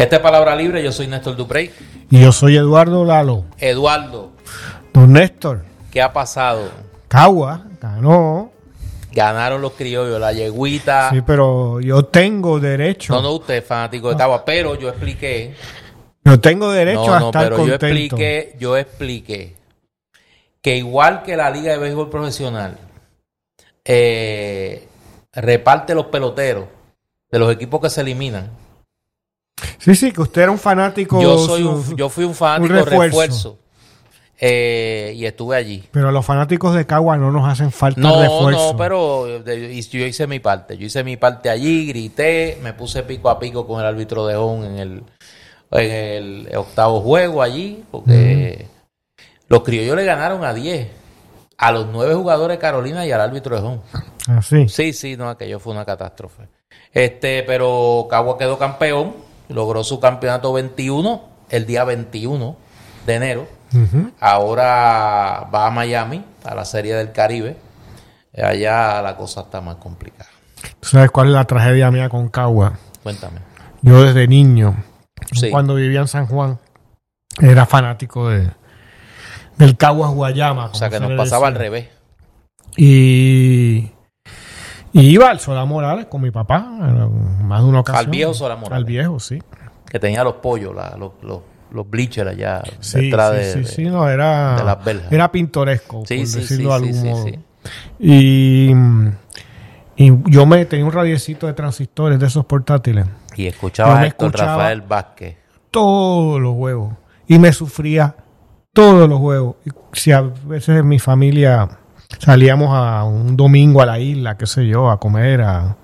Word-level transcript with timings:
Esta 0.00 0.16
es 0.16 0.22
Palabra 0.22 0.56
Libre, 0.56 0.82
yo 0.82 0.92
soy 0.92 1.08
Néstor 1.08 1.36
Duprey. 1.36 1.70
Y 2.08 2.22
yo 2.22 2.32
soy 2.32 2.56
Eduardo 2.56 3.04
Lalo. 3.04 3.44
Eduardo, 3.58 4.30
Don 4.94 5.12
Néstor, 5.12 5.62
¿qué 5.90 6.00
ha 6.00 6.10
pasado? 6.10 6.70
Cagua 7.06 7.66
ganó. 7.82 8.50
Ganaron 9.12 9.60
los 9.60 9.72
criollos, 9.72 10.18
la 10.18 10.32
yegüita. 10.32 11.10
Sí, 11.10 11.20
pero 11.20 11.80
yo 11.80 12.06
tengo 12.06 12.58
derecho. 12.58 13.12
No, 13.12 13.20
no, 13.20 13.32
usted 13.32 13.56
es 13.56 13.64
fanático 13.66 14.08
de 14.08 14.16
Cagua, 14.16 14.42
pero 14.42 14.74
yo 14.74 14.88
expliqué. 14.88 15.54
Yo 16.24 16.40
tengo 16.40 16.70
derecho 16.70 17.04
No, 17.04 17.14
a 17.14 17.20
no, 17.20 17.26
estar 17.26 17.50
pero 17.50 17.66
yo 17.66 17.74
expliqué, 17.74 18.56
yo 18.58 18.78
expliqué 18.78 19.56
que 20.62 20.76
igual 20.78 21.22
que 21.22 21.36
la 21.36 21.50
Liga 21.50 21.72
de 21.72 21.78
Béisbol 21.78 22.08
Profesional 22.08 22.78
eh, 23.84 24.88
reparte 25.34 25.94
los 25.94 26.06
peloteros 26.06 26.64
de 27.30 27.38
los 27.38 27.52
equipos 27.52 27.82
que 27.82 27.90
se 27.90 28.00
eliminan. 28.00 28.48
Sí, 29.80 29.94
sí, 29.94 30.12
que 30.12 30.20
usted 30.20 30.42
era 30.42 30.50
un 30.50 30.58
fanático. 30.58 31.20
Yo 31.20 31.38
soy 31.38 31.62
un, 31.62 31.96
yo 31.96 32.08
fui 32.08 32.24
un 32.24 32.34
fanático 32.34 32.72
un 32.74 32.78
refuerzo. 32.84 33.02
refuerzo, 33.18 33.58
eh, 34.38 35.12
y 35.16 35.24
estuve 35.26 35.56
allí. 35.56 35.84
Pero 35.90 36.10
los 36.12 36.24
fanáticos 36.24 36.74
de 36.74 36.86
Cagua 36.86 37.16
no 37.16 37.30
nos 37.32 37.48
hacen 37.48 37.70
falta 37.72 38.00
No, 38.00 38.20
refuerzo. 38.20 38.72
no, 38.72 38.76
pero 38.78 39.40
de- 39.42 39.72
y 39.74 39.82
yo 39.82 40.04
hice 40.06 40.26
mi 40.26 40.38
parte. 40.40 40.76
Yo 40.78 40.86
hice 40.86 41.02
mi 41.04 41.16
parte 41.16 41.50
allí, 41.50 41.86
grité, 41.86 42.58
me 42.62 42.72
puse 42.72 43.02
pico 43.02 43.28
a 43.30 43.38
pico 43.38 43.66
con 43.66 43.80
el 43.80 43.86
árbitro 43.86 44.26
de 44.26 44.36
Hon 44.36 44.64
en 44.64 44.78
el, 44.78 45.02
en 45.72 45.90
el 46.48 46.56
octavo 46.56 47.00
juego 47.00 47.42
allí, 47.42 47.82
porque 47.90 48.66
los 49.48 49.62
criollos 49.62 49.96
le 49.96 50.04
ganaron 50.04 50.44
a 50.44 50.54
10 50.54 50.88
a 51.58 51.72
los 51.72 51.86
nueve 51.92 52.14
jugadores 52.14 52.56
de 52.56 52.60
Carolina 52.60 53.04
y 53.06 53.12
al 53.12 53.20
árbitro 53.20 53.56
de 53.60 53.66
Hon. 53.66 53.82
Así. 54.28 54.68
Sí, 54.68 54.92
sí, 54.94 55.16
no, 55.16 55.28
aquello 55.28 55.58
fue 55.58 55.72
una 55.74 55.84
catástrofe. 55.84 56.48
Este, 56.92 57.42
pero 57.42 58.06
Cagua 58.08 58.38
quedó 58.38 58.58
campeón, 58.58 59.14
logró 59.50 59.84
su 59.84 60.00
campeonato 60.00 60.52
21 60.52 61.22
el 61.50 61.66
día 61.66 61.84
21 61.84 62.56
de 63.06 63.14
enero. 63.14 63.48
Ahora 64.20 65.48
va 65.54 65.66
a 65.66 65.70
Miami, 65.70 66.24
a 66.44 66.54
la 66.54 66.64
Serie 66.64 66.94
del 66.94 67.12
Caribe. 67.12 67.56
Allá 68.36 69.02
la 69.02 69.16
cosa 69.16 69.42
está 69.42 69.60
más 69.60 69.76
complicada. 69.76 70.30
¿Tú 70.80 70.88
¿Sabes 70.88 71.10
cuál 71.10 71.28
es 71.28 71.34
la 71.34 71.44
tragedia 71.44 71.90
mía 71.90 72.08
con 72.08 72.28
Cagua? 72.28 72.78
Cuéntame. 73.02 73.40
Yo 73.82 74.02
desde 74.02 74.26
niño, 74.28 74.76
Sí. 75.32 75.50
cuando 75.50 75.74
vivía 75.74 76.00
en 76.00 76.08
San 76.08 76.26
Juan, 76.26 76.58
era 77.40 77.66
fanático 77.66 78.28
de 78.28 78.50
del 79.56 79.76
Caguas 79.76 80.10
Guayama. 80.12 80.66
O 80.66 80.74
sea, 80.74 80.88
que 80.88 80.96
se 80.98 81.00
nos 81.00 81.12
pasaba 81.16 81.48
al 81.48 81.54
revés. 81.54 81.88
Y, 82.76 83.90
y 84.92 85.00
iba 85.10 85.30
al 85.30 85.40
Solá 85.40 85.64
Morales 85.64 86.06
con 86.06 86.20
mi 86.22 86.30
papá, 86.30 86.60
más 86.60 87.60
de 87.62 87.68
una 87.68 87.80
ocasión. 87.80 88.04
Al 88.06 88.10
viejo 88.10 88.34
Solá 88.34 88.56
Morales. 88.56 88.76
Al 88.76 88.84
viejo, 88.84 89.20
sí. 89.20 89.40
Que 89.88 89.98
tenía 89.98 90.22
los 90.24 90.34
pollos, 90.34 90.74
la- 90.74 90.96
los, 90.98 91.12
los, 91.22 91.40
los 91.72 91.88
bleachers 91.90 92.30
allá 92.30 92.62
Sí, 92.80 93.06
detrás 93.06 93.30
sí, 93.30 93.36
de, 93.36 93.64
sí, 93.66 93.74
sí, 93.76 93.84
no, 93.84 94.08
era, 94.08 94.56
de 94.56 94.64
las 94.64 94.84
verjas. 94.84 95.12
era 95.12 95.30
pintoresco, 95.32 96.02
Sí, 96.06 96.18
por 96.18 96.26
sí, 96.26 96.38
decirlo 96.40 96.68
de 96.70 96.74
algún 96.74 97.02
modo. 97.10 97.26
Y, 97.98 98.72
y 99.96 100.12
yo 100.30 100.46
me 100.46 100.64
tenía 100.64 100.84
un 100.86 100.92
radiecito 100.92 101.46
de 101.46 101.52
transistores 101.52 102.18
de 102.18 102.26
esos 102.26 102.44
portátiles, 102.46 103.06
Y 103.36 103.46
escuchaba 103.46 104.04
Héctor 104.06 104.28
escuchaba- 104.30 104.56
Rafael 104.56 104.80
Vázquez. 104.82 105.36
todos 105.70 106.40
los 106.40 106.54
juegos, 106.54 106.94
y 107.26 107.38
me 107.38 107.52
sufría 107.52 108.16
todos 108.72 109.08
los 109.08 109.18
juegos. 109.18 109.56
Y 109.64 109.70
si 109.92 110.12
a 110.12 110.20
veces 110.22 110.78
en 110.78 110.88
mi 110.88 110.98
familia 110.98 111.68
salíamos 112.18 112.70
a 112.72 113.04
un 113.04 113.36
domingo 113.36 113.80
a 113.82 113.86
la 113.86 113.98
isla, 113.98 114.36
qué 114.36 114.46
sé 114.46 114.66
yo, 114.66 114.90
a 114.90 114.98
comer, 115.00 115.42
a... 115.42 115.76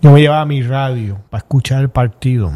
yo 0.00 0.10
me 0.12 0.20
llevaba 0.20 0.44
mi 0.46 0.62
radio 0.62 1.20
para 1.30 1.38
escuchar 1.38 1.80
el 1.82 1.90
partido. 1.90 2.52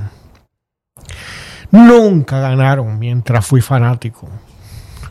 Nunca 1.70 2.40
ganaron 2.40 2.98
mientras 2.98 3.46
fui 3.46 3.60
fanático. 3.60 4.28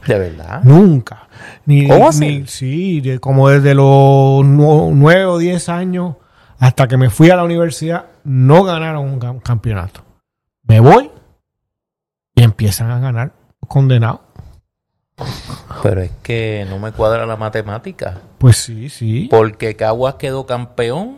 De 0.08 0.18
verdad. 0.18 0.62
Nunca. 0.64 1.28
Ni, 1.66 1.88
¿Cómo 1.88 2.10
así? 2.10 2.44
sí, 2.48 3.02
de- 3.02 3.20
como 3.20 3.50
desde 3.50 3.74
los 3.76 4.44
nu- 4.46 4.92
nueve 4.94 5.26
o 5.26 5.38
diez 5.38 5.70
años 5.70 6.16
hasta 6.60 6.88
que 6.88 6.98
me 6.98 7.10
fui 7.10 7.30
a 7.32 7.36
la 7.36 7.44
universidad, 7.44 8.06
no 8.24 8.64
ganaron 8.64 9.06
un 9.08 9.20
cam- 9.20 9.42
campeonato. 9.42 10.04
Me 10.64 10.80
voy 10.80 11.10
y 12.36 12.44
empiezan 12.44 12.92
a 12.92 13.00
ganar 13.00 13.34
condenados. 13.68 14.22
Pero 15.84 16.02
es 16.02 16.12
que 16.24 16.66
no 16.70 16.80
me 16.80 16.92
cuadra 16.92 17.26
la 17.26 17.36
matemática. 17.38 18.18
Pues 18.38 18.58
sí, 18.58 18.90
sí. 18.90 19.28
Porque 19.30 19.76
Caguas 19.76 20.16
quedó 20.16 20.46
campeón 20.46 21.18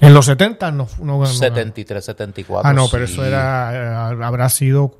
En 0.00 0.12
los 0.14 0.26
70 0.26 0.70
no, 0.72 0.88
no 1.02 1.18
ganó. 1.20 1.32
73-74. 1.32 2.60
Ah, 2.64 2.72
no, 2.72 2.88
pero 2.90 3.06
sí. 3.06 3.14
eso 3.14 3.24
era, 3.24 4.10
eh, 4.12 4.16
habrá 4.24 4.48
sido. 4.48 4.96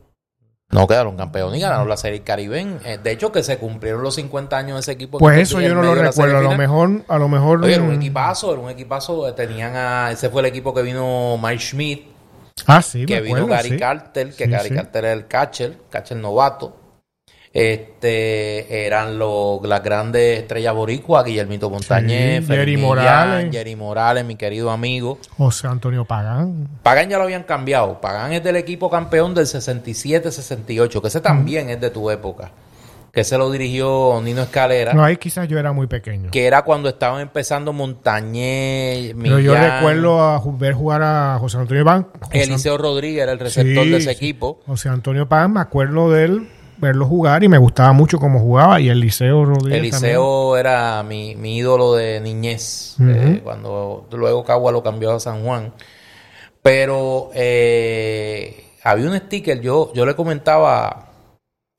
No 0.72 0.86
quedaron 0.86 1.16
campeones 1.16 1.58
y 1.58 1.62
ganaron 1.62 1.88
la 1.88 1.96
Serie 1.96 2.22
Caribe. 2.22 2.64
Eh, 2.84 2.98
De 3.02 3.10
hecho, 3.10 3.32
que 3.32 3.42
se 3.42 3.58
cumplieron 3.58 4.02
los 4.02 4.14
50 4.14 4.56
años 4.56 4.76
de 4.76 4.80
ese 4.80 4.92
equipo. 4.92 5.18
Pues 5.18 5.36
eso 5.38 5.60
yo 5.60 5.74
no 5.74 5.82
lo 5.82 5.96
recuerdo. 5.96 6.38
A 6.38 6.40
lo 6.42 6.54
mejor, 6.56 7.02
a 7.08 7.18
lo 7.18 7.28
mejor. 7.28 7.64
Oye, 7.64 7.74
era 7.74 7.82
un 7.82 7.94
equipazo, 7.94 8.52
era 8.52 8.60
un 8.62 8.70
equipazo. 8.70 9.28
eh, 9.28 9.32
Tenían 9.32 9.74
a. 9.74 10.12
Ese 10.12 10.30
fue 10.30 10.42
el 10.42 10.46
equipo 10.46 10.72
que 10.72 10.82
vino 10.82 11.36
Mike 11.42 11.58
Schmidt, 11.60 12.02
Ah, 12.66 12.82
sí, 12.82 13.04
que 13.04 13.16
me 13.16 13.20
vino 13.22 13.36
acuerdo, 13.38 13.56
Gary 13.56 13.68
sí. 13.70 13.76
Carter, 13.78 14.32
que 14.34 14.44
Sí, 14.44 14.50
Gary. 14.50 14.70
Carter 14.70 15.04
era 15.06 15.12
el 15.14 15.26
catcher, 15.26 15.76
catcher 15.90 16.18
novato. 16.18 16.76
Este 17.52 18.86
eran 18.86 19.18
los, 19.18 19.60
las 19.66 19.82
grandes 19.82 20.38
estrellas 20.40 20.72
boricuas, 20.74 21.24
Guillermito 21.24 21.68
Montañez, 21.68 22.46
Sí, 22.46 22.52
Jerry 22.52 22.76
Morales. 22.76 23.48
Jerry 23.50 23.74
Morales, 23.74 24.24
mi 24.24 24.36
querido 24.36 24.70
amigo. 24.70 25.18
José 25.36 25.66
Antonio 25.66 26.04
Pagán. 26.04 26.68
Pagán 26.82 27.08
ya 27.08 27.18
lo 27.18 27.24
habían 27.24 27.42
cambiado. 27.42 28.00
Pagán 28.00 28.32
es 28.32 28.44
del 28.44 28.56
equipo 28.56 28.88
campeón 28.88 29.34
del 29.34 29.46
67-68, 29.46 31.00
que 31.00 31.08
ese 31.08 31.20
también 31.20 31.70
es 31.70 31.80
de 31.80 31.90
tu 31.90 32.08
época. 32.10 32.52
Que 33.12 33.24
se 33.24 33.36
lo 33.36 33.50
dirigió 33.50 34.20
Nino 34.22 34.42
Escalera, 34.42 34.92
No, 34.94 35.02
ahí 35.02 35.16
quizás 35.16 35.48
yo 35.48 35.58
era 35.58 35.72
muy 35.72 35.88
pequeño. 35.88 36.30
que 36.30 36.46
era 36.46 36.62
cuando 36.62 36.88
estaban 36.88 37.20
empezando 37.20 37.72
Montañez, 37.72 39.16
Pero 39.20 39.40
yo 39.40 39.52
recuerdo 39.56 40.20
a 40.20 40.40
ver 40.56 40.74
jugar 40.74 41.02
a 41.02 41.36
José 41.40 41.58
Antonio 41.58 41.84
Pagán. 41.84 42.06
Eliseo 42.30 42.78
Rodríguez 42.78 43.24
era 43.24 43.32
el 43.32 43.40
receptor 43.40 43.82
Sí, 43.84 43.90
de 43.90 43.96
ese 43.96 44.12
equipo. 44.12 44.60
José 44.66 44.88
Antonio 44.90 45.28
Pagán, 45.28 45.54
me 45.54 45.60
acuerdo 45.60 46.08
de 46.12 46.24
él, 46.26 46.48
verlo 46.80 47.06
jugar 47.06 47.44
y 47.44 47.48
me 47.48 47.58
gustaba 47.58 47.92
mucho 47.92 48.18
cómo 48.18 48.40
jugaba. 48.40 48.80
Y 48.80 48.88
Eliseo 48.88 49.44
Rodríguez. 49.44 49.78
Eliseo 49.78 50.56
era 50.56 51.02
mi, 51.02 51.34
mi 51.36 51.58
ídolo 51.58 51.94
de 51.94 52.20
niñez, 52.20 52.96
eh, 53.00 53.40
cuando 53.42 54.06
luego 54.12 54.44
Cagua 54.44 54.72
lo 54.72 54.82
cambió 54.82 55.12
a 55.12 55.20
San 55.20 55.44
Juan. 55.44 55.72
Pero 56.62 57.30
eh, 57.34 58.64
había 58.84 59.08
un 59.08 59.16
sticker, 59.16 59.60
yo, 59.60 59.92
yo 59.94 60.04
le 60.04 60.14
comentaba, 60.14 61.08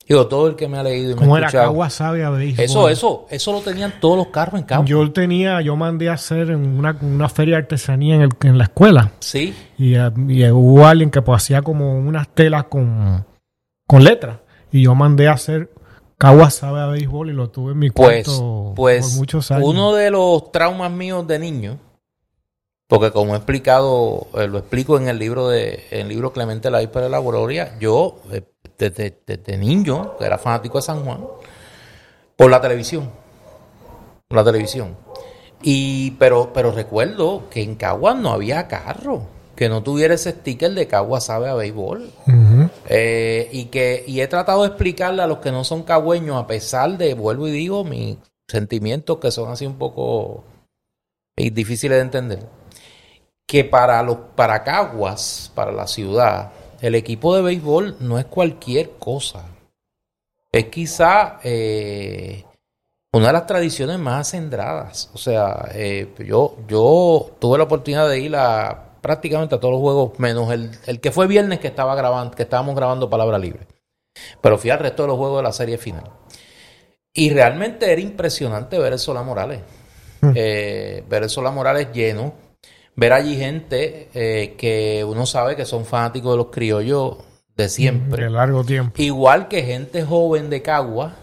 digo, 0.07 0.25
todo 0.25 0.47
el 0.47 0.55
que 0.55 0.67
me 0.67 0.79
ha 0.79 0.83
leído 0.83 1.11
y 1.11 1.13
me 1.13 1.19
también. 1.19 1.27
¿Cómo 1.27 1.35
ha 1.35 1.37
era 1.37 1.47
escuchado. 1.47 1.69
Cagua 1.69 1.89
sabe 1.91 2.23
a 2.23 2.31
béisbol? 2.31 2.65
Eso, 2.65 2.89
eso, 2.89 3.27
eso 3.29 3.51
lo 3.51 3.61
tenían 3.61 3.93
todos 3.99 4.17
los 4.17 4.27
carros 4.27 4.59
en 4.59 4.65
Cagua. 4.65 4.85
Yo 4.85 5.11
tenía, 5.11 5.61
yo 5.61 5.75
mandé 5.75 6.09
a 6.09 6.13
hacer 6.13 6.49
en 6.49 6.79
una, 6.79 6.97
una 6.99 7.29
feria 7.29 7.57
de 7.57 7.61
artesanía 7.61 8.15
en, 8.15 8.21
el, 8.23 8.31
en 8.41 8.57
la 8.57 8.63
escuela. 8.63 9.11
Sí, 9.19 9.53
Y, 9.77 9.93
eh, 9.93 10.11
y 10.27 10.49
hubo 10.49 10.87
alguien 10.87 11.11
que 11.11 11.21
pues 11.21 11.43
hacía 11.43 11.61
como 11.61 11.95
unas 11.95 12.27
telas 12.29 12.63
con, 12.63 13.23
con 13.85 14.03
letras. 14.03 14.37
Y 14.71 14.83
yo 14.83 14.95
mandé 14.95 15.27
a 15.27 15.33
hacer 15.33 15.69
Cagua 16.21 16.51
sabe 16.51 16.81
a 16.81 16.85
béisbol 16.85 17.31
y 17.31 17.33
lo 17.33 17.49
tuve 17.49 17.71
en 17.71 17.79
mi 17.79 17.89
pues, 17.89 18.25
cuarto 18.27 18.73
pues 18.75 19.07
por 19.07 19.15
muchos 19.17 19.49
años. 19.49 19.67
uno 19.67 19.95
de 19.95 20.11
los 20.11 20.51
traumas 20.51 20.91
míos 20.91 21.25
de 21.25 21.39
niño, 21.39 21.79
porque 22.87 23.09
como 23.09 23.33
he 23.33 23.37
explicado, 23.37 24.27
eh, 24.35 24.47
lo 24.47 24.59
explico 24.59 24.99
en 24.99 25.07
el 25.07 25.17
libro 25.17 25.47
de, 25.47 25.83
en 25.89 26.01
el 26.01 26.09
libro 26.09 26.31
Clemente 26.31 26.69
la 26.69 26.77
Víspera 26.77 27.05
de 27.05 27.09
la 27.09 27.19
Gloria, 27.19 27.75
yo 27.79 28.19
eh, 28.31 28.43
desde, 28.77 29.19
desde 29.25 29.57
niño, 29.57 30.15
que 30.19 30.25
era 30.25 30.37
fanático 30.37 30.77
de 30.77 30.83
San 30.83 31.03
Juan, 31.03 31.21
por 32.35 32.51
la 32.51 32.61
televisión. 32.61 33.09
Por 34.27 34.37
la 34.37 34.43
televisión. 34.43 34.95
Y, 35.63 36.11
pero, 36.11 36.51
pero 36.53 36.71
recuerdo 36.71 37.49
que 37.49 37.63
en 37.63 37.73
Caguas 37.73 38.15
no 38.15 38.29
había 38.29 38.67
carro. 38.67 39.23
Que 39.55 39.69
no 39.69 39.83
tuviera 39.83 40.13
ese 40.13 40.31
sticker 40.31 40.71
de 40.73 40.87
Caguas 40.87 41.25
sabe 41.25 41.49
a 41.49 41.55
béisbol. 41.55 42.11
Ujú. 42.27 42.60
Eh, 42.89 43.49
y 43.51 43.65
que 43.65 44.03
y 44.07 44.21
he 44.21 44.27
tratado 44.27 44.61
de 44.61 44.69
explicarle 44.69 45.21
a 45.21 45.27
los 45.27 45.39
que 45.39 45.51
no 45.51 45.63
son 45.63 45.83
cagüeños, 45.83 46.41
a 46.41 46.47
pesar 46.47 46.97
de, 46.97 47.13
vuelvo 47.13 47.47
y 47.47 47.51
digo, 47.51 47.83
mis 47.83 48.17
sentimientos 48.47 49.17
que 49.19 49.31
son 49.31 49.51
así 49.51 49.65
un 49.65 49.77
poco 49.77 50.43
eh, 51.35 51.51
difíciles 51.51 51.97
de 51.97 52.01
entender, 52.01 52.47
que 53.45 53.63
para 53.63 54.01
los 54.03 54.17
para 54.35 54.63
Caguas, 54.63 55.51
para 55.55 55.71
la 55.71 55.87
ciudad, 55.87 56.51
el 56.81 56.95
equipo 56.95 57.35
de 57.35 57.43
béisbol 57.43 57.97
no 57.99 58.17
es 58.17 58.25
cualquier 58.25 58.91
cosa. 58.91 59.45
Es 60.51 60.65
quizá 60.65 61.39
eh, 61.43 62.43
una 63.13 63.27
de 63.27 63.33
las 63.33 63.45
tradiciones 63.45 63.99
más 63.99 64.27
acendradas. 64.27 65.09
O 65.13 65.17
sea, 65.17 65.69
eh, 65.73 66.13
yo, 66.25 66.57
yo 66.67 67.31
tuve 67.39 67.57
la 67.57 67.65
oportunidad 67.65 68.09
de 68.09 68.19
ir 68.19 68.35
a 68.35 68.90
prácticamente 69.01 69.55
a 69.55 69.59
todos 69.59 69.73
los 69.73 69.81
juegos, 69.81 70.19
menos 70.19 70.51
el, 70.51 70.71
el 70.85 70.99
que 70.99 71.11
fue 71.11 71.27
viernes 71.27 71.59
que 71.59 71.67
estaba 71.67 71.95
grabando, 71.95 72.35
que 72.35 72.43
estábamos 72.43 72.75
grabando 72.75 73.09
Palabra 73.09 73.37
Libre. 73.37 73.67
Pero 74.41 74.57
fui 74.57 74.69
al 74.69 74.79
resto 74.79 75.03
de 75.03 75.07
los 75.07 75.17
juegos 75.17 75.39
de 75.39 75.43
la 75.43 75.51
serie 75.51 75.77
final. 75.77 76.03
Y 77.13 77.29
realmente 77.29 77.91
era 77.91 78.01
impresionante 78.01 78.79
ver 78.79 78.93
el 78.93 78.99
Solá 78.99 79.23
Morales. 79.23 79.61
Mm. 80.21 80.31
Eh, 80.35 81.03
ver 81.09 81.23
el 81.23 81.29
Solá 81.29 81.51
Morales 81.51 81.87
lleno. 81.93 82.33
ver 82.95 83.13
allí 83.13 83.35
gente 83.35 84.09
eh, 84.13 84.55
que 84.57 85.03
uno 85.07 85.25
sabe 85.25 85.55
que 85.55 85.65
son 85.65 85.85
fanáticos 85.85 86.31
de 86.33 86.37
los 86.37 86.47
criollos 86.47 87.17
de 87.55 87.69
siempre. 87.69 88.25
De 88.25 88.29
largo 88.29 88.63
tiempo. 88.63 89.01
Igual 89.01 89.47
que 89.47 89.63
gente 89.63 90.03
joven 90.03 90.49
de 90.49 90.61
Cagua 90.61 91.15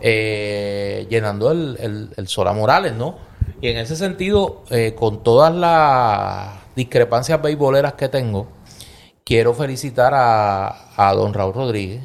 eh, 0.00 1.06
llenando 1.08 1.50
el, 1.50 1.76
el, 1.80 2.10
el 2.16 2.28
Sola 2.28 2.52
Morales, 2.52 2.94
¿no? 2.94 3.16
Y 3.60 3.68
en 3.68 3.78
ese 3.78 3.96
sentido, 3.96 4.64
eh, 4.70 4.94
con 4.96 5.22
todas 5.22 5.54
las 5.54 6.61
discrepancias 6.74 7.40
beisboleras 7.40 7.94
que 7.94 8.08
tengo, 8.08 8.48
quiero 9.24 9.54
felicitar 9.54 10.12
a, 10.14 10.92
a 10.96 11.14
don 11.14 11.34
Raúl 11.34 11.54
Rodríguez, 11.54 12.02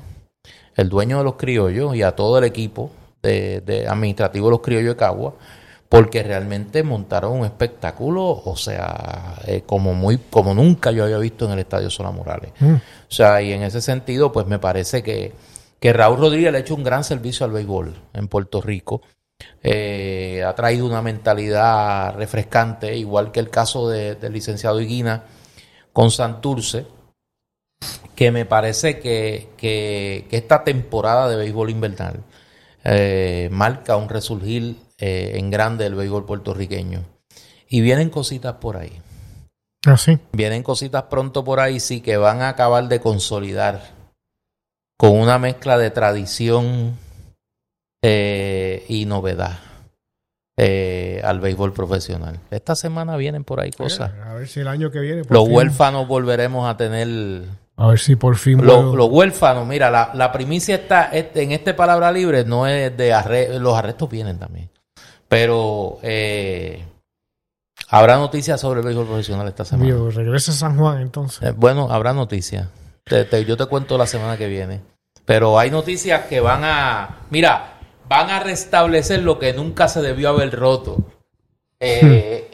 el 0.76 0.90
dueño 0.90 1.18
de 1.18 1.24
los 1.24 1.36
criollos, 1.36 1.96
y 1.96 2.04
a 2.04 2.16
todo 2.16 2.38
el 2.38 2.44
equipo 2.44 2.92
de, 3.22 3.62
de 3.62 3.88
administrativo 3.88 4.48
de 4.48 4.52
los 4.52 4.62
criollos 4.62 4.96
de 4.96 5.00
Cagua, 5.00 5.34
porque 5.90 6.22
realmente 6.22 6.84
montaron 6.84 7.40
un 7.40 7.46
espectáculo, 7.46 8.42
o 8.44 8.56
sea, 8.58 9.36
eh, 9.46 9.64
como 9.66 9.94
muy, 9.94 10.18
como 10.18 10.54
nunca 10.54 10.92
yo 10.92 11.06
había 11.06 11.18
visto 11.18 11.46
en 11.46 11.52
el 11.52 11.60
Estadio 11.60 11.90
Sola 11.90 12.12
Morales. 12.12 12.52
Mm. 12.60 12.74
O 12.74 12.82
sea, 13.08 13.42
y 13.42 13.54
en 13.54 13.64
ese 13.64 13.82
sentido, 13.82 14.32
pues 14.32 14.48
me 14.48 14.60
parece 14.60 15.02
que, 15.02 15.34
que 15.80 15.94
Raúl 15.94 16.20
Rodríguez 16.20 16.52
le 16.52 16.58
ha 16.58 16.62
hecho 16.62 16.76
un 16.76 16.84
gran 16.84 17.04
servicio 17.04 17.46
al 17.46 17.54
béisbol 17.54 17.94
en 18.14 18.28
Puerto 18.28 18.60
Rico. 18.62 19.02
Eh, 19.64 20.44
ha 20.46 20.56
traído 20.56 20.86
una 20.86 21.02
mentalidad 21.02 22.16
refrescante, 22.16 22.96
igual 22.96 23.32
que 23.32 23.40
el 23.40 23.50
caso 23.50 23.90
de- 23.90 24.16
del 24.16 24.34
licenciado 24.34 24.80
Higuina 24.80 25.24
con 25.94 26.12
Santurce, 26.12 26.86
que 28.16 28.32
me 28.32 28.46
parece 28.46 29.00
que, 29.00 29.50
que- 29.58 30.26
que 30.30 30.38
esta 30.38 30.64
temporada 30.64 31.28
de 31.30 31.36
béisbol 31.36 31.70
invernal 31.70 32.24
eh, 32.84 33.50
marca 33.52 33.98
un 33.98 34.08
resurgir 34.10 34.78
eh, 34.98 35.34
en 35.36 35.50
grande 35.52 35.84
del 35.84 35.96
béisbol 35.96 36.26
puertorriqueño. 36.26 37.04
Y 37.68 37.82
vienen 37.82 38.10
cositas 38.10 38.54
por 38.56 38.78
ahí. 38.78 39.02
Así. 39.86 40.18
Vienen 40.32 40.64
cositas 40.64 41.04
pronto 41.04 41.44
por 41.44 41.60
ahí, 41.60 41.80
sí, 41.80 42.02
que 42.02 42.16
van 42.18 42.42
a 42.42 42.50
acabar 42.50 42.88
de 42.88 43.00
consolidar 43.02 43.92
con 44.98 45.12
una 45.12 45.38
mezcla 45.38 45.78
de 45.78 45.92
tradición 45.92 46.98
eh, 48.10 48.86
y 48.88 49.06
novedad 49.06 49.60
eh, 50.58 51.22
al 51.24 51.40
béisbol 51.40 51.74
profesional. 51.74 52.40
Esta 52.52 52.76
semana 52.76 53.18
vienen 53.18 53.44
por 53.44 53.60
ahí 53.60 53.72
cosas. 53.72 54.12
A 54.26 54.34
ver 54.36 54.48
si 54.48 54.62
el 54.62 54.68
año 54.70 54.90
que 54.92 55.00
viene. 55.00 55.24
Los 55.30 55.46
fin- 55.46 55.56
huérfanos 55.56 56.08
volveremos 56.08 56.68
a 56.70 56.78
tener... 56.78 57.44
A 57.76 57.88
ver 57.88 58.00
si 58.00 58.16
por 58.16 58.38
fin. 58.38 58.66
Los, 58.66 58.96
huérfanos, 59.12 59.68
mira, 59.68 59.92
la, 59.92 60.12
la 60.16 60.32
primicia 60.32 60.76
está 60.76 61.10
este- 61.12 61.44
en 61.44 61.52
este 61.52 61.74
palabra 61.76 62.12
libre, 62.12 62.44
no 62.44 62.66
es 62.66 62.96
de 62.98 63.14
arre- 63.14 63.60
los 63.60 63.78
arrestos 63.78 64.10
vienen 64.10 64.40
también. 64.40 64.70
Pero 65.28 66.00
eh, 66.02 66.84
habrá 67.90 68.16
noticias 68.18 68.60
sobre 68.60 68.80
el 68.80 68.86
béisbol 68.86 69.06
profesional 69.06 69.48
esta 69.48 69.64
semana. 69.66 69.94
Mío, 69.94 70.10
regresa 70.10 70.54
a 70.54 70.56
San 70.56 70.76
Juan 70.78 71.02
entonces. 71.02 71.44
Eh, 71.50 71.54
bueno, 71.56 71.90
habrá 71.92 72.14
noticias. 72.14 72.68
Te- 73.04 73.26
te- 73.26 73.46
yo 73.46 73.56
te 73.58 73.66
cuento 73.68 73.96
la 73.98 74.08
semana 74.08 74.38
que 74.38 74.48
viene. 74.48 74.82
Pero 75.26 75.60
hay 75.60 75.70
noticias 75.70 76.26
que 76.26 76.40
van 76.40 76.62
a. 76.64 77.18
Mira, 77.30 77.77
van 78.08 78.30
a 78.30 78.40
restablecer 78.40 79.22
lo 79.24 79.38
que 79.40 79.54
nunca 79.54 79.88
se 79.88 80.02
debió 80.02 80.30
haber 80.30 80.52
roto 80.56 80.98
eh, 81.80 82.50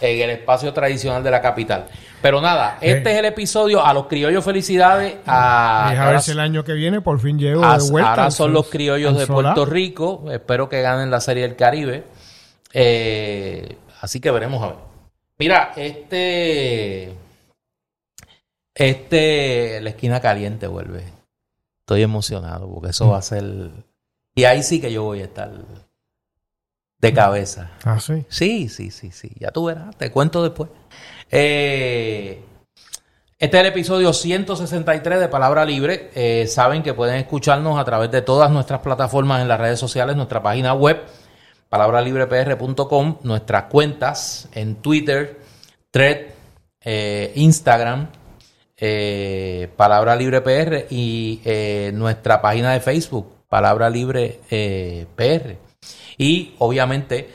en 0.00 0.20
el 0.22 0.30
espacio 0.30 0.72
tradicional 0.72 1.22
de 1.22 1.30
la 1.30 1.40
capital. 1.42 1.86
Pero 2.22 2.40
nada, 2.40 2.78
este 2.80 3.10
Eh. 3.10 3.12
es 3.12 3.18
el 3.18 3.24
episodio. 3.26 3.84
A 3.84 3.92
los 3.92 4.06
criollos, 4.06 4.42
felicidades. 4.44 5.16
A, 5.26 5.88
Deja 5.90 6.08
ver 6.08 6.20
si 6.22 6.30
el 6.30 6.40
año 6.40 6.64
que 6.64 6.72
viene 6.72 7.02
por 7.02 7.20
fin 7.20 7.38
llego 7.38 7.62
a- 7.64 7.76
de 7.78 7.90
vuelta. 7.90 8.10
ahora 8.10 8.30
son 8.30 8.52
los 8.54 8.68
criollos 8.70 9.18
de. 9.18 9.26
Puerto 9.26 9.66
Rico. 9.66 10.24
Espero 10.30 10.68
que 10.70 10.80
ganen 10.80 11.10
la 11.10 11.20
Serie 11.20 11.42
del 11.42 11.54
Caribe. 11.56 12.04
Eh, 12.72 13.76
así 14.00 14.20
que 14.20 14.30
veremos 14.30 14.62
a 14.62 14.68
ver. 14.68 14.76
Mira, 15.38 15.72
este. 15.76 17.12
Este. 18.74 19.80
La 19.82 19.90
esquina 19.90 20.20
caliente 20.20 20.66
vuelve. 20.66 21.04
Estoy 21.80 22.02
emocionado 22.02 22.68
porque 22.72 22.90
eso 22.90 23.08
va 23.10 23.18
a 23.18 23.22
ser. 23.22 23.44
Y 24.34 24.44
ahí 24.44 24.62
sí 24.62 24.80
que 24.80 24.92
yo 24.92 25.04
voy 25.04 25.20
a 25.20 25.24
estar 25.24 25.50
de 26.98 27.12
cabeza. 27.12 27.70
Ah, 27.84 28.00
sí. 28.00 28.24
Sí, 28.28 28.68
sí, 28.68 28.90
sí, 28.90 29.10
sí. 29.10 29.30
Ya 29.38 29.50
tú 29.50 29.66
verás, 29.66 29.96
te 29.96 30.10
cuento 30.10 30.42
después. 30.42 30.70
Eh, 31.30 32.42
este 33.36 33.58
es 33.58 33.60
el 33.60 33.66
episodio 33.66 34.12
163 34.12 35.20
de 35.20 35.28
Palabra 35.28 35.66
Libre. 35.66 36.10
Eh, 36.14 36.46
saben 36.46 36.82
que 36.82 36.94
pueden 36.94 37.16
escucharnos 37.16 37.78
a 37.78 37.84
través 37.84 38.10
de 38.10 38.22
todas 38.22 38.50
nuestras 38.50 38.80
plataformas 38.80 39.42
en 39.42 39.48
las 39.48 39.60
redes 39.60 39.78
sociales, 39.78 40.16
nuestra 40.16 40.42
página 40.42 40.72
web, 40.72 41.02
palabralibrepr.com, 41.68 43.18
nuestras 43.22 43.64
cuentas 43.64 44.48
en 44.54 44.76
Twitter, 44.76 45.40
Thread, 45.90 46.28
eh, 46.80 47.32
Instagram, 47.34 48.08
eh, 48.78 49.68
Palabra 49.76 50.16
Libre 50.16 50.40
PR 50.40 50.86
y 50.88 51.42
nuestra 51.92 52.40
página 52.40 52.72
de 52.72 52.80
Facebook, 52.80 53.33
Palabra 53.54 53.88
Libre 53.88 54.40
eh, 54.50 55.06
PR. 55.14 55.56
Y 56.18 56.54
obviamente 56.58 57.30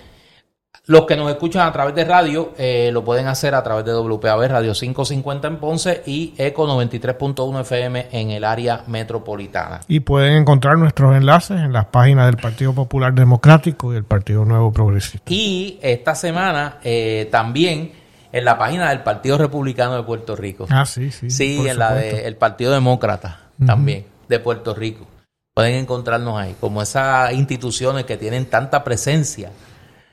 los 0.87 1.05
que 1.05 1.15
nos 1.15 1.31
escuchan 1.31 1.65
a 1.65 1.71
través 1.71 1.95
de 1.95 2.03
radio 2.03 2.51
eh, 2.57 2.89
lo 2.91 3.05
pueden 3.05 3.27
hacer 3.27 3.55
a 3.55 3.63
través 3.63 3.85
de 3.85 3.93
WPAB 3.93 4.49
Radio 4.49 4.73
550 4.73 5.47
en 5.47 5.57
Ponce 5.59 6.03
y 6.05 6.33
Eco 6.37 6.67
93.1 6.67 7.61
FM 7.61 8.07
en 8.11 8.31
el 8.31 8.43
área 8.43 8.83
metropolitana. 8.87 9.79
Y 9.87 10.01
pueden 10.01 10.33
encontrar 10.33 10.77
nuestros 10.77 11.15
enlaces 11.15 11.61
en 11.61 11.71
las 11.71 11.85
páginas 11.85 12.25
del 12.25 12.35
Partido 12.35 12.73
Popular 12.73 13.13
Democrático 13.13 13.93
y 13.93 13.95
el 13.95 14.03
Partido 14.03 14.43
Nuevo 14.43 14.73
Progresista. 14.73 15.23
Y 15.31 15.79
esta 15.81 16.15
semana 16.15 16.79
eh, 16.83 17.29
también 17.31 17.93
en 18.33 18.43
la 18.43 18.57
página 18.57 18.89
del 18.89 19.03
Partido 19.03 19.37
Republicano 19.37 19.95
de 19.95 20.03
Puerto 20.03 20.35
Rico. 20.35 20.67
Ah, 20.69 20.85
sí, 20.85 21.11
sí. 21.11 21.29
Sí, 21.29 21.65
en 21.65 21.79
la 21.79 21.93
del 21.93 22.35
Partido 22.35 22.73
Demócrata 22.73 23.39
también, 23.65 24.03
de 24.27 24.39
Puerto 24.39 24.75
Rico. 24.75 25.07
Pueden 25.53 25.75
encontrarnos 25.75 26.39
ahí, 26.39 26.55
como 26.59 26.81
esas 26.81 27.33
instituciones 27.33 28.05
que 28.05 28.17
tienen 28.17 28.45
tanta 28.45 28.83
presencia 28.83 29.51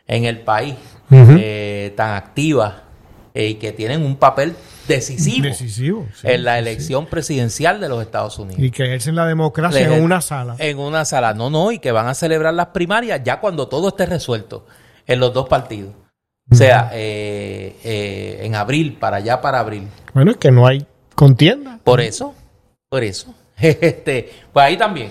en 0.07 0.25
el 0.25 0.41
país, 0.41 0.75
eh, 1.11 1.93
tan 1.97 2.15
activas 2.15 2.75
eh, 3.35 3.49
y 3.49 3.55
que 3.57 3.73
tienen 3.73 4.03
un 4.03 4.17
papel 4.17 4.57
decisivo, 4.89 5.45
Decisivo. 5.45 6.07
sí, 6.15 6.27
en 6.27 6.45
la 6.45 6.55
sí, 6.55 6.59
elección 6.61 7.07
presidencial 7.07 7.81
de 7.81 7.89
los 7.89 8.03
Estados. 8.03 8.39
Unidos. 8.39 8.63
Y 8.63 8.71
que 8.71 8.85
ejercen 8.85 9.15
la 9.15 9.27
democracia 9.27 9.95
en 9.95 10.03
una 10.03 10.21
sala. 10.21 10.57
En 10.59 10.79
una 10.79 11.05
sala, 11.05 11.35
no, 11.35 11.51
no, 11.51 11.71
y 11.71 11.79
que 11.79 11.93
van 11.93 12.07
a 12.09 12.15
celebrar 12.15 12.55
las 12.55 12.69
primarias 12.69 13.21
ya 13.23 13.41
cuando 13.41 13.69
todo 13.69 13.89
esté 13.89 14.07
resuelto 14.07 14.67
en 15.07 15.21
los 15.21 15.35
dos 15.35 15.49
partidos. 15.49 15.93
O 16.51 16.55
sea, 16.55 16.91
eh, 16.95 17.77
eh, 17.85 18.39
en 18.43 18.55
abril, 18.55 18.97
para 18.99 19.17
allá 19.17 19.41
para 19.41 19.59
abril. 19.59 19.89
Bueno, 20.15 20.31
es 20.31 20.37
que 20.37 20.51
no 20.51 20.67
hay 20.67 20.87
contienda. 21.15 21.81
Por 21.83 22.01
eso, 22.01 22.35
por 22.89 23.05
eso. 23.05 23.35
Este, 23.59 24.31
pues 24.53 24.65
ahí 24.67 24.77
también 24.77 25.11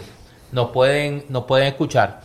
nos 0.56 0.72
pueden, 0.72 1.26
nos 1.28 1.44
pueden 1.44 1.68
escuchar. 1.68 2.22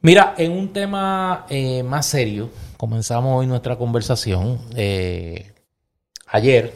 Mira, 0.00 0.34
en 0.38 0.52
un 0.52 0.72
tema 0.72 1.44
eh, 1.50 1.82
más 1.82 2.06
serio, 2.06 2.50
comenzamos 2.76 3.36
hoy 3.36 3.48
nuestra 3.48 3.76
conversación. 3.76 4.60
Eh, 4.76 5.52
ayer 6.28 6.72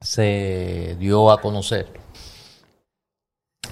se 0.00 0.96
dio 0.98 1.30
a 1.30 1.40
conocer 1.40 1.86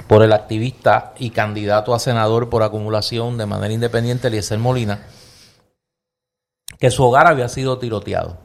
por 0.07 0.23
el 0.23 0.33
activista 0.33 1.13
y 1.19 1.31
candidato 1.31 1.93
a 1.93 1.99
senador 1.99 2.51
por 2.51 2.63
acumulación 2.63 3.37
de 3.37 3.47
manera 3.47 3.75
independiente, 3.75 4.29
Eliezer 4.29 4.61
Molina, 4.61 5.09
que 6.79 6.93
su 6.93 7.03
hogar 7.03 7.27
había 7.27 7.49
sido 7.49 7.79
tiroteado. 7.79 8.39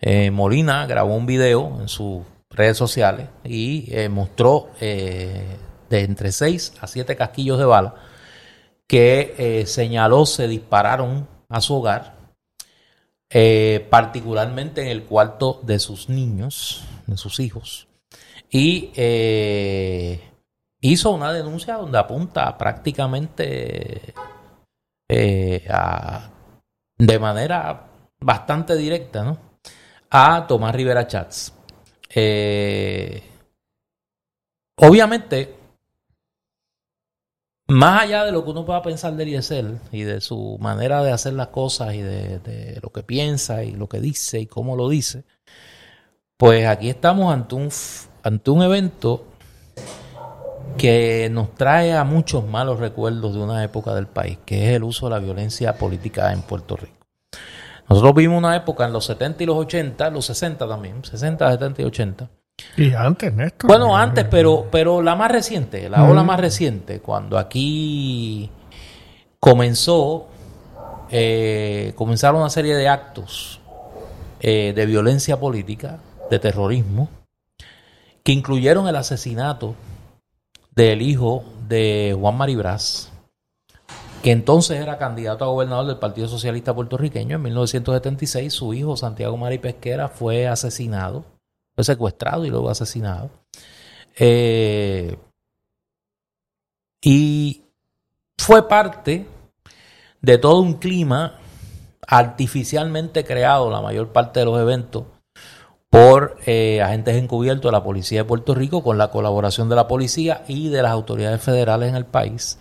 Eh, 0.00 0.30
Molina 0.30 0.86
grabó 0.86 1.14
un 1.14 1.26
video 1.26 1.76
en 1.82 1.88
sus 1.88 2.22
redes 2.48 2.78
sociales 2.78 3.28
y 3.44 3.88
eh, 3.90 4.08
mostró 4.08 4.70
eh, 4.80 5.44
de 5.90 6.00
entre 6.04 6.32
6 6.32 6.74
a 6.80 6.86
7 6.86 7.16
casquillos 7.16 7.58
de 7.58 7.64
bala 7.64 7.94
que 8.86 9.34
eh, 9.38 9.66
señaló 9.66 10.24
se 10.26 10.48
dispararon 10.48 11.28
a 11.50 11.60
su 11.60 11.74
hogar, 11.74 12.16
eh, 13.30 13.86
particularmente 13.90 14.80
en 14.82 14.88
el 14.88 15.04
cuarto 15.04 15.60
de 15.62 15.78
sus 15.78 16.08
niños, 16.08 16.84
de 17.06 17.18
sus 17.18 17.38
hijos, 17.40 17.86
y 18.50 18.90
eh, 18.96 20.22
hizo 20.80 21.10
una 21.10 21.32
denuncia 21.34 21.74
donde 21.74 21.98
apunta 21.98 22.56
prácticamente 22.56 24.14
a- 25.70 26.30
de 26.96 27.18
manera 27.18 27.88
bastante 28.20 28.74
directa, 28.74 29.22
¿no? 29.22 29.38
a 30.10 30.46
Tomás 30.46 30.74
Rivera 30.74 31.06
Chats. 31.06 31.52
Obviamente, 34.76 35.57
más 37.68 38.02
allá 38.02 38.24
de 38.24 38.32
lo 38.32 38.44
que 38.44 38.50
uno 38.50 38.64
pueda 38.64 38.82
pensar 38.82 39.14
de 39.14 39.22
Eliezer 39.22 39.76
y 39.92 40.02
de 40.02 40.20
su 40.22 40.56
manera 40.58 41.02
de 41.02 41.12
hacer 41.12 41.34
las 41.34 41.48
cosas 41.48 41.94
y 41.94 42.00
de, 42.00 42.80
lo 42.82 42.90
que 42.90 43.02
piensa 43.02 43.62
y 43.62 43.72
lo 43.72 43.88
que 43.88 44.00
dice 44.00 44.40
y 44.40 44.46
cómo 44.46 44.74
lo 44.74 44.88
dice, 44.88 45.24
pues 46.38 46.66
aquí 46.66 46.88
estamos 46.88 47.32
ante 47.32 47.54
un, 47.54 47.68
ante 48.22 48.50
un 48.50 48.62
evento 48.62 49.24
que 50.78 51.28
nos 51.30 51.54
trae 51.54 51.92
a 51.92 52.04
muchos 52.04 52.46
malos 52.46 52.78
recuerdos 52.80 53.34
de 53.34 53.40
una 53.40 53.62
época 53.62 53.94
del 53.94 54.06
país, 54.06 54.38
que 54.46 54.68
es 54.68 54.76
el 54.76 54.84
uso 54.84 55.06
de 55.06 55.10
la 55.10 55.18
violencia 55.18 55.76
política 55.76 56.32
en 56.32 56.42
Puerto 56.42 56.76
Rico. 56.76 57.06
Nosotros 57.88 58.14
vimos 58.14 58.38
una 58.38 58.56
época 58.56 58.86
en 58.86 58.92
los 58.92 59.04
70 59.06 59.42
y 59.42 59.46
los 59.46 59.56
80, 59.56 60.10
los 60.10 60.26
60 60.26 60.68
también, 60.68 61.04
60, 61.04 61.50
70 61.50 61.82
y 61.82 61.84
80. 61.84 62.30
Y 62.76 62.92
antes, 62.92 63.32
Néstor. 63.34 63.68
Bueno, 63.68 63.96
antes, 63.96 64.24
pero, 64.24 64.66
pero 64.70 65.02
la 65.02 65.16
más 65.16 65.30
reciente, 65.30 65.88
la 65.88 66.04
ola 66.04 66.22
más 66.22 66.40
reciente, 66.40 67.00
cuando 67.00 67.38
aquí 67.38 68.50
comenzó, 69.40 70.28
eh, 71.10 71.92
comenzaron 71.96 72.40
una 72.40 72.50
serie 72.50 72.74
de 72.76 72.88
actos 72.88 73.60
eh, 74.40 74.72
de 74.74 74.86
violencia 74.86 75.38
política, 75.40 75.98
de 76.30 76.38
terrorismo, 76.38 77.08
que 78.22 78.32
incluyeron 78.32 78.86
el 78.88 78.96
asesinato 78.96 79.74
del 80.74 81.02
hijo 81.02 81.44
de 81.68 82.16
Juan 82.18 82.36
Maribraz, 82.36 83.10
que 84.22 84.32
entonces 84.32 84.80
era 84.80 84.98
candidato 84.98 85.44
a 85.44 85.48
gobernador 85.48 85.86
del 85.86 85.98
Partido 85.98 86.28
Socialista 86.28 86.74
Puertorriqueño. 86.74 87.36
En 87.36 87.42
1976 87.42 88.52
su 88.52 88.74
hijo, 88.74 88.96
Santiago 88.96 89.36
Mari 89.36 89.58
Pesquera, 89.58 90.08
fue 90.08 90.46
asesinado, 90.46 91.24
fue 91.78 91.84
secuestrado 91.84 92.44
y 92.44 92.50
luego 92.50 92.70
asesinado. 92.70 93.30
Eh, 94.18 95.16
y 97.00 97.62
fue 98.36 98.66
parte 98.66 99.28
de 100.20 100.38
todo 100.38 100.58
un 100.58 100.74
clima 100.74 101.38
artificialmente 102.04 103.24
creado, 103.24 103.70
la 103.70 103.80
mayor 103.80 104.10
parte 104.10 104.40
de 104.40 104.46
los 104.46 104.60
eventos, 104.60 105.04
por 105.88 106.38
eh, 106.46 106.82
agentes 106.82 107.14
encubiertos 107.14 107.70
de 107.70 107.78
la 107.78 107.84
Policía 107.84 108.22
de 108.22 108.24
Puerto 108.24 108.56
Rico 108.56 108.82
con 108.82 108.98
la 108.98 109.12
colaboración 109.12 109.68
de 109.68 109.76
la 109.76 109.86
policía 109.86 110.42
y 110.48 110.70
de 110.70 110.82
las 110.82 110.90
autoridades 110.90 111.40
federales 111.40 111.90
en 111.90 111.94
el 111.94 112.06
país, 112.06 112.58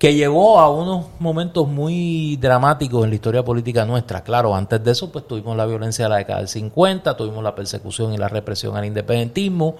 que 0.00 0.14
llevó 0.14 0.58
a 0.58 0.70
unos 0.70 1.08
momentos 1.18 1.68
muy 1.68 2.38
dramáticos 2.40 3.04
en 3.04 3.10
la 3.10 3.16
historia 3.16 3.44
política 3.44 3.84
nuestra. 3.84 4.22
Claro, 4.22 4.56
antes 4.56 4.82
de 4.82 4.92
eso 4.92 5.12
pues 5.12 5.28
tuvimos 5.28 5.54
la 5.58 5.66
violencia 5.66 6.06
de 6.06 6.08
la 6.08 6.16
década 6.16 6.38
del 6.38 6.48
50, 6.48 7.18
tuvimos 7.18 7.44
la 7.44 7.54
persecución 7.54 8.14
y 8.14 8.16
la 8.16 8.28
represión 8.28 8.78
al 8.78 8.86
independentismo, 8.86 9.76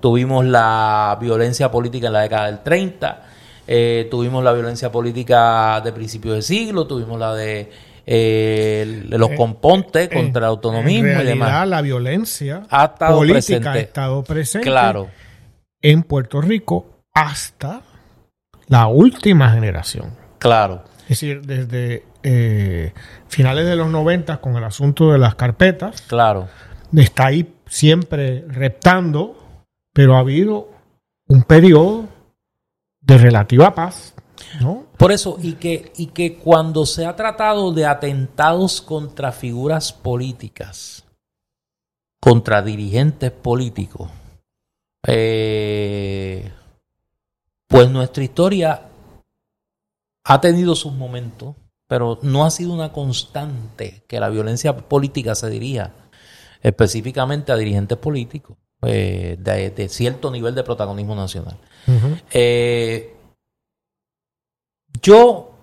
tuvimos 0.00 0.46
la 0.46 1.18
violencia 1.20 1.70
política 1.70 2.06
en 2.06 2.14
la 2.14 2.22
década 2.22 2.46
del 2.46 2.60
30, 2.60 3.22
eh, 3.66 4.08
tuvimos 4.10 4.42
la 4.42 4.54
violencia 4.54 4.90
política 4.90 5.82
de 5.82 5.92
principios 5.92 6.36
de 6.36 6.42
siglo, 6.42 6.86
tuvimos 6.86 7.20
la 7.20 7.34
de 7.34 7.70
eh, 8.06 9.04
los 9.10 9.32
compontes 9.32 10.08
contra 10.08 10.38
el 10.38 10.46
autonomismo 10.46 11.10
en 11.10 11.20
y 11.20 11.24
demás. 11.24 11.68
La 11.68 11.82
violencia 11.82 12.62
ha 12.70 12.86
estado 12.86 13.18
política 13.18 13.34
presente. 13.34 13.68
ha 13.68 13.78
estado 13.78 14.24
presente 14.24 14.66
Claro, 14.66 15.08
en 15.82 16.04
Puerto 16.04 16.40
Rico 16.40 17.02
hasta 17.12 17.82
la 18.68 18.86
última 18.86 19.50
generación. 19.50 20.12
claro, 20.38 20.84
Es 21.02 21.20
decir, 21.20 21.42
desde 21.42 22.04
eh, 22.22 22.92
finales 23.28 23.66
de 23.66 23.76
los 23.76 23.88
90 23.88 24.40
con 24.40 24.56
el 24.56 24.64
asunto 24.64 25.10
de 25.10 25.18
las 25.18 25.34
carpetas, 25.34 26.02
claro. 26.02 26.48
está 26.94 27.26
ahí 27.26 27.54
siempre 27.66 28.44
reptando, 28.46 29.36
pero 29.92 30.16
ha 30.16 30.20
habido 30.20 30.68
un 31.26 31.42
periodo 31.42 32.08
de 33.00 33.18
relativa 33.18 33.74
paz, 33.74 34.14
¿no? 34.60 34.86
Por 34.96 35.12
eso, 35.12 35.38
y 35.40 35.54
que, 35.54 35.92
y 35.96 36.06
que 36.08 36.36
cuando 36.36 36.84
se 36.84 37.06
ha 37.06 37.16
tratado 37.16 37.72
de 37.72 37.86
atentados 37.86 38.82
contra 38.82 39.32
figuras 39.32 39.92
políticas, 39.92 41.04
contra 42.20 42.62
dirigentes 42.62 43.30
políticos, 43.30 44.10
eh, 45.06 46.50
pues 47.68 47.88
nuestra 47.90 48.24
historia 48.24 48.88
ha 50.24 50.40
tenido 50.40 50.74
sus 50.74 50.92
momentos, 50.92 51.54
pero 51.86 52.18
no 52.22 52.44
ha 52.44 52.50
sido 52.50 52.72
una 52.72 52.92
constante 52.92 54.02
que 54.08 54.18
la 54.18 54.28
violencia 54.30 54.76
política 54.76 55.34
se 55.34 55.48
dirija 55.48 55.92
específicamente 56.60 57.52
a 57.52 57.56
dirigentes 57.56 57.96
políticos 57.98 58.56
eh, 58.82 59.36
de, 59.38 59.70
de 59.70 59.88
cierto 59.88 60.30
nivel 60.30 60.54
de 60.54 60.64
protagonismo 60.64 61.14
nacional. 61.14 61.56
Eh, 62.32 63.14
yo. 65.00 65.54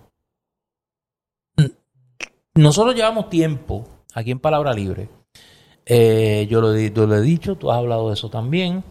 Nosotros 2.54 2.94
llevamos 2.94 3.28
tiempo 3.28 3.86
aquí 4.14 4.30
en 4.30 4.40
Palabra 4.40 4.72
Libre. 4.72 5.10
eh, 5.84 6.46
yo, 6.50 6.60
lo, 6.60 6.76
yo 6.76 7.06
lo 7.06 7.14
he 7.16 7.20
dicho, 7.20 7.56
tú 7.56 7.70
has 7.70 7.78
hablado 7.78 8.08
de 8.08 8.14
eso 8.14 8.30
también. 8.30 8.82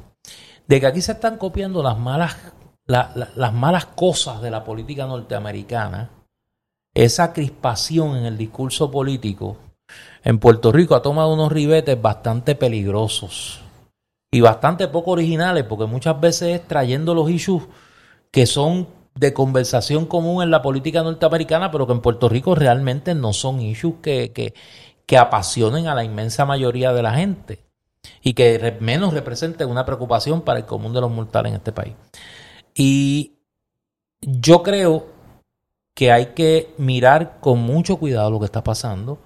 De 0.68 0.80
que 0.80 0.88
aquí 0.88 1.02
se 1.02 1.14
están 1.14 1.38
copiando 1.38 1.84
las 1.84 1.98
malas, 1.98 2.38
la- 2.88 3.12
la- 3.16 3.30
las 3.36 3.54
malas 3.54 3.86
cosas 3.86 4.42
de 4.42 4.52
la 4.52 4.64
política 4.64 5.06
norteamericana. 5.06 6.10
Esa 6.94 7.34
crispación 7.34 8.16
en 8.16 8.26
el 8.26 8.38
discurso 8.38 8.90
político 8.90 9.58
en 10.24 10.40
Puerto 10.40 10.72
Rico 10.72 10.96
ha 10.96 11.02
tomado 11.02 11.34
unos 11.34 11.52
ribetes 11.52 12.02
bastante 12.02 12.56
peligrosos 12.56 13.62
y 14.32 14.42
bastante 14.42 14.88
poco 14.88 15.12
originales, 15.12 15.64
porque 15.66 15.86
muchas 15.86 16.20
veces 16.20 16.60
es 16.60 16.68
trayendo 16.68 17.14
los 17.14 17.30
issues 17.30 17.64
que 18.32 18.46
son 18.46 18.88
de 19.14 19.34
conversación 19.34 20.06
común 20.06 20.44
en 20.44 20.52
la 20.52 20.62
política 20.62 21.04
norteamericana, 21.04 21.72
pero 21.72 21.88
que 21.88 21.94
en 21.94 22.02
Puerto 22.02 22.28
Rico 22.28 22.54
realmente 22.54 23.16
no 23.16 23.32
son 23.32 23.62
issues 23.62 23.96
que, 24.02 24.34
que, 24.34 25.18
apasionen 25.18 25.88
a 25.88 25.96
la 25.96 26.04
inmensa 26.04 26.46
mayoría 26.46 26.92
de 26.92 27.02
la 27.02 27.14
gente 27.14 27.64
y 28.22 28.34
que 28.34 28.76
menos 28.82 29.14
representen 29.14 29.70
una 29.70 29.86
preocupación 29.86 30.42
para 30.42 30.60
el 30.60 30.66
común 30.66 30.94
de 30.94 31.00
los 31.00 31.12
mortales 31.12 31.52
en 31.52 31.58
este 31.58 31.72
país. 31.72 31.94
Y 32.76 33.34
yo 34.22 34.62
creo 34.64 35.08
que 35.96 36.12
hay 36.12 36.28
que 36.28 36.74
mirar 36.78 37.38
con 37.40 37.60
mucho 37.60 37.98
cuidado 37.98 38.30
lo 38.32 38.40
que 38.40 38.46
está 38.46 38.64
pasando. 38.64 39.20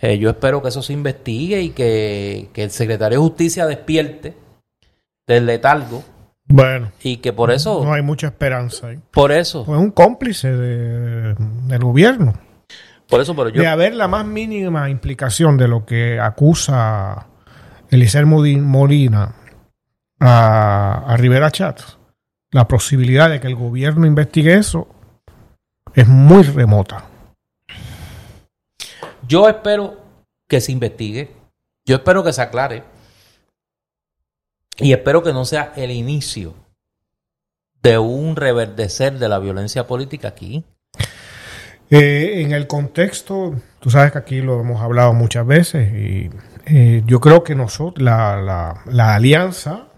Eh, 0.00 0.18
yo 0.18 0.28
espero 0.28 0.60
que 0.60 0.68
eso 0.68 0.82
se 0.82 0.92
investigue 0.92 1.62
y 1.62 1.70
que, 1.70 2.50
que 2.52 2.64
el 2.64 2.70
secretario 2.70 3.18
de 3.18 3.24
Justicia 3.24 3.64
despierte 3.66 4.34
del 5.26 5.46
letargo 5.46 6.02
Bueno, 6.46 6.92
y 7.02 7.18
que 7.18 7.32
por 7.32 7.50
eso, 7.50 7.82
no 7.82 7.94
hay 7.94 8.02
mucha 8.02 8.26
esperanza 8.26 8.88
ahí. 8.88 8.98
por 9.10 9.32
eso, 9.32 9.64
Pues 9.64 9.78
un 9.80 9.90
cómplice 9.92 10.50
de- 10.52 11.34
del 11.34 11.78
gobierno. 11.82 12.34
por 13.08 13.20
eso, 13.22 13.34
pero 13.34 13.48
yo, 13.48 13.62
de 13.62 13.68
haber 13.68 13.94
la 13.94 14.08
más 14.08 14.26
mínima 14.26 14.90
implicación 14.90 15.56
de 15.56 15.68
lo 15.68 15.86
que 15.86 16.20
acusa 16.20 17.28
Eliezer 17.88 18.26
Molina 18.26 19.34
a, 20.20 21.04
a 21.06 21.16
Rivera 21.16 21.50
Chat, 21.50 21.80
la 22.52 22.68
posibilidad 22.68 23.28
de 23.30 23.40
que 23.40 23.48
el 23.48 23.56
gobierno 23.56 24.06
investigue 24.06 24.54
eso 24.54 24.86
es 25.94 26.06
muy 26.06 26.42
remota. 26.44 27.06
yo 29.26 29.48
espero 29.48 29.98
que 30.48 30.60
se 30.60 30.72
investigue, 30.72 31.30
yo 31.86 31.96
espero 31.96 32.22
que 32.22 32.32
se 32.32 32.42
aclare 32.42 32.84
y 34.78 34.92
espero 34.92 35.22
que 35.22 35.32
no 35.32 35.44
sea 35.44 35.72
el 35.76 35.90
inicio 35.90 36.54
de 37.82 37.98
un 37.98 38.36
reverdecer 38.36 39.18
de 39.18 39.28
la 39.28 39.38
violencia 39.38 39.86
política 39.86 40.28
aquí. 40.28 40.64
Eh, 41.90 42.42
en 42.42 42.52
el 42.52 42.66
contexto, 42.66 43.54
tú 43.80 43.90
sabes 43.90 44.12
que 44.12 44.18
aquí 44.18 44.40
lo 44.40 44.60
hemos 44.60 44.80
hablado 44.80 45.12
muchas 45.14 45.46
veces 45.46 45.92
y 45.92 46.30
eh, 46.66 47.02
yo 47.06 47.20
creo 47.20 47.42
que 47.44 47.54
nosotros, 47.54 48.02
la, 48.02 48.40
la- 48.40 48.82
la 48.86 49.14
alianza 49.14 49.88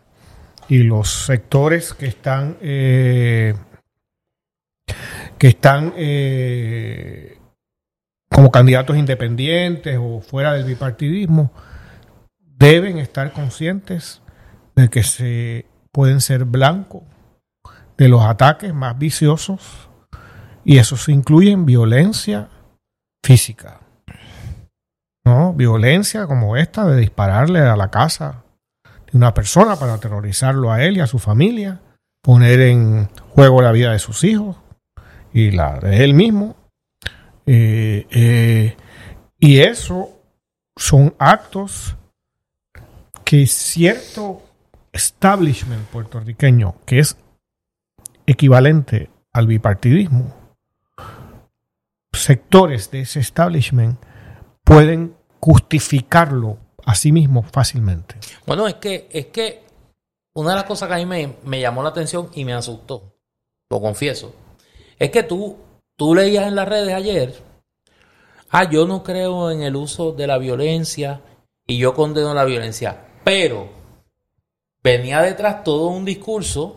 y 0.69 0.83
los 0.83 1.25
sectores 1.27 1.93
que 1.95 2.07
están 2.07 2.57
eh, 2.61 3.55
que 5.39 5.49
están 5.49 5.93
eh, 5.97 7.39
como 8.31 8.51
candidatos 8.51 8.97
independientes 8.97 9.99
o 10.01 10.21
fuera 10.21 10.55
del 10.55 10.65
bipartidismo 10.65 11.53
deben 12.39 12.99
estar 12.99 13.33
conscientes 13.33 14.23
de 14.75 14.89
que 14.89 15.03
se 15.03 15.67
pueden 15.93 16.21
ser 16.21 16.45
blancos 16.45 17.03
de 17.97 18.09
los 18.09 18.23
ataques 18.25 18.75
más 18.75 18.99
viciosos 18.99 19.89
y 20.65 20.79
eso 20.79 20.97
se 20.97 21.13
incluye 21.13 21.51
en 21.51 21.67
violencia 21.67 22.49
física. 23.23 23.81
¿No? 25.25 25.55
Violencia 25.55 26.27
como 26.27 26.57
esta 26.57 26.87
de 26.87 27.01
dispararle 27.01 27.61
a 27.61 27.77
la 27.77 27.91
casa 27.91 28.44
una 29.15 29.33
persona 29.33 29.77
para 29.77 29.95
aterrorizarlo 29.95 30.73
a 30.73 30.83
él 30.83 30.97
y 30.97 31.01
a 31.01 31.07
su 31.07 31.19
familia, 31.19 31.81
poner 32.21 32.61
en 32.61 33.09
juego 33.31 33.63
la 33.63 33.73
vida 33.73 33.93
de 33.93 33.99
sus 33.99 34.25
hijos 34.25 34.57
y 35.33 35.53
la 35.53 35.79
de 35.79 36.05
él 36.05 36.15
mismo. 36.15 36.57
Eh, 37.47 38.07
eh, 38.11 38.77
y 39.39 39.61
eso 39.61 40.11
son 40.77 41.15
actos 41.19 41.97
que 43.25 43.47
cierto 43.47 44.43
establishment 44.93 45.87
puertorriqueño, 45.89 46.77
que 46.85 46.99
es 46.99 47.17
equivalente 48.27 49.11
al 49.33 49.47
bipartidismo, 49.47 50.35
sectores 52.13 52.91
de 52.91 53.01
ese 53.01 53.21
establishment 53.21 53.99
pueden 54.63 55.15
justificarlo 55.41 56.59
a 56.85 56.95
sí 56.95 57.13
mismo 57.13 57.43
fácilmente. 57.43 58.17
Bueno, 58.47 58.67
es 58.69 58.75
que, 58.75 59.09
es 59.11 59.27
que 59.27 59.65
una 60.35 60.51
de 60.51 60.57
las 60.57 60.65
cosas 60.65 60.89
que 60.89 60.95
a 60.95 60.99
mí 60.99 61.07
me, 61.07 61.37
me 61.45 61.61
llamó 61.61 61.83
la 61.83 61.91
atención 61.91 62.31
y 62.35 62.45
me 62.45 62.53
asustó, 62.53 63.15
lo 63.71 63.81
confieso, 63.81 64.35
es 64.99 65.11
que 65.11 65.23
tú, 65.23 65.57
tú 65.97 66.15
leías 66.15 66.47
en 66.47 66.57
las 66.57 66.69
redes 66.69 66.95
ayer 66.95 67.55
ah, 68.55 68.71
yo 68.71 68.87
no 68.87 69.03
creo 69.03 69.51
en 69.51 69.63
el 69.63 69.75
uso 69.75 70.13
de 70.13 70.29
la 70.29 70.39
violencia 70.39 71.21
y 71.67 71.77
yo 71.77 71.93
condeno 71.93 72.35
la 72.35 72.45
violencia, 72.45 73.05
pero 73.25 73.69
venía 74.83 75.21
detrás 75.23 75.65
todo 75.65 75.89
un 75.89 76.05
discurso 76.05 76.77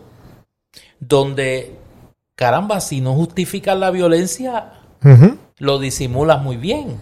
donde, 0.98 1.76
caramba, 2.34 2.80
si 2.80 3.00
no 3.00 3.14
justificas 3.14 3.78
la 3.78 3.92
violencia, 3.92 4.72
lo 5.58 5.78
disimulas 5.78 6.42
muy 6.42 6.56
bien, 6.56 6.98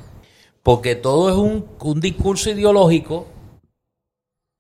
porque 0.67 0.97
todo 0.97 1.29
es 1.29 1.37
un, 1.37 1.65
un 1.79 2.01
discurso 2.01 2.51
ideológico 2.51 3.29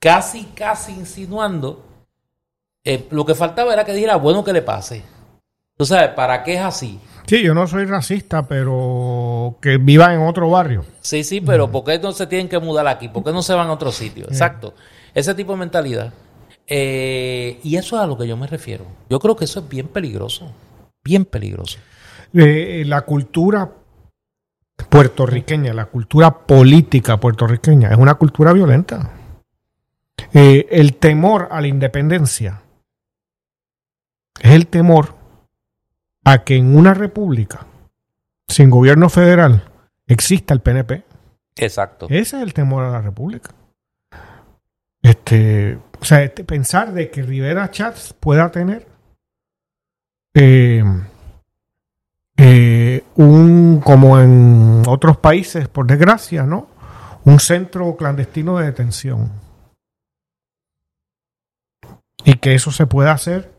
casi, 0.01 0.45
casi 0.55 0.93
insinuando 0.93 1.85
eh, 2.85 3.09
lo 3.11 3.27
que 3.27 3.35
faltaba 3.35 3.73
era 3.73 3.85
que 3.85 3.93
dijera, 3.93 4.15
bueno, 4.15 4.45
que 4.45 4.53
le 4.53 4.63
pase. 4.63 5.03
Tú 5.77 5.85
sabes, 5.85 6.11
¿para 6.11 6.45
qué 6.45 6.55
es 6.55 6.61
así? 6.61 7.01
Sí, 7.27 7.43
yo 7.43 7.55
no 7.55 7.67
soy 7.67 7.87
racista, 7.87 8.47
pero 8.47 9.59
que 9.61 9.79
viva 9.79 10.15
en 10.15 10.21
otro 10.21 10.49
barrio. 10.49 10.85
Sí, 11.01 11.25
sí, 11.25 11.41
pero 11.41 11.73
¿por 11.73 11.83
qué 11.83 11.99
no 11.99 12.13
se 12.13 12.29
tienen 12.29 12.49
que 12.49 12.61
mudar 12.61 12.87
aquí? 12.87 13.09
¿Por 13.09 13.25
qué 13.25 13.33
no 13.33 13.43
se 13.43 13.55
van 13.55 13.67
a 13.67 13.73
otro 13.73 13.91
sitio? 13.91 14.27
Exacto. 14.27 14.75
Ese 15.13 15.35
tipo 15.35 15.55
de 15.55 15.59
mentalidad. 15.59 16.13
Eh, 16.69 17.59
y 17.65 17.75
eso 17.75 17.97
es 17.97 18.03
a 18.03 18.07
lo 18.07 18.17
que 18.17 18.29
yo 18.29 18.37
me 18.37 18.47
refiero. 18.47 18.85
Yo 19.11 19.19
creo 19.19 19.35
que 19.35 19.47
eso 19.47 19.59
es 19.59 19.69
bien 19.69 19.89
peligroso. 19.89 20.53
Bien 21.03 21.25
peligroso. 21.25 21.81
Eh, 22.33 22.85
la 22.87 23.01
cultura 23.01 23.73
puertorriqueña, 24.88 25.73
la 25.73 25.87
cultura 25.87 26.47
política 26.47 27.19
puertorriqueña, 27.19 27.90
es 27.90 27.99
una 27.99 28.14
cultura 28.14 28.52
violenta. 28.52 29.11
el 30.33 30.97
temor 30.97 31.49
a 31.50 31.61
la 31.61 31.66
independencia 31.66 32.62
es 34.40 34.50
el 34.50 34.66
temor 34.66 35.14
a 36.25 36.45
que 36.45 36.57
en 36.57 36.76
una 36.76 36.95
república 36.95 37.66
sin 38.49 38.71
gobierno 38.71 39.09
federal 39.09 39.64
exista 40.07 40.55
el 40.55 40.61
PNP. 40.61 41.05
Exacto. 41.57 42.07
Ese 42.09 42.37
es 42.37 42.43
el 42.43 42.52
temor 42.52 42.85
a 42.85 42.90
la 42.90 43.00
república. 43.00 43.50
Este, 45.02 45.78
o 46.00 46.05
sea, 46.05 46.23
este, 46.23 46.45
pensar 46.45 46.93
de 46.93 47.11
que 47.11 47.23
Rivera 47.23 47.71
Chats 47.71 48.12
pueda 48.12 48.50
tener 48.50 48.87
eh, 50.35 50.83
eh, 52.37 53.05
un, 53.14 53.81
como 53.83 54.21
en 54.21 54.83
otros 54.87 55.16
países, 55.16 55.69
por 55.69 55.87
desgracia, 55.87 56.45
¿no? 56.45 56.69
Un 57.25 57.40
centro 57.40 57.97
clandestino 57.97 58.59
de 58.59 58.66
detención. 58.66 59.33
Y 62.25 62.35
que 62.35 62.55
eso 62.55 62.71
se 62.71 62.87
pueda 62.87 63.12
hacer 63.12 63.52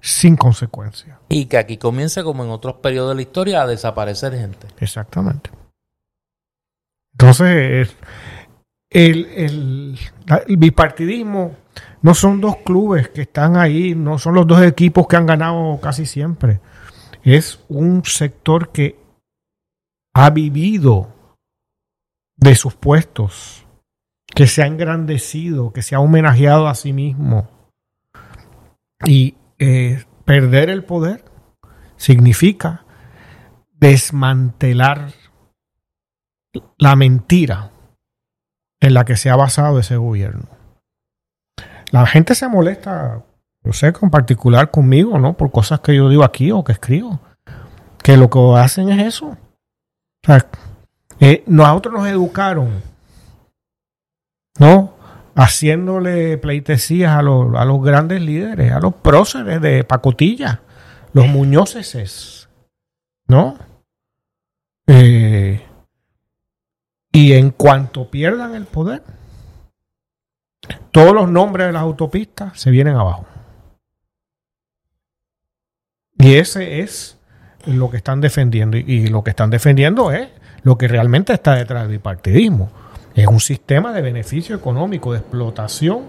sin 0.00 0.36
consecuencia. 0.36 1.18
Y 1.28 1.46
que 1.46 1.58
aquí 1.58 1.78
comience, 1.78 2.22
como 2.22 2.44
en 2.44 2.50
otros 2.50 2.74
periodos 2.76 3.10
de 3.10 3.16
la 3.16 3.22
historia, 3.22 3.62
a 3.62 3.66
desaparecer 3.66 4.34
gente. 4.34 4.68
Exactamente. 4.78 5.50
Entonces, 7.12 7.96
el, 8.90 9.26
el, 9.34 9.98
el, 10.46 10.56
bipartidismo 10.56 11.56
no 12.02 12.14
son 12.14 12.40
dos 12.40 12.56
clubes 12.64 13.08
que 13.08 13.22
están 13.22 13.56
ahí, 13.56 13.94
no 13.94 14.18
son 14.18 14.34
los 14.34 14.46
dos 14.46 14.62
equipos 14.62 15.06
que 15.06 15.16
han 15.16 15.26
ganado 15.26 15.78
casi 15.80 16.06
siempre. 16.06 16.60
Es 17.22 17.64
un 17.68 18.04
sector 18.04 18.72
que 18.72 18.98
ha 20.14 20.30
vivido 20.30 21.14
de 22.36 22.54
sus 22.54 22.74
puestos, 22.74 23.64
que 24.26 24.46
se 24.46 24.62
ha 24.62 24.66
engrandecido, 24.66 25.72
que 25.72 25.82
se 25.82 25.94
ha 25.94 26.00
homenajeado 26.00 26.66
a 26.68 26.74
sí 26.74 26.92
mismo. 26.92 27.48
Y 29.06 29.36
eh, 29.58 30.04
perder 30.24 30.70
el 30.70 30.84
poder 30.84 31.24
significa 31.96 32.84
desmantelar 33.72 35.12
la 36.78 36.96
mentira 36.96 37.70
en 38.80 38.94
la 38.94 39.04
que 39.04 39.16
se 39.16 39.30
ha 39.30 39.36
basado 39.36 39.78
ese 39.78 39.96
gobierno. 39.96 40.48
La 41.90 42.06
gente 42.06 42.34
se 42.34 42.48
molesta, 42.48 43.24
yo 43.64 43.72
sé, 43.72 43.92
en 44.00 44.10
particular 44.10 44.70
conmigo, 44.70 45.18
¿no? 45.18 45.34
Por 45.34 45.50
cosas 45.50 45.80
que 45.80 45.94
yo 45.94 46.08
digo 46.08 46.24
aquí 46.24 46.50
o 46.50 46.64
que 46.64 46.72
escribo. 46.72 47.20
Que 48.02 48.16
lo 48.16 48.28
que 48.28 48.38
hacen 48.56 48.88
es 48.90 49.06
eso. 49.06 49.26
O 49.26 49.36
sea, 50.26 50.46
eh, 51.20 51.44
nosotros 51.46 51.94
nos 51.94 52.08
educaron, 52.08 52.82
¿no? 54.58 55.02
haciéndole 55.34 56.38
pleitesías 56.38 57.16
a 57.16 57.22
los, 57.22 57.54
a 57.54 57.64
los 57.64 57.82
grandes 57.82 58.20
líderes, 58.20 58.72
a 58.72 58.80
los 58.80 58.94
próceres 58.94 59.60
de 59.60 59.84
pacotilla, 59.84 60.60
los 61.12 61.26
muñoces, 61.26 62.48
¿no? 63.26 63.56
Eh, 64.86 65.64
y 67.12 67.32
en 67.32 67.50
cuanto 67.50 68.10
pierdan 68.10 68.54
el 68.54 68.66
poder, 68.66 69.02
todos 70.90 71.14
los 71.14 71.30
nombres 71.30 71.66
de 71.66 71.72
las 71.72 71.82
autopistas 71.82 72.58
se 72.60 72.70
vienen 72.70 72.96
abajo. 72.96 73.26
Y 76.22 76.36
ese 76.36 76.80
es 76.80 77.18
lo 77.66 77.90
que 77.90 77.96
están 77.96 78.20
defendiendo. 78.20 78.76
Y, 78.76 79.08
lo 79.08 79.22
que 79.22 79.30
están 79.30 79.50
defendiendo 79.50 80.10
es 80.10 80.28
lo 80.62 80.78
que 80.78 80.88
realmente 80.88 81.32
está 81.32 81.54
detrás 81.54 81.82
del 81.82 81.92
bipartidismo 81.92 82.70
es 83.14 83.26
un 83.26 83.40
sistema 83.40 83.92
de 83.92 84.02
beneficio 84.02 84.56
económico, 84.56 85.12
de 85.12 85.18
explotación 85.18 86.00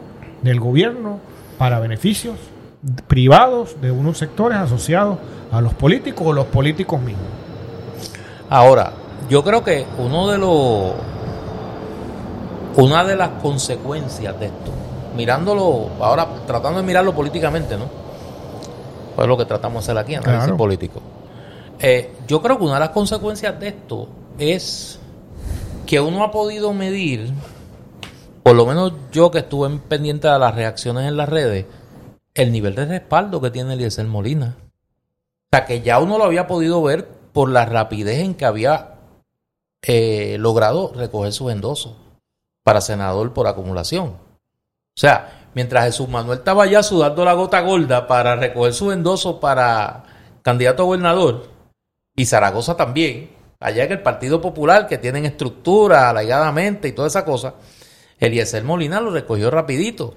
del 0.41 0.59
gobierno 0.59 1.19
para 1.57 1.79
beneficios 1.79 2.35
privados 3.07 3.79
de 3.81 3.91
unos 3.91 4.17
sectores 4.17 4.57
asociados 4.57 5.17
a 5.51 5.61
los 5.61 5.73
políticos 5.73 6.27
o 6.27 6.33
los 6.33 6.45
políticos 6.47 7.01
mismos. 7.01 7.25
Ahora, 8.49 8.93
yo 9.29 9.43
creo 9.43 9.63
que 9.63 9.85
uno 9.97 10.29
de 10.29 10.37
los 10.37 10.93
una 12.75 13.03
de 13.03 13.15
las 13.15 13.29
consecuencias 13.41 14.39
de 14.39 14.47
esto, 14.47 14.71
mirándolo, 15.15 15.89
ahora 15.99 16.27
tratando 16.47 16.79
de 16.79 16.85
mirarlo 16.85 17.13
políticamente, 17.13 17.77
¿no? 17.77 18.02
Pues 19.15 19.27
lo 19.27 19.37
que 19.37 19.45
tratamos 19.45 19.85
de 19.85 19.91
hacer 19.91 19.97
aquí, 20.03 20.15
análisis 20.15 20.43
claro. 20.45 20.57
político. 20.57 21.01
Eh, 21.79 22.15
yo 22.27 22.41
creo 22.41 22.57
que 22.57 22.63
una 22.63 22.75
de 22.75 22.79
las 22.79 22.89
consecuencias 22.89 23.59
de 23.59 23.67
esto 23.69 24.07
es 24.37 24.99
que 25.85 25.99
uno 25.99 26.23
ha 26.23 26.31
podido 26.31 26.73
medir, 26.73 27.33
por 28.41 28.55
lo 28.55 28.65
menos 28.65 28.93
yo 29.11 29.31
que 29.31 29.39
estuve 29.39 29.69
pendiente 29.87 30.27
de 30.27 30.39
las 30.39 30.55
reacciones 30.55 31.07
en 31.07 31.17
las 31.17 31.29
redes, 31.29 31.65
el 32.33 32.51
nivel 32.51 32.75
de 32.75 32.85
respaldo 32.85 33.41
que 33.41 33.51
tiene 33.51 33.73
Eliezer 33.73 34.05
Molina. 34.07 34.55
O 34.57 35.55
sea, 35.55 35.65
que 35.65 35.81
ya 35.81 35.99
uno 35.99 36.17
lo 36.17 36.23
había 36.23 36.47
podido 36.47 36.81
ver 36.81 37.07
por 37.33 37.49
la 37.49 37.65
rapidez 37.65 38.19
en 38.19 38.33
que 38.33 38.45
había 38.45 38.95
eh, 39.81 40.37
logrado 40.39 40.93
recoger 40.95 41.33
su 41.33 41.49
endoso 41.49 41.97
para 42.63 42.81
senador 42.81 43.33
por 43.33 43.47
acumulación. 43.47 44.07
O 44.07 44.99
sea, 44.99 45.42
mientras 45.53 45.85
Jesús 45.85 46.09
Manuel 46.09 46.39
estaba 46.39 46.65
ya 46.65 46.83
sudando 46.83 47.23
la 47.25 47.33
gota 47.33 47.61
gorda 47.61 48.07
para 48.07 48.35
recoger 48.35 48.73
su 48.73 48.91
endoso 48.91 49.39
para 49.39 50.03
candidato 50.41 50.83
a 50.83 50.85
gobernador, 50.85 51.53
y 52.15 52.25
Zaragoza 52.25 52.77
también, 52.77 53.31
allá 53.59 53.85
en 53.85 53.93
el 53.93 54.01
Partido 54.01 54.39
Popular, 54.39 54.87
que 54.87 54.97
tienen 54.97 55.25
estructura, 55.25 56.09
alegadamente 56.09 56.87
y 56.87 56.91
toda 56.91 57.07
esa 57.07 57.25
cosa, 57.25 57.55
Eliezer 58.19 58.63
Molina 58.63 59.01
lo 59.01 59.11
recogió 59.11 59.49
rapidito. 59.49 60.15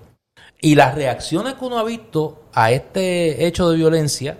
Y 0.60 0.74
las 0.74 0.94
reacciones 0.94 1.54
que 1.54 1.64
uno 1.64 1.78
ha 1.78 1.84
visto 1.84 2.44
a 2.52 2.70
este 2.70 3.46
hecho 3.46 3.70
de 3.70 3.76
violencia, 3.76 4.38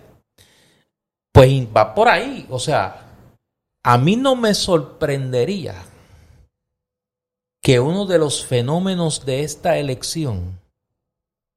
pues 1.32 1.66
va 1.74 1.94
por 1.94 2.08
ahí. 2.08 2.46
O 2.50 2.58
sea, 2.58 3.06
a 3.82 3.98
mí 3.98 4.16
no 4.16 4.36
me 4.36 4.54
sorprendería 4.54 5.74
que 7.62 7.80
uno 7.80 8.06
de 8.06 8.18
los 8.18 8.44
fenómenos 8.46 9.26
de 9.26 9.42
esta 9.42 9.78
elección, 9.78 10.58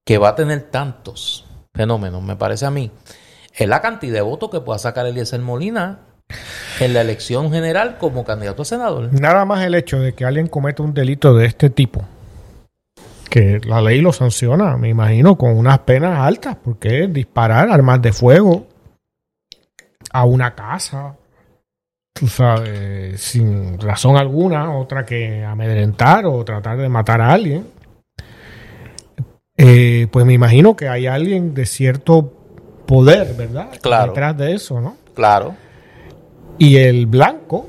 que 0.09 0.17
va 0.17 0.29
a 0.29 0.35
tener 0.35 0.71
tantos 0.71 1.45
fenómenos, 1.71 2.23
me 2.23 2.35
parece 2.35 2.65
a 2.65 2.71
mí, 2.71 2.89
es 3.55 3.67
la 3.67 3.79
cantidad 3.79 4.15
de 4.15 4.21
votos 4.21 4.49
que 4.49 4.59
pueda 4.59 4.79
sacar 4.79 5.05
Eliezer 5.05 5.39
Molina 5.39 5.99
en 6.79 6.95
la 6.95 7.01
elección 7.01 7.51
general 7.51 7.99
como 7.99 8.23
candidato 8.23 8.63
a 8.63 8.65
senador. 8.65 9.13
Nada 9.13 9.45
más 9.45 9.63
el 9.63 9.75
hecho 9.75 9.99
de 9.99 10.15
que 10.15 10.25
alguien 10.25 10.47
cometa 10.47 10.81
un 10.81 10.95
delito 10.95 11.35
de 11.35 11.45
este 11.45 11.69
tipo, 11.69 12.01
que 13.29 13.61
la 13.63 13.83
ley 13.83 14.01
lo 14.01 14.11
sanciona, 14.11 14.77
me 14.77 14.89
imagino, 14.89 15.37
con 15.37 15.55
unas 15.55 15.77
penas 15.77 16.17
altas, 16.17 16.57
porque 16.63 17.03
es 17.03 17.13
disparar 17.13 17.69
armas 17.69 18.01
de 18.01 18.11
fuego 18.11 18.65
a 20.11 20.25
una 20.25 20.55
casa, 20.55 21.17
tú 22.13 22.27
sabes, 22.27 23.21
sin 23.21 23.79
razón 23.79 24.17
alguna, 24.17 24.75
otra 24.75 25.05
que 25.05 25.45
amedrentar 25.45 26.25
o 26.25 26.43
tratar 26.43 26.79
de 26.79 26.89
matar 26.89 27.21
a 27.21 27.31
alguien. 27.31 27.77
Eh, 29.61 30.07
pues 30.09 30.25
me 30.25 30.31
imagino 30.31 30.77
que 30.77 30.87
hay 30.87 31.05
alguien 31.05 31.53
de 31.53 31.65
cierto 31.65 32.31
poder, 32.85 33.33
¿verdad? 33.33 33.71
Claro. 33.81 34.13
Detrás 34.13 34.37
de 34.37 34.53
eso, 34.53 34.79
¿no? 34.79 34.95
Claro. 35.13 35.53
Y 36.57 36.77
el 36.77 37.07
blanco 37.07 37.67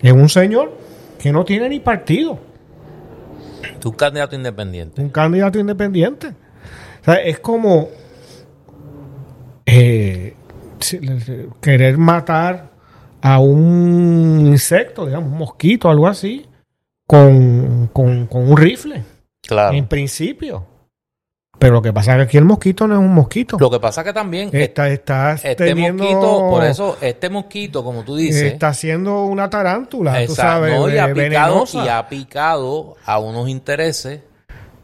es 0.00 0.10
un 0.10 0.30
señor 0.30 0.72
que 1.18 1.30
no 1.30 1.44
tiene 1.44 1.68
ni 1.68 1.80
partido. 1.80 2.38
Un 3.84 3.92
candidato 3.92 4.36
independiente. 4.36 5.02
Un 5.02 5.10
candidato 5.10 5.58
independiente. 5.58 6.28
O 6.28 7.04
sea, 7.04 7.16
es 7.16 7.40
como 7.40 7.90
eh, 9.66 10.34
querer 11.60 11.98
matar 11.98 12.70
a 13.20 13.38
un 13.38 14.44
insecto, 14.46 15.04
digamos, 15.04 15.30
un 15.30 15.38
mosquito, 15.38 15.90
algo 15.90 16.06
así, 16.06 16.46
con, 17.06 17.90
con, 17.92 18.26
con 18.28 18.50
un 18.50 18.56
rifle. 18.56 19.02
Claro. 19.42 19.76
En 19.76 19.86
principio. 19.86 20.77
Pero 21.58 21.74
lo 21.74 21.82
que 21.82 21.92
pasa 21.92 22.12
es 22.12 22.16
que 22.18 22.22
aquí 22.22 22.36
el 22.36 22.44
mosquito 22.44 22.86
no 22.86 22.94
es 22.94 23.00
un 23.00 23.12
mosquito. 23.12 23.56
Lo 23.58 23.68
que 23.70 23.80
pasa 23.80 24.04
que 24.04 24.12
también 24.12 24.50
Está, 24.52 24.88
está 24.88 25.32
este 25.32 25.56
teniendo- 25.56 26.04
mosquito, 26.04 26.48
por 26.50 26.64
eso, 26.64 26.96
este 27.00 27.28
mosquito, 27.30 27.82
como 27.82 28.04
tú 28.04 28.14
dices, 28.16 28.52
Está 28.52 28.68
haciendo 28.68 29.24
una 29.24 29.50
tarántula, 29.50 30.12
tú 30.12 30.18
Exacto, 30.32 30.42
sabes, 30.42 30.74
no, 30.78 30.88
y, 30.88 30.98
ha 30.98 31.12
picado, 31.12 31.64
y 31.72 31.88
ha 31.88 32.08
picado 32.08 32.96
a 33.04 33.18
unos 33.18 33.48
intereses 33.48 34.20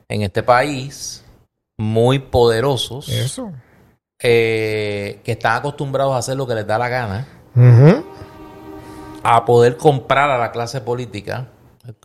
en 0.09 0.23
este 0.23 0.43
país 0.43 1.25
muy 1.77 2.19
poderosos 2.19 3.09
Eso. 3.09 3.53
eh, 4.19 5.21
que 5.25 5.33
están 5.33 5.57
acostumbrados 5.57 6.15
a 6.15 6.19
hacer 6.19 6.37
lo 6.37 6.47
que 6.47 6.55
les 6.55 6.67
da 6.67 6.77
la 6.79 6.89
gana, 6.89 7.27
a 9.23 9.45
poder 9.45 9.77
comprar 9.77 10.31
a 10.31 10.39
la 10.39 10.51
clase 10.53 10.81
política 10.81 11.49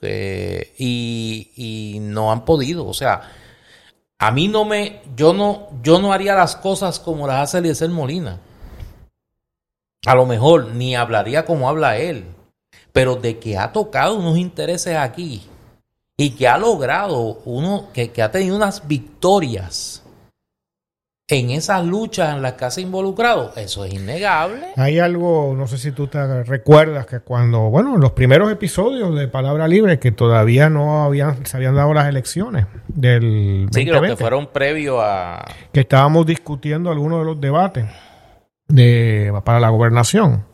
eh, 0.02 0.74
y, 0.78 1.52
y 1.56 2.00
no 2.02 2.32
han 2.32 2.46
podido. 2.46 2.86
O 2.88 2.94
sea, 2.94 3.22
a 4.20 4.32
mí 4.32 4.50
no 4.50 4.66
me, 4.66 5.02
yo 5.16 5.34
no, 5.34 5.70
yo 5.82 6.00
no 6.00 6.12
haría 6.12 6.36
las 6.36 6.58
cosas 6.58 7.00
como 7.00 7.26
las 7.26 7.42
hace 7.42 7.60
Eliezer 7.60 7.90
Molina. 7.90 8.38
A 10.06 10.16
lo 10.16 10.26
mejor 10.26 10.68
ni 10.68 10.96
hablaría 10.96 11.46
como 11.46 11.70
habla 11.70 11.98
él, 11.98 12.26
pero 12.92 13.16
de 13.16 13.40
que 13.40 13.58
ha 13.58 13.72
tocado 13.72 14.16
unos 14.16 14.38
intereses 14.38 14.98
aquí 14.98 15.44
y 16.18 16.32
que 16.32 16.50
ha 16.50 16.58
logrado 16.58 17.40
uno, 17.46 17.88
que, 17.94 18.12
que 18.12 18.22
ha 18.22 18.30
tenido 18.30 18.58
unas 18.58 18.88
victorias 18.88 20.04
en 21.32 21.52
esas 21.52 21.86
luchas 21.86 22.36
en 22.36 22.42
las 22.42 22.54
que 22.54 22.72
se 22.72 22.82
ha 22.82 22.84
involucrado, 22.84 23.54
eso 23.56 23.86
es 23.86 23.94
innegable. 23.94 24.66
Hay 24.76 24.98
algo, 24.98 25.54
no 25.56 25.68
sé 25.68 25.78
si 25.78 25.92
tú 25.92 26.08
te 26.08 26.44
recuerdas 26.44 27.06
que 27.06 27.20
cuando, 27.20 27.70
bueno, 27.70 27.94
en 27.96 28.02
los 28.02 28.14
primeros 28.14 28.52
episodios 28.52 29.16
de 29.16 29.28
Palabra 29.28 29.68
Libre, 29.68 30.00
que 30.00 30.12
todavía 30.12 30.72
no 30.72 31.04
habían, 31.04 31.46
se 31.46 31.56
habían 31.56 31.76
dado 31.76 31.94
las 31.94 32.08
elecciones 32.08 32.66
del 32.88 33.68
Sí, 33.72 33.86
que 33.86 33.92
los 33.92 34.02
que 34.02 34.08
2020, 34.10 34.16
fueron 34.18 34.48
previo 34.48 35.02
a... 35.02 35.46
que 35.72 35.82
estábamos 35.82 36.26
discutiendo 36.26 36.90
algunos 36.90 37.20
de 37.20 37.26
los 37.26 37.40
debates 37.40 37.86
de, 38.68 39.32
para 39.46 39.60
la 39.60 39.70
gobernación. 39.70 40.46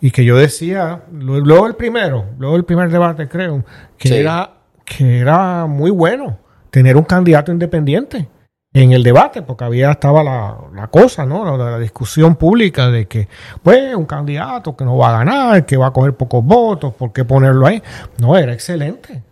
Y 0.00 0.10
que 0.10 0.24
yo 0.24 0.36
decía, 0.36 1.02
luego 1.12 1.68
el 1.68 1.76
primero, 1.76 2.24
luego 2.38 2.56
el 2.56 2.64
primer 2.64 2.90
debate 2.90 3.28
creo, 3.28 3.64
que, 3.96 4.08
Sí. 4.08 4.16
era, 4.16 4.54
que 4.84 5.20
era 5.20 5.66
muy 5.66 5.92
bueno 5.92 6.38
tener 6.70 6.96
un 6.96 7.04
candidato 7.04 7.52
independiente 7.52 8.26
en 8.72 8.92
el 8.92 9.02
debate, 9.02 9.42
porque 9.42 9.64
había 9.64 9.90
estaba 9.90 10.22
la, 10.22 10.56
la 10.74 10.86
cosa, 10.86 11.26
¿no? 11.26 11.56
La, 11.56 11.70
la 11.72 11.78
discusión 11.78 12.36
pública 12.36 12.88
de 12.88 13.06
que, 13.06 13.26
pues, 13.62 13.94
un 13.96 14.06
candidato 14.06 14.76
que 14.76 14.84
no 14.84 14.96
va 14.96 15.08
a 15.08 15.18
ganar, 15.24 15.66
que 15.66 15.76
va 15.76 15.88
a 15.88 15.92
coger 15.92 16.14
pocos 16.14 16.44
votos, 16.44 16.94
¿por 16.94 17.12
qué 17.12 17.24
ponerlo 17.24 17.66
ahí? 17.66 17.82
No, 18.18 18.36
era 18.36 18.52
excelente. 18.52 19.22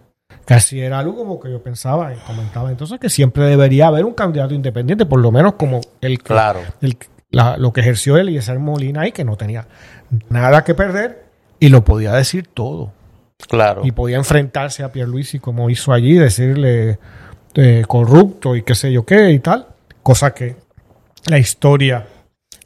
Casi 0.44 0.81
era 0.81 0.98
algo 0.98 1.14
como 1.14 1.38
que 1.38 1.51
yo 1.51 1.62
pensaba 1.62 2.12
y 2.12 2.16
comentaba 2.27 2.70
entonces 2.70 2.98
que 2.98 3.11
siempre 3.11 3.44
debería 3.44 3.87
haber 3.88 4.05
un 4.05 4.14
candidato 4.14 4.55
independiente, 4.55 5.07
por 5.07 5.20
lo 5.20 5.31
menos 5.31 5.55
como 5.55 5.81
el 6.01 6.18
que, 6.18 6.24
Claro. 6.24 6.61
el- 6.81 6.96
la- 7.31 7.59
lo 7.59 7.72
que 7.72 7.83
ejerció 7.83 8.16
Eliezer 8.16 8.59
Molina 8.59 9.03
ahí, 9.03 9.12
que 9.12 9.24
no 9.24 9.37
tenía 9.37 9.66
nada 10.31 10.64
que 10.64 10.74
perder 10.74 11.27
y 11.61 11.68
lo 11.68 11.85
podía 11.85 12.12
decir 12.12 12.48
todo. 12.53 12.92
Claro. 13.48 13.83
Y 13.85 13.92
podía 13.92 14.16
enfrentarse 14.16 14.83
a 14.83 14.90
Pierluisi 14.90 15.38
como 15.38 15.68
hizo 15.70 15.92
allí, 15.92 16.14
decirle 16.14 16.98
eh, 17.55 17.85
corrupto 17.87 18.55
y 18.57 18.63
qué 18.63 18.75
sé 18.75 18.93
yo 18.93 19.05
qué 19.05 19.31
y 19.31 19.39
tal. 19.41 19.67
Cosa 20.03 20.33
que 20.33 20.57
la 21.27 21.39
historia 21.39 22.07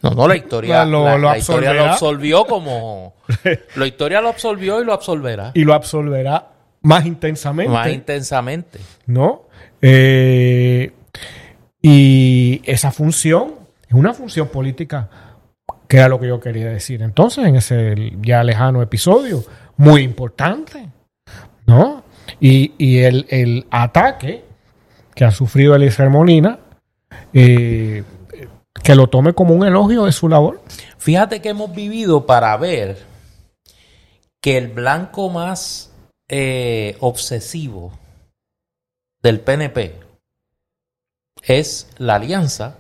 No, 0.03 0.11
no, 0.11 0.29
la 0.29 0.37
historia, 0.37 0.85
Lo- 0.85 1.05
la, 1.05 1.16
lo 1.18 1.29
la 1.31 1.38
historia 1.38 1.73
lo 1.73 1.85
absolvió 1.87 2.45
como... 2.45 3.14
la 3.77 3.87
historia 3.87 4.21
lo 4.21 4.29
absolvió 4.29 4.81
y 4.81 4.85
lo 4.85 4.92
absolverá. 4.92 5.51
y 5.55 5.64
lo 5.64 5.75
absolverá 5.75 6.49
más 6.83 7.07
intensamente. 7.07 7.73
Más 7.73 7.88
intensamente. 7.88 8.81
¿no? 9.07 9.42
Eh, 9.81 10.92
y 11.81 12.61
esa 12.64 12.90
función 12.92 13.55
es 13.88 13.95
una 13.95 14.14
función 14.14 14.49
política 14.49 15.09
que 15.88 15.99
era 15.99 16.09
lo 16.09 16.18
que 16.18 16.29
yo 16.29 16.40
quería 16.40 16.68
decir 16.68 17.03
entonces 17.03 17.45
en 17.45 17.57
ese 17.57 18.12
ya 18.23 18.42
lejano 18.42 18.81
episodio, 18.83 19.45
muy 19.77 20.03
importante, 20.03 20.88
¿no? 21.66 22.03
Y, 22.40 22.73
y 22.79 22.99
el, 23.01 23.27
el 23.29 23.66
ataque 23.71 24.42
que 25.14 25.25
ha 25.25 25.31
sufrido 25.31 25.75
Eliezer 25.75 26.11
Molina, 26.11 26.59
eh, 27.33 28.05
que 28.83 28.94
lo 28.94 29.07
tome 29.09 29.33
como 29.35 29.55
un 29.55 29.66
elogio 29.66 30.05
de 30.07 30.12
su 30.12 30.29
labor. 30.29 30.62
Fíjate 30.98 31.40
que 31.42 31.51
hemos 31.51 31.75
vivido 31.75 32.27
para 32.27 32.57
ver 32.57 32.98
que 34.40 34.57
el 34.59 34.68
blanco 34.68 35.29
más 35.31 35.92
eh, 36.29 36.96
obsesivo 37.01 37.92
del 39.22 39.40
PNP 39.40 40.01
es 41.42 41.90
la 41.98 42.14
alianza 42.16 42.79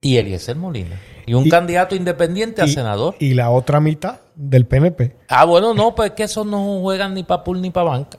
y 0.00 0.18
Eliezer 0.18 0.56
Molina. 0.56 1.00
Y 1.26 1.34
un 1.34 1.46
Y- 1.46 1.50
candidato 1.50 1.96
independiente 1.96 2.62
a 2.62 2.66
y- 2.66 2.70
senador. 2.72 3.16
Y 3.18 3.34
la 3.34 3.50
otra 3.50 3.80
mitad 3.80 4.20
del 4.36 4.66
PNP. 4.66 5.16
Ah, 5.28 5.44
bueno, 5.44 5.74
no, 5.74 5.94
pues 5.94 6.12
que 6.12 6.22
esos 6.24 6.46
no 6.46 6.80
juegan 6.80 7.14
ni 7.14 7.24
para 7.24 7.42
pool 7.42 7.60
ni 7.60 7.70
para 7.70 7.90
banca. 7.90 8.18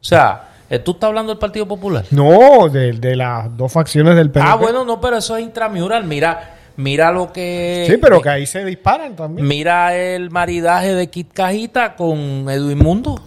O 0.00 0.04
sea, 0.04 0.55
tú 0.84 0.92
estás 0.92 1.08
hablando 1.08 1.32
del 1.32 1.38
Partido 1.38 1.66
Popular. 1.66 2.04
No, 2.10 2.68
de, 2.68 2.92
de 2.92 3.16
las 3.16 3.56
dos 3.56 3.72
facciones 3.72 4.16
del 4.16 4.30
PNP. 4.30 4.50
Ah, 4.50 4.56
bueno, 4.56 4.84
no, 4.84 5.00
pero 5.00 5.18
eso 5.18 5.36
es 5.36 5.44
intramural. 5.44 6.04
Mira, 6.04 6.56
mira 6.76 7.12
lo 7.12 7.32
que. 7.32 7.86
Sí, 7.88 7.96
pero 7.98 8.20
que 8.20 8.28
ahí 8.28 8.46
se 8.46 8.64
disparan 8.64 9.14
también. 9.16 9.46
Mira 9.46 9.96
el 9.96 10.30
maridaje 10.30 10.94
de 10.94 11.08
Kit 11.08 11.32
Cajita 11.32 11.94
con 11.94 12.48
Edwin 12.50 12.78
Mundo. 12.78 13.20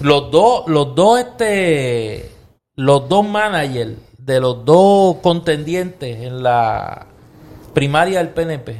Los 0.00 0.30
dos, 0.30 0.68
los 0.68 0.94
dos, 0.94 1.20
este, 1.20 2.30
los 2.76 3.08
dos 3.08 3.26
managers 3.26 3.92
de 4.18 4.40
los 4.40 4.64
dos 4.64 5.16
contendientes 5.16 6.20
en 6.22 6.42
la 6.42 7.06
primaria 7.74 8.18
del 8.18 8.30
PNP 8.30 8.76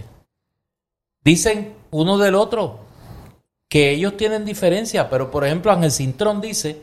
dicen 1.22 1.74
uno 1.90 2.16
del 2.16 2.34
otro 2.34 2.80
que 3.68 3.90
ellos 3.90 4.16
tienen 4.16 4.44
diferencia, 4.44 5.10
pero 5.10 5.30
por 5.30 5.44
ejemplo 5.44 5.72
Ángel 5.72 5.90
Cintrón 5.90 6.40
dice 6.40 6.80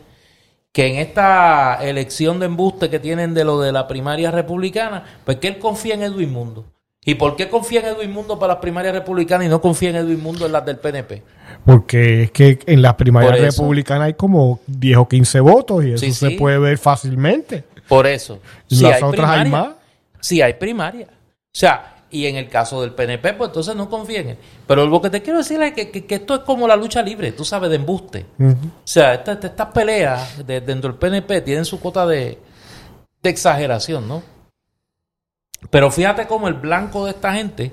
que 0.73 0.87
en 0.87 0.95
esta 0.97 1.79
elección 1.81 2.39
de 2.39 2.45
embuste 2.45 2.89
que 2.89 2.99
tienen 2.99 3.33
de 3.33 3.43
lo 3.43 3.59
de 3.59 3.71
la 3.71 3.87
primaria 3.87 4.31
republicana, 4.31 5.03
pues 5.25 5.37
que 5.37 5.49
él 5.49 5.59
confía 5.59 5.95
en 5.95 6.03
Edwin 6.03 6.31
Mundo. 6.31 6.65
¿Y 7.03 7.15
por 7.15 7.35
qué 7.35 7.49
confía 7.49 7.79
en 7.81 7.95
Edwin 7.95 8.11
Mundo 8.11 8.37
para 8.37 8.53
las 8.53 8.61
primarias 8.61 8.93
republicanas 8.93 9.47
y 9.47 9.49
no 9.49 9.59
confía 9.59 9.89
en 9.89 9.95
Edwin 9.95 10.21
Mundo 10.21 10.45
en 10.45 10.51
las 10.51 10.63
del 10.65 10.77
PNP? 10.77 11.23
Porque 11.65 12.23
es 12.23 12.31
que 12.31 12.59
en 12.67 12.81
las 12.81 12.93
primarias 12.93 13.39
republicanas 13.39 14.05
hay 14.05 14.13
como 14.13 14.59
10 14.67 14.97
o 14.97 15.07
15 15.07 15.39
votos 15.39 15.83
y 15.83 15.93
eso 15.93 16.05
Sí, 16.05 16.13
se 16.13 16.29
sí. 16.29 16.35
puede 16.35 16.59
ver 16.59 16.77
fácilmente. 16.77 17.63
Por 17.87 18.05
eso. 18.07 18.39
Si 18.67 18.83
las 18.83 18.97
hay 18.97 19.03
otras 19.03 19.29
hay 19.29 19.49
más. 19.49 19.69
Si 20.19 20.41
hay 20.41 20.53
primaria. 20.53 21.07
O 21.09 21.53
sea, 21.53 21.95
y 22.11 22.25
en 22.27 22.35
el 22.35 22.49
caso 22.49 22.81
del 22.81 22.93
PNP, 22.93 23.33
pues 23.33 23.49
entonces 23.49 23.75
no 23.75 23.89
confía 23.89 24.19
en 24.19 24.29
él. 24.29 24.37
Pero 24.67 24.85
lo 24.85 25.01
que 25.01 25.09
te 25.09 25.21
quiero 25.21 25.39
decir 25.39 25.61
es 25.61 25.73
que, 25.73 25.89
que- 25.89 26.05
que 26.05 26.15
esto 26.15 26.35
es 26.35 26.41
como 26.41 26.67
la 26.67 26.75
lucha 26.75 27.01
libre, 27.01 27.31
tú 27.31 27.45
sabes, 27.45 27.69
de 27.69 27.77
embuste. 27.77 28.25
O 28.63 28.87
sea, 28.87 29.13
esta- 29.13 29.31
esta- 29.33 29.47
estas 29.47 29.67
peleas 29.71 30.45
de- 30.45 30.61
dentro 30.61 30.91
del 30.91 30.99
PNP 30.99 31.41
tienen 31.41 31.65
su 31.65 31.79
cuota 31.79 32.05
de, 32.05 32.37
de 33.23 33.29
exageración, 33.29 34.07
¿no? 34.07 34.21
Pero 35.69 35.89
fíjate 35.91 36.27
cómo 36.27 36.47
el 36.47 36.55
blanco 36.55 37.05
de 37.05 37.11
esta 37.11 37.33
gente 37.33 37.71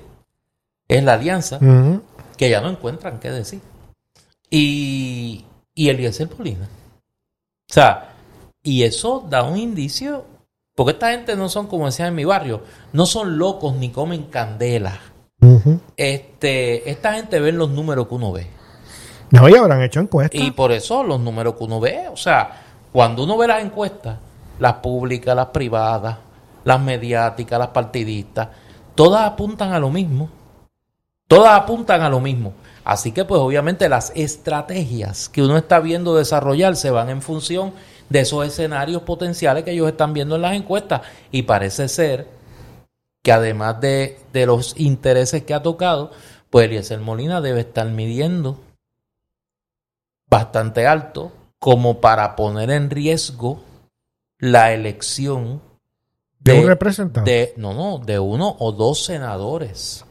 es 0.87 1.03
la 1.03 1.13
alianza, 1.13 1.59
que 2.37 2.49
ya 2.49 2.61
no 2.61 2.69
encuentran 2.69 3.19
qué 3.19 3.31
decir. 3.31 3.59
Y, 4.49 5.45
y 5.75 5.89
Eliezer 5.89 6.29
Molina. 6.37 6.67
O 7.69 7.73
sea, 7.73 8.13
y 8.63 8.83
eso 8.83 9.25
da 9.29 9.43
un 9.43 9.57
indicio, 9.57 10.25
porque 10.79 10.93
esta 10.93 11.11
gente 11.11 11.35
no 11.35 11.49
son, 11.49 11.67
como 11.67 11.87
decían 11.87 12.07
en 12.07 12.15
mi 12.15 12.23
barrio, 12.23 12.61
no 12.93 13.05
son 13.05 13.37
locos 13.37 13.75
ni 13.75 13.89
comen 13.89 14.27
candela. 14.27 14.97
Este, 15.97 16.89
esta 16.89 17.15
gente 17.15 17.41
ve 17.41 17.51
los 17.51 17.69
números 17.69 18.07
que 18.07 18.15
uno 18.15 18.31
ve. 18.31 18.47
No, 19.29 19.49
y 19.49 19.55
habrán 19.55 19.81
hecho 19.81 19.99
encuestas. 19.99 20.39
Y 20.39 20.51
por 20.51 20.71
eso 20.71 21.03
los 21.03 21.19
números 21.19 21.55
que 21.55 21.65
uno 21.65 21.81
ve, 21.81 22.07
o 22.07 22.15
sea, 22.15 22.61
cuando 22.93 23.25
uno 23.25 23.37
ve 23.37 23.47
las 23.47 23.61
encuestas, 23.61 24.19
las 24.57 24.75
públicas, 24.75 25.35
las 25.35 25.47
privadas, 25.47 26.15
las 26.63 26.79
mediáticas, 26.79 27.59
las 27.59 27.67
partidistas, 27.67 28.47
todas 28.95 29.23
apuntan 29.27 29.73
a 29.73 29.79
lo 29.79 29.89
mismo. 29.89 30.29
Todas 31.27 31.59
apuntan 31.59 32.03
a 32.03 32.09
lo 32.09 32.21
mismo. 32.21 32.53
Así 32.85 33.11
que 33.11 33.25
pues 33.25 33.41
obviamente 33.41 33.89
las 33.89 34.13
estrategias 34.15 35.27
que 35.27 35.43
uno 35.43 35.57
está 35.57 35.81
viendo 35.81 36.15
desarrollarse 36.15 36.89
van 36.89 37.09
en 37.09 37.21
función 37.21 37.73
de 38.09 38.19
esos 38.21 38.45
escenarios 38.45 39.03
potenciales 39.03 39.63
que 39.63 39.71
ellos 39.71 39.87
están 39.87 40.13
viendo 40.13 40.35
en 40.35 40.41
las 40.41 40.55
encuestas. 40.55 41.01
Y 41.31 41.43
parece 41.43 41.87
ser 41.87 42.27
que 43.23 43.31
además 43.31 43.79
de, 43.81 44.17
de 44.33 44.45
los 44.45 44.79
intereses 44.79 45.43
que 45.43 45.53
ha 45.53 45.61
tocado, 45.61 46.11
pues 46.49 46.65
Eliezer 46.65 46.99
Molina 46.99 47.41
debe 47.41 47.61
estar 47.61 47.87
midiendo 47.87 48.59
bastante 50.29 50.87
alto 50.87 51.31
como 51.59 51.99
para 51.99 52.35
poner 52.35 52.71
en 52.71 52.89
riesgo 52.89 53.61
la 54.37 54.73
elección 54.73 55.61
de 56.39 56.59
un 56.59 56.67
representante. 56.67 57.29
de 57.29 57.53
no 57.57 57.73
no 57.73 57.97
de 57.97 58.17
uno 58.17 58.55
o 58.59 58.71
dos 58.71 59.03
senadores 59.03 60.05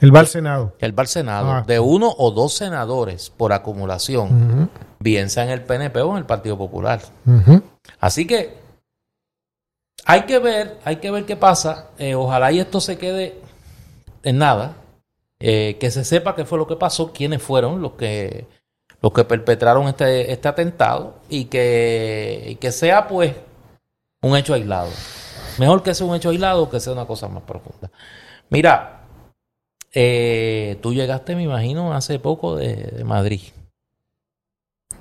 Él 0.00 0.14
va 0.14 0.20
al 0.20 0.26
Senado. 0.26 0.74
Él 0.80 0.98
va 0.98 1.02
al 1.02 1.06
Senado. 1.06 1.52
Ah. 1.52 1.64
De 1.64 1.78
uno 1.78 2.12
o 2.18 2.32
dos 2.32 2.54
senadores 2.54 3.30
por 3.30 3.52
acumulación, 3.52 4.68
bien 5.02 5.30
sea 5.30 5.44
en 5.44 5.50
el 5.50 5.62
PNP 5.62 6.00
o 6.00 6.12
en 6.12 6.18
el 6.18 6.26
Partido 6.26 6.56
Popular. 6.56 7.00
Así 8.00 8.26
que 8.26 8.56
hay 10.04 10.22
que 10.22 10.38
ver, 10.38 10.78
hay 10.84 10.96
que 10.96 11.10
ver 11.10 11.24
qué 11.24 11.36
pasa. 11.36 11.90
Eh, 11.98 12.14
ojalá 12.14 12.52
y 12.52 12.60
esto 12.60 12.80
se 12.80 12.98
quede 12.98 13.40
en 14.22 14.38
nada. 14.38 14.76
Eh, 15.44 15.76
que 15.80 15.90
se 15.90 16.04
sepa 16.04 16.36
qué 16.36 16.44
fue 16.44 16.58
lo 16.58 16.68
que 16.68 16.76
pasó, 16.76 17.12
quiénes 17.12 17.42
fueron 17.42 17.82
los 17.82 17.92
que 17.92 18.46
los 19.02 19.12
que 19.12 19.24
perpetraron 19.24 19.88
este, 19.88 20.30
este 20.30 20.46
atentado 20.46 21.16
y 21.28 21.46
que, 21.46 22.44
y 22.46 22.54
que 22.54 22.70
sea 22.70 23.08
pues 23.08 23.34
un 24.22 24.36
hecho 24.36 24.54
aislado. 24.54 24.88
Mejor 25.58 25.82
que 25.82 25.94
sea 25.94 26.06
un 26.06 26.14
hecho 26.14 26.30
aislado 26.30 26.70
que 26.70 26.78
sea 26.78 26.92
una 26.92 27.06
cosa 27.06 27.26
más 27.26 27.42
profunda. 27.42 27.90
Mira, 28.48 29.00
eh, 29.92 30.78
tú 30.80 30.94
llegaste, 30.94 31.34
me 31.34 31.42
imagino, 31.42 31.92
hace 31.92 32.20
poco 32.20 32.54
de, 32.54 32.76
de 32.76 33.04
Madrid. 33.04 33.42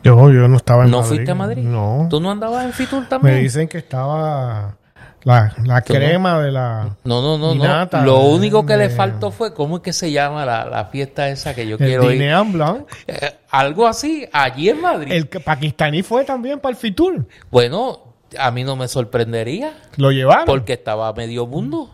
Yo, 0.04 0.16
yo 0.32 0.48
no 0.48 0.58
estaba 0.58 0.86
en 0.86 0.92
¿No 0.92 0.98
Madrid. 1.02 1.16
fuiste 1.16 1.32
a 1.32 1.36
Madrid? 1.36 1.64
No. 1.64 2.08
¿Tú 2.10 2.20
no 2.20 2.32
andabas 2.32 2.66
en 2.66 2.74
Fitur 2.74 3.02
Me 3.02 3.06
también? 3.08 3.40
dicen 3.42 3.68
que 3.68 3.78
estaba 3.78 4.78
la, 5.24 5.54
la 5.64 5.82
¿Tú 5.82 5.94
no? 5.94 6.00
crema 6.00 6.42
de 6.42 6.52
la... 6.52 6.96
No, 7.04 7.22
no, 7.22 7.38
no, 7.38 7.54
no. 7.56 8.04
Lo 8.04 8.22
único 8.22 8.66
que 8.66 8.78
le 8.78 8.90
faltó 8.90 9.30
fue, 9.32 9.54
¿cómo 9.54 9.78
es 9.78 9.84
que 9.84 9.94
se 9.94 10.12
llama 10.12 10.46
la, 10.46 10.66
la 10.66 10.86
fiesta 10.86 11.30
esa 11.30 11.54
que 11.54 11.68
yo 11.68 11.78
El 11.80 11.86
quiero 11.86 12.12
ir? 12.12 12.22
Blanc. 12.52 12.88
Eh, 13.08 13.36
algo 13.52 13.86
así, 13.88 14.28
allí 14.34 14.70
en 14.70 14.82
Madrid. 14.82 15.12
El 15.12 15.28
pakistaní 15.28 16.02
fue 16.02 16.24
también 16.24 16.60
para 16.60 16.72
el 16.72 16.78
Fitur. 16.78 17.28
Bueno, 17.52 18.00
a 18.40 18.50
mí 18.50 18.64
no 18.64 18.76
me 18.76 18.88
sorprendería, 18.88 19.74
Lo 19.98 20.12
llevaron. 20.12 20.46
porque 20.46 20.74
estaba 20.74 21.14
medio 21.14 21.46
mundo. 21.46 21.92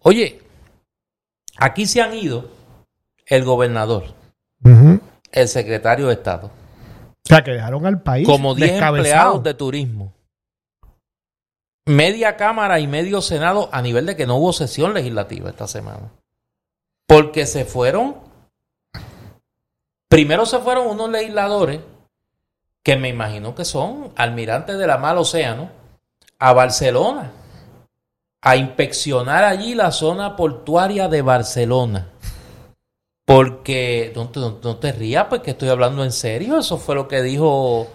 Oye, 0.00 0.40
aquí 1.56 1.86
se 1.86 2.02
han 2.02 2.14
ido 2.14 2.50
el 3.26 3.44
gobernador, 3.44 4.04
el 5.32 5.48
secretario 5.48 6.06
de 6.08 6.14
Estado, 6.14 6.50
O 7.28 7.34
sea, 7.34 7.44
que 7.44 7.50
dejaron 7.50 7.84
al 7.84 8.00
país 8.00 8.26
como 8.26 8.54
10 8.54 8.70
descabezado. 8.70 8.96
empleados 8.96 9.42
de 9.42 9.52
turismo. 9.52 10.14
Media 11.84 12.36
Cámara 12.36 12.80
y 12.80 12.86
medio 12.86 13.20
Senado 13.20 13.68
a 13.70 13.82
nivel 13.82 14.06
de 14.06 14.16
que 14.16 14.26
no 14.26 14.36
hubo 14.36 14.54
sesión 14.54 14.94
legislativa 14.94 15.50
esta 15.50 15.68
semana. 15.68 16.10
Porque 17.06 17.44
se 17.44 17.66
fueron. 17.66 18.16
Primero 20.08 20.46
se 20.46 20.58
fueron 20.58 20.86
unos 20.86 21.10
legisladores 21.10 21.80
que 22.82 22.96
me 22.96 23.10
imagino 23.10 23.54
que 23.54 23.66
son 23.66 24.10
almirantes 24.16 24.78
de 24.78 24.86
la 24.86 24.96
mar 24.96 25.18
océano 25.18 25.70
a 26.38 26.54
Barcelona 26.54 27.32
a 28.40 28.56
inspeccionar 28.56 29.44
allí 29.44 29.74
la 29.74 29.92
zona 29.92 30.34
portuaria 30.34 31.08
de 31.08 31.20
Barcelona. 31.20 32.06
Porque 33.28 34.10
no 34.16 34.30
te, 34.30 34.40
no- 34.40 34.58
no 34.64 34.76
te 34.78 34.90
rías, 34.90 35.26
porque 35.28 35.50
estoy 35.50 35.68
hablando 35.68 36.02
en 36.02 36.12
serio. 36.12 36.58
Eso 36.58 36.78
fue 36.78 36.94
lo 36.94 37.08
que 37.08 37.20
dijo 37.20 37.86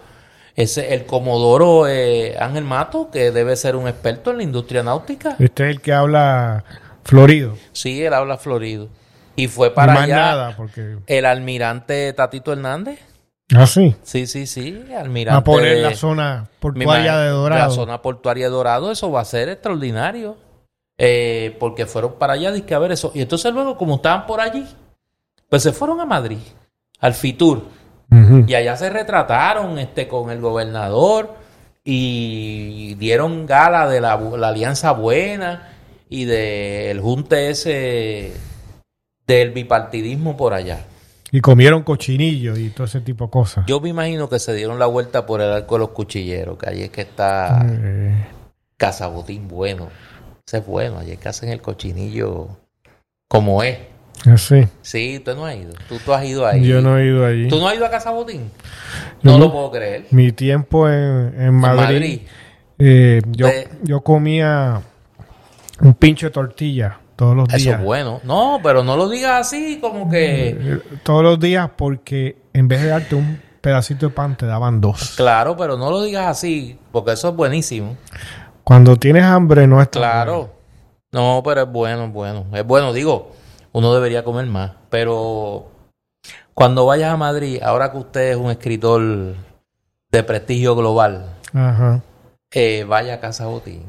ese, 0.55 0.93
el 0.93 1.07
comodoro 1.07 1.87
eh, 1.87 2.37
Ángel 2.39 2.63
Mato, 2.65 3.09
que 3.09 3.31
debe 3.31 3.55
ser 3.55 3.75
un 3.75 3.87
experto 3.87 4.29
en 4.29 4.37
la 4.37 4.43
industria 4.43 4.83
náutica. 4.83 5.35
Este 5.39 5.63
es 5.63 5.75
el 5.75 5.81
que 5.81 5.91
habla 5.91 6.63
florido. 7.03 7.57
Sí, 7.71 8.03
él 8.05 8.13
habla 8.13 8.37
florido. 8.37 8.89
Y 9.35 9.47
fue 9.47 9.69
Y 9.69 9.71
para 9.71 9.95
más 9.95 10.03
allá 10.03 10.15
nada, 10.17 10.55
porque... 10.55 10.97
el 11.07 11.25
almirante 11.25 12.13
Tatito 12.13 12.53
Hernández. 12.53 12.99
Ah, 13.55 13.65
sí. 13.65 13.95
Sí, 14.03 14.27
sí, 14.27 14.45
sí, 14.45 14.83
almirante. 14.95 15.39
A 15.39 15.43
poner 15.43 15.77
la 15.79 15.95
zona 15.95 16.47
portuaria 16.59 17.17
de 17.17 17.29
Dorado. 17.29 17.69
La 17.69 17.71
zona 17.71 18.01
portuaria 18.03 18.45
de 18.45 18.51
Dorado, 18.51 18.91
eso 18.91 19.11
va 19.11 19.21
a 19.21 19.25
ser 19.25 19.49
extraordinario. 19.49 20.37
Eh, 20.99 21.57
porque 21.59 21.87
fueron 21.87 22.13
para 22.19 22.33
allá, 22.33 22.51
dizque 22.51 22.75
a 22.75 22.79
ver 22.79 22.91
eso. 22.91 23.11
Y 23.15 23.21
entonces 23.23 23.51
luego, 23.51 23.75
como 23.79 23.95
estaban 23.95 24.27
por 24.27 24.39
allí, 24.39 24.63
pues 25.53 25.61
se 25.61 25.71
fueron 25.71 25.99
a 26.01 26.07
Madrid, 26.07 26.39
al 26.99 27.13
Fitur. 27.13 27.61
Y 28.47 28.55
allá 28.55 28.75
se 28.75 28.89
retrataron 28.89 29.77
este, 29.77 30.07
con 30.07 30.31
el 30.31 30.41
gobernador 30.41 31.35
y 31.83 32.95
dieron 32.95 33.45
gala 33.45 33.87
de 33.87 34.01
la 34.01 34.13
alianza 34.13 34.93
buena 34.93 35.69
y 36.09 36.25
del 36.25 36.99
junte 37.01 37.51
ese 37.51 38.33
del 39.27 39.51
bipartidismo 39.51 40.35
por 40.35 40.55
allá. 40.55 40.87
Y 41.31 41.39
comieron 41.39 41.83
cochinillo 41.83 42.57
y 42.57 42.69
todo 42.69 42.85
ese 42.85 43.01
tipo 43.01 43.25
de 43.25 43.29
cosas. 43.29 43.65
Yo 43.67 43.79
me 43.79 43.89
imagino 43.89 44.29
que 44.29 44.39
se 44.39 44.55
dieron 44.55 44.79
la 44.79 44.87
vuelta 44.87 45.27
por 45.27 45.39
el 45.39 45.51
arco 45.51 45.75
de 45.75 45.79
los 45.81 45.89
cuchilleros, 45.89 46.57
que 46.57 46.67
allí 46.67 46.81
es 46.81 46.89
que 46.89 47.01
está 47.01 47.63
Eh, 47.69 48.25
Cazabotín 48.75 49.47
bueno. 49.47 49.89
Ese 50.47 50.57
es 50.57 50.65
bueno, 50.65 50.97
allí 50.97 51.11
es 51.11 51.19
que 51.19 51.29
hacen 51.29 51.49
el 51.49 51.61
cochinillo 51.61 52.47
como 53.27 53.61
es. 53.61 53.92
Así. 54.25 54.67
Sí, 54.81 55.21
tú 55.23 55.35
no 55.35 55.45
has 55.45 55.55
ido. 55.55 55.73
Tú, 55.89 55.97
tú 56.03 56.13
has 56.13 56.23
ido 56.25 56.45
ahí. 56.45 56.63
Yo 56.65 56.81
no 56.81 56.97
he 56.97 57.05
ido 57.05 57.25
allí. 57.25 57.47
¿Tú 57.47 57.59
no 57.59 57.67
has 57.67 57.75
ido 57.75 57.85
a 57.85 57.89
Cazabotín? 57.89 58.49
Yo 59.21 59.31
No 59.31 59.37
no. 59.37 59.45
lo 59.45 59.51
puedo 59.51 59.71
creer. 59.71 60.05
Mi 60.11 60.31
tiempo 60.31 60.87
en, 60.89 61.33
en 61.39 61.53
Madrid, 61.53 61.81
Madrid. 61.83 62.21
eh, 62.79 63.21
yo, 63.31 63.47
De- 63.47 63.69
yo 63.83 64.01
comía 64.01 64.81
un 65.81 65.93
pincho 65.95 66.27
de 66.27 66.31
tortilla 66.31 66.99
todos 67.15 67.35
los 67.35 67.47
Eso 67.49 67.57
días. 67.57 67.79
es 67.79 67.85
bueno. 67.85 68.21
No, 68.23 68.59
pero 68.63 68.83
no 68.83 68.95
lo 68.97 69.09
digas 69.09 69.41
así 69.47 69.77
como 69.81 70.09
que... 70.09 70.49
Eh, 70.49 70.79
todos 71.03 71.23
los 71.23 71.39
días 71.39 71.69
porque 71.75 72.37
en 72.53 72.67
vez 72.67 72.81
de 72.81 72.87
darte 72.89 73.15
un 73.15 73.41
pedacito 73.61 74.07
de 74.07 74.13
pan 74.13 74.35
te 74.37 74.45
daban 74.45 74.81
dos. 74.81 75.13
Claro, 75.15 75.55
pero 75.57 75.77
no 75.77 75.89
lo 75.89 76.01
digas 76.03 76.27
así, 76.27 76.77
porque 76.91 77.11
eso 77.13 77.29
es 77.29 77.35
buenísimo. 77.35 77.95
Cuando 78.63 78.95
tienes 78.97 79.23
hambre 79.23 79.67
no 79.67 79.81
es. 79.81 79.87
Claro. 79.89 80.53
No, 81.11 81.41
pero 81.45 81.61
es 81.63 81.69
bueno, 81.69 82.05
es 82.05 82.11
bueno. 82.13 82.45
Es 82.53 82.65
bueno, 82.65 82.91
digo, 82.93 83.31
uno 83.73 83.93
debería 83.93 84.23
comer 84.23 84.45
más. 84.45 84.71
Pero 84.89 85.67
cuando 86.53 86.85
vayas 86.85 87.11
a 87.13 87.17
Madrid, 87.17 87.59
ahora 87.61 87.91
que 87.91 87.97
usted 87.97 88.31
es 88.31 88.37
un 88.37 88.49
escritor 88.51 89.01
de 90.11 90.23
prestigio 90.23 90.75
global, 90.75 91.25
Ajá. 91.53 92.01
eh, 92.51 92.85
vaya 92.87 93.15
a 93.15 93.19
Casa 93.19 93.47
Botín. 93.47 93.81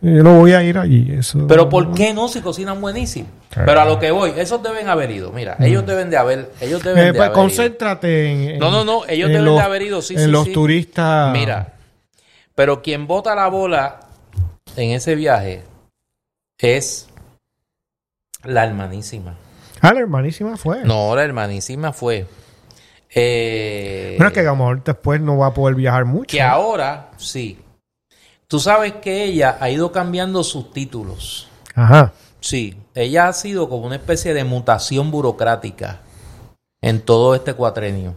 Yo 0.00 0.22
no 0.22 0.38
voy 0.38 0.52
a 0.52 0.62
ir 0.62 0.78
allí. 0.78 1.12
Eso, 1.12 1.46
Pero 1.48 1.68
¿por 1.68 1.92
qué 1.94 2.14
no 2.14 2.28
si 2.28 2.40
cocinan 2.40 2.80
buenísimo? 2.80 3.28
Pero 3.52 3.80
a 3.80 3.84
lo 3.84 3.98
que 3.98 4.10
voy, 4.12 4.32
esos 4.36 4.62
deben 4.62 4.88
haber 4.88 5.10
ido. 5.10 5.32
Mira, 5.32 5.56
ellos 5.60 5.84
deben 5.86 6.10
de 6.10 6.16
haber, 6.16 6.50
ellos 6.60 6.82
deben 6.82 6.98
Eh, 7.02 7.06
de 7.06 7.12
pues, 7.14 7.22
haber 7.22 7.32
concéntrate 7.32 8.30
en, 8.32 8.50
en- 8.52 8.58
No, 8.58 8.70
no, 8.70 8.84
no, 8.84 9.04
ellos 9.08 9.26
en 9.26 9.32
deben 9.32 9.44
los- 9.44 9.56
de 9.56 9.62
haber 9.62 9.82
ido, 9.82 10.00
sí, 10.02 10.14
en 10.14 10.20
sí, 10.26 10.30
los 10.30 10.44
sí. 10.44 10.52
turistas. 10.52 11.32
Mira, 11.32 11.74
pero 12.54 12.82
quien 12.82 13.06
bota 13.08 13.34
la 13.34 13.48
bola 13.48 14.00
en 14.76 14.90
ese 14.90 15.14
viaje 15.16 15.62
es 16.58 17.08
la 18.44 18.64
hermanísima. 18.64 19.34
Ah, 19.80 19.92
la 19.92 20.00
hermanísima 20.00 20.56
fue. 20.56 20.84
No, 20.84 21.14
la 21.14 21.24
hermanísima 21.24 21.92
fue. 21.92 22.26
Eh, 23.14 24.14
Bueno, 24.18 24.28
es 24.28 24.34
que 24.34 24.40
a 24.40 24.44
lo 24.44 24.56
mejor 24.56 24.82
después 24.82 25.20
no 25.20 25.38
va 25.38 25.48
a 25.48 25.54
poder 25.54 25.74
viajar 25.76 26.04
mucho. 26.04 26.26
que 26.36 26.42
ahora 26.42 27.10
sí. 27.16 27.60
Tú 28.48 28.58
sabes 28.60 28.94
que 28.94 29.24
ella 29.24 29.56
ha 29.60 29.70
ido 29.70 29.90
cambiando 29.92 30.42
sus 30.44 30.72
títulos. 30.72 31.48
Ajá. 31.74 32.12
Sí, 32.40 32.76
ella 32.94 33.28
ha 33.28 33.32
sido 33.32 33.68
como 33.68 33.86
una 33.86 33.96
especie 33.96 34.34
de 34.34 34.44
mutación 34.44 35.10
burocrática 35.10 36.00
en 36.82 37.00
todo 37.00 37.34
este 37.34 37.54
cuatrenio. 37.54 38.14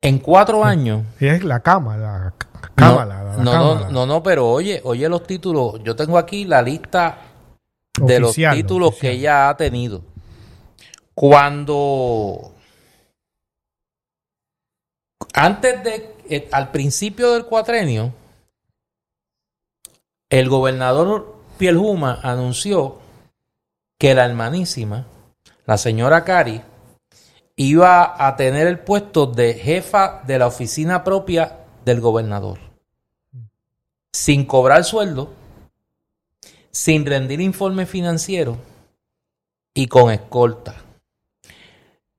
En 0.00 0.18
cuatro 0.18 0.64
años. 0.64 1.02
Y 1.18 1.26
es 1.26 1.44
la 1.44 1.60
cama, 1.60 1.96
la 1.96 2.32
c- 2.40 2.46
No, 2.76 2.96
cámara. 2.96 3.24
la 3.24 3.36
no, 3.36 3.42
no, 3.42 3.50
cámara. 3.74 3.90
no, 3.90 4.06
no, 4.06 4.22
pero 4.22 4.48
oye, 4.48 4.80
oye 4.84 5.08
los 5.08 5.24
títulos. 5.24 5.82
Yo 5.82 5.94
tengo 5.96 6.16
aquí 6.16 6.44
la 6.44 6.62
lista 6.62 7.18
de 8.06 8.20
los 8.20 8.34
títulos 8.34 8.88
oficial. 8.90 9.12
que 9.12 9.18
ella 9.18 9.48
ha 9.48 9.56
tenido. 9.56 10.02
Cuando 11.14 12.54
antes 15.34 15.84
de 15.84 16.14
eh, 16.28 16.48
al 16.52 16.70
principio 16.70 17.32
del 17.32 17.44
cuatrenio, 17.44 18.14
el 20.28 20.48
gobernador 20.48 21.34
Pielhuma 21.58 22.20
anunció 22.22 22.98
que 23.98 24.14
la 24.14 24.24
hermanísima, 24.24 25.06
la 25.66 25.76
señora 25.76 26.24
Cari, 26.24 26.62
iba 27.56 28.26
a 28.26 28.36
tener 28.36 28.66
el 28.66 28.78
puesto 28.78 29.26
de 29.26 29.54
jefa 29.54 30.22
de 30.26 30.38
la 30.38 30.46
oficina 30.46 31.04
propia 31.04 31.58
del 31.84 32.00
gobernador. 32.00 32.58
Sin 34.12 34.46
cobrar 34.46 34.84
sueldo, 34.84 35.34
sin 36.70 37.04
rendir 37.06 37.40
informe 37.40 37.86
financiero 37.86 38.58
y 39.74 39.86
con 39.86 40.10
escolta. 40.12 40.76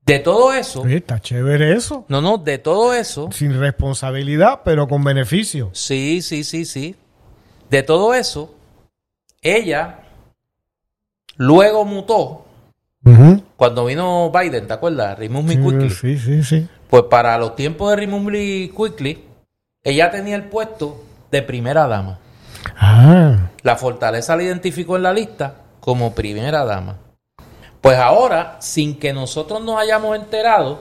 De 0.04 0.18
todo 0.18 0.52
eso, 0.52 0.84
está 0.86 1.20
chévere 1.20 1.74
eso. 1.74 2.04
no, 2.08 2.20
no, 2.20 2.36
de 2.36 2.58
todo 2.58 2.92
eso, 2.92 3.30
Sin 3.30 3.58
responsabilidad, 3.58 4.62
pero 4.64 4.88
con 4.88 5.04
beneficio. 5.04 5.70
sí, 5.72 6.22
sí, 6.22 6.42
sí, 6.42 6.64
sí. 6.64 6.96
De 7.70 7.82
todo 7.82 8.12
eso, 8.12 8.54
ella 9.40 10.00
luego 11.36 11.84
mutó 11.84 12.46
cuando 13.56 13.84
vino 13.84 14.30
Biden, 14.30 14.66
¿te 14.66 14.72
acuerdas? 14.72 15.18
Remove 15.18 15.44
me 15.44 15.54
sí, 15.54 15.60
quickly. 15.60 15.90
sí, 15.90 16.18
sí, 16.18 16.42
sí. 16.44 16.68
Pues 16.88 17.04
para 17.04 17.36
los 17.38 17.56
tiempos 17.56 17.90
de 17.90 17.96
Remove 17.96 18.30
me 18.30 18.70
quickly, 18.70 19.24
ella 19.82 20.10
tenía 20.10 20.36
el 20.36 20.44
puesto 20.44 21.02
de 21.30 21.42
primera 21.42 21.86
dama. 21.88 22.18
Ah, 22.76 23.50
La 23.62 23.76
fortaleza 23.76 24.36
la 24.36 24.42
identificó 24.42 24.96
en 24.96 25.02
la 25.04 25.12
lista 25.12 25.54
como 25.80 26.14
primera 26.14 26.64
dama. 26.64 26.98
Pues 27.80 27.98
ahora, 27.98 28.58
sin 28.60 28.98
que 28.98 29.12
nosotros 29.12 29.62
nos 29.62 29.78
hayamos 29.78 30.16
enterado, 30.16 30.80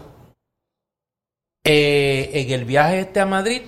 eh, 1.63 2.29
en 2.33 2.51
el 2.51 2.65
viaje 2.65 2.99
este 3.01 3.19
a 3.19 3.25
Madrid, 3.25 3.61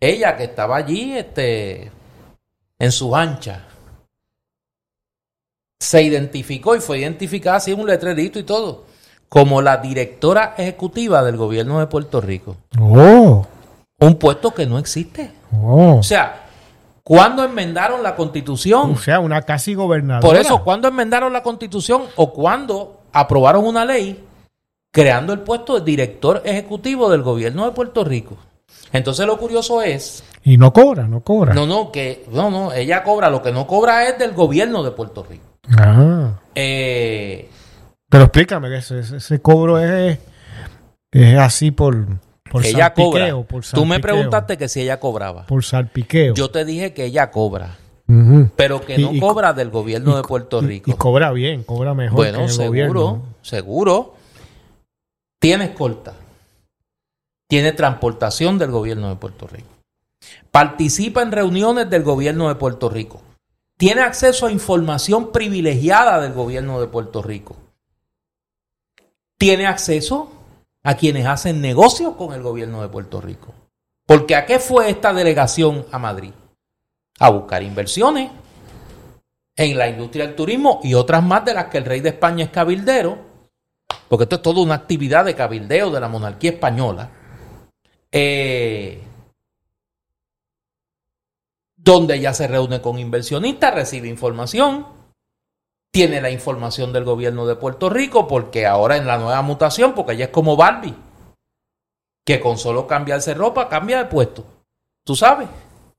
ella 0.00 0.36
que 0.36 0.44
estaba 0.44 0.76
allí 0.76 1.16
este, 1.16 1.90
en 2.78 2.92
sus 2.92 3.14
anchas, 3.14 3.60
se 5.80 6.02
identificó 6.02 6.74
y 6.76 6.80
fue 6.80 6.98
identificada 7.00 7.56
así 7.56 7.72
en 7.72 7.80
un 7.80 7.86
letrerito 7.86 8.38
y 8.38 8.44
todo, 8.44 8.84
como 9.28 9.60
la 9.60 9.78
directora 9.78 10.54
ejecutiva 10.56 11.22
del 11.24 11.36
gobierno 11.36 11.80
de 11.80 11.86
Puerto 11.88 12.20
Rico. 12.20 12.56
Oh, 12.80 13.46
Un 13.98 14.14
puesto 14.18 14.52
que 14.54 14.66
no 14.66 14.78
existe. 14.78 15.32
oh. 15.52 15.96
O 15.98 16.02
sea, 16.02 16.43
¿cuándo 17.04 17.44
enmendaron 17.44 18.02
la 18.02 18.16
constitución? 18.16 18.90
O 18.92 18.96
sea, 18.96 19.20
una 19.20 19.42
casi 19.42 19.74
gobernadora. 19.74 20.26
Por 20.26 20.36
eso, 20.36 20.64
¿cuándo 20.64 20.88
enmendaron 20.88 21.32
la 21.32 21.42
constitución 21.44 22.02
o 22.16 22.32
cuándo 22.32 23.02
aprobaron 23.12 23.64
una 23.66 23.84
ley 23.84 24.24
creando 24.90 25.32
el 25.32 25.40
puesto 25.40 25.78
de 25.78 25.84
director 25.84 26.42
ejecutivo 26.44 27.08
del 27.10 27.22
gobierno 27.22 27.66
de 27.66 27.72
Puerto 27.72 28.02
Rico? 28.04 28.36
Entonces 28.92 29.26
lo 29.26 29.38
curioso 29.38 29.82
es, 29.82 30.24
Y 30.44 30.56
no 30.56 30.72
cobra, 30.72 31.06
no 31.06 31.20
cobra. 31.20 31.52
no, 31.54 31.66
no, 31.66 31.90
que, 31.92 32.24
no, 32.32 32.50
no, 32.50 32.72
ella 32.72 33.02
cobra, 33.02 33.28
lo 33.30 33.42
que 33.42 33.52
no 33.52 33.66
cobra 33.66 34.08
es 34.08 34.18
del 34.18 34.32
gobierno 34.32 34.82
de 34.82 34.90
Puerto 34.92 35.24
Rico. 35.28 35.44
Ah. 35.76 36.30
Eh, 36.54 37.50
Pero 38.08 38.24
explícame 38.24 38.68
que 38.68 38.76
ese, 38.76 39.00
ese- 39.00 39.16
ese 39.16 39.40
cobro 39.42 39.78
es, 39.80 40.18
es 41.10 41.38
así 41.38 41.70
por, 41.70 42.06
por 42.54 42.66
ella 42.66 42.94
cobra. 42.94 43.34
Por 43.46 43.64
Tú 43.64 43.84
me 43.84 43.98
preguntaste 44.00 44.56
que 44.56 44.68
si 44.68 44.80
ella 44.80 45.00
cobraba. 45.00 45.46
Por 45.46 45.64
salpiqueo. 45.64 46.34
Yo 46.34 46.50
te 46.50 46.64
dije 46.64 46.92
que 46.94 47.04
ella 47.06 47.30
cobra, 47.30 47.76
pero 48.56 48.80
que 48.84 48.96
no 48.98 49.12
y- 49.12 49.20
cobra 49.20 49.52
del 49.52 49.70
gobierno 49.70 50.12
y- 50.12 50.16
de 50.16 50.22
Puerto 50.22 50.60
Rico. 50.60 50.90
Y, 50.90 50.94
cobra 50.94 51.32
bien, 51.32 51.64
cobra 51.64 51.94
mejor 51.94 52.22
que 52.22 52.28
en 52.28 52.34
Bueno, 52.34 52.44
el 52.46 52.50
seguro, 52.52 52.68
gobierno. 52.68 53.22
seguro. 53.42 54.14
Tiene 55.40 55.64
escolta. 55.64 56.14
Tiene 57.48 57.72
transportación 57.72 58.56
del 58.58 58.70
gobierno 58.70 59.08
de 59.10 59.16
Puerto 59.16 59.46
Rico. 59.46 59.68
Participa 60.50 61.22
en 61.22 61.32
reuniones 61.32 61.90
del 61.90 62.02
gobierno 62.02 62.48
de 62.48 62.54
Puerto 62.54 62.88
Rico. 62.88 63.20
Tiene 63.76 64.02
acceso 64.02 64.46
a 64.46 64.52
información 64.52 65.32
privilegiada 65.32 66.20
del 66.20 66.32
gobierno 66.32 66.80
de 66.80 66.86
Puerto 66.86 67.20
Rico. 67.20 67.56
Tiene 69.36 69.66
acceso 69.66 70.30
a 70.84 70.94
quienes 70.96 71.26
hacen 71.26 71.60
negocios 71.60 72.14
con 72.14 72.34
el 72.34 72.42
gobierno 72.42 72.82
de 72.82 72.88
Puerto 72.88 73.20
Rico. 73.20 73.54
Porque 74.06 74.36
¿a 74.36 74.44
qué 74.44 74.58
fue 74.58 74.90
esta 74.90 75.12
delegación 75.14 75.86
a 75.90 75.98
Madrid? 75.98 76.32
A 77.18 77.30
buscar 77.30 77.62
inversiones 77.62 78.30
en 79.56 79.78
la 79.78 79.88
industria 79.88 80.26
del 80.26 80.36
turismo 80.36 80.80
y 80.82 80.94
otras 80.94 81.22
más 81.24 81.44
de 81.44 81.54
las 81.54 81.66
que 81.66 81.78
el 81.78 81.86
rey 81.86 82.00
de 82.00 82.10
España 82.10 82.44
es 82.44 82.50
cabildero, 82.50 83.18
porque 84.08 84.24
esto 84.24 84.36
es 84.36 84.42
toda 84.42 84.60
una 84.60 84.74
actividad 84.74 85.24
de 85.24 85.34
cabildeo 85.34 85.90
de 85.90 86.00
la 86.00 86.08
monarquía 86.08 86.50
española, 86.50 87.10
eh, 88.12 89.02
donde 91.76 92.16
ella 92.16 92.34
se 92.34 92.46
reúne 92.46 92.82
con 92.82 92.98
inversionistas, 92.98 93.74
recibe 93.74 94.08
información, 94.08 94.86
tiene 95.94 96.20
la 96.20 96.28
información 96.28 96.92
del 96.92 97.04
gobierno 97.04 97.46
de 97.46 97.54
Puerto 97.54 97.88
Rico, 97.88 98.26
porque 98.26 98.66
ahora 98.66 98.96
en 98.96 99.06
la 99.06 99.16
nueva 99.16 99.40
mutación, 99.42 99.94
porque 99.94 100.14
ella 100.14 100.24
es 100.24 100.30
como 100.32 100.56
Barbie, 100.56 100.96
que 102.24 102.40
con 102.40 102.58
solo 102.58 102.88
cambiarse 102.88 103.32
ropa 103.32 103.68
cambia 103.68 103.98
de 103.98 104.06
puesto, 104.06 104.44
tú 105.04 105.14
sabes. 105.14 105.48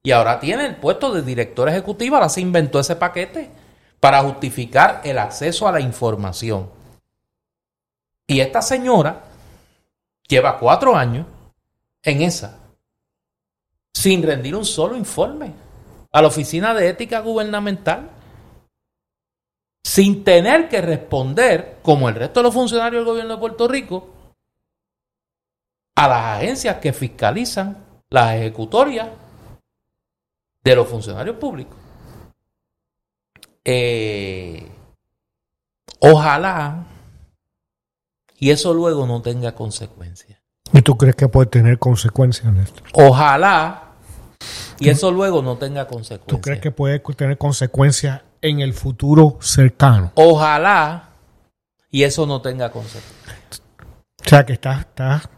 Y 0.04 0.12
ahora 0.12 0.38
tiene 0.42 0.66
el 0.66 0.76
puesto 0.76 1.14
de 1.14 1.22
director 1.22 1.70
ejecutivo, 1.70 2.18
ahora 2.18 2.28
se 2.28 2.42
inventó 2.42 2.78
ese 2.78 2.98
paquete 2.98 3.50
para 4.02 4.22
justificar 4.22 5.00
el 5.06 5.18
acceso 5.18 5.66
a 5.66 5.72
la 5.72 5.80
información. 5.80 6.70
Y 8.28 8.42
esta 8.42 8.62
señora 8.62 9.24
lleva 10.28 10.60
cuatro 10.60 10.98
años 10.98 11.26
en 12.04 12.22
esa, 12.22 12.60
sin 13.94 14.24
rendir 14.24 14.58
un 14.58 14.66
solo 14.66 14.98
informe 14.98 15.54
a 16.12 16.22
la 16.22 16.28
Oficina 16.28 16.74
de 16.74 16.90
Ética 16.90 17.22
Gubernamental, 17.22 18.10
sin 19.86 20.24
tener 20.24 20.68
que 20.68 20.82
responder, 20.82 21.78
como 21.84 22.10
el 22.10 22.16
resto 22.16 22.40
de 22.40 22.46
los 22.46 22.54
funcionarios 22.56 23.02
del 23.02 23.06
gobierno 23.06 23.36
de 23.36 23.40
Puerto 23.40 23.68
Rico, 23.68 24.10
a 25.96 26.08
las 26.08 26.38
agencias 26.38 26.78
que 26.78 26.92
fiscalizan 26.92 27.86
las 28.10 28.34
ejecutorias 28.34 29.10
de 30.64 30.76
los 30.76 30.88
funcionarios 30.88 31.36
públicos. 31.36 31.78
Eh, 33.64 34.68
ojalá 36.00 36.88
y 38.40 38.50
eso 38.50 38.74
luego 38.74 39.06
no 39.06 39.22
tenga 39.22 39.54
consecuencias. 39.54 40.40
¿Y 40.74 40.82
tú 40.82 40.98
crees 40.98 41.16
que 41.16 41.28
puede 41.28 41.46
tener 41.46 41.78
consecuencias, 41.78 42.52
Néstor? 42.52 42.88
Ojalá 42.94 43.92
y 44.80 44.90
eso 44.90 45.12
luego 45.12 45.44
no 45.44 45.60
tenga 45.60 45.88
consecuencias. 45.88 46.28
¿Tú 46.28 46.42
crees 46.42 46.60
que 46.60 46.72
puede 46.72 47.00
tener 47.16 47.38
consecuencias 47.38 48.24
en 48.48 48.60
el 48.62 48.74
futuro 48.74 49.38
cercano? 49.42 50.12
Ojalá 50.16 51.10
y 51.90 52.04
eso 52.04 52.26
no 52.26 52.42
tenga 52.42 52.72
consecuencias. 52.72 53.62
O 54.26 54.30
sea, 54.30 54.46
que 54.46 54.54
estás, 54.54 54.80
estás 54.82 55.30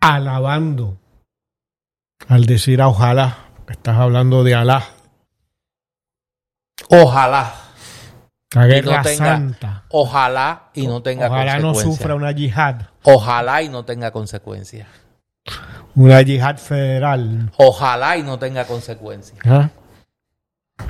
alabando 0.00 0.98
al 2.28 2.46
decir 2.46 2.80
a 2.82 2.88
ojalá. 2.88 3.36
Estás 3.68 3.96
hablando 3.98 4.42
de 4.42 4.54
Alá, 4.56 4.84
Ojalá, 6.88 7.54
la 8.54 8.66
Y 8.66 8.68
guerra 8.70 8.96
no 8.96 9.02
tenga- 9.04 9.16
santa. 9.36 9.84
ojalá 9.90 10.70
y 10.74 10.86
no 10.88 11.02
tenga 11.02 11.26
Ojalá 11.28 11.58
no 11.58 11.68
consecuencias. 11.68 11.96
sufra 11.98 12.14
una 12.16 12.32
yihad, 12.32 12.82
Ojalá 13.04 13.62
y 13.62 13.68
no 13.68 13.84
tenga 13.84 14.10
consecuencias. 14.10 14.88
una 15.94 16.20
yihad 16.22 16.56
federal. 16.56 17.52
Ojalá 17.58 18.16
y 18.16 18.22
no 18.24 18.38
tenga 18.40 18.64
consecuencias. 18.64 19.38
¿Ah? 19.46 19.70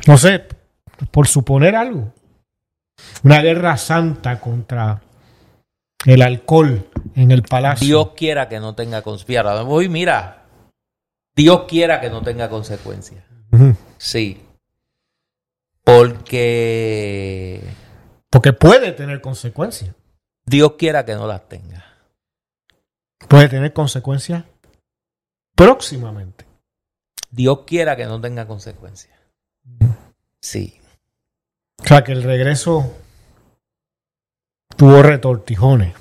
No 0.07 0.17
sé, 0.17 0.47
por 1.11 1.27
suponer 1.27 1.75
algo. 1.77 2.13
Una 3.23 3.41
guerra 3.41 3.77
santa 3.77 4.41
contra 4.41 5.03
el 6.05 6.23
alcohol 6.23 6.89
en 7.15 7.31
el 7.31 7.43
palacio. 7.43 7.87
Dios 7.87 8.11
quiera 8.17 8.49
que 8.49 8.61
no 8.61 8.75
tenga 8.75 9.03
consecuencias. 9.03 9.47
Ahora 9.47 9.63
voy, 9.63 9.89
mira, 9.89 10.47
Dios 11.35 11.65
quiera 11.69 12.01
que 12.01 12.11
no 12.11 12.23
tenga 12.23 12.49
consecuencias. 12.49 13.25
Sí. 13.99 14.43
Porque 15.85 17.63
Porque 18.31 18.53
puede 18.53 18.93
tener 18.93 19.21
consecuencias. 19.21 19.95
Dios 20.45 20.73
quiera 20.79 21.05
que 21.05 21.15
no 21.15 21.27
las 21.27 21.49
tenga. 21.49 21.85
Puede 23.29 23.49
tener 23.49 23.73
consecuencias 23.73 24.45
próximamente. 25.55 26.47
Dios 27.31 27.61
quiera 27.67 27.97
que 27.97 28.07
no 28.07 28.21
tenga 28.21 28.47
consecuencias. 28.47 29.19
Sí. 30.41 30.81
O 31.83 31.87
sea, 31.87 32.05
que 32.05 32.13
el 32.13 32.23
regreso 32.23 32.93
tuvo 34.77 35.03
retortijones. 35.03 35.95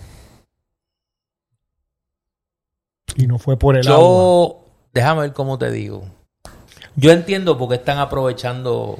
Y 3.15 3.27
no 3.27 3.39
fue 3.39 3.57
por 3.57 3.75
el 3.75 3.87
agua. 3.87 3.97
Yo, 3.99 4.65
déjame 4.93 5.21
ver 5.21 5.33
cómo 5.33 5.57
te 5.57 5.71
digo. 5.71 6.05
Yo 6.95 7.11
entiendo 7.11 7.57
por 7.57 7.69
qué 7.69 7.75
están 7.75 7.97
aprovechando 7.97 8.99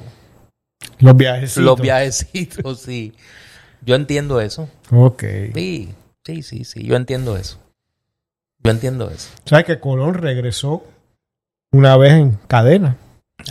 Los 1.00 1.16
viajes. 1.16 1.58
los 1.58 1.80
viajecitos, 1.80 2.80
sí. 2.82 3.14
Yo 3.82 3.96
entiendo 3.96 4.42
eso. 4.42 4.70
Ok. 4.92 5.24
Sí, 5.54 5.94
sí, 6.26 6.44
sí, 6.44 6.66
sí. 6.66 6.84
Yo 6.84 6.96
entiendo 6.96 7.38
eso. 7.38 7.60
Yo 8.62 8.72
entiendo 8.72 9.10
eso. 9.10 9.30
¿Sabes 9.46 9.66
que 9.66 9.80
Colón 9.80 10.16
regresó 10.16 10.84
una 11.72 11.96
vez 11.96 12.14
en 12.14 12.32
cadena? 12.48 12.98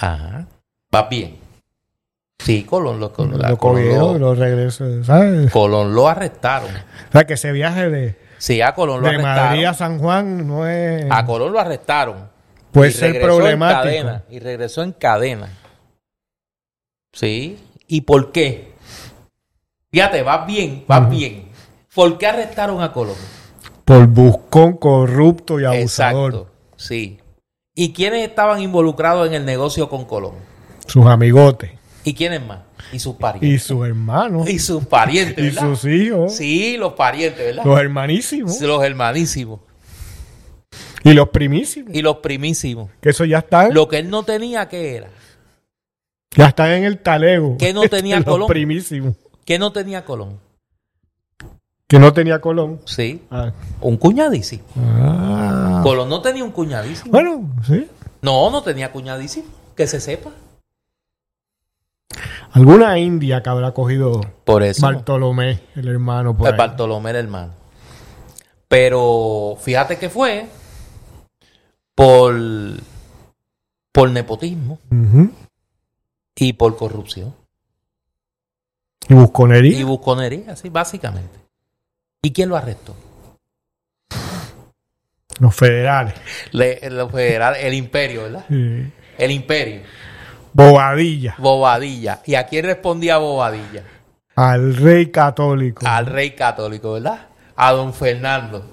Ajá. 0.00 0.46
Va 0.94 1.08
bien. 1.08 1.37
Sí, 2.40 2.62
Colón 2.64 3.00
lo, 3.00 3.12
Colón, 3.12 3.38
lo 3.42 3.56
cogieron, 3.58 3.98
lo- 3.98 4.18
lo 4.18 4.34
regresó. 4.34 5.02
¿Sabes? 5.04 5.50
Colón 5.50 5.94
lo 5.94 6.08
arrestaron. 6.08 6.70
O 6.70 7.12
sea, 7.12 7.24
que 7.26 7.34
ese 7.34 7.52
viaje 7.52 7.90
de, 7.90 8.16
Sí, 8.38 8.60
a 8.62 8.72
Colón 8.74 9.02
lo 9.02 9.08
de 9.10 9.18
Madrid 9.18 9.64
a. 9.64 9.74
San 9.74 9.98
Juan 9.98 10.46
no 10.46 10.66
es. 10.66 11.06
A 11.10 11.24
Colón 11.26 11.52
lo 11.52 11.58
arrestaron. 11.58 12.30
puede 12.70 12.90
Y 12.90 12.92
ser 12.94 13.20
problemático. 13.20 13.82
cadena, 13.82 14.22
y 14.30 14.38
regresó 14.38 14.82
en 14.82 14.92
cadena. 14.92 15.48
Sí. 17.12 17.58
¿Y 17.88 18.02
por 18.02 18.30
qué? 18.32 18.72
Fíjate, 19.90 20.22
vas 20.22 20.46
bien, 20.46 20.84
vas 20.86 21.08
bien. 21.10 21.48
¿Por 21.94 22.16
qué 22.18 22.26
arrestaron 22.28 22.80
a 22.82 22.92
Colón? 22.92 23.16
Por 23.84 24.06
buscón, 24.06 24.74
corrupto 24.76 25.58
y 25.58 25.64
abusador. 25.64 26.32
Exacto. 26.34 26.50
Sí. 26.76 27.18
¿Y 27.74 27.92
quiénes 27.92 28.28
estaban 28.28 28.60
involucrados 28.60 29.26
en 29.26 29.34
el 29.34 29.44
negocio 29.44 29.88
con 29.88 30.04
Colón? 30.04 30.34
Sus 30.86 31.06
amigotes. 31.06 31.72
¿Y 32.08 32.14
quiénes 32.14 32.44
más? 32.46 32.60
Y 32.92 32.98
sus 32.98 33.16
Y 33.16 33.18
parientes. 33.18 33.62
sus 33.64 33.86
hermanos. 33.86 34.48
Y, 34.48 34.58
sus 34.58 34.86
parientes, 34.86 35.44
Y 35.44 35.54
sus 35.56 35.84
hijos. 35.84 36.34
Sí, 36.34 36.76
los 36.78 36.94
parientes, 36.94 37.44
¿verdad? 37.44 37.64
Los 37.64 37.78
hermanísimos. 37.78 38.60
Los 38.62 38.82
hermanísimos. 38.82 39.60
Y 41.04 41.12
los 41.12 41.28
primísimos. 41.28 41.94
Y 41.94 42.00
los 42.00 42.16
primísimos. 42.18 42.90
Que 43.02 43.10
eso 43.10 43.24
ya 43.26 43.38
está. 43.38 43.68
Lo 43.68 43.88
que 43.88 43.98
él 43.98 44.08
no 44.08 44.22
tenía, 44.22 44.68
¿qué 44.68 44.96
era? 44.96 45.08
Ya 46.34 46.46
está 46.46 46.74
en 46.76 46.84
el 46.84 46.98
talego. 46.98 47.56
¿Qué 47.58 47.72
no 47.74 47.82
tenía 47.90 48.16
los 48.16 48.24
Colón? 48.24 48.48
primísimos. 48.48 49.14
¿Qué 49.44 49.58
no 49.58 49.70
tenía 49.72 50.04
Colón? 50.06 50.38
Que 51.86 51.98
no 51.98 52.12
tenía 52.14 52.40
Colón. 52.40 52.80
Sí, 52.86 53.22
Ah. 53.30 53.52
un 53.82 53.96
cuñadísimo. 53.98 54.64
Ah. 54.76 55.80
Colón 55.82 56.08
no 56.08 56.20
tenía 56.22 56.42
un 56.44 56.52
cuñadísimo. 56.52 57.10
Bueno, 57.10 57.50
sí. 57.66 57.86
No, 58.22 58.50
no 58.50 58.62
tenía 58.62 58.90
cuñadísimo. 58.92 59.46
Que 59.76 59.86
se 59.86 60.00
sepa. 60.00 60.30
Alguna 62.52 62.98
india 62.98 63.42
que 63.42 63.50
habrá 63.50 63.72
cogido 63.72 64.20
Por 64.44 64.62
eso. 64.62 64.86
Bartolomé, 64.86 65.60
el 65.76 65.88
hermano. 65.88 66.36
Por 66.36 66.48
el 66.48 66.54
ahí. 66.54 66.58
Bartolomé 66.58 67.10
era 67.10 67.18
hermano. 67.20 67.52
Pero 68.68 69.56
fíjate 69.60 69.96
que 69.98 70.08
fue 70.10 70.46
por, 71.94 72.34
por 73.92 74.10
nepotismo 74.10 74.78
y 76.36 76.52
por 76.54 76.76
corrupción. 76.76 77.34
Y 79.08 79.14
busconería. 79.14 79.78
Y 79.78 79.82
busconería, 79.84 80.54
sí, 80.56 80.68
básicamente. 80.68 81.38
¿Y 82.22 82.32
quién 82.32 82.48
lo 82.50 82.56
arrestó? 82.56 82.94
Los 85.40 85.54
federales. 85.54 86.14
Le- 86.52 86.90
los 86.90 87.10
federales, 87.10 87.62
el 87.64 87.74
imperio, 87.74 88.24
¿verdad? 88.24 88.44
Sí. 88.48 88.92
El 89.16 89.30
imperio. 89.30 89.82
Bobadilla. 90.58 91.36
Bobadilla. 91.38 92.20
¿Y 92.26 92.34
a 92.34 92.44
quién 92.46 92.64
respondía 92.64 93.18
Bobadilla? 93.18 93.84
Al 94.34 94.76
rey 94.76 95.10
católico. 95.12 95.86
Al 95.86 96.06
rey 96.06 96.32
católico, 96.32 96.94
¿verdad? 96.94 97.28
A 97.54 97.70
don 97.72 97.94
Fernando. 97.94 98.64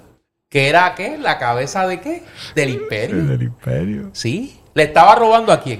¿Que 0.50 0.68
era 0.70 0.96
qué? 0.96 1.20
¿La 1.20 1.38
cabeza 1.38 1.86
de 1.88 2.02
qué? 2.02 2.24
Del 2.56 2.70
imperio. 2.72 3.24
Del 3.26 3.44
imperio. 3.44 4.10
Sí. 4.14 4.60
¿Le 4.74 4.84
estaba 4.84 5.14
robando 5.14 5.52
a 5.52 5.62
quién? 5.62 5.80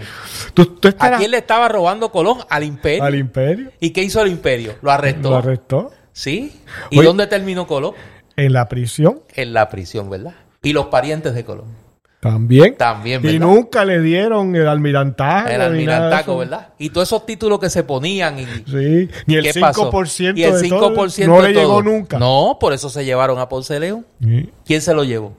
¿Tú, 0.54 0.66
tú 0.78 0.94
¿A 1.00 1.18
quién 1.18 1.32
le 1.32 1.38
estaba 1.38 1.68
robando 1.68 2.12
Colón? 2.12 2.38
Al 2.50 2.64
imperio. 2.64 3.04
Al 3.04 3.16
imperio. 3.16 3.72
¿Y 3.80 3.90
qué 3.90 4.04
hizo 4.04 4.22
el 4.22 4.30
imperio? 4.32 4.76
Lo 4.84 4.92
arrestó. 4.92 5.32
Lo 5.32 5.38
arrestó 5.38 5.92
¿Sí? 6.14 6.62
¿Y 6.92 7.00
Oye. 7.00 7.08
dónde 7.08 7.26
terminó 7.28 7.66
Colón? 7.66 7.94
en 8.38 8.54
la 8.54 8.68
prisión 8.68 9.22
En 9.34 9.54
la 9.54 9.70
prisión, 9.70 10.10
¿verdad? 10.10 10.36
Y 10.62 10.72
los 10.74 10.86
parientes 10.88 11.34
de 11.34 11.44
Colón. 11.46 11.85
También. 12.32 12.76
También, 12.76 13.26
y 13.26 13.40
nunca 13.40 13.86
le 13.86 14.02
dieron 14.02 14.56
el 14.56 14.68
almirantaje. 14.68 15.56
El 15.56 15.62
almirantaco. 15.62 16.38
¿verdad? 16.38 16.70
Y 16.78 16.90
todos 16.90 17.08
esos 17.08 17.26
títulos 17.26 17.60
que 17.60 17.70
se 17.70 17.84
ponían 17.84 18.40
y... 18.40 18.46
Sí, 18.46 19.10
ni 19.26 19.36
el 19.36 19.44
¿Qué 19.44 19.54
5% 19.54 19.62
pasó? 19.62 19.90
Y 20.36 20.44
el 20.44 20.62
de 20.62 20.70
todo, 20.70 20.94
5% 20.96 21.26
no 21.28 21.42
le 21.42 21.54
todo. 21.54 21.62
llegó 21.62 21.84
nunca. 21.84 22.20
No, 22.20 22.58
por 22.60 22.74
eso 22.74 22.90
se 22.90 23.06
llevaron 23.06 23.40
a 23.40 23.48
Ponce 23.50 23.80
León. 23.80 24.06
Sí. 24.22 24.50
¿Quién 24.66 24.82
se 24.82 24.94
lo 24.94 25.04
llevó? 25.04 25.34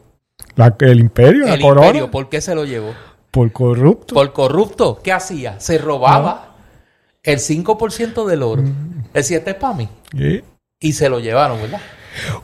La- 0.55 0.75
el 0.81 1.01
imperio, 1.01 1.47
la 1.47 1.55
el 1.55 1.61
corona, 1.61 1.87
imperio. 1.87 2.11
¿Por 2.11 2.29
qué 2.29 2.41
se 2.41 2.55
lo 2.55 2.65
llevó? 2.65 2.93
por 3.31 3.53
corrupto. 3.53 4.15
Por 4.15 4.33
corrupto. 4.33 4.99
¿Qué 5.03 5.13
hacía? 5.13 5.61
Se 5.61 5.77
robaba 5.77 6.55
el 7.23 7.39
5% 7.39 8.25
del 8.25 8.43
oro. 8.43 8.63
Decía, 9.13 9.39
este 9.39 9.51
es 9.51 9.57
para 9.57 9.75
mí. 9.75 9.89
Sí. 10.17 10.43
Y 10.81 10.93
se 10.95 11.11
lo 11.11 11.21
llevaron, 11.21 11.61
¿verdad? 11.61 11.81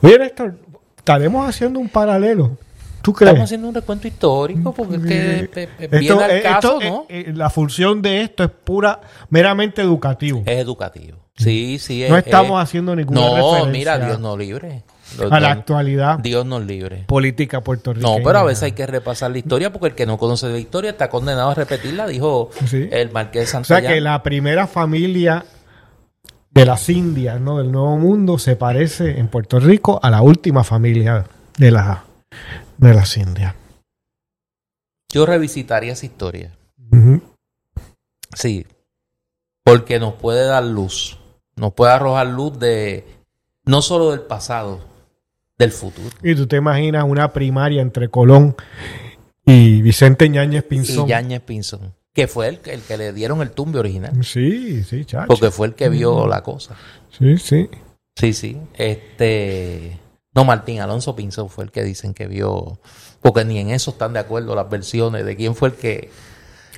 Oye, 0.01 0.19
Néstor, 0.19 0.55
estaremos 0.97 1.49
haciendo 1.49 1.79
un 1.79 1.89
paralelo. 1.89 2.57
¿Tú 3.03 3.13
crees? 3.13 3.31
Estamos 3.31 3.45
haciendo 3.47 3.67
un 3.67 3.75
recuento 3.75 4.07
histórico 4.07 4.73
porque 4.73 4.95
es 4.95 5.01
que 5.03 5.39
eh, 5.39 5.49
eh, 5.55 5.69
Esto- 5.79 5.99
viene 5.99 6.23
al 6.23 6.31
eh, 6.31 6.41
caso, 6.41 6.79
esto, 6.81 6.89
¿no? 6.89 7.05
eh, 7.09 7.25
eh, 7.27 7.33
la 7.35 7.49
función 7.51 8.01
de 8.01 8.21
esto 8.21 8.43
es 8.45 8.49
pura, 8.49 9.01
meramente 9.29 9.81
educativo. 9.81 10.41
Es 10.45 10.57
educativo. 10.59 11.17
Sí, 11.35 11.77
sí. 11.79 12.05
no 12.09 12.17
es- 12.17 12.25
estamos 12.25 12.59
es- 12.59 12.63
haciendo 12.69 12.95
ninguna 12.95 13.19
No, 13.19 13.35
referencia 13.35 13.71
mira, 13.97 13.99
Dios 14.05 14.19
nos 14.19 14.37
libre. 14.37 14.83
A 15.29 15.39
la 15.39 15.51
actualidad 15.51 16.17
Dios 16.19 16.43
nos 16.45 16.65
libre. 16.65 17.03
política 17.07 17.61
puertorriqueña. 17.61 18.17
No, 18.17 18.23
pero 18.23 18.39
a 18.39 18.43
veces 18.43 18.63
hay 18.63 18.71
que 18.71 18.87
repasar 18.87 19.29
la 19.31 19.37
historia 19.37 19.71
porque 19.71 19.87
el 19.89 19.95
que 19.95 20.05
no 20.07 20.17
conoce 20.17 20.47
la 20.49 20.57
historia 20.57 20.89
está 20.91 21.09
condenado 21.09 21.49
a 21.51 21.53
repetirla, 21.55 22.07
dijo 22.07 22.49
Sí. 22.65 22.87
el 22.91 23.11
marqués 23.11 23.51
de 23.51 23.57
O 23.59 23.63
sea 23.63 23.81
que 23.81 23.99
la 24.01 24.23
primera 24.23 24.65
familia 24.65 25.45
de 26.51 26.65
las 26.65 26.89
Indias, 26.89 27.39
¿no? 27.41 27.57
Del 27.57 27.71
Nuevo 27.71 27.97
Mundo 27.97 28.37
se 28.39 28.55
parece 28.55 29.19
en 29.19 29.27
Puerto 29.27 29.59
Rico 29.59 29.99
a 30.01 30.09
la 30.09 30.21
última 30.21 30.63
familia 30.63 31.25
de, 31.57 31.69
la, 31.71 32.05
de 32.89 32.93
las 32.93 33.17
Indias. 33.17 33.55
Yo 35.09 35.25
revisitaría 35.25 35.93
esa 35.93 36.05
historia. 36.05 36.51
Sí. 38.35 38.65
Porque 39.63 39.99
nos 39.99 40.15
puede 40.15 40.45
dar 40.45 40.63
luz. 40.63 41.19
Nos 41.55 41.73
puede 41.73 41.93
arrojar 41.93 42.27
luz 42.27 42.57
de 42.57 43.05
no 43.65 43.81
solo 43.81 44.11
del 44.11 44.21
pasado, 44.21 44.81
del 45.57 45.71
futuro. 45.71 46.09
Y 46.23 46.35
tú 46.35 46.47
te 46.47 46.57
imaginas 46.57 47.05
una 47.05 47.31
primaria 47.31 47.81
entre 47.81 48.09
Colón 48.09 48.55
y 49.45 49.81
Vicente 49.81 50.27
Ñáñez 50.29 50.63
Pinzón. 50.63 51.05
Y 51.05 51.09
Yáñez 51.09 51.41
Pinzón, 51.41 51.93
que 52.13 52.27
fue 52.27 52.47
el, 52.47 52.59
el 52.65 52.81
que 52.81 52.97
le 52.97 53.13
dieron 53.13 53.41
el 53.41 53.51
tumbe 53.51 53.79
original. 53.79 54.23
Sí, 54.23 54.83
sí, 54.83 55.05
chacho. 55.05 55.27
Porque 55.27 55.51
fue 55.51 55.67
el 55.67 55.75
que 55.75 55.89
vio 55.89 56.27
la 56.27 56.41
cosa. 56.41 56.75
Sí, 57.17 57.37
sí. 57.37 57.69
Sí, 58.15 58.33
sí. 58.33 58.57
Este. 58.73 59.99
No, 60.33 60.45
Martín 60.45 60.79
Alonso 60.79 61.15
Pinzón 61.15 61.49
fue 61.49 61.65
el 61.65 61.71
que 61.71 61.83
dicen 61.83 62.13
que 62.13 62.27
vio. 62.27 62.79
Porque 63.21 63.45
ni 63.45 63.59
en 63.59 63.69
eso 63.69 63.91
están 63.91 64.13
de 64.13 64.19
acuerdo 64.19 64.55
las 64.55 64.69
versiones 64.69 65.25
de 65.25 65.35
quién 65.35 65.55
fue 65.55 65.69
el 65.69 65.75
que. 65.75 66.09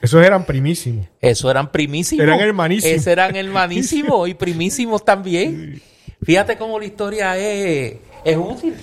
Esos 0.01 0.23
eran 0.23 0.45
primísimos. 0.45 1.07
Eso 1.21 1.49
eran 1.49 1.71
primísimos. 1.71 2.23
Eran 2.23 2.39
hermanísimos. 2.39 2.95
Esos 2.95 3.07
eran 3.07 3.35
hermanísimos 3.35 4.29
y 4.29 4.33
primísimos 4.33 5.03
también. 5.03 5.81
Fíjate 6.21 6.57
cómo 6.57 6.79
la 6.79 6.85
historia 6.85 7.37
es, 7.37 7.95
es 8.23 8.37
útil. 8.37 8.75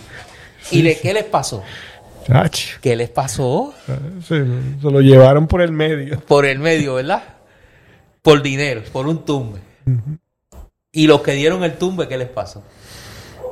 ¿Y 0.71 0.83
de 0.83 0.99
qué 0.99 1.13
les 1.13 1.25
pasó? 1.25 1.63
Chacho. 2.27 2.79
¿Qué 2.81 2.97
les 2.97 3.11
pasó? 3.11 3.75
Se, 4.27 4.45
se 4.45 4.91
lo 4.91 5.01
llevaron 5.01 5.47
por 5.47 5.61
el 5.61 5.73
medio. 5.73 6.21
Por 6.21 6.47
el 6.47 6.59
medio, 6.59 6.95
¿verdad? 6.95 7.23
Por 8.23 8.43
dinero, 8.43 8.83
por 8.93 9.07
un 9.07 9.25
tumbe. 9.25 9.61
Y 10.93 11.07
los 11.07 11.23
que 11.23 11.33
dieron 11.33 11.65
el 11.65 11.75
tumbe, 11.75 12.07
¿qué 12.07 12.17
les 12.17 12.29
pasó? 12.29 12.63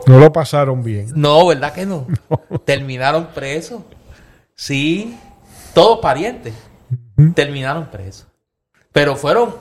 No 0.07 0.19
lo 0.19 0.33
pasaron 0.33 0.83
bien. 0.83 1.07
No, 1.15 1.47
¿verdad 1.47 1.73
que 1.73 1.87
no? 1.87 2.07
Terminaron 2.65 3.29
presos. 3.35 3.83
Sí, 4.55 5.17
todos 5.75 5.99
parientes. 6.01 6.55
Terminaron 7.35 7.91
presos. 7.91 8.27
Pero 8.93 9.17
fueron 9.17 9.55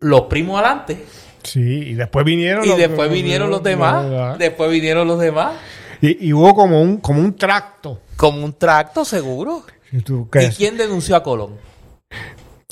los 0.00 0.22
primos 0.22 0.58
adelante. 0.60 1.04
Sí, 1.42 1.60
y 1.60 1.94
después 1.94 2.24
vinieron 2.24 2.64
Y 2.64 2.68
los- 2.68 2.78
después 2.78 3.10
vinieron 3.10 3.50
los 3.50 3.62
demás. 3.62 4.38
Después 4.38 4.70
vinieron 4.70 5.06
los 5.08 5.18
demás. 5.20 5.54
Y, 6.00 6.28
y 6.28 6.32
hubo 6.32 6.54
como 6.54 6.80
un, 6.82 6.98
como 6.98 7.20
un 7.20 7.34
tracto. 7.34 8.00
Como 8.16 8.44
un 8.44 8.52
tracto, 8.52 9.04
seguro. 9.04 9.64
¿Y 9.90 10.00
tú 10.00 10.28
qué? 10.30 10.44
¿Y 10.44 10.48
quién 10.50 10.76
denunció 10.76 11.16
a 11.16 11.22
Colón? 11.22 11.54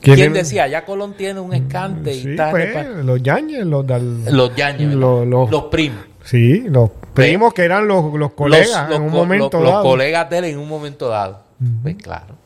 ¿Quién 0.00 0.32
decía? 0.32 0.68
Ya 0.68 0.84
Colón 0.84 1.14
tiene 1.14 1.40
un 1.40 1.52
escante 1.54 2.14
y 2.14 2.30
está 2.30 2.50
pues, 2.50 2.74
los 3.04 3.22
yañes, 3.22 3.64
los. 3.66 3.84
Los- 3.86 5.26
los- 5.26 5.50
los 5.50 5.64
primos. 5.64 6.00
Sí, 6.24 6.64
los 6.68 6.90
primos 7.16 7.52
que 7.54 7.62
eran 7.64 7.88
los, 7.88 8.14
los 8.14 8.32
colegas 8.32 8.82
Los- 8.82 8.88
los 8.90 8.98
en 8.98 9.02
un 9.04 9.12
momento 9.12 9.56
los- 9.58 9.64
los 9.64 9.72
dado. 9.72 9.82
colegas 9.84 10.30
de 10.30 10.38
él 10.38 10.44
en 10.44 10.58
un 10.58 10.68
momento 10.68 11.08
dado. 11.08 11.42
Pues 11.82 11.96
claro. 11.96 12.36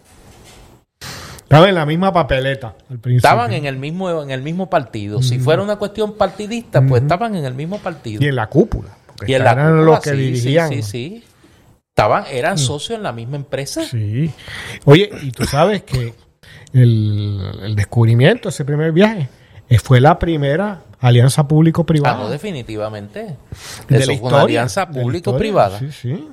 Estaban 1.42 1.68
en 1.68 1.74
la 1.74 1.84
misma 1.86 2.12
papeleta 2.12 2.68
al 2.88 2.98
principio. 3.00 3.16
Estaban 3.16 3.52
en 3.52 3.66
el 3.66 3.76
mismo, 3.76 4.22
en 4.22 4.30
el 4.30 4.40
mismo 4.42 4.70
partido. 4.70 5.20
Si 5.20 5.38
fuera 5.40 5.62
una 5.62 5.76
cuestión 5.76 6.14
partidista, 6.16 6.80
pues 6.80 7.02
estaban 7.02 7.34
en 7.34 7.44
el 7.44 7.54
mismo 7.54 7.78
partido. 7.78 8.22
Y 8.22 8.28
en 8.28 8.36
la 8.36 8.46
cúpula. 8.46 8.90
porque 9.16 9.32
Y 9.32 9.34
en 9.34 9.42
la 9.44 9.52
eran 9.52 9.66
cúpula, 9.72 9.82
los 9.84 10.00
que 10.00 10.10
sí, 10.10 10.16
dirigían. 10.16 10.68
Sí, 10.68 10.82
sí, 10.82 10.82
sí. 10.90 11.24
Estaban, 11.88 12.24
eran 12.30 12.56
socios 12.56 12.96
en 12.98 13.02
la 13.02 13.10
misma 13.12 13.36
empresa. 13.36 13.82
Sí. 13.84 14.30
Oye, 14.84 15.10
y 15.22 15.32
tú 15.32 15.44
sabes 15.44 15.82
que 15.82 16.14
el, 16.72 17.42
el 17.62 17.74
descubrimiento, 17.74 18.48
ese 18.50 18.64
primer 18.64 18.92
viaje, 18.92 19.28
fue 19.82 20.00
la 20.00 20.20
primera 20.20 20.82
alianza 21.00 21.42
Ah, 21.42 21.48
público-privada. 21.48 22.16
no, 22.18 22.28
definitivamente. 22.28 23.36
de 23.88 23.98
Eso 23.98 24.12
la 24.12 24.18
fue 24.18 24.28
una 24.28 24.40
alianza 24.42 24.88
público-privada 24.88 25.78
Sí, 25.78 25.90
sí. 25.92 26.28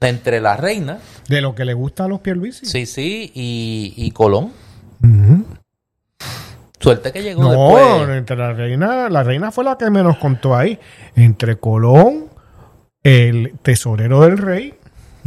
entre 0.00 0.40
la 0.40 0.56
reina, 0.56 0.98
De 1.28 1.40
lo 1.40 1.54
que 1.54 1.64
le 1.64 1.74
gusta 1.74 2.04
a 2.04 2.08
los 2.08 2.20
Pierluisi. 2.20 2.66
sí, 2.66 2.86
sí, 2.86 3.30
y, 3.34 3.94
y 3.96 4.10
Colón. 4.10 4.52
Suerte 6.80 7.12
que 7.12 7.22
llegó 7.22 7.42
No, 7.44 7.50
después. 7.76 8.08
entre 8.18 8.36
la 8.36 8.52
reina, 8.52 9.08
la 9.08 9.22
reina 9.22 9.52
fue 9.52 9.62
la 9.64 9.78
que 9.78 9.88
me 9.90 10.02
nos 10.02 10.16
contó 10.18 10.56
ahí. 10.56 10.78
Entre 11.14 11.56
Colón, 11.56 12.24
el 13.04 13.54
tesorero 13.62 14.22
del 14.22 14.36
rey, 14.38 14.74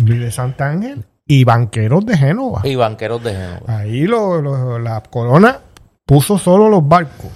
Luis 0.04 0.20
de 0.20 0.32
Santa 0.32 0.70
Ángel, 0.70 1.06
y 1.26 1.44
banqueros 1.46 2.06
de 2.06 2.18
Génova. 2.18 2.62
Y 2.66 2.76
banqueros 2.76 3.24
de 3.24 3.32
Génova. 3.34 3.62
Ahí 3.80 4.02
lo- 4.06 4.42
lo- 4.42 4.78
la 4.80 5.02
corona 5.02 5.60
puso 6.06 6.38
solo 6.38 6.68
los 6.70 6.86
barcos. 6.88 7.32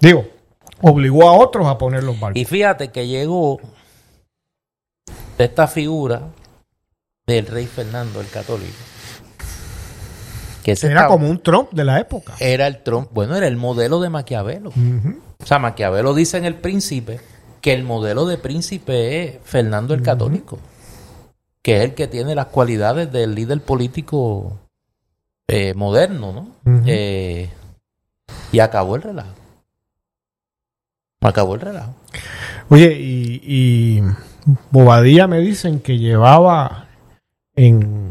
Digo, 0.00 0.24
obligó 0.82 1.28
a 1.28 1.32
otros 1.32 1.66
a 1.66 1.78
poner 1.78 2.02
los 2.04 2.18
barcos. 2.18 2.40
Y 2.40 2.44
fíjate 2.44 2.88
que 2.90 3.06
llegó 3.06 3.58
esta 5.38 5.66
figura 5.66 6.22
del 7.26 7.46
rey 7.46 7.66
Fernando 7.66 8.20
el 8.20 8.28
Católico. 8.28 8.72
Que 10.62 10.72
Era 10.72 10.88
estaba- 10.88 11.08
como 11.08 11.28
un 11.30 11.40
Trump 11.42 11.70
de 11.72 11.84
la 11.84 12.00
época. 12.00 12.34
era 12.40 12.66
el 12.66 12.82
Trump, 12.82 13.08
bueno, 13.12 13.36
era 13.36 13.46
el 13.46 13.56
modelo 13.56 14.00
de 14.00 14.10
Maquiavelo. 14.10 14.70
O 15.38 15.46
sea, 15.46 15.58
Maquiavelo 15.58 16.14
dice 16.14 16.38
en 16.38 16.44
El 16.44 16.54
Príncipe 16.56 17.20
que 17.60 17.72
el 17.72 17.84
modelo 17.84 18.26
de 18.26 18.38
príncipe 18.38 19.24
es 19.24 19.38
Fernando 19.44 19.92
el 19.94 20.02
Católico, 20.02 20.58
que 21.62 21.76
es 21.78 21.82
el 21.84 21.94
que 21.94 22.06
tiene 22.08 22.34
las 22.34 22.46
cualidades 22.46 23.12
del 23.12 23.34
líder 23.34 23.60
político 23.60 24.58
eh, 25.48 25.74
moderno, 25.74 26.32
¿no? 26.32 26.48
Eh, 26.86 27.48
y 28.52 28.58
acabó 28.60 28.96
el 28.96 29.02
relajo. 29.02 29.30
Acabó 31.20 31.54
el 31.54 31.60
relajo. 31.60 31.94
Oye, 32.68 32.92
y, 32.98 33.40
y 33.44 34.02
Bobadilla 34.70 35.26
me 35.26 35.38
dicen 35.40 35.80
que 35.80 35.98
llevaba 35.98 36.86
en, 37.54 38.10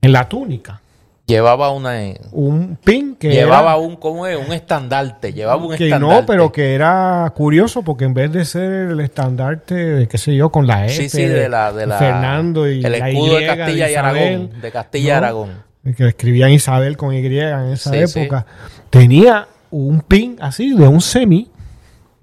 en 0.00 0.12
la 0.12 0.28
túnica 0.28 0.80
Llevaba 1.26 1.70
una. 1.72 1.92
un 2.32 2.78
pin 2.82 3.14
que 3.16 3.28
llevaba 3.30 3.72
era- 3.72 3.76
un, 3.76 3.96
¿cómo 3.96 4.26
es? 4.26 4.38
Un 4.38 4.50
estandarte. 4.54 5.34
Llevaba 5.34 5.62
un 5.62 5.76
que 5.76 5.84
estandarte. 5.84 6.20
no, 6.22 6.26
pero 6.26 6.50
que 6.50 6.74
era 6.74 7.30
curioso 7.36 7.82
porque 7.82 8.06
en 8.06 8.14
vez 8.14 8.32
de 8.32 8.46
ser 8.46 8.72
el 8.92 9.00
estandarte 9.00 9.74
de 9.74 10.08
qué 10.08 10.16
sé 10.16 10.34
yo 10.34 10.48
con 10.50 10.66
la 10.66 10.86
F 10.86 10.94
Sí, 10.94 11.08
sí, 11.10 11.24
de 11.26 11.50
la. 11.50 11.70
De 11.70 11.86
la 11.86 11.98
Fernando 11.98 12.66
y 12.66 12.82
el 12.82 12.92
la 12.98 13.10
escudo 13.10 13.38
Y 13.38 13.44
de 13.44 13.46
Castilla 13.46 13.88
y 13.88 13.92
Isabel, 13.92 14.22
Aragón. 14.32 14.60
De 14.62 14.72
Castilla 14.72 15.08
y. 15.08 15.10
Aragón. 15.10 15.50
que 15.98 16.08
escribían 16.08 16.50
Isabel 16.50 16.96
con 16.96 17.12
Y 17.14 17.18
en 17.18 17.72
esa 17.72 17.90
Sí, 17.90 18.06
sí. 18.06 18.20
época, 18.20 18.46
tenía 18.88 19.48
un 19.70 20.00
pin 20.00 20.36
así 20.40 20.72
de 20.74 20.88
un 20.88 21.02
semi 21.02 21.50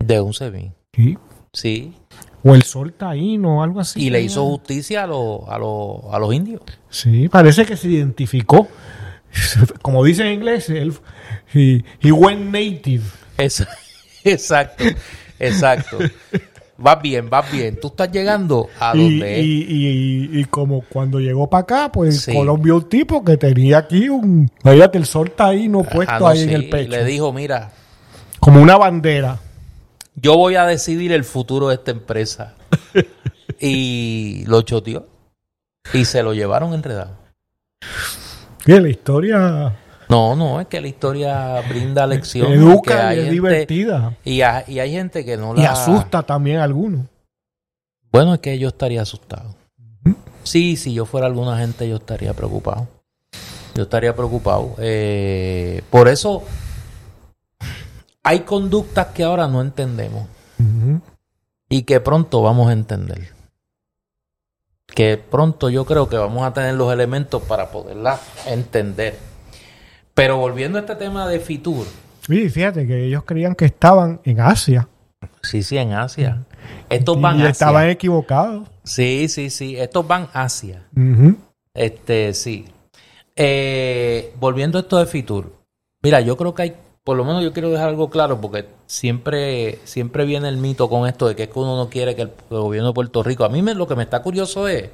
De 0.06 0.22
un 0.22 0.34
semi. 0.34 0.72
¿sí? 0.94 1.18
Sí. 1.54 1.94
o 2.44 2.54
el 2.54 2.64
sol 2.64 2.94
taíno 2.94 3.60
o 3.60 3.64
algo 3.64 3.80
así. 3.80 4.04
Y 4.04 4.10
le 4.10 4.22
hizo 4.22 4.46
justicia 4.46 5.04
a, 5.04 5.08
los 5.08 5.42
a, 5.48 5.58
los 5.58 6.02
a 6.12 6.20
los 6.20 6.34
indios. 6.34 6.62
Sí, 6.90 7.28
parece 7.30 7.66
que 7.66 7.76
se 7.78 7.88
identificó. 7.90 8.68
Como 9.82 10.04
dice 10.04 10.26
en 10.26 10.34
inglés, 10.34 10.70
él, 10.70 10.94
he, 11.54 11.84
he 12.02 12.12
went 12.12 12.52
native. 12.52 13.04
Exacto. 14.24 14.84
Exacto. 15.40 15.98
Vas 16.78 17.02
bien, 17.02 17.30
vas 17.30 17.50
bien. 17.52 17.80
Tú 17.80 17.88
estás 17.88 18.12
llegando 18.12 18.68
a 18.80 18.96
Y, 18.96 19.00
donde 19.20 19.40
es. 19.40 19.46
y, 19.46 19.64
y- 19.70 20.40
y 20.42 20.46
como 20.46 20.82
cuando 20.82 21.20
llegó 21.20 21.50
para 21.50 21.62
acá, 21.62 21.92
pues 21.92 22.22
Sí. 22.22 22.34
Colón 22.34 22.62
vio 22.62 22.76
un 22.78 22.90
tipo 22.90 23.24
que 23.24 23.38
tenía 23.38 23.78
aquí 23.80 24.10
un. 24.10 24.52
Fíjate, 24.64 24.98
el 24.98 25.06
sol 25.06 25.32
taíno 25.32 25.84
puesto 25.84 26.14
Ah, 26.14 26.20
no, 26.20 26.28
ahí 26.28 26.42
en 26.44 26.50
el 26.50 26.70
pecho. 26.70 26.92
Le 26.92 27.06
dijo, 27.06 27.32
mira, 27.32 27.72
Como 28.40 28.62
una 28.62 28.78
bandera. 28.78 29.40
Yo 30.16 30.38
voy 30.38 30.56
a 30.56 30.66
decidir 30.66 31.12
el 31.12 31.24
futuro 31.24 31.70
de 31.70 31.76
esta 31.76 31.92
empresa. 31.92 32.56
y 33.60 34.44
lo 34.48 34.62
choteó. 34.62 35.08
Y 35.94 36.06
se 36.06 36.24
lo 36.24 36.34
llevaron 36.34 36.74
enredado. 36.74 37.16
Y 38.66 38.80
la 38.80 38.90
historia 38.90 39.76
No, 40.10 40.36
no, 40.36 40.60
es 40.60 40.68
que 40.68 40.82
la 40.82 40.88
historia 40.88 41.62
brinda 41.70 42.08
lección. 42.08 42.52
educa 42.52 43.14
y 43.14 43.18
es 43.18 43.24
gente- 43.26 43.32
divertida. 43.32 44.18
Y, 44.24 44.42
ha- 44.42 44.64
y 44.68 44.80
hay 44.80 44.92
gente 44.92 45.24
que 45.24 45.38
no 45.38 45.54
la... 45.54 45.62
Y 45.62 45.66
asusta 45.66 46.24
también 46.24 46.58
a 46.58 46.64
algunos. 46.64 47.06
Bueno, 48.12 48.34
es 48.34 48.40
que 48.40 48.58
yo 48.58 48.70
estaría 48.70 49.02
asustado. 49.02 49.56
Sí, 50.44 50.78
si 50.78 50.94
yo 50.94 51.06
fuera 51.06 51.28
alguna 51.28 51.58
gente, 51.58 51.88
yo 51.90 51.96
estaría 51.98 52.34
preocupado. 52.34 52.88
Yo 53.76 53.84
estaría 53.84 54.16
preocupado. 54.16 54.76
Eh, 54.80 55.82
por 55.90 56.08
eso 56.08 56.44
hay 58.26 58.40
conductas 58.40 59.08
que 59.14 59.24
ahora 59.24 59.48
no 59.48 59.62
entendemos 59.62 60.28
y 61.70 61.84
que 61.84 62.00
pronto 62.00 62.42
vamos 62.42 62.70
a 62.70 62.74
entender. 62.74 63.30
Que 64.88 65.18
pronto 65.18 65.70
yo 65.70 65.86
creo 65.86 66.10
que 66.10 66.18
vamos 66.18 66.44
a 66.44 66.52
tener 66.52 66.74
los 66.74 66.92
elementos 66.92 67.44
para 67.44 67.70
poderlas 67.70 68.20
entender. 68.48 69.18
Pero 70.16 70.38
volviendo 70.38 70.80
a 70.80 70.82
este 70.82 70.96
tema 70.96 71.28
de 71.28 71.40
Fitur, 71.40 71.86
Sí, 72.26 72.50
fíjate 72.50 72.88
que 72.88 73.06
ellos 73.06 73.24
creían 73.24 73.54
que 73.54 73.66
estaban 73.66 74.20
en 74.24 74.40
Asia. 74.40 74.88
sí, 75.44 75.62
sí, 75.62 75.78
en 75.78 75.94
Asia. 75.94 76.44
Estos 76.90 77.22
van 77.22 77.40
y 77.40 77.46
estaban 77.46 77.88
equivocados. 77.90 78.68
Sí, 78.84 79.28
sí, 79.30 79.52
sí. 79.52 79.78
Estos 79.78 80.08
van 80.08 80.30
Asia. 80.34 80.82
Este, 81.76 82.34
sí. 82.34 82.66
Eh, 83.36 84.34
volviendo 84.40 84.80
a 84.80 84.82
esto 84.82 84.98
de 84.98 85.06
Fitur. 85.06 85.54
Mira, 86.02 86.22
yo 86.22 86.36
creo 86.36 86.56
que 86.56 86.62
hay, 86.64 86.76
por 87.06 87.16
lo 87.16 87.24
menos 87.24 87.44
yo 87.44 87.54
quiero 87.54 87.70
dejar 87.70 87.90
algo 87.90 88.10
claro, 88.10 88.42
porque 88.42 88.68
siempre, 88.88 89.80
siempre 89.84 90.26
viene 90.26 90.50
el 90.50 90.58
mito 90.58 90.90
con 90.90 91.08
esto 91.08 91.28
de 91.28 91.36
que 91.36 91.44
es 91.44 91.50
que 91.50 91.60
uno 91.60 91.78
no 91.78 91.88
quiere 91.88 92.16
que 92.16 92.24
el, 92.24 92.32
el 92.50 92.58
gobierno 92.58 92.90
de 92.90 92.94
Puerto 92.96 93.22
Rico. 93.22 93.46
A 93.46 93.50
mí 93.50 93.62
me, 93.62 93.76
lo 93.76 93.88
que 93.88 93.96
me 93.96 94.02
está 94.04 94.24
curioso 94.24 94.68
es 94.68 94.90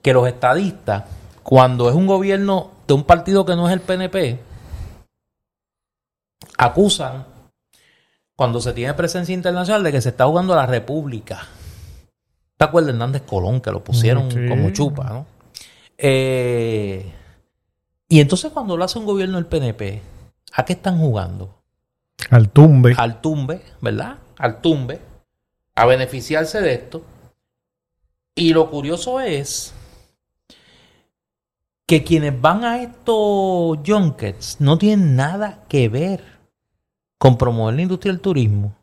que 0.00 0.14
los 0.14 0.26
estadistas, 0.26 1.04
cuando 1.42 1.90
es 1.90 1.94
un 1.94 2.06
gobierno 2.06 2.70
de 2.88 2.94
un 2.94 3.04
partido 3.04 3.44
que 3.44 3.54
no 3.54 3.68
es 3.68 3.74
el 3.74 3.82
PNP, 3.82 4.40
acusan 6.56 7.26
cuando 8.34 8.62
se 8.62 8.72
tiene 8.72 8.94
presencia 8.94 9.34
internacional 9.34 9.82
de 9.82 9.92
que 9.92 10.00
se 10.00 10.08
está 10.08 10.24
jugando 10.24 10.54
a 10.54 10.56
la 10.56 10.66
República. 10.66 11.46
¿Te 12.56 12.64
acuerdas 12.64 12.86
de 12.86 12.92
Hernández 12.92 13.22
Colón 13.26 13.60
que 13.60 13.70
lo 13.70 13.84
pusieron 13.84 14.30
Sí. 14.30 14.48
como 14.48 14.70
chupa, 14.70 15.04
no? 15.04 15.26
Eh, 15.98 17.12
y 18.12 18.20
entonces 18.20 18.52
cuando 18.52 18.76
lo 18.76 18.84
hace 18.84 18.98
un 18.98 19.06
gobierno 19.06 19.36
del 19.36 19.46
PNP, 19.46 20.02
¿a 20.52 20.66
qué 20.66 20.74
están 20.74 20.98
jugando? 20.98 21.62
Al 22.28 22.50
tumbe. 22.50 22.92
Al 22.98 23.22
tumbe, 23.22 23.62
¿verdad? 23.80 24.18
Al 24.36 24.60
tumbe, 24.60 25.00
a 25.74 25.86
beneficiarse 25.86 26.60
de 26.60 26.74
esto. 26.74 27.02
Y 28.34 28.52
lo 28.52 28.68
curioso 28.68 29.18
es 29.18 29.72
que 31.86 32.04
quienes 32.04 32.38
van 32.38 32.64
a 32.64 32.82
estos 32.82 33.78
junkets 33.86 34.60
no 34.60 34.76
tienen 34.76 35.16
nada 35.16 35.64
que 35.66 35.88
ver 35.88 36.22
con 37.16 37.38
promover 37.38 37.76
la 37.76 37.80
industria 37.80 38.12
del 38.12 38.20
turismo. 38.20 38.76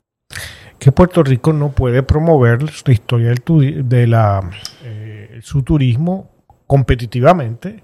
que 0.80 0.92
Puerto 0.92 1.22
Rico 1.22 1.54
no 1.54 1.70
puede 1.70 2.02
promover 2.02 2.64
la 2.64 2.92
historia 2.92 3.28
del 3.28 3.88
de 3.88 4.08
la 4.08 4.50
eh, 4.82 5.40
su 5.44 5.62
turismo 5.62 6.32
competitivamente 6.66 7.84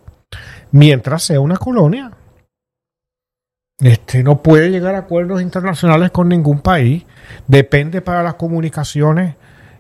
mientras 0.76 1.24
sea 1.24 1.40
una 1.40 1.56
colonia. 1.56 2.12
Este 3.80 4.24
no 4.24 4.42
puede 4.44 4.70
llegar 4.70 4.96
a 4.96 5.00
acuerdos 5.00 5.42
internacionales 5.42 6.12
con 6.12 6.28
ningún 6.28 6.60
país. 6.60 7.06
Depende 7.48 8.02
para 8.02 8.24
las 8.24 8.34
comunicaciones 8.34 9.36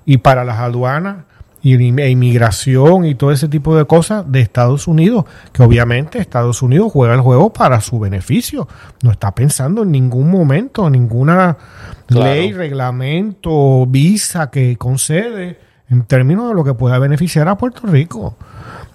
y 0.06 0.18
para 0.18 0.46
las 0.46 0.60
aduanas 0.60 1.26
y 1.62 1.74
e 1.74 2.10
inmigración 2.10 3.06
y 3.06 3.16
todo 3.16 3.32
ese 3.32 3.50
tipo 3.50 3.76
de 3.76 3.86
cosas 3.86 4.32
de 4.32 4.40
Estados 4.40 4.88
Unidos, 4.88 5.26
que 5.52 5.64
obviamente 5.64 6.20
Estados 6.20 6.62
Unidos 6.62 6.92
juega 6.94 7.14
el 7.16 7.22
juego 7.22 7.52
para 7.52 7.82
su 7.82 8.00
beneficio. 8.00 8.68
No 9.02 9.12
está 9.12 9.34
pensando 9.34 9.84
en 9.84 9.92
ningún 9.92 10.30
momento, 10.30 10.90
ninguna 10.90 11.58
Claro. 12.06 12.26
ley, 12.26 12.54
reglamento, 12.54 13.86
visa 13.88 14.50
que 14.50 14.78
concede 14.78 15.60
en 15.90 16.04
términos 16.04 16.48
de 16.50 16.54
lo 16.54 16.64
que 16.64 16.74
pueda 16.74 17.00
beneficiar 17.00 17.48
a 17.50 17.58
Puerto 17.58 17.88
Rico. 17.88 18.38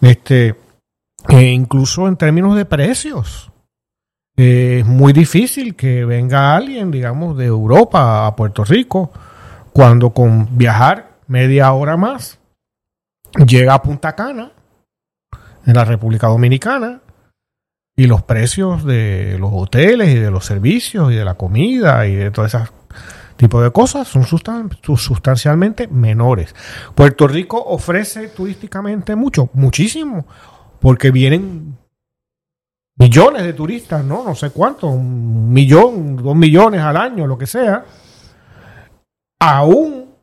Este, 0.01 0.55
e 1.29 1.43
incluso 1.51 2.09
en 2.09 2.17
términos 2.17 2.57
de 2.57 2.65
precios. 2.65 3.51
Es 4.37 4.87
muy 4.87 5.13
difícil 5.13 5.77
que 5.77 6.05
venga 6.05 6.57
alguien, 6.57 6.91
digamos, 6.91 7.37
de 7.37 7.47
Europa 7.47 8.27
a 8.27 8.37
Puerto 8.37 8.65
Rico, 8.65 9.11
cuando 9.73 10.11
con 10.11 10.57
viajar 10.57 11.19
media 11.27 11.73
hora 11.73 11.97
más 11.97 12.39
llega 13.47 13.75
a 13.75 13.83
Punta 13.83 14.15
Cana, 14.17 14.53
en 15.67 15.75
la 15.75 15.85
República 15.85 16.27
Dominicana, 16.29 17.01
y 17.97 18.07
los 18.07 18.23
precios 18.23 18.85
de 18.85 19.37
los 19.39 19.51
hoteles 19.53 20.09
y 20.09 20.19
de 20.19 20.31
los 20.31 20.47
servicios 20.47 21.13
y 21.13 21.17
de 21.17 21.25
la 21.25 21.35
comida 21.35 22.07
y 22.07 22.15
de 22.15 22.31
todo 22.31 22.47
ese 22.47 22.59
tipo 23.37 23.61
de 23.63 23.71
cosas 23.71 24.09
son 24.09 24.23
sustan- 24.25 24.71
su- 24.83 24.97
sustancialmente 24.97 25.87
menores. 25.89 26.55
Puerto 26.95 27.29
Rico 27.29 27.63
ofrece 27.63 28.29
turísticamente 28.29 29.17
mucho, 29.17 29.51
muchísimo, 29.53 30.25
porque 30.81 31.11
vienen 31.11 31.77
millones 32.97 33.45
de 33.45 33.53
turistas, 33.53 34.05
¿no? 34.05 34.25
No 34.25 34.35
sé 34.35 34.51
cuánto, 34.51 34.89
un 34.89 35.53
millón, 35.53 36.17
dos 36.17 36.37
millones 36.37 36.81
al 36.81 36.97
año, 36.97 37.27
lo 37.27 37.39
que 37.39 37.47
sea, 37.47 37.85
aún 39.41 40.15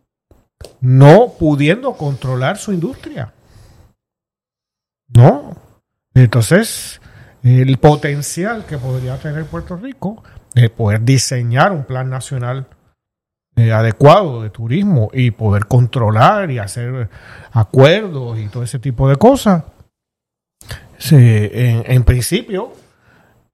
no 0.81 1.33
pudiendo 1.39 1.93
controlar 1.93 2.57
su 2.57 2.71
industria. 2.71 3.33
No. 5.09 5.55
Entonces, 6.13 7.01
el 7.43 7.77
potencial 7.77 8.65
que 8.65 8.77
podría 8.77 9.17
tener 9.17 9.45
Puerto 9.45 9.77
Rico 9.77 10.23
de 10.53 10.69
poder 10.69 11.03
diseñar 11.03 11.71
un 11.71 11.83
plan 11.83 12.09
nacional 12.09 12.67
eh, 13.55 13.71
adecuado 13.71 14.43
de 14.43 14.49
turismo 14.49 15.09
y 15.13 15.31
poder 15.31 15.65
controlar 15.65 16.51
y 16.51 16.59
hacer 16.59 17.09
acuerdos 17.51 18.37
y 18.39 18.47
todo 18.47 18.63
ese 18.63 18.79
tipo 18.79 19.09
de 19.09 19.15
cosas, 19.15 19.63
se- 20.97 21.69
en, 21.71 21.83
en 21.85 22.03
principio 22.03 22.73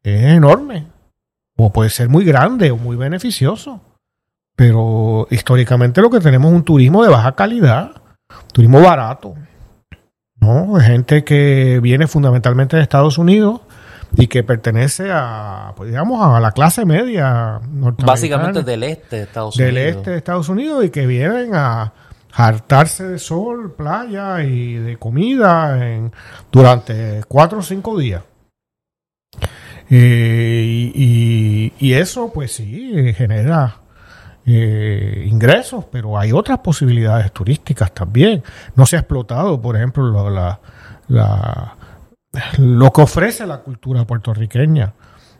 es 0.03 0.23
enorme. 0.23 0.87
O 1.57 1.71
puede 1.71 1.89
ser 1.89 2.09
muy 2.09 2.25
grande 2.25 2.71
o 2.71 2.77
muy 2.77 2.95
beneficioso. 2.95 3.79
Pero 4.55 5.27
históricamente 5.31 6.01
lo 6.01 6.09
que 6.09 6.19
tenemos 6.19 6.51
es 6.51 6.55
un 6.57 6.63
turismo 6.63 7.03
de 7.03 7.09
baja 7.09 7.33
calidad, 7.35 7.91
turismo 8.51 8.81
barato. 8.81 9.35
¿no? 10.39 10.77
De 10.77 10.83
gente 10.83 11.23
que 11.23 11.79
viene 11.81 12.05
fundamentalmente 12.07 12.75
de 12.75 12.83
Estados 12.83 13.17
Unidos 13.17 13.61
y 14.17 14.27
que 14.27 14.43
pertenece 14.43 15.09
a, 15.11 15.73
pues, 15.75 15.89
digamos, 15.89 16.21
a 16.21 16.39
la 16.39 16.51
clase 16.51 16.85
media 16.85 17.59
norteamericana 17.71 18.05
Básicamente 18.05 18.63
del 18.63 18.83
este 18.83 19.15
de 19.17 19.21
Estados 19.23 19.55
del 19.55 19.75
Unidos. 19.75 19.95
este 19.97 20.11
de 20.11 20.17
Estados 20.17 20.49
Unidos 20.49 20.85
y 20.85 20.89
que 20.89 21.07
vienen 21.07 21.55
a 21.55 21.93
hartarse 22.35 23.07
de 23.07 23.19
sol, 23.19 23.73
playa 23.75 24.43
y 24.43 24.73
de 24.75 24.97
comida 24.97 25.77
durante 26.51 27.23
cuatro 27.27 27.59
o 27.59 27.63
cinco 27.63 27.97
días. 27.97 28.23
Eh, 29.89 30.91
y, 30.95 31.73
y- 31.79 31.93
eso, 31.93 32.31
pues 32.33 32.53
sí, 32.55 33.13
genera 33.13 33.75
eh, 34.45 35.25
ingresos, 35.27 35.85
pero 35.91 36.17
hay 36.17 36.31
otras 36.31 36.59
posibilidades 36.59 37.31
turísticas 37.31 37.93
también. 37.93 38.41
No 38.75 38.85
se 38.85 38.95
ha 38.95 38.99
explotado, 38.99 39.61
por 39.61 39.75
ejemplo, 39.75 40.03
lo, 40.05 40.29
la, 40.29 40.59
la- 41.09 41.75
lo 42.57 42.91
que 42.91 43.01
ofrece 43.01 43.45
la 43.45 43.59
cultura 43.59 44.05
puertorriqueña, 44.05 44.93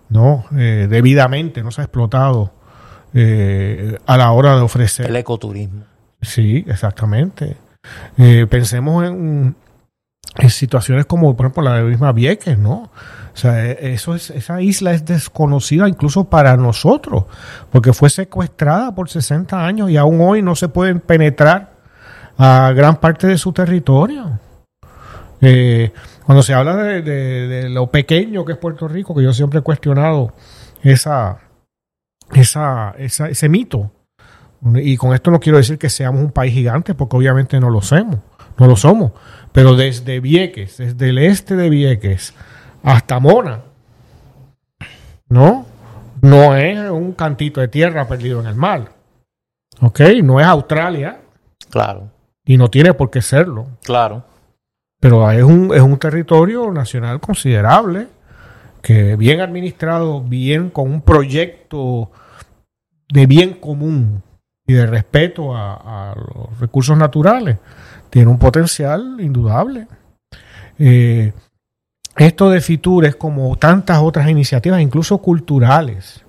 ¿no? 0.10 0.46
Eh, 0.56 0.88
debidamente, 0.90 1.64
no 1.64 1.72
se 1.72 1.82
ha 1.82 1.86
explotado 1.86 2.52
eh, 3.14 3.98
a 4.06 4.18
la 4.18 4.32
hora 4.32 4.56
de 4.56 4.62
ofrecer. 4.62 5.08
El 5.08 5.16
ecoturismo. 5.16 5.86
Sí, 6.24 6.64
exactamente. 6.68 7.58
Eh, 8.18 8.48
pensemos 8.50 9.06
en, 9.06 9.56
situaciones 10.50 11.06
como, 11.06 11.36
por 11.36 11.46
ejemplo, 11.46 11.64
la 11.64 11.82
misma 11.82 12.12
Vieques, 12.12 12.58
¿no? 12.58 12.90
O 13.34 13.38
sea, 13.38 13.66
e- 13.66 13.94
esa 13.94 14.62
isla 14.62 14.94
es 14.94 15.06
desconocida 15.06 15.88
incluso 15.88 16.24
para 16.26 16.56
nosotros, 16.58 17.26
porque 17.72 17.94
fue 17.94 18.10
secuestrada 18.10 18.96
por 18.96 19.10
60 19.10 19.66
años 19.66 19.90
y 19.92 19.98
aún 19.98 20.20
hoy 20.22 20.42
no 20.42 20.56
se 20.56 20.70
pueden 20.70 21.00
penetrar 21.02 21.74
a 22.38 22.72
gran 22.76 22.98
parte 23.00 23.28
de 23.28 23.38
su 23.38 23.52
territorio. 23.54 24.40
Eh, 25.42 25.92
cuando 26.26 26.42
se 26.42 26.54
habla 26.54 26.76
de, 26.78 27.02
de- 27.02 27.48
de 27.48 27.70
lo 27.70 27.88
pequeño 27.88 28.46
que 28.46 28.54
es 28.54 28.58
Puerto 28.58 28.88
Rico, 28.88 29.14
que 29.14 29.24
yo 29.24 29.34
siempre 29.34 29.60
he 29.60 29.64
cuestionado 29.64 30.34
esa, 30.82 31.40
esa, 32.34 32.92
esa- 32.98 33.30
ese 33.30 33.50
mito. 33.50 33.92
Y 34.76 34.96
con 34.98 35.14
esto 35.14 35.30
no 35.30 35.40
quiero 35.40 35.58
decir 35.58 35.78
que 35.78 35.90
seamos 35.90 36.22
un 36.22 36.32
país 36.32 36.54
gigante, 36.54 36.94
porque 36.94 37.18
obviamente 37.18 37.60
no 37.60 37.70
lo 37.70 37.82
somos, 37.82 38.18
no 38.58 38.68
lo 38.68 38.76
somos. 38.76 39.12
Pero 39.52 39.76
desde 39.76 40.20
Vieques, 40.20 40.78
desde 40.78 41.10
el 41.10 41.18
este 41.18 41.56
de 41.56 41.70
Vieques 41.70 42.34
hasta 42.82 43.20
Mona, 43.20 43.62
¿no? 45.28 45.66
No 46.22 46.56
es 46.56 46.90
un 46.90 47.12
cantito 47.14 47.60
de 47.60 47.68
tierra 47.68 48.08
perdido 48.08 48.40
en 48.40 48.48
el 48.48 48.56
mar. 48.56 48.94
¿Ok? 49.82 50.00
No 50.24 50.40
es 50.40 50.46
Australia 50.46 51.20
Claro, 51.70 52.10
y 52.46 52.58
no 52.58 52.70
tiene 52.70 52.94
por 52.94 53.10
qué 53.10 53.22
serlo. 53.22 53.68
claro. 53.84 54.24
Pero 55.00 55.30
es 55.32 55.44
un, 55.44 55.74
es 55.76 55.82
un 55.82 55.98
territorio 55.98 56.72
nacional 56.72 57.20
considerable, 57.20 58.08
que 58.82 59.18
bien 59.18 59.42
administrado, 59.42 60.22
bien 60.22 60.70
con 60.70 60.90
un 60.90 61.02
proyecto 61.02 62.10
de 63.10 63.26
bien 63.26 63.56
común 63.56 64.24
y 64.66 64.74
de 64.74 64.86
respeto 64.86 65.56
a, 65.56 66.16
los 66.16 66.60
recursos 66.60 66.98
naturales, 66.98 67.58
tiene 68.10 68.30
un 68.30 68.40
potencial 68.40 69.18
indudable. 69.20 69.88
Eh, 70.80 71.34
esto 72.16 72.50
de 72.50 72.62
Fitur 72.62 73.06
es 73.06 73.16
como 73.16 73.56
tantas 73.58 74.00
otras 74.00 74.30
iniciativas, 74.30 74.82
incluso 74.82 75.18
culturales. 75.18 76.24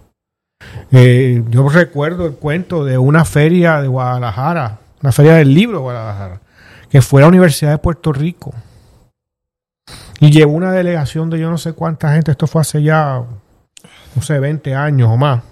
Eh, 0.90 1.44
yo 1.50 1.68
recuerdo 1.68 2.26
el 2.26 2.34
cuento 2.34 2.84
de 2.84 2.96
una 2.96 3.24
feria 3.24 3.80
de 3.82 3.88
Guadalajara, 3.88 4.78
una 5.02 5.12
feria 5.12 5.34
del 5.34 5.52
libro 5.52 5.78
de 5.78 5.82
Guadalajara, 5.82 6.40
que 6.88 7.02
fue 7.02 7.20
a 7.20 7.22
la 7.22 7.28
Universidad 7.28 7.72
de 7.72 7.78
Puerto 7.78 8.12
Rico 8.12 8.54
y 10.20 10.30
llevó 10.30 10.52
una 10.52 10.72
delegación 10.72 11.28
de 11.30 11.38
yo 11.38 11.50
no 11.50 11.58
sé 11.58 11.72
cuánta 11.72 12.12
gente, 12.12 12.30
esto 12.30 12.46
fue 12.46 12.62
hace 12.62 12.82
ya, 12.82 13.22
no 14.14 14.22
sé, 14.22 14.38
20 14.38 14.74
años 14.74 15.10
o 15.10 15.16
más. 15.16 15.42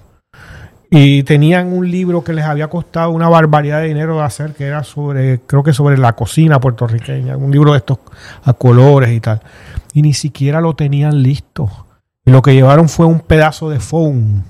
Y 0.95 1.23
tenían 1.23 1.73
un 1.73 1.91
libro 1.91 2.23
que 2.23 2.35
les 2.35 2.45
había 2.45 2.69
costado 2.69 3.13
una 3.13 3.29
barbaridad 3.29 3.81
de 3.81 3.89
dinero 3.89 4.19
de 4.19 4.25
hacer, 4.25 4.53
que 4.53 4.67
era 4.67 4.85
sobre, 4.85 5.41
creo 5.41 5.63
que 5.63 5.73
sobre 5.73 5.97
la 5.97 6.13
cocina 6.13 6.61
puertorriqueña, 6.61 7.35
un 7.39 7.51
libro 7.51 7.73
de 7.73 7.79
estos 7.79 7.99
a 8.45 8.53
colores 8.53 9.11
y 9.11 9.19
tal. 9.21 9.41
Y 9.95 10.03
ni 10.03 10.13
siquiera 10.13 10.61
lo 10.61 10.75
tenían 10.75 11.23
listo. 11.23 11.71
Y 12.27 12.31
lo 12.31 12.43
que 12.43 12.53
llevaron 12.53 12.91
fue 12.91 13.07
un 13.07 13.21
pedazo 13.21 13.71
de 13.71 13.81
foam 13.81 14.45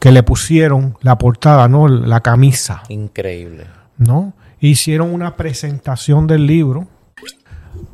que 0.00 0.10
le 0.10 0.24
pusieron 0.24 0.98
la 1.02 1.18
portada, 1.18 1.68
¿no? 1.68 1.86
La 1.86 2.20
camisa. 2.20 2.82
Increíble. 2.88 3.66
¿no? 3.96 4.32
Hicieron 4.58 5.14
una 5.14 5.36
presentación 5.36 6.26
del 6.26 6.48
libro 6.48 6.88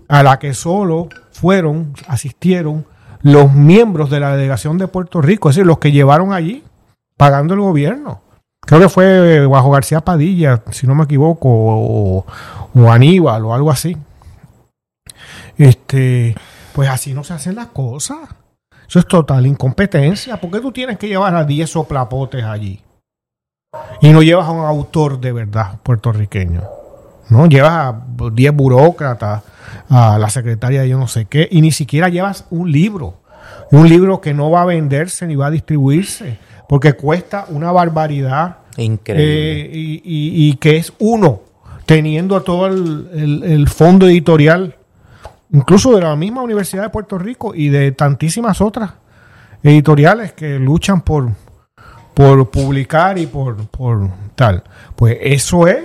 a 0.09 0.23
la 0.23 0.39
que 0.39 0.55
solo 0.55 1.09
fueron, 1.31 1.93
asistieron 2.07 2.87
los 3.21 3.53
miembros 3.53 4.11
de 4.11 4.21
la 4.21 4.35
delegación 4.35 4.79
de 4.79 4.89
Puerto 4.89 5.21
Rico, 5.21 5.51
es 5.51 5.57
decir, 5.57 5.67
los 5.67 5.79
que 5.79 5.93
llevaron 5.93 6.33
allí, 6.33 6.65
pagando 7.23 7.55
el 7.55 7.61
gobierno. 7.61 8.21
Creo 8.67 8.81
que 8.81 8.89
fue 8.89 9.47
bajo 9.47 9.71
García 9.71 10.01
Padilla, 10.01 10.61
si 10.73 10.89
no 10.89 10.97
me 10.97 11.05
equivoco, 11.05 11.49
o, 11.49 12.27
o 12.75 12.91
Aníbal 12.91 13.45
o 13.45 13.55
algo 13.55 13.71
así. 13.71 13.97
Este, 15.57 16.35
pues 16.73 16.89
así 16.89 17.15
no 17.15 17.23
se 17.23 17.35
hacen 17.35 17.55
las 17.55 17.69
cosas. 17.69 18.19
Eso 18.89 18.99
es 18.99 19.07
total 19.07 19.47
incompetencia. 19.47 20.37
¿Por 20.41 20.51
qué 20.51 20.59
tú 20.59 20.73
tienes 20.73 20.99
que 20.99 21.07
llevar 21.07 21.37
a 21.37 21.45
10 21.45 21.71
soplapotes 21.71 22.43
allí? 22.43 22.83
Y 24.01 24.11
no 24.11 24.23
llevas 24.23 24.49
a 24.49 24.51
un 24.51 24.65
autor 24.65 25.21
de 25.21 25.31
verdad 25.31 25.79
puertorriqueño. 25.85 26.63
No 27.31 27.47
llevas 27.47 27.73
a 27.73 28.03
10 28.33 28.53
burócratas, 28.53 29.45
a 29.89 30.19
la 30.19 30.29
secretaria 30.29 30.83
de 30.83 30.89
yo 30.89 30.99
no 30.99 31.07
sé 31.07 31.27
qué, 31.27 31.47
y 31.49 31.61
ni 31.61 31.71
siquiera 31.71 32.09
llevas 32.09 32.47
un 32.51 32.73
libro. 32.73 33.23
Un 33.71 33.89
libro 33.89 34.21
que 34.21 34.35
no 34.35 34.51
va 34.51 34.63
a 34.63 34.67
venderse 34.67 35.25
ni 35.29 35.37
va 35.37 35.47
a 35.47 35.51
distribuirse, 35.51 36.39
porque 36.69 36.95
cuesta 36.95 37.47
una 37.49 37.71
barbaridad 37.73 38.59
Increíble. 38.77 39.63
eh, 39.63 39.71
y, 39.73 39.93
y- 40.05 40.49
y 40.51 40.55
que 40.57 40.77
es 40.77 40.93
uno, 40.99 41.41
teniendo 41.87 42.41
todo 42.43 42.67
el, 42.67 43.09
el- 43.13 43.43
el 43.45 43.69
fondo 43.69 44.07
editorial, 44.07 44.77
incluso 45.53 45.95
de 45.95 46.01
la 46.03 46.17
misma 46.17 46.43
Universidad 46.43 46.85
de 46.85 46.89
Puerto 46.91 47.19
Rico 47.19 47.55
y 47.55 47.69
de 47.69 47.93
tantísimas 47.93 48.61
otras 48.61 48.93
editoriales 49.63 50.33
que 50.33 50.59
luchan 50.59 51.03
por, 51.03 51.31
por 52.15 52.51
publicar 52.51 53.19
y 53.19 53.27
por, 53.27 53.57
por 53.69 54.09
tal. 54.35 54.63
Pues 54.97 55.19
eso 55.21 55.67
es, 55.67 55.85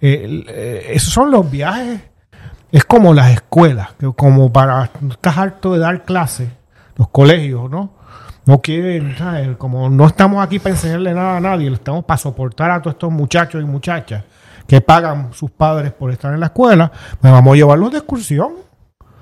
eh, 0.00 0.90
esos 0.92 1.12
son 1.12 1.30
los 1.30 1.50
viajes, 1.50 2.00
es 2.72 2.84
como 2.84 3.14
las 3.14 3.32
escuelas, 3.32 3.90
que 3.98 4.12
como 4.16 4.52
para, 4.52 4.90
estás 5.10 5.38
harto 5.38 5.72
de 5.74 5.78
dar 5.78 6.04
clases, 6.04 6.48
los 6.96 7.08
colegios, 7.08 7.70
¿no? 7.70 7.90
No 8.46 8.60
quieren, 8.60 9.16
¿sabes? 9.16 9.56
como 9.56 9.88
no 9.88 10.06
estamos 10.06 10.44
aquí 10.44 10.58
para 10.58 10.74
enseñarle 10.74 11.14
nada 11.14 11.38
a 11.38 11.40
nadie, 11.40 11.72
estamos 11.72 12.04
para 12.04 12.18
soportar 12.18 12.70
a 12.70 12.82
todos 12.82 12.94
estos 12.94 13.10
muchachos 13.10 13.62
y 13.62 13.64
muchachas 13.64 14.24
que 14.66 14.80
pagan 14.80 15.32
sus 15.32 15.50
padres 15.50 15.92
por 15.92 16.10
estar 16.10 16.32
en 16.32 16.40
la 16.40 16.46
escuela, 16.46 16.90
pues 17.20 17.32
vamos 17.32 17.52
a 17.52 17.56
llevarlos 17.56 17.92
de 17.92 17.98
excursión. 17.98 18.54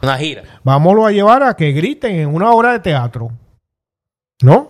Una 0.03 0.17
gira. 0.17 0.43
Vámonos 0.65 1.07
a 1.07 1.13
llevar 1.13 1.43
a 1.45 1.55
que 1.55 1.73
griten 1.73 2.17
en 2.17 2.35
una 2.35 2.51
obra 2.51 2.73
de 2.73 2.81
teatro. 2.81 3.31
¿No? 4.43 4.69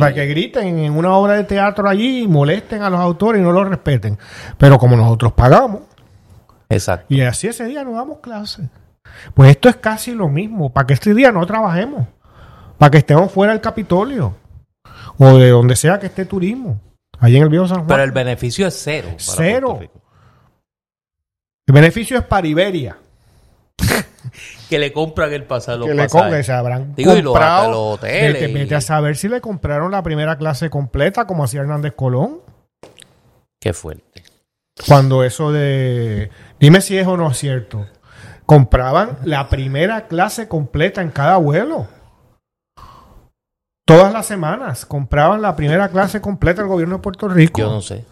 Para 0.00 0.12
que 0.12 0.26
griten 0.26 0.80
en 0.80 0.96
una 0.96 1.14
obra 1.14 1.34
de 1.34 1.44
teatro 1.44 1.88
allí 1.88 2.22
y 2.22 2.28
molesten 2.28 2.82
a 2.82 2.90
los 2.90 2.98
autores 2.98 3.40
y 3.40 3.44
no 3.44 3.52
los 3.52 3.68
respeten. 3.68 4.18
Pero 4.56 4.76
como 4.76 4.96
nosotros 4.96 5.32
pagamos, 5.34 5.82
Exacto. 6.68 7.06
y 7.14 7.20
así 7.20 7.46
ese 7.46 7.64
día 7.66 7.84
no 7.84 7.92
damos 7.92 8.18
clase. 8.18 8.68
Pues 9.34 9.50
esto 9.50 9.68
es 9.68 9.76
casi 9.76 10.14
lo 10.14 10.28
mismo. 10.28 10.72
Para 10.72 10.88
que 10.88 10.94
este 10.94 11.14
día 11.14 11.30
no 11.30 11.46
trabajemos. 11.46 12.08
Para 12.78 12.90
que 12.90 12.98
estemos 12.98 13.30
fuera 13.32 13.52
del 13.52 13.60
Capitolio. 13.60 14.36
O 15.18 15.36
de 15.36 15.50
donde 15.50 15.74
sea 15.76 15.98
que 15.98 16.06
esté 16.06 16.24
turismo. 16.24 16.80
Allí 17.18 17.36
en 17.36 17.42
el 17.42 17.48
viejo 17.48 17.66
San 17.66 17.78
Juan. 17.78 17.88
Pero 17.88 18.02
el 18.04 18.12
beneficio 18.12 18.66
es 18.66 18.74
cero. 18.80 19.08
para 19.08 19.18
Cero. 19.36 19.78
El 21.66 21.74
beneficio 21.74 22.16
es 22.18 22.24
para 22.24 22.46
Iberia. 22.46 22.96
Que 24.68 24.78
le 24.78 24.92
compran 24.92 25.32
el 25.32 25.44
pasaje. 25.44 25.78
los 25.78 25.88
que 25.88 25.94
le 25.94 26.08
compren, 26.08 26.44
se 26.44 26.52
habrán 26.52 26.94
Digo, 26.94 27.14
y 27.16 27.22
los- 27.22 27.32
comprado. 27.32 27.80
hoteles 27.90 28.34
vete, 28.34 28.52
vete 28.52 28.74
a 28.74 28.80
saber 28.80 29.16
si 29.16 29.28
le 29.28 29.40
compraron 29.40 29.90
la 29.90 30.02
primera 30.02 30.36
clase 30.36 30.68
completa, 30.70 31.26
como 31.26 31.44
hacía 31.44 31.60
Hernández 31.62 31.94
Colón. 31.96 32.40
Qué 33.60 33.72
fuerte. 33.72 34.22
Cuando 34.86 35.24
eso 35.24 35.50
de. 35.50 36.30
Dime 36.60 36.80
si 36.82 36.96
es 36.98 37.06
o 37.06 37.16
no 37.16 37.30
es 37.30 37.38
cierto. 37.38 37.86
Compraban 38.46 39.18
la 39.24 39.48
primera 39.48 40.06
clase 40.06 40.46
completa 40.48 41.00
en 41.02 41.10
cada 41.10 41.36
vuelo. 41.38 41.88
Todas 43.88 44.12
las 44.12 44.26
semanas 44.26 44.86
compraban 44.86 45.42
la 45.42 45.56
primera 45.56 45.88
clase 45.88 46.20
completa 46.20 46.60
del 46.62 46.68
gobierno 46.68 46.96
de 46.96 47.02
Puerto 47.02 47.28
Rico. 47.28 47.58
Yo 47.60 47.70
no 47.70 47.80
sé. 47.80 48.04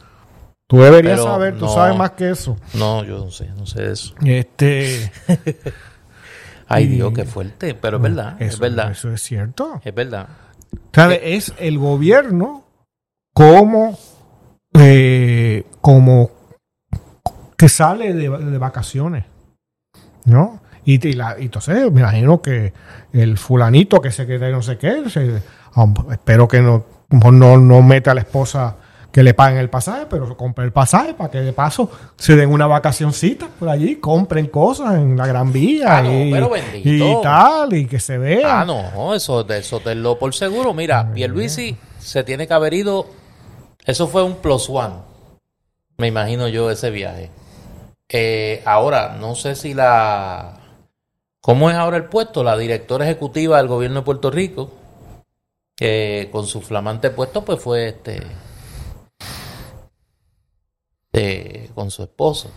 Tú 0.68 0.78
deberías 0.80 1.20
Pero 1.20 1.30
saber, 1.32 1.58
tú 1.58 1.66
no. 1.66 1.72
sabes 1.74 1.96
más 1.96 2.10
que 2.12 2.30
eso. 2.30 2.56
No, 2.74 3.04
yo 3.04 3.18
no 3.18 3.30
sé. 3.30 3.48
No 3.56 3.66
sé 3.66 3.92
eso. 3.92 4.14
Este, 4.24 5.12
Ay, 6.68 6.86
Dios, 6.86 7.12
qué 7.14 7.24
fuerte. 7.24 7.74
Pero 7.74 7.98
es 7.98 8.02
verdad. 8.02 8.36
eso, 8.40 8.54
es 8.54 8.58
verdad. 8.58 8.90
Eso 8.90 9.12
es 9.12 9.22
cierto. 9.22 9.80
Es 9.84 9.94
verdad. 9.94 10.28
¿Sabe? 10.92 11.36
Es 11.36 11.52
el 11.58 11.78
gobierno 11.78 12.64
como, 13.32 13.96
eh, 14.74 15.64
como 15.80 16.30
que 17.56 17.68
sale 17.68 18.12
de, 18.14 18.28
de 18.28 18.58
vacaciones, 18.58 19.24
¿no? 20.24 20.60
Y, 20.84 21.06
y 21.06 21.12
la- 21.14 21.36
y 21.38 21.44
entonces 21.44 21.90
me 21.92 22.00
imagino 22.00 22.40
que 22.42 22.72
el 23.12 23.38
fulanito 23.38 24.00
que 24.00 24.10
se 24.10 24.26
quede 24.26 24.50
no 24.52 24.62
sé 24.62 24.78
qué, 24.78 25.08
se- 25.10 25.42
um, 25.76 25.94
espero 26.10 26.48
que 26.48 26.60
no, 26.60 26.84
no, 27.10 27.58
no 27.58 27.82
meta 27.82 28.10
a 28.10 28.14
la 28.14 28.22
esposa 28.22 28.76
que 29.12 29.22
le 29.22 29.32
paguen 29.32 29.58
el 29.58 29.70
pasaje, 29.70 30.04
pero 30.10 30.36
compre 30.36 30.66
el 30.66 30.72
pasaje 30.72 31.14
para 31.14 31.30
que 31.30 31.40
de 31.40 31.54
paso 31.54 31.90
se 32.16 32.36
den 32.36 32.50
una 32.50 32.66
vacacioncita 32.66 33.48
por 33.58 33.70
allí, 33.70 33.96
compren 33.96 34.48
cosas 34.48 34.96
en 34.96 35.16
la 35.16 35.26
Gran 35.26 35.52
Vía 35.52 35.98
Ah, 35.98 36.02
no, 36.02 36.12
y, 36.12 36.30
pero 36.30 36.50
bendito. 36.50 36.88
y 36.88 37.22
tal, 37.22 37.72
y 37.72 37.86
que 37.86 37.98
se 37.98 38.18
vea. 38.18 38.60
Ah, 38.60 38.64
no, 38.66 39.14
eso, 39.14 39.48
eso 39.48 39.80
te 39.80 39.94
lo 39.94 40.18
por 40.18 40.34
seguro. 40.34 40.74
Mira, 40.74 41.12
Pierluisi 41.14 41.76
se 41.98 42.24
tiene 42.24 42.46
que 42.46 42.52
haber 42.52 42.74
ido 42.74 43.06
Eso 43.86 44.06
fue 44.06 44.22
un 44.22 44.34
plus 44.36 44.68
one. 44.68 44.96
Me 45.96 46.08
imagino 46.08 46.46
yo 46.48 46.70
ese 46.70 46.90
viaje. 46.90 47.30
Eh, 48.10 48.62
ahora, 48.66 49.16
no 49.18 49.34
sé 49.34 49.54
si 49.54 49.72
la... 49.72 50.58
¿Cómo 51.40 51.70
es 51.70 51.76
ahora 51.76 51.96
el 51.96 52.04
puesto? 52.04 52.44
La 52.44 52.58
directora 52.58 53.06
ejecutiva 53.06 53.56
del 53.56 53.68
gobierno 53.68 54.00
de 54.00 54.04
Puerto 54.04 54.30
Rico, 54.30 54.70
que 55.76 56.28
con 56.32 56.46
su 56.46 56.62
flamante 56.62 57.10
puesto, 57.10 57.44
pues 57.44 57.60
fue 57.60 57.88
este... 57.88 58.22
eh, 61.12 61.70
con 61.74 61.90
su 61.90 62.02
esposo. 62.02 62.50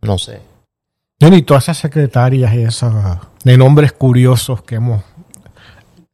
No 0.00 0.18
sé. 0.18 0.40
Y 1.20 1.42
todas 1.42 1.64
esas 1.64 1.78
secretarias 1.78 2.52
y 2.54 2.62
esas 2.62 3.18
de 3.44 3.56
nombres 3.56 3.92
curiosos 3.92 4.62
que 4.62 4.74
hemos 4.76 5.02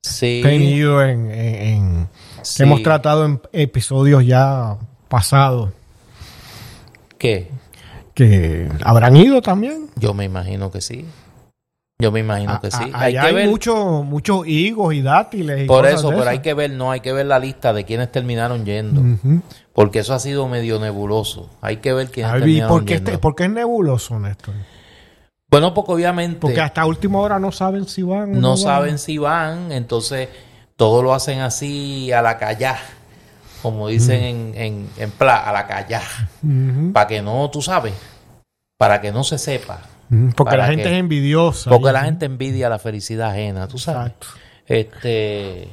Sí. 0.03 0.41
tenido 0.43 1.03
en, 1.03 1.31
en- 1.31 1.55
en- 1.63 2.09
sí. 2.43 2.59
que 2.59 2.63
hemos 2.65 2.83
tratado 2.83 3.25
en 3.25 3.41
episodios 3.53 4.25
ya 4.25 4.77
pasados 5.09 5.71
¿Qué? 7.19 7.51
que 8.15 8.71
habrán 8.85 9.17
ido 9.17 9.43
también. 9.43 9.89
Yo 9.97 10.15
me 10.15 10.25
imagino 10.25 10.71
que 10.71 10.81
sí. 10.81 11.05
Yo 12.01 12.13
me 12.13 12.21
imagino 12.21 12.61
que 12.61 12.71
sí. 12.71 12.77
a- 12.93 13.01
Hay 13.01 13.17
allá 13.17 13.21
que 13.23 13.27
hay 13.27 13.35
ver. 13.35 13.49
muchos 13.49 14.05
muchos 14.05 14.47
higos 14.47 14.95
y 14.95 15.03
dátiles. 15.03 15.65
Y 15.65 15.67
Por 15.67 15.83
cosas 15.85 15.99
eso, 15.99 16.11
de 16.11 16.17
pero 16.19 16.31
hay 16.31 16.39
que 16.39 16.55
ver, 16.55 16.71
no, 16.71 16.93
hay 16.93 17.01
que 17.01 17.13
ver 17.13 17.27
la 17.27 17.41
lista 17.41 17.73
de 17.73 17.85
quienes 17.85 18.13
terminaron 18.13 18.65
yendo. 18.65 19.03
Porque 19.73 19.99
eso 20.01 20.15
ha 20.15 20.21
sido 20.21 20.47
medio 20.49 20.79
nebuloso. 20.79 21.51
Hay 21.61 21.79
que 21.79 21.93
ver 21.93 22.09
quiénes 22.11 22.33
¿y 22.37 22.39
terminaron 22.39 22.69
¿por 22.77 22.85
qué, 22.85 22.95
yendo. 22.95 23.11
este- 23.11 23.19
por 23.21 23.35
qué 23.35 23.45
es 23.45 23.51
nebuloso, 23.51 24.19
Néstor? 24.21 24.55
Bueno, 25.51 25.75
porque 25.75 25.93
obviamente 25.93 26.39
Porque 26.39 26.61
hasta 26.61 26.85
última 26.87 27.19
hora 27.19 27.39
no 27.41 27.51
saben 27.51 27.87
si 27.89 28.03
van 28.03 28.39
no 28.41 28.51
van. 28.51 28.59
saben 28.59 28.99
si 28.99 29.19
van, 29.19 29.73
entonces 29.73 30.29
todo 30.77 31.03
lo 31.03 31.15
hacen 31.15 31.41
así 31.41 32.13
a 32.13 32.23
la 32.23 32.39
callá, 32.39 32.77
como 33.63 33.89
dicen 33.89 34.23
en, 34.23 34.53
en, 34.55 34.89
en 34.99 35.11
pla, 35.11 35.49
a 35.49 35.53
la 35.53 35.67
callá, 35.67 36.03
Ujú. 36.45 36.93
para 36.93 37.07
que 37.09 37.23
no, 37.23 37.51
tú 37.51 37.61
sabes, 37.63 37.95
para 38.77 39.01
que 39.01 39.11
no 39.11 39.25
se 39.25 39.37
sepa. 39.39 39.81
Porque 40.37 40.57
la 40.57 40.67
gente 40.67 40.85
que- 40.85 40.93
es 40.95 40.99
envidiosa. 41.01 41.71
Porque 41.71 41.91
y- 41.91 41.93
la 41.93 42.05
gente 42.05 42.27
envidia 42.27 42.69
la 42.69 42.79
felicidad 42.79 43.31
ajena, 43.31 43.69
tú 43.69 43.79
sabes. 43.79 44.13
Exacto. 44.13 44.27
Este, 44.67 45.69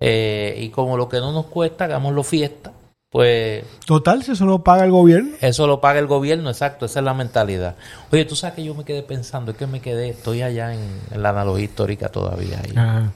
eh, 0.00 0.54
y 0.58 0.68
como 0.70 0.96
lo 0.96 1.08
que 1.08 1.18
no 1.18 1.32
nos 1.32 1.46
cuesta, 1.46 1.84
hagámoslo 1.84 2.22
fiesta, 2.22 2.72
pues 3.10 3.64
Total, 3.86 4.22
si 4.22 4.32
eso 4.32 4.44
lo 4.46 4.62
paga 4.62 4.84
el 4.84 4.90
gobierno. 4.90 5.30
eso 5.40 5.66
lo 5.66 5.80
paga 5.80 5.98
el 5.98 6.06
gobierno, 6.06 6.50
exacto, 6.50 6.86
esa 6.86 7.00
es 7.00 7.04
la 7.04 7.14
mentalidad. 7.14 7.76
Oye, 8.12 8.24
tú 8.24 8.36
sabes 8.36 8.56
que 8.56 8.64
yo 8.64 8.74
me 8.74 8.84
quedé 8.84 9.02
pensando, 9.02 9.52
es 9.52 9.56
que 9.56 9.66
me 9.66 9.80
quedé, 9.80 10.10
estoy 10.10 10.42
allá 10.42 10.74
en, 10.74 10.80
en 11.10 11.22
la 11.22 11.30
analogía 11.30 11.64
histórica 11.64 12.08
todavía. 12.10 12.60
ahí. 12.62 12.72
Ajá. 12.76 13.12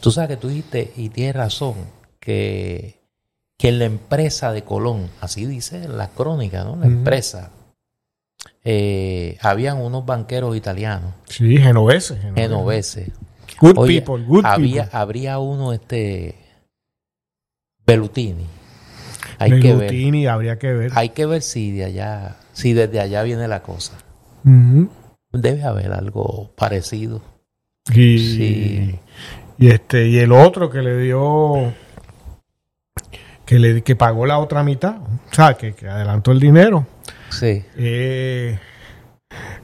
Tú 0.00 0.10
sabes 0.10 0.30
que 0.30 0.36
tú 0.36 0.48
dijiste, 0.48 0.92
y 0.96 1.08
tienes 1.10 1.36
razón, 1.36 1.74
que, 2.20 2.98
que 3.58 3.68
en 3.68 3.78
la 3.78 3.84
empresa 3.84 4.52
de 4.52 4.62
Colón, 4.62 5.08
así 5.20 5.46
dice 5.46 5.86
la 5.88 6.08
crónica, 6.08 6.64
¿no? 6.64 6.76
La 6.76 6.86
empresa, 6.86 7.50
eh, 8.68 9.38
habían 9.42 9.78
unos 9.78 10.04
banqueros 10.04 10.56
italianos, 10.56 11.14
Sí, 11.28 11.56
genoveses. 11.56 12.18
genoveses. 12.34 13.12
Good 13.60 13.78
Oye, 13.78 14.02
people, 14.02 14.24
good 14.24 14.44
había, 14.44 14.82
people. 14.84 14.98
habría 14.98 15.38
uno, 15.38 15.72
este, 15.72 16.34
Bellutini. 17.86 18.44
Hay 19.38 19.60
que 19.60 19.74
ver. 19.74 20.28
Habría 20.28 20.58
que 20.58 20.72
ver. 20.72 20.90
Hay 20.94 21.10
que 21.10 21.26
ver 21.26 21.42
si 21.42 21.70
de 21.70 21.84
allá, 21.84 22.36
si 22.52 22.72
desde 22.72 23.00
allá 23.00 23.22
viene 23.22 23.46
la 23.48 23.62
cosa. 23.62 23.92
Debe 25.32 25.62
haber 25.64 25.92
algo 25.92 26.50
parecido. 26.56 27.22
Y, 27.94 28.18
Sí. 28.18 28.98
y 29.58 29.68
este 29.68 30.08
y 30.08 30.18
el 30.18 30.32
otro 30.32 30.70
que 30.70 30.82
le 30.82 30.98
dio 30.98 31.72
que 33.44 33.58
le 33.60 33.82
que 33.82 33.94
pagó 33.94 34.26
la 34.26 34.38
otra 34.38 34.64
mitad, 34.64 34.96
o 35.00 35.34
sea, 35.34 35.54
que, 35.54 35.74
que 35.74 35.88
adelantó 35.88 36.32
el 36.32 36.40
dinero, 36.40 36.84
Sí. 37.30 37.64
eh, 37.76 38.58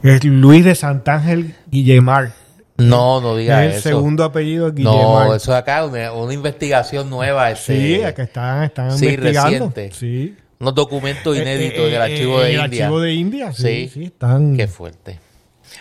es 0.03 0.25
Luis 0.25 0.65
de 0.65 0.75
Santángel 0.75 1.55
Guillemar. 1.71 2.33
No, 2.79 3.21
no 3.21 3.37
diga 3.37 3.65
el 3.65 3.73
eso. 3.73 3.83
segundo 3.91 4.25
apellido 4.25 4.69
es 4.69 4.75
Guillemar. 4.75 5.27
no, 5.29 5.35
eso 5.35 5.55
acá 5.55 5.85
una, 5.85 6.13
una 6.13 6.35
investigación 6.35 7.09
nueva. 7.11 7.51
Este, 7.51 7.77
sí, 7.77 7.95
es 7.95 8.13
que 8.15 8.23
están, 8.23 8.65
están 8.65 8.91
sí, 8.99 9.07
investigando. 9.07 9.51
reciente. 9.51 9.91
Sí. 9.93 10.37
Unos 10.59 10.75
documentos 10.75 11.37
inéditos 11.37 11.79
Eh, 11.81 11.89
en 11.89 11.95
el 11.95 11.95
eh, 11.95 11.99
archivo 12.13 12.41
eh, 12.41 12.45
de 12.45 12.55
el 12.55 12.65
India. 12.65 12.85
archivo 12.85 13.01
de 13.01 13.13
India, 13.15 13.53
sí, 13.53 13.63
Sí. 13.63 13.91
sí, 13.93 14.05
están. 14.05 14.57
Qué 14.57 14.67
fuerte. 14.69 15.19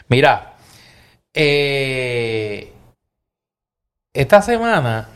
Mira, 0.09 0.53
eh, 1.33 2.71
esta 4.13 4.41
semana, 4.41 5.07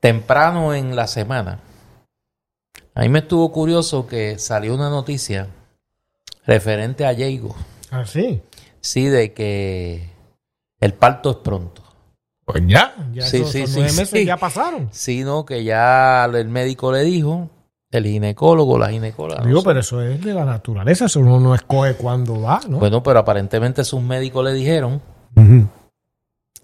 temprano 0.00 0.74
en 0.74 0.94
la 0.94 1.06
semana, 1.06 1.60
a 2.94 3.00
mí 3.02 3.08
me 3.08 3.20
estuvo 3.20 3.50
curioso 3.52 4.06
que 4.06 4.38
salió 4.38 4.74
una 4.74 4.88
noticia 4.90 5.48
referente 6.46 7.04
a 7.06 7.14
Diego. 7.14 7.54
Ah, 7.90 8.04
sí. 8.06 8.40
Sí, 8.80 9.06
de 9.06 9.32
que 9.32 10.10
el 10.80 10.92
parto 10.94 11.30
es 11.30 11.36
pronto. 11.36 11.82
Pues 12.44 12.62
ya, 12.66 12.94
ya 13.12 13.22
Sí, 13.26 13.38
esos- 13.38 13.50
sí, 13.52 13.62
esos 13.62 13.74
sí, 13.74 13.80
meses 13.80 14.08
sí. 14.10 14.24
ya 14.26 14.36
pasaron. 14.36 14.88
Sino 14.92 15.46
que 15.46 15.64
ya 15.64 16.26
el 16.26 16.48
médico 16.48 16.92
le 16.92 17.00
dijo, 17.02 17.48
el 17.90 18.04
ginecólogo, 18.04 18.78
la 18.78 18.90
ginecóloga. 18.90 19.40
no 19.40 19.46
Digo, 19.46 19.60
sé. 19.60 19.66
pero 19.66 19.80
eso 19.80 20.02
es 20.02 20.20
de 20.22 20.34
la 20.34 20.44
naturaleza, 20.44 21.06
eso 21.06 21.20
uno 21.20 21.40
no 21.40 21.54
escoge 21.54 21.94
cuándo 21.94 22.40
va, 22.42 22.60
¿no? 22.68 22.78
Bueno, 22.78 23.02
pero 23.02 23.20
aparentemente 23.20 23.82
sus 23.84 24.02
médicos 24.02 24.44
le 24.44 24.52
dijeron 24.52 25.00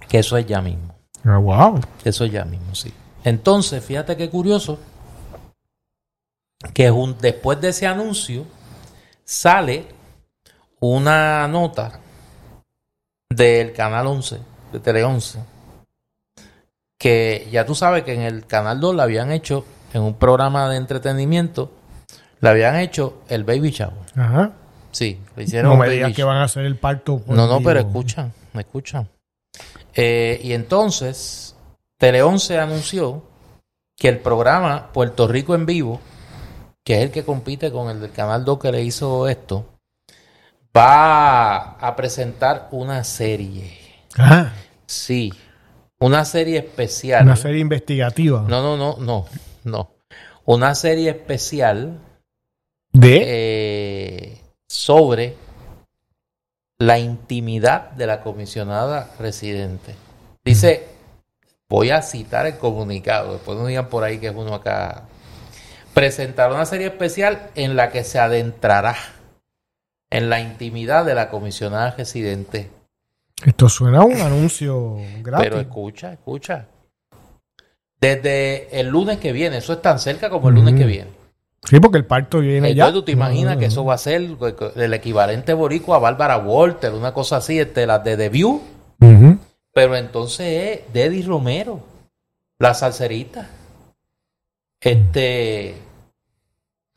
que 0.08 0.18
eso 0.18 0.36
es 0.36 0.46
ya 0.46 0.60
mismo. 0.60 0.94
Ah, 1.24 1.38
wow. 1.38 1.80
Eso 2.04 2.26
ya 2.26 2.44
mismo, 2.44 2.74
sí. 2.74 2.92
Entonces, 3.24 3.82
fíjate 3.84 4.16
qué 4.16 4.28
curioso 4.28 4.78
que 6.74 6.90
jun- 6.90 7.16
después 7.18 7.60
de 7.60 7.68
ese 7.70 7.86
anuncio 7.86 8.44
sale 9.24 9.86
una 10.80 11.46
nota 11.48 12.00
del 13.28 13.72
canal 13.72 14.06
11, 14.06 14.38
de 14.72 14.80
Tele 14.80 15.04
11, 15.04 15.38
que 16.98 17.48
ya 17.50 17.64
tú 17.64 17.74
sabes 17.74 18.04
que 18.04 18.14
en 18.14 18.22
el 18.22 18.46
canal 18.46 18.80
2 18.80 18.94
le 18.96 19.02
habían 19.02 19.32
hecho, 19.32 19.64
en 19.92 20.02
un 20.02 20.14
programa 20.14 20.68
de 20.68 20.76
entretenimiento, 20.76 21.72
le 22.40 22.48
habían 22.48 22.76
hecho 22.76 23.22
el 23.28 23.44
baby 23.44 23.70
shower. 23.70 23.94
Ajá. 24.16 24.52
Sí, 24.92 25.20
le 25.36 25.44
hicieron 25.44 25.68
No 25.70 25.74
un 25.74 25.80
me 25.80 25.88
digas 25.88 26.12
que 26.14 26.24
van 26.24 26.38
a 26.38 26.44
hacer 26.44 26.64
el 26.64 26.76
parto. 26.76 27.22
no, 27.26 27.46
no, 27.46 27.60
pero 27.62 27.80
escuchan, 27.80 28.32
me 28.52 28.62
escuchan. 28.62 29.08
Eh, 29.94 30.40
y 30.42 30.52
entonces, 30.52 31.54
Tele 31.98 32.22
11 32.22 32.58
anunció 32.58 33.22
que 33.96 34.08
el 34.08 34.18
programa 34.18 34.92
Puerto 34.92 35.28
Rico 35.28 35.54
en 35.54 35.66
Vivo, 35.66 36.00
que 36.84 36.96
es 36.98 37.02
el 37.02 37.10
que 37.10 37.24
compite 37.24 37.70
con 37.70 37.90
el 37.90 38.00
del 38.00 38.12
Canal 38.12 38.44
2 38.44 38.58
que 38.58 38.72
le 38.72 38.82
hizo 38.82 39.28
esto, 39.28 39.66
va 40.76 41.72
a 41.72 41.96
presentar 41.96 42.68
una 42.72 43.04
serie. 43.04 43.76
Sí, 44.86 45.32
una 45.98 46.24
serie 46.24 46.58
especial. 46.58 47.24
una 47.24 47.36
serie 47.36 47.60
investigativa. 47.60 48.44
No, 48.48 48.62
no, 48.62 48.76
no, 48.76 48.96
no, 48.98 49.26
no. 49.64 49.90
Una 50.44 50.74
serie 50.74 51.10
especial 51.10 51.98
de. 52.92 53.22
eh, 53.24 54.40
sobre 54.68 55.36
la 56.78 56.98
intimidad 56.98 57.90
de 57.90 58.06
la 58.06 58.22
comisionada 58.22 59.10
residente. 59.18 59.94
Dice, 60.44 60.86
voy 61.68 61.90
a 61.90 62.00
citar 62.02 62.46
el 62.46 62.56
comunicado, 62.56 63.34
después 63.34 63.58
no 63.58 63.66
digan 63.66 63.88
por 63.88 64.02
ahí 64.02 64.18
que 64.18 64.28
es 64.28 64.34
uno 64.34 64.54
acá. 64.54 65.04
Presentará 66.00 66.54
una 66.54 66.64
serie 66.64 66.86
especial 66.86 67.50
en 67.54 67.76
la 67.76 67.90
que 67.90 68.04
se 68.04 68.18
adentrará 68.18 68.96
en 70.08 70.30
la 70.30 70.40
intimidad 70.40 71.04
de 71.04 71.14
la 71.14 71.28
comisionada 71.28 71.90
residente. 71.90 72.70
Esto 73.44 73.68
suena 73.68 73.98
a 73.98 74.04
un 74.04 74.18
anuncio 74.18 74.96
gratis. 75.22 75.46
Pero 75.50 75.60
escucha, 75.60 76.10
escucha. 76.14 76.64
Desde 78.00 78.80
el 78.80 78.88
lunes 78.88 79.18
que 79.18 79.32
viene, 79.32 79.58
eso 79.58 79.74
es 79.74 79.82
tan 79.82 79.98
cerca 79.98 80.30
como 80.30 80.48
el 80.48 80.54
lunes 80.54 80.72
Mm. 80.72 80.78
que 80.78 80.84
viene. 80.86 81.10
sí, 81.64 81.78
porque 81.80 81.98
el 81.98 82.06
parto 82.06 82.38
viene 82.40 82.68
ya. 82.74 82.84
Entonces 82.86 82.94
tú 82.94 83.04
te 83.04 83.12
imaginas 83.12 83.58
que 83.58 83.66
eso 83.66 83.84
va 83.84 83.92
a 83.92 83.98
ser 83.98 84.22
el 84.76 84.94
equivalente 84.94 85.52
boricua 85.52 85.96
a 85.96 86.00
Bárbara 86.00 86.38
Walter, 86.38 86.94
una 86.94 87.12
cosa 87.12 87.36
así, 87.36 87.60
este, 87.60 87.86
las 87.86 88.02
de 88.02 88.16
The 88.16 88.30
View, 88.30 88.62
pero 89.74 89.96
entonces 89.96 90.78
es 90.86 90.92
Deddy 90.94 91.20
Romero, 91.24 91.78
la 92.58 92.72
salserita. 92.72 93.50
Este, 94.80 95.74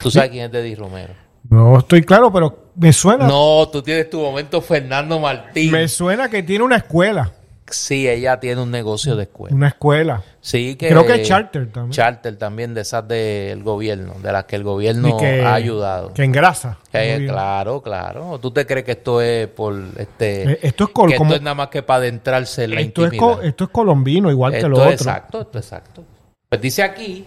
tú 0.03 0.11
sabes 0.11 0.29
quién 0.29 0.45
es 0.45 0.51
Deddy 0.51 0.75
Romero. 0.75 1.13
No 1.49 1.79
estoy 1.79 2.03
claro, 2.03 2.31
pero 2.31 2.69
me 2.75 2.93
suena. 2.93 3.27
No, 3.27 3.67
tú 3.71 3.81
tienes 3.81 4.09
tu 4.09 4.19
momento 4.21 4.61
Fernando 4.61 5.19
Martín. 5.19 5.71
Me 5.71 5.87
suena 5.87 6.29
que 6.29 6.41
tiene 6.43 6.63
una 6.63 6.77
escuela. 6.77 7.31
Sí, 7.69 8.07
ella 8.07 8.39
tiene 8.39 8.61
un 8.61 8.69
negocio 8.71 9.15
de 9.15 9.23
escuela. 9.23 9.55
Una 9.55 9.69
escuela. 9.69 10.21
Sí, 10.41 10.75
que 10.75 10.89
Creo 10.89 11.05
que 11.05 11.21
es 11.21 11.27
charter 11.27 11.71
también. 11.71 11.91
Charter 11.91 12.37
también 12.37 12.73
de 12.73 12.81
esas 12.81 13.07
del 13.07 13.63
gobierno, 13.63 14.13
de 14.21 14.31
las 14.31 14.43
que 14.45 14.57
el 14.57 14.63
gobierno 14.63 15.17
que- 15.17 15.41
ha 15.41 15.53
ayudado. 15.53 16.13
Que 16.13 16.23
engrasa. 16.23 16.77
Eh, 16.91 17.25
claro, 17.27 17.81
claro. 17.81 18.37
¿Tú 18.41 18.51
te 18.51 18.65
crees 18.65 18.85
que 18.85 18.91
esto 18.91 19.21
es 19.21 19.47
por 19.47 19.75
este 19.97 20.43
Eh, 20.53 20.59
Esto 20.61 20.83
es, 20.85 20.89
col- 20.91 21.09
que 21.09 21.15
como- 21.17 21.29
esto 21.31 21.37
es 21.37 21.41
nada 21.41 21.55
más 21.55 21.69
que 21.69 21.81
para 21.83 21.97
adentrarse 21.99 22.65
en 22.65 22.75
la 22.75 22.81
esto, 22.81 23.05
es 23.05 23.13
intimidad? 23.13 23.35
co- 23.37 23.41
esto 23.41 23.63
es 23.63 23.69
colombino, 23.71 24.29
igual 24.29 24.51
que 24.53 24.61
lo 24.67 24.75
es 24.75 24.81
otro. 24.81 24.91
exacto, 24.93 25.41
esto 25.41 25.59
es 25.59 25.65
exacto. 25.65 26.03
Pues 26.49 26.61
dice 26.61 26.83
aquí 26.83 27.25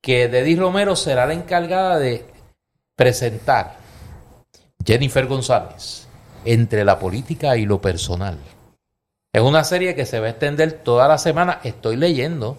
que 0.00 0.28
Deddy 0.28 0.56
Romero 0.56 0.96
será 0.96 1.26
la 1.26 1.34
encargada 1.34 1.98
de 1.98 2.24
presentar 2.96 3.76
Jennifer 4.84 5.26
González 5.26 6.08
entre 6.44 6.84
la 6.84 6.98
política 6.98 7.56
y 7.56 7.66
lo 7.66 7.80
personal. 7.80 8.38
Es 9.32 9.42
una 9.42 9.64
serie 9.64 9.94
que 9.94 10.06
se 10.06 10.18
va 10.18 10.26
a 10.26 10.30
extender 10.30 10.72
toda 10.72 11.06
la 11.06 11.18
semana, 11.18 11.60
estoy 11.62 11.96
leyendo, 11.96 12.58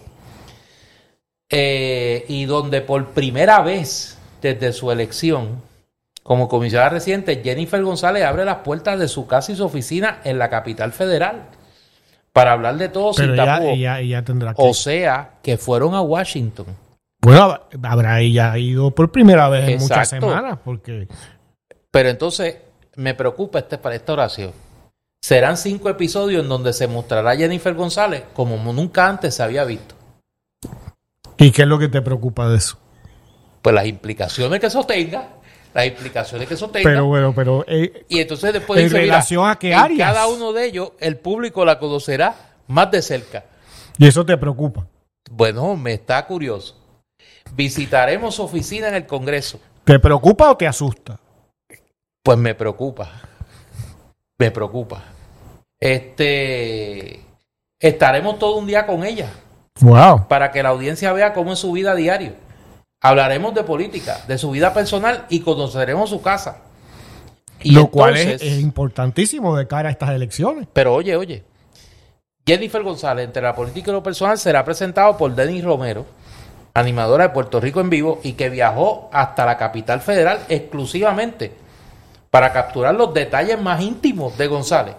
eh, 1.50 2.24
y 2.28 2.46
donde 2.46 2.80
por 2.80 3.10
primera 3.10 3.60
vez 3.60 4.16
desde 4.40 4.72
su 4.72 4.90
elección 4.90 5.60
como 6.22 6.48
comisionada 6.48 6.90
reciente, 6.90 7.42
Jennifer 7.42 7.82
González 7.82 8.24
abre 8.24 8.44
las 8.44 8.58
puertas 8.58 8.98
de 8.98 9.08
su 9.08 9.26
casa 9.26 9.52
y 9.52 9.56
su 9.56 9.64
oficina 9.64 10.20
en 10.24 10.38
la 10.38 10.48
capital 10.48 10.92
federal 10.92 11.42
para 12.32 12.52
hablar 12.52 12.76
de 12.76 12.88
todo 12.88 13.12
Pero 13.12 13.34
sin 13.34 13.34
ella, 13.34 13.44
tapujos. 13.44 13.74
ella, 13.74 14.00
ella 14.00 14.24
tendrá 14.24 14.54
que... 14.54 14.62
O 14.62 14.72
sea, 14.72 15.32
que 15.42 15.58
fueron 15.58 15.94
a 15.94 16.00
Washington. 16.00 16.66
Bueno, 17.22 17.60
habrá 17.84 18.20
ella 18.20 18.58
ido 18.58 18.90
por 18.90 19.12
primera 19.12 19.48
vez 19.48 19.68
en 19.68 19.78
muchas 19.78 20.08
semanas, 20.08 20.58
porque... 20.64 21.06
Pero 21.90 22.08
entonces 22.08 22.56
me 22.96 23.14
preocupa 23.14 23.60
este, 23.60 23.78
para 23.78 23.94
esta 23.94 24.12
oración. 24.12 24.52
Serán 25.20 25.56
cinco 25.56 25.88
episodios 25.88 26.42
en 26.42 26.48
donde 26.48 26.72
se 26.72 26.88
mostrará 26.88 27.30
a 27.30 27.36
Jennifer 27.36 27.74
González 27.74 28.24
como 28.34 28.56
nunca 28.72 29.08
antes 29.08 29.34
se 29.36 29.42
había 29.42 29.64
visto. 29.64 29.94
¿Y 31.38 31.52
qué 31.52 31.62
es 31.62 31.68
lo 31.68 31.78
que 31.78 31.88
te 31.88 32.02
preocupa 32.02 32.48
de 32.48 32.56
eso? 32.56 32.78
Pues 33.62 33.72
las 33.72 33.86
implicaciones 33.86 34.58
que 34.58 34.66
eso 34.66 34.84
tenga, 34.84 35.28
las 35.72 35.86
implicaciones 35.86 36.48
que 36.48 36.54
eso 36.54 36.70
tenga. 36.70 36.90
Pero 36.90 37.06
bueno, 37.06 37.32
pero... 37.32 37.64
eh, 37.68 38.04
y 38.08 38.18
entonces 38.18 38.52
después 38.52 38.80
¿En 38.80 38.86
dice, 38.86 38.98
mira, 38.98 39.14
relación 39.14 39.48
a 39.48 39.56
qué 39.56 39.72
áreas? 39.74 40.12
cada 40.12 40.26
uno 40.26 40.52
de 40.52 40.66
ellos 40.66 40.92
el 40.98 41.16
público 41.18 41.64
la 41.64 41.78
conocerá 41.78 42.34
más 42.66 42.90
de 42.90 43.00
cerca. 43.00 43.44
y 43.96 44.08
eso 44.08 44.26
te 44.26 44.36
preocupa. 44.36 44.88
Bueno, 45.30 45.76
me 45.76 45.92
está 45.92 46.26
curioso. 46.26 46.81
Visitaremos 47.54 48.34
su 48.36 48.42
oficina 48.42 48.88
en 48.88 48.94
el 48.94 49.06
Congreso. 49.06 49.60
¿Te 49.84 49.98
preocupa 49.98 50.50
o 50.50 50.56
te 50.56 50.66
asusta? 50.66 51.18
Pues 52.22 52.38
me 52.38 52.54
preocupa. 52.54 53.10
Me 54.38 54.50
preocupa. 54.50 55.02
Este. 55.78 57.20
Estaremos 57.78 58.38
todo 58.38 58.56
un 58.56 58.66
día 58.66 58.86
con 58.86 59.04
ella 59.04 59.28
Wow. 59.80 60.28
para 60.28 60.52
que 60.52 60.62
la 60.62 60.68
audiencia 60.68 61.12
vea 61.12 61.32
cómo 61.32 61.52
es 61.54 61.58
su 61.58 61.72
vida 61.72 61.94
diario. 61.94 62.34
Hablaremos 63.00 63.52
de 63.54 63.64
política, 63.64 64.20
de 64.28 64.38
su 64.38 64.52
vida 64.52 64.72
personal 64.72 65.26
y 65.28 65.40
conoceremos 65.40 66.10
su 66.10 66.22
casa. 66.22 66.58
Y 67.60 67.72
Lo 67.72 67.88
cual 67.88 68.16
es, 68.16 68.40
es 68.40 68.60
importantísimo 68.60 69.56
de 69.56 69.66
cara 69.66 69.88
a 69.88 69.92
estas 69.92 70.10
elecciones. 70.10 70.68
Pero 70.72 70.94
oye, 70.94 71.16
oye. 71.16 71.42
Jennifer 72.46 72.82
González, 72.82 73.24
entre 73.24 73.42
la 73.42 73.54
política 73.54 73.90
y 73.90 73.94
lo 73.94 74.02
personal, 74.02 74.38
será 74.38 74.64
presentado 74.64 75.16
por 75.16 75.34
Denis 75.34 75.64
Romero, 75.64 76.06
animadora 76.74 77.24
de 77.28 77.34
Puerto 77.34 77.60
Rico 77.60 77.80
en 77.80 77.90
vivo, 77.90 78.20
y 78.22 78.32
que 78.32 78.48
viajó 78.50 79.10
hasta 79.12 79.44
la 79.46 79.56
capital 79.56 80.00
federal 80.00 80.40
exclusivamente 80.48 81.52
para 82.30 82.52
capturar 82.52 82.94
los 82.94 83.12
detalles 83.12 83.60
más 83.60 83.82
íntimos 83.82 84.38
de 84.38 84.46
González, 84.46 84.94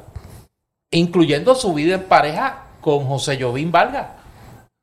incluyendo 0.91 1.55
su 1.55 1.74
vida 1.74 1.95
en 1.95 2.03
pareja 2.03 2.65
con 2.82 3.05
José 3.07 3.41
Jovín 3.41 3.71
Vargas 3.71 4.07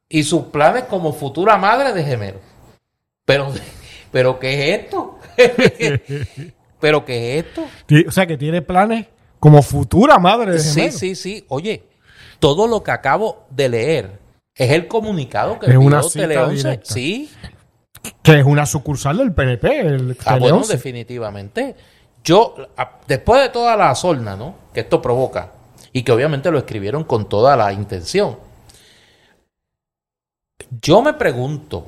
y 0.08 0.24
sus 0.24 0.44
planes 0.46 0.84
como 0.84 1.12
futura 1.12 1.56
madre 1.56 1.92
de 1.92 2.02
gemelos. 2.02 2.40
Pero, 3.24 3.52
pero 4.10 4.38
¿qué 4.40 4.74
es 4.74 4.80
esto? 4.80 5.18
¿Pero 6.80 7.04
qué 7.04 7.38
es 7.38 7.44
esto? 7.46 7.64
O 8.08 8.10
sea, 8.10 8.26
que 8.26 8.36
tiene 8.36 8.62
planes 8.62 9.06
como 9.38 9.62
futura 9.62 10.18
madre 10.18 10.52
de 10.52 10.58
Sí, 10.58 10.74
gemelos. 10.80 10.98
sí, 10.98 11.14
sí. 11.14 11.44
Oye, 11.48 11.84
todo 12.38 12.66
lo 12.66 12.82
que 12.82 12.90
acabo 12.90 13.44
de 13.50 13.68
leer 13.68 14.19
es 14.60 14.70
el 14.72 14.86
comunicado 14.86 15.58
que 15.58 15.66
Es 15.66 15.72
envió 15.72 15.86
una 15.86 16.02
cita 16.02 16.28
Tele 16.28 16.38
11. 16.38 16.54
directa. 16.56 16.92
Sí, 16.94 17.30
Que 18.22 18.40
es 18.40 18.44
una 18.44 18.66
sucursal 18.66 19.16
del 19.16 19.32
PNP. 19.32 19.80
El 19.80 20.16
ah, 20.20 20.34
Tele 20.34 20.40
bueno, 20.40 20.56
11. 20.58 20.72
definitivamente. 20.74 21.76
Yo, 22.22 22.54
después 23.08 23.40
de 23.40 23.48
toda 23.48 23.74
la 23.74 23.94
sorna, 23.94 24.36
¿no? 24.36 24.54
Que 24.74 24.80
esto 24.80 25.00
provoca, 25.00 25.52
y 25.94 26.02
que 26.02 26.12
obviamente 26.12 26.50
lo 26.50 26.58
escribieron 26.58 27.04
con 27.04 27.26
toda 27.26 27.56
la 27.56 27.72
intención. 27.72 28.36
Yo 30.82 31.00
me 31.00 31.14
pregunto, 31.14 31.86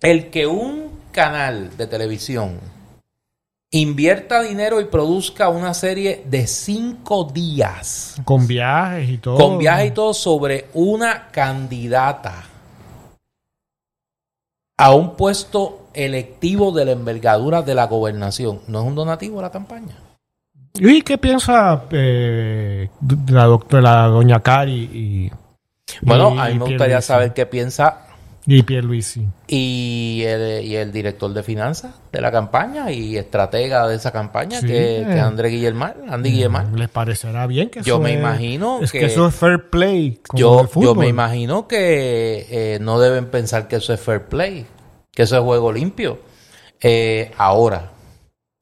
el 0.00 0.30
que 0.30 0.46
un 0.46 1.00
canal 1.12 1.76
de 1.76 1.86
televisión 1.86 2.58
invierta 3.80 4.40
dinero 4.42 4.80
y 4.80 4.84
produzca 4.84 5.48
una 5.48 5.74
serie 5.74 6.22
de 6.26 6.46
cinco 6.46 7.24
días 7.24 8.14
Con 8.24 8.46
viajes 8.46 9.08
y 9.10 9.18
todo. 9.18 9.36
con 9.36 9.58
viaje 9.58 9.86
y 9.86 9.90
todo 9.90 10.14
sobre 10.14 10.66
una 10.74 11.28
candidata 11.32 12.44
a 14.78 14.94
un 14.94 15.16
puesto 15.16 15.88
electivo 15.92 16.72
de 16.72 16.84
la 16.84 16.92
envergadura 16.92 17.62
de 17.62 17.74
la 17.74 17.86
gobernación. 17.86 18.60
¿No 18.68 18.80
es 18.80 18.86
un 18.86 18.94
donativo 18.94 19.38
a 19.38 19.42
la 19.42 19.50
campaña? 19.50 19.96
¿Y 20.74 21.02
qué 21.02 21.18
piensa 21.18 21.84
eh, 21.90 22.88
la 23.28 23.44
doctora, 23.44 24.06
doña 24.06 24.40
Cari 24.40 24.72
y, 24.92 25.30
Bueno, 26.02 26.34
y- 26.34 26.38
a 26.38 26.44
mí 26.46 26.58
me 26.58 26.64
gustaría 26.66 27.00
saber 27.00 27.32
qué 27.32 27.46
piensa 27.46 28.03
Y 28.46 28.62
Pierluisi. 28.62 29.26
y 29.48 30.22
el, 30.26 30.64
y 30.64 30.76
el 30.76 30.92
director 30.92 31.32
de 31.32 31.42
finanzas 31.42 31.94
de 32.12 32.20
la 32.20 32.30
campaña 32.30 32.90
y 32.92 33.16
estratega 33.16 33.88
de 33.88 33.96
esa 33.96 34.12
campaña, 34.12 34.60
Sí, 34.60 34.66
que, 34.66 34.98
eh. 35.00 35.04
que 35.06 35.18
André 35.18 35.48
Guillermar, 35.48 35.96
Andy 36.10 36.30
Guillermar. 36.30 36.66
¿Les 36.74 36.90
parecerá 36.90 37.46
bien 37.46 37.70
que 37.70 37.80
Yo 37.82 37.94
eso 37.94 38.02
me 38.02 38.12
es- 38.12 38.18
imagino 38.20 38.80
es 38.82 38.92
que- 38.92 39.00
que, 39.00 39.06
eso 39.06 39.26
es 39.28 39.34
fair 39.34 39.70
play. 39.70 40.20
como 40.28 40.38
Yo, 40.38 40.60
el 40.60 40.68
fútbol. 40.68 40.84
yo 40.88 40.94
me 40.94 41.08
imagino 41.08 41.66
que 41.66 42.46
eh, 42.50 42.78
no 42.82 42.98
deben 43.00 43.26
pensar 43.30 43.66
que 43.66 43.76
eso 43.76 43.94
es 43.94 44.00
fair 44.00 44.26
play, 44.26 44.66
que 45.10 45.22
eso 45.22 45.36
es 45.38 45.42
juego 45.42 45.72
limpio. 45.72 46.18
Eh, 46.82 47.32
ahora, 47.38 47.92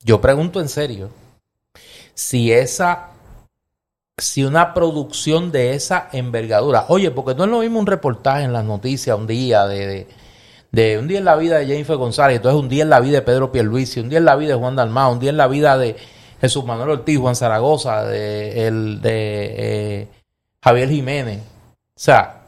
yo 0.04 0.20
pregunto 0.20 0.60
en 0.60 0.68
serio, 0.68 1.10
si 2.14 2.52
esa, 2.52 3.08
si 4.22 4.44
una 4.44 4.72
producción 4.72 5.50
de 5.50 5.74
esa 5.74 6.08
envergadura, 6.12 6.86
oye, 6.88 7.10
porque 7.10 7.34
no 7.34 7.44
es 7.44 7.50
lo 7.50 7.60
mismo 7.60 7.80
un 7.80 7.86
reportaje 7.86 8.44
en 8.44 8.52
las 8.52 8.64
noticias 8.64 9.18
un 9.18 9.26
día 9.26 9.66
de, 9.66 9.86
de, 9.86 10.08
de 10.70 10.98
un 10.98 11.08
día 11.08 11.18
en 11.18 11.24
la 11.24 11.36
vida 11.36 11.58
de 11.58 11.66
Jennifer 11.66 11.96
González, 11.96 12.36
entonces 12.36 12.60
un 12.60 12.68
día 12.68 12.84
en 12.84 12.90
la 12.90 13.00
vida 13.00 13.16
de 13.18 13.22
Pedro 13.22 13.50
Pierluisi, 13.50 14.00
un 14.00 14.08
día 14.08 14.18
en 14.18 14.24
la 14.24 14.36
vida 14.36 14.54
de 14.54 14.60
Juan 14.60 14.76
Dalmao, 14.76 15.12
un 15.12 15.18
día 15.18 15.30
en 15.30 15.36
la 15.36 15.48
vida 15.48 15.76
de 15.76 15.96
Jesús 16.40 16.64
Manuel 16.64 16.90
Ortiz, 16.90 17.18
Juan 17.18 17.36
Zaragoza, 17.36 18.04
de, 18.04 18.66
el, 18.66 19.00
de 19.00 19.54
eh, 19.56 20.08
Javier 20.62 20.88
Jiménez. 20.88 21.40
O 21.40 22.00
sea, 22.00 22.42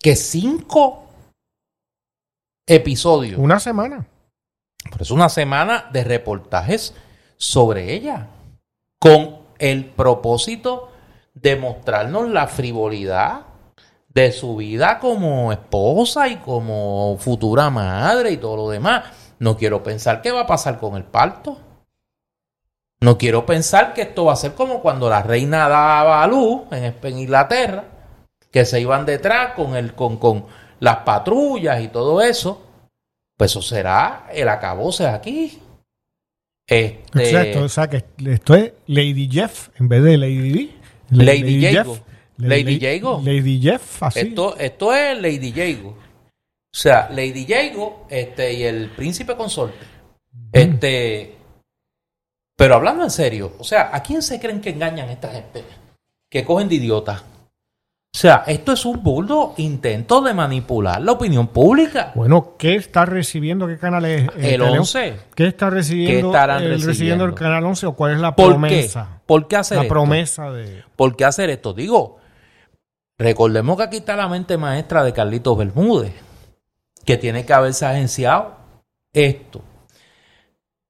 que 0.00 0.16
cinco 0.16 1.04
episodios. 2.66 3.38
Una 3.38 3.60
semana. 3.60 4.06
Por 4.90 5.02
eso 5.02 5.14
una 5.14 5.28
semana 5.28 5.88
de 5.92 6.04
reportajes 6.04 6.94
sobre 7.36 7.94
ella. 7.94 8.28
Con 8.98 9.38
el 9.58 9.86
propósito 9.86 10.90
de 11.40 11.56
mostrarnos 11.56 12.28
la 12.28 12.46
frivolidad 12.46 13.42
de 14.08 14.32
su 14.32 14.56
vida 14.56 14.98
como 14.98 15.52
esposa 15.52 16.28
y 16.28 16.36
como 16.36 17.16
futura 17.18 17.70
madre 17.70 18.32
y 18.32 18.36
todo 18.36 18.56
lo 18.56 18.70
demás. 18.70 19.04
No 19.38 19.56
quiero 19.56 19.82
pensar 19.82 20.22
qué 20.22 20.32
va 20.32 20.42
a 20.42 20.46
pasar 20.46 20.78
con 20.78 20.96
el 20.96 21.04
parto. 21.04 21.58
No 23.00 23.16
quiero 23.16 23.46
pensar 23.46 23.94
que 23.94 24.02
esto 24.02 24.24
va 24.24 24.32
a 24.32 24.36
ser 24.36 24.54
como 24.54 24.82
cuando 24.82 25.08
la 25.08 25.22
reina 25.22 25.68
daba 25.68 26.22
a 26.22 26.26
luz 26.26 26.62
en, 26.72 26.96
en 27.00 27.18
Inglaterra, 27.18 27.84
que 28.50 28.64
se 28.64 28.80
iban 28.80 29.06
detrás 29.06 29.54
con, 29.54 29.76
el, 29.76 29.94
con, 29.94 30.16
con 30.16 30.46
las 30.80 30.98
patrullas 30.98 31.80
y 31.80 31.88
todo 31.88 32.20
eso. 32.20 32.62
Pues 33.36 33.52
eso 33.52 33.62
será 33.62 34.26
el 34.32 34.48
acabose 34.48 35.06
aquí. 35.06 35.62
Este, 36.66 37.02
Exacto. 37.14 37.62
O 37.62 37.68
sea, 37.68 37.88
que 37.88 38.04
esto 38.26 38.54
es 38.54 38.72
Lady 38.86 39.28
Jeff 39.30 39.68
en 39.78 39.88
vez 39.88 40.02
de 40.02 40.18
Lady 40.18 40.52
D. 40.52 40.77
Lady 41.10 41.60
Jago. 41.62 41.98
Lady 42.38 42.78
Jago. 42.80 43.20
Lady 43.24 43.60
Jeff, 43.60 44.02
así. 44.02 44.20
Esto, 44.20 44.56
esto 44.56 44.94
es 44.94 45.20
Lady 45.20 45.52
Jago. 45.52 45.90
O 45.90 46.76
sea, 46.76 47.08
Lady 47.10 47.46
Jago 47.46 48.06
este, 48.08 48.52
y 48.52 48.62
el 48.64 48.90
príncipe 48.90 49.36
consorte. 49.36 49.86
Este, 50.52 51.36
pero 52.56 52.74
hablando 52.74 53.04
en 53.04 53.10
serio, 53.10 53.54
o 53.58 53.64
sea, 53.64 53.90
¿a 53.92 54.02
quién 54.02 54.20
se 54.20 54.40
creen 54.40 54.60
que 54.60 54.70
engañan 54.70 55.08
esta 55.10 55.30
gente? 55.30 55.64
Que 56.28 56.44
cogen 56.44 56.68
de 56.68 56.74
idiota. 56.74 57.22
O 58.14 58.18
sea, 58.18 58.42
esto 58.46 58.72
es 58.72 58.84
un 58.84 59.02
burdo 59.02 59.54
intento 59.58 60.20
de 60.22 60.32
manipular 60.34 61.00
la 61.00 61.12
opinión 61.12 61.48
pública. 61.48 62.10
Bueno, 62.14 62.54
¿qué 62.58 62.74
está 62.74 63.04
recibiendo? 63.04 63.66
¿Qué 63.68 63.78
canal 63.78 64.04
es? 64.06 64.22
eh, 64.22 64.54
El 64.54 64.60
Tele 64.60 64.78
11. 64.78 65.16
¿Qué 65.34 65.46
está 65.46 65.70
recibiendo, 65.70 66.12
¿Qué 66.30 66.36
estarán 66.36 66.62
el, 66.62 66.70
recibiendo? 66.70 66.88
recibiendo 66.88 67.24
el 67.26 67.34
canal 67.34 67.64
11 67.66 67.86
o 67.86 67.92
cuál 67.94 68.14
es 68.14 68.20
la 68.20 68.34
¿Por 68.34 68.46
qué? 68.46 68.50
promesa? 68.52 69.20
¿Por 69.26 69.46
qué 69.46 69.56
hacer 69.56 69.76
La 69.76 69.82
esto? 69.82 69.92
promesa 69.94 70.50
de... 70.50 70.82
¿Por 70.96 71.14
qué 71.16 71.24
hacer 71.26 71.50
esto? 71.50 71.74
Digo, 71.74 72.16
recordemos 73.18 73.76
que 73.76 73.82
aquí 73.84 73.96
está 73.98 74.16
la 74.16 74.26
mente 74.26 74.56
maestra 74.56 75.04
de 75.04 75.12
Carlitos 75.12 75.56
Bermúdez, 75.56 76.14
que 77.04 77.18
tiene 77.18 77.44
que 77.44 77.52
haberse 77.52 77.84
agenciado 77.86 78.56
esto. 79.12 79.60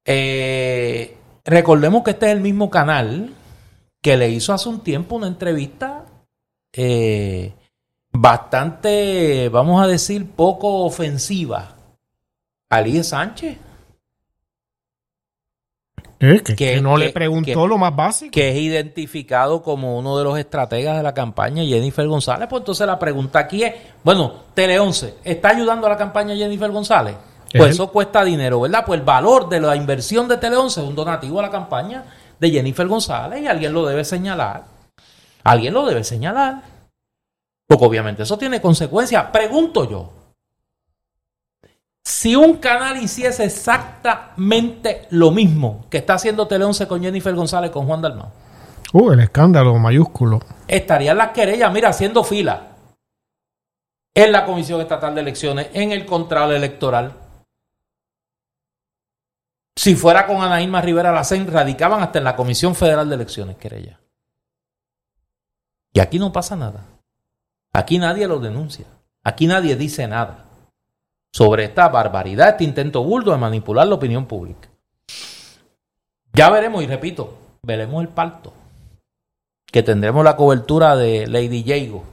Eh, 0.07 1.17
recordemos 1.45 2.03
que 2.05 2.13
este 2.13 2.27
es 2.27 2.33
el 2.33 2.41
mismo 2.41 2.71
canal 2.71 3.31
que 4.01 4.17
le 4.17 4.31
hizo 4.31 4.55
hace 4.55 4.69
un 4.69 4.81
tiempo 4.83 5.17
una 5.17 5.27
entrevista 5.27 6.05
eh, 6.73 7.53
bastante, 8.13 9.49
vamos 9.49 9.83
a 9.83 9.87
decir, 9.87 10.31
poco 10.31 10.85
ofensiva 10.85 11.75
Ali 12.71 13.03
Sánchez. 13.03 13.59
Eh, 16.21 16.43
que, 16.45 16.57
que, 16.57 16.81
no 16.81 16.97
le 16.97 17.11
preguntó 17.11 17.69
lo 17.69 17.79
más 17.79 17.95
básico. 17.95 18.33
Que 18.33 18.51
es 18.51 18.57
identificado 18.57 19.63
como 19.63 19.97
uno 19.97 20.19
de 20.19 20.25
los 20.25 20.37
estrategas 20.37 20.97
de 20.97 21.03
la 21.05 21.15
campaña, 21.15 21.63
Jennifer 21.63 22.07
González. 22.09 22.49
Pues 22.51 22.61
entonces 22.61 22.87
la 22.87 22.99
pregunta 22.99 23.39
aquí 23.39 23.63
es, 23.63 23.75
bueno, 24.03 24.33
Tele 24.53 24.81
11, 24.81 25.15
¿está 25.23 25.51
ayudando 25.51 25.87
a 25.87 25.91
la 25.91 25.97
campaña 25.97 26.35
Jennifer 26.35 26.71
González? 26.71 27.15
Pues 27.53 27.71
eso 27.71 27.91
cuesta 27.91 28.25
dinero, 28.25 28.61
¿verdad? 28.61 28.85
Pues 28.85 29.01
el 29.01 29.07
valor 29.07 29.49
de 29.49 29.61
la 29.61 29.77
inversión 29.77 30.29
de 30.29 30.37
Tele 30.37 30.57
11 30.57 30.83
es 30.83 30.87
un 30.87 30.95
donativo 30.95 31.39
a 31.39 31.43
la 31.43 31.51
campaña 31.51 32.05
de 32.39 32.51
Jennifer 32.51 32.87
González 32.87 33.41
y 33.43 33.47
alguien 33.47 33.73
lo 33.73 33.87
debe 33.87 34.05
señalar. 34.05 34.78
Alguien 35.49 35.73
lo 35.73 35.87
debe 35.87 36.05
señalar. 36.05 36.63
Porque 37.67 37.85
obviamente 37.85 38.23
eso 38.23 38.37
tiene 38.37 38.61
consecuencias. 38.61 39.27
Pregunto 39.33 39.89
yo, 39.89 40.13
si 42.05 42.37
un 42.37 42.59
canal 42.59 43.03
hiciese 43.03 43.45
exactamente 43.45 45.07
lo 45.11 45.31
mismo 45.31 45.87
que 45.91 45.99
está 45.99 46.15
haciendo 46.15 46.47
Tele 46.47 46.67
11 46.67 46.87
con 46.87 47.03
Jennifer 47.03 47.35
González, 47.35 47.71
con 47.71 47.87
Juan 47.87 48.03
Dalmau. 48.03 48.31
Uh, 48.93 49.13
el 49.13 49.21
escándalo 49.21 49.75
mayúsculo. 49.77 50.41
Estarían 50.67 51.17
las 51.17 51.31
querellas, 51.31 51.73
mira, 51.73 51.91
haciendo 51.91 52.25
fila 52.25 52.69
en 54.15 54.33
la 54.33 54.45
Comisión 54.45 54.81
Estatal 54.81 55.15
de 55.15 55.21
Elecciones, 55.21 55.69
en 55.73 55.93
el 55.93 56.05
Contral 56.05 56.53
Electoral. 56.53 57.13
Si 59.77 59.95
fuera 59.95 60.27
con 60.27 60.43
Ana 60.43 60.61
Irma 60.61 60.81
Rivera 60.81 61.13
Lacén, 61.13 61.47
radicaban 61.47 62.03
hasta 62.03 62.19
en 62.19 62.25
la 62.25 62.37
Comisión 62.37 62.75
Federal 62.75 63.09
de 63.09 63.15
Elecciones, 63.15 63.57
querella. 63.57 63.99
Y 65.99 66.01
aquí 66.01 66.21
no 66.21 66.33
pasa 66.33 66.55
nada. 66.55 66.85
Aquí 67.73 67.99
nadie 67.99 68.29
lo 68.29 68.39
denuncia. 68.39 68.87
Aquí 69.25 69.49
nadie 69.49 69.75
dice 69.75 70.07
nada 70.07 70.45
sobre 71.33 71.65
esta 71.65 71.89
barbaridad, 71.89 72.51
este 72.51 72.63
intento 72.63 73.03
burdo 73.03 73.33
de 73.33 73.39
manipular 73.39 73.85
la 73.85 73.97
opinión 73.97 74.27
pública. 74.27 74.69
Ya 76.35 76.51
veremos, 76.51 76.85
y 76.85 76.87
repito, 76.87 77.37
veremos 77.65 78.01
el 78.01 78.11
parto, 78.11 78.53
que 79.67 79.83
tendremos 79.83 80.23
la 80.23 80.37
cobertura 80.37 80.95
de 80.95 81.27
Lady 81.27 81.65
Jago, 81.67 82.05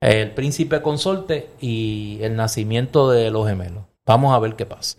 el 0.00 0.30
príncipe 0.30 0.80
consorte 0.80 1.50
y 1.60 2.18
el 2.22 2.34
nacimiento 2.34 3.10
de 3.10 3.30
los 3.30 3.46
gemelos. 3.46 3.84
Vamos 4.06 4.34
a 4.34 4.38
ver 4.38 4.56
qué 4.56 4.64
pasa. 4.64 4.96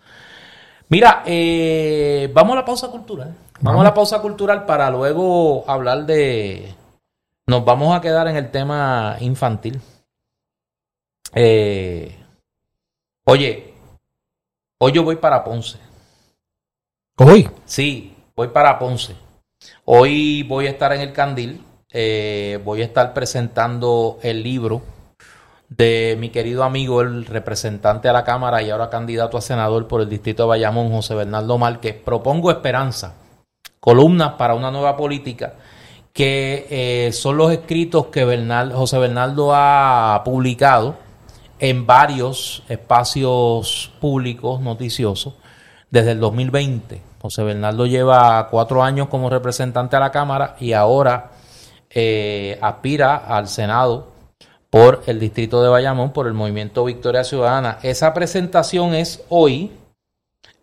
Mira, 0.90 1.24
eh, 1.26 2.30
vamos 2.32 2.54
a 2.54 2.58
la 2.58 2.66
pausa 2.66 2.90
cultural. 2.90 3.34
Vamos. 3.60 3.82
a 3.82 3.86
la 3.86 3.96
pausa 3.96 4.22
cultural 4.22 4.68
para 4.68 4.92
luego 4.92 5.68
hablar 5.68 6.06
de... 6.06 6.77
Nos 7.48 7.64
vamos 7.64 7.96
a 7.96 8.02
quedar 8.02 8.28
en 8.28 8.36
el 8.36 8.52
tema 8.52 9.16
infantil. 9.22 9.82
Eh, 11.34 12.14
Oye, 13.30 13.74
hoy 14.80 14.92
yo 14.94 15.04
voy 15.04 15.18
para 15.18 15.44
Ponce. 15.44 15.78
¿Hoy? 17.18 17.50
Sí, 17.66 18.16
voy 18.38 18.48
para 18.48 18.80
Ponce. 18.80 19.18
Hoy 19.84 20.44
voy 20.44 20.68
a 20.68 20.70
estar 20.70 20.94
en 20.94 21.02
el 21.02 21.12
Candil. 21.12 21.62
Eh, 21.92 22.62
voy 22.64 22.82
a 22.82 22.86
estar 22.86 23.14
presentando 23.14 24.18
el 24.22 24.44
libro 24.44 24.82
de 25.68 26.16
mi 26.18 26.30
querido 26.30 26.64
amigo, 26.64 27.02
el 27.02 27.26
representante 27.26 28.08
a 28.08 28.14
la 28.14 28.24
Cámara 28.24 28.62
y 28.62 28.70
ahora 28.70 28.90
candidato 28.90 29.38
a 29.38 29.42
senador 29.42 29.90
por 29.90 30.00
el 30.00 30.08
distrito 30.08 30.44
de 30.44 30.50
Bayamón, 30.50 30.90
José 30.90 31.14
Bernardo 31.14 31.58
Márquez. 31.58 31.96
Propongo 31.96 32.50
esperanza, 32.50 33.16
columnas 33.82 34.36
para 34.36 34.56
una 34.56 34.72
nueva 34.72 34.96
política, 34.96 35.56
que 36.18 36.66
eh, 36.72 37.12
son 37.12 37.38
los 37.38 37.52
escritos 37.52 38.08
que 38.08 38.26
José 38.74 38.98
Bernardo 38.98 39.52
ha 39.54 40.24
publicado 40.26 40.96
en 41.60 41.86
varios 41.86 42.64
espacios 42.70 43.92
públicos 44.02 44.60
noticiosos 44.60 45.36
desde 45.92 46.14
el 46.14 46.20
2020. 46.20 47.04
José 47.22 47.44
Bernardo 47.44 47.86
lleva 47.86 48.48
cuatro 48.50 48.82
años 48.82 49.10
como 49.10 49.30
representante 49.30 49.96
a 49.96 50.00
la 50.00 50.12
Cámara 50.12 50.56
y 50.60 50.74
ahora 50.74 51.34
eh, 51.92 52.58
aspira 52.64 53.18
al 53.18 53.48
Senado 53.48 54.08
por 54.72 55.04
el 55.06 55.20
distrito 55.20 55.62
de 55.62 55.70
Bayamón, 55.70 56.14
por 56.14 56.26
el 56.26 56.34
movimiento 56.34 56.84
Victoria 56.84 57.24
Ciudadana. 57.24 57.78
Esa 57.84 58.16
presentación 58.16 58.96
es 58.96 59.24
hoy 59.30 59.72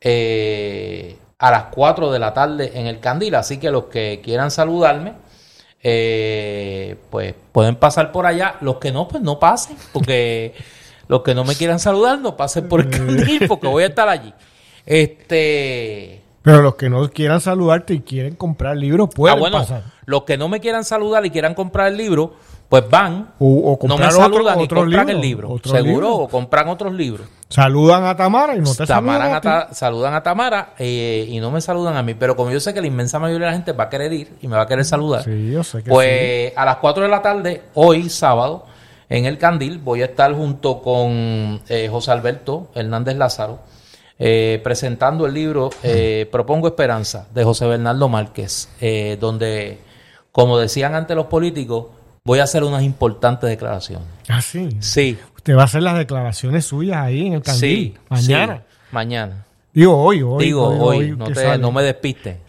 eh, 0.01 1.17
a 1.39 1.53
las 1.53 1.67
4 1.67 2.11
de 2.11 2.19
la 2.19 2.35
tarde 2.35 2.73
en 2.75 2.89
el 2.89 2.99
Candil, 2.99 3.37
así 3.37 3.59
que 3.59 3.71
los 3.71 3.85
que 3.85 4.21
quieran 4.21 4.51
saludarme, 4.51 5.23
eh, 5.87 6.97
pues 7.11 7.35
pueden 7.53 7.77
pasar 7.77 8.11
por 8.11 8.25
allá. 8.25 8.57
Los 8.63 8.77
que 8.77 8.91
no, 8.91 9.07
pues 9.07 9.23
no 9.23 9.39
pasen, 9.39 9.77
porque 9.93 10.55
los 11.09 11.23
que 11.23 11.35
no 11.35 11.45
me 11.45 11.55
quieran 11.55 11.79
saludar, 11.79 12.19
no 12.19 12.37
pasen 12.37 12.69
por 12.69 12.81
el 12.81 12.91
candil 12.91 13.47
porque 13.47 13.69
voy 13.69 13.85
a 13.85 13.89
estar 13.89 14.09
allí. 14.09 14.33
Este. 14.87 16.23
Pero 16.43 16.63
los 16.63 16.75
que 16.75 16.91
no 16.91 17.09
quieran 17.11 17.41
saludarte 17.41 17.95
y 17.95 18.01
quieren 18.01 18.35
comprar 18.35 18.75
el 18.75 18.81
libro, 18.81 19.09
pueden 19.09 19.37
ah, 19.37 19.41
bueno, 19.41 19.59
pasar. 19.59 19.85
Los 20.07 20.25
que 20.25 20.37
no 20.37 20.49
me 20.49 20.61
quieran 20.61 20.85
saludar 20.85 21.25
y 21.25 21.31
quieran 21.31 21.55
comprar 21.55 21.89
el 21.89 21.97
libro, 21.97 22.35
pues 22.81 22.91
van, 22.91 23.29
o, 23.39 23.79
no 23.87 23.97
me 23.97 24.11
saludan 24.11 24.61
y 24.61 24.67
compran 24.67 25.09
el 25.09 25.21
libro. 25.21 25.61
Seguro, 25.63 26.17
o 26.17 26.29
compran 26.29 26.67
otros 26.67 26.93
libros. 26.93 27.29
Saludan 27.49 28.05
a 28.05 28.17
Tamara 28.17 28.57
y 28.57 28.59
no 28.59 28.75
te 28.75 28.85
saludan. 28.85 29.47
A 29.47 29.69
saludan 29.73 30.13
a 30.13 30.25
Tamara 30.25 30.75
eh, 30.77 31.25
y 31.29 31.39
no 31.39 31.53
me 31.53 31.61
saludan 31.61 31.97
a 31.97 32.03
mí. 32.03 32.15
Pero 32.15 32.35
como 32.35 32.51
yo 32.51 32.59
sé 32.59 32.75
que 32.75 32.81
la 32.81 32.89
inmensa 32.89 33.21
mayoría 33.21 33.47
de 33.47 33.53
la 33.53 33.57
gente 33.57 33.71
va 33.71 33.85
a 33.85 33.89
querer 33.89 34.13
ir 34.13 34.33
y 34.43 34.49
me 34.49 34.57
va 34.57 34.63
a 34.63 34.67
querer 34.67 34.85
saludar, 34.85 35.25
pues 35.87 36.53
a 36.57 36.65
las 36.65 36.77
4 36.79 37.05
de 37.05 37.09
la 37.09 37.23
tarde, 37.23 37.63
hoy 37.75 38.11
sábado, 38.11 38.67
en 39.09 39.25
el 39.27 39.39
Candil. 39.39 39.79
Voy 39.79 40.03
a 40.03 40.07
estar 40.07 40.35
junto 40.35 40.83
con 40.83 41.63
eh, 41.69 41.87
José 41.89 42.11
Alberto 42.11 42.73
Hernández 42.75 43.17
Lázaro 43.17 43.61
eh, 44.19 44.61
presentando 44.65 45.27
el 45.27 45.35
libro 45.35 45.71
eh, 45.85 46.29
Propongo 46.29 46.67
Esperanza 46.67 47.29
de 47.33 47.45
José 47.45 47.67
Bernardo 47.69 48.09
Márquez, 48.09 48.69
donde, 49.21 49.79
como 50.33 50.59
decían 50.59 50.97
antes 50.97 51.15
los 51.15 51.27
políticos, 51.27 51.87
voy 52.27 52.39
a 52.39 52.45
hacer 52.45 52.65
unas 52.65 52.83
importantes 52.83 53.49
declaraciones. 53.51 54.07
Ah, 54.29 54.41
sí. 54.41 54.69
Sí. 54.81 55.19
Usted 55.37 55.57
va 55.57 55.63
a 55.63 55.65
hacer 55.65 55.83
las 55.83 55.99
declaraciones 55.99 56.65
suyas 56.65 56.97
ahí 56.97 57.27
en 57.27 57.35
el 57.35 57.43
Candil. 57.43 57.61
Sí. 57.61 57.95
Mañana. 58.09 58.63
mañana. 58.91 59.45
Digo 59.73 60.03
hoy, 60.03 60.23
hoy. 60.23 60.45
Digo 60.45 60.67
hoy, 60.67 61.11
no, 61.17 61.27
no, 61.59 61.73
me 61.73 61.83
despiste. 61.83 62.41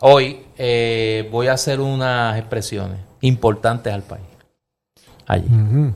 Hoy 0.00 0.40
voy 1.30 1.46
a 1.46 1.54
hacer 1.54 1.80
unas 1.80 2.38
expresiones 2.38 2.98
importantes 3.22 3.92
al 3.92 4.02
país 4.02 4.26
allí. 5.26 5.48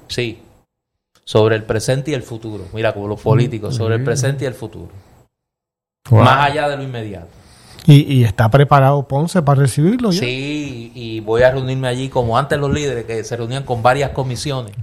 Sí. 0.08 0.42
Sobre 1.24 1.56
el 1.56 1.64
presente 1.64 2.12
y 2.12 2.14
el 2.14 2.22
futuro. 2.22 2.64
Mira, 2.72 2.94
como 2.94 3.08
los 3.08 3.20
políticos, 3.20 3.76
sobre 3.76 3.96
el 3.96 4.04
presente 4.04 4.44
y 4.44 4.46
el 4.46 4.54
futuro. 4.54 4.90
Más 6.10 6.50
allá 6.50 6.68
de 6.70 6.78
lo 6.78 6.82
inmediato. 6.82 7.28
¿Y, 7.86 8.24
está 8.24 8.50
preparado 8.50 9.08
Ponce 9.08 9.42
para 9.42 9.62
recibirlo 9.62 10.10
ya? 10.10 10.20
Sí, 10.20 10.92
y 10.94 11.20
voy 11.20 11.42
a 11.42 11.50
reunirme 11.50 11.88
allí 11.88 12.08
como 12.08 12.36
antes 12.36 12.58
los 12.58 12.72
líderes 12.72 13.04
que 13.04 13.24
se 13.24 13.36
reunían 13.36 13.64
con 13.64 13.82
varias 13.82 14.10
comisiones. 14.10 14.74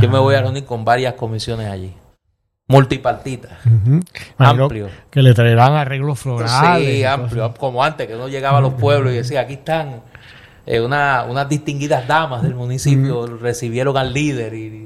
Yo 0.00 0.10
me 0.10 0.18
voy 0.18 0.34
a 0.34 0.42
reunir 0.42 0.64
con 0.64 0.84
varias 0.84 1.14
comisiones 1.14 1.68
allí. 1.68 1.94
Multipartitas. 2.68 3.52
Amplio. 4.38 4.88
Que 5.10 5.22
le 5.22 5.34
traerán 5.34 5.74
arreglos 5.74 6.18
florales. 6.18 6.96
Sí, 6.96 7.04
amplio. 7.04 7.54
Como 7.54 7.82
antes, 7.82 8.06
que 8.06 8.14
uno 8.14 8.28
llegaba 8.28 8.58
a 8.58 8.60
los 8.60 8.74
pueblos 8.74 9.12
y 9.12 9.16
decía, 9.16 9.40
aquí 9.40 9.54
están 9.54 10.02
eh, 10.66 10.80
una, 10.80 11.24
unas 11.28 11.48
distinguidas 11.48 12.08
damas 12.08 12.42
del 12.42 12.56
municipio 12.56 13.26
recibieron 13.26 13.96
al 13.96 14.12
líder 14.12 14.52
y 14.54 14.85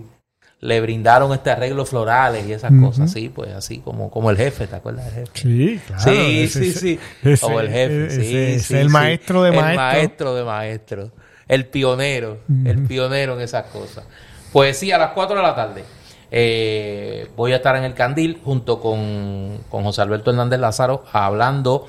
le 0.61 0.80
brindaron 0.82 1.32
este 1.32 1.50
arreglo 1.50 1.86
florales 1.86 2.46
y 2.46 2.52
esas 2.52 2.70
cosas, 2.80 3.11
sí, 3.11 3.30
pues 3.30 3.50
así 3.52 3.78
como, 3.78 4.11
como 4.11 4.30
el 4.30 4.36
jefe, 4.36 4.66
¿te 4.66 4.76
acuerdas 4.76 5.06
del 5.06 5.14
jefe? 5.14 5.30
Sí, 5.34 5.80
claro. 5.86 6.02
Sí, 6.02 6.48
sí, 6.48 6.72
sí. 6.72 7.00
como 7.40 7.61
el 7.61 7.70
jefe, 7.70 8.11
sí, 8.11 8.61
sí, 8.61 8.76
El 8.76 8.90
maestro 8.90 9.42
de 9.42 9.52
maestro. 9.52 9.70
El 9.70 9.76
maestro 9.76 10.34
de 10.34 10.44
maestro. 10.44 11.11
El 11.48 11.66
pionero, 11.66 12.38
el 12.64 12.86
pionero 12.86 13.34
en 13.34 13.40
esas 13.40 13.66
cosas. 13.66 14.04
Pues 14.52 14.76
sí, 14.78 14.92
a 14.92 14.98
las 14.98 15.12
4 15.12 15.36
de 15.36 15.42
la 15.42 15.54
tarde. 15.54 15.84
Eh, 16.30 17.28
voy 17.36 17.52
a 17.52 17.56
estar 17.56 17.74
en 17.74 17.82
el 17.82 17.94
Candil 17.94 18.40
junto 18.44 18.80
con, 18.80 19.58
con 19.68 19.82
José 19.82 20.02
Alberto 20.02 20.30
Hernández 20.30 20.61
Lázaro 20.61 21.04
hablando 21.12 21.88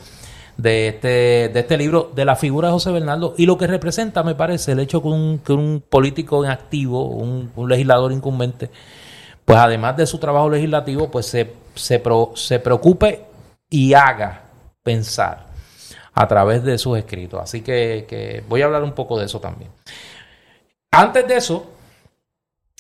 de 0.62 0.90
este, 0.90 1.50
de 1.50 1.60
este 1.60 1.78
libro, 1.78 2.12
de 2.14 2.24
la 2.24 2.36
figura 2.36 2.68
de 2.68 2.74
José 2.74 2.92
Bernardo 2.92 3.34
y 3.38 3.46
lo 3.46 3.58
que 3.58 3.66
representa, 3.66 4.22
me 4.24 4.36
parece, 4.36 4.74
el 4.74 4.80
hecho 4.80 5.02
que 5.02 5.08
un, 5.08 5.40
que 5.40 5.54
un 5.54 5.84
político 5.88 6.46
en 6.46 6.52
activo, 6.52 7.06
un, 7.08 7.52
legislador 7.68 8.12
incumbente, 8.12 8.70
pues 9.44 9.58
además 9.58 9.98
de 9.98 10.06
su 10.06 10.20
trabajo 10.20 10.50
legislativo, 10.50 11.10
pues 11.10 11.26
se, 11.26 11.52
se, 11.74 12.02
se 12.36 12.60
preocupe 12.60 13.26
y 13.70 13.94
haga 13.94 14.44
pensar 14.84 15.48
a 16.14 16.28
través 16.28 16.64
de 16.64 16.78
sus 16.78 16.98
escritos. 16.98 17.42
Así 17.42 17.62
que, 17.62 18.44
voy 18.48 18.62
a 18.62 18.66
hablar 18.66 18.84
un 18.84 18.94
poco 18.94 19.18
de 19.18 19.26
eso 19.26 19.40
también. 19.40 19.72
Antes 20.92 21.28
de 21.28 21.38
eso, 21.38 21.72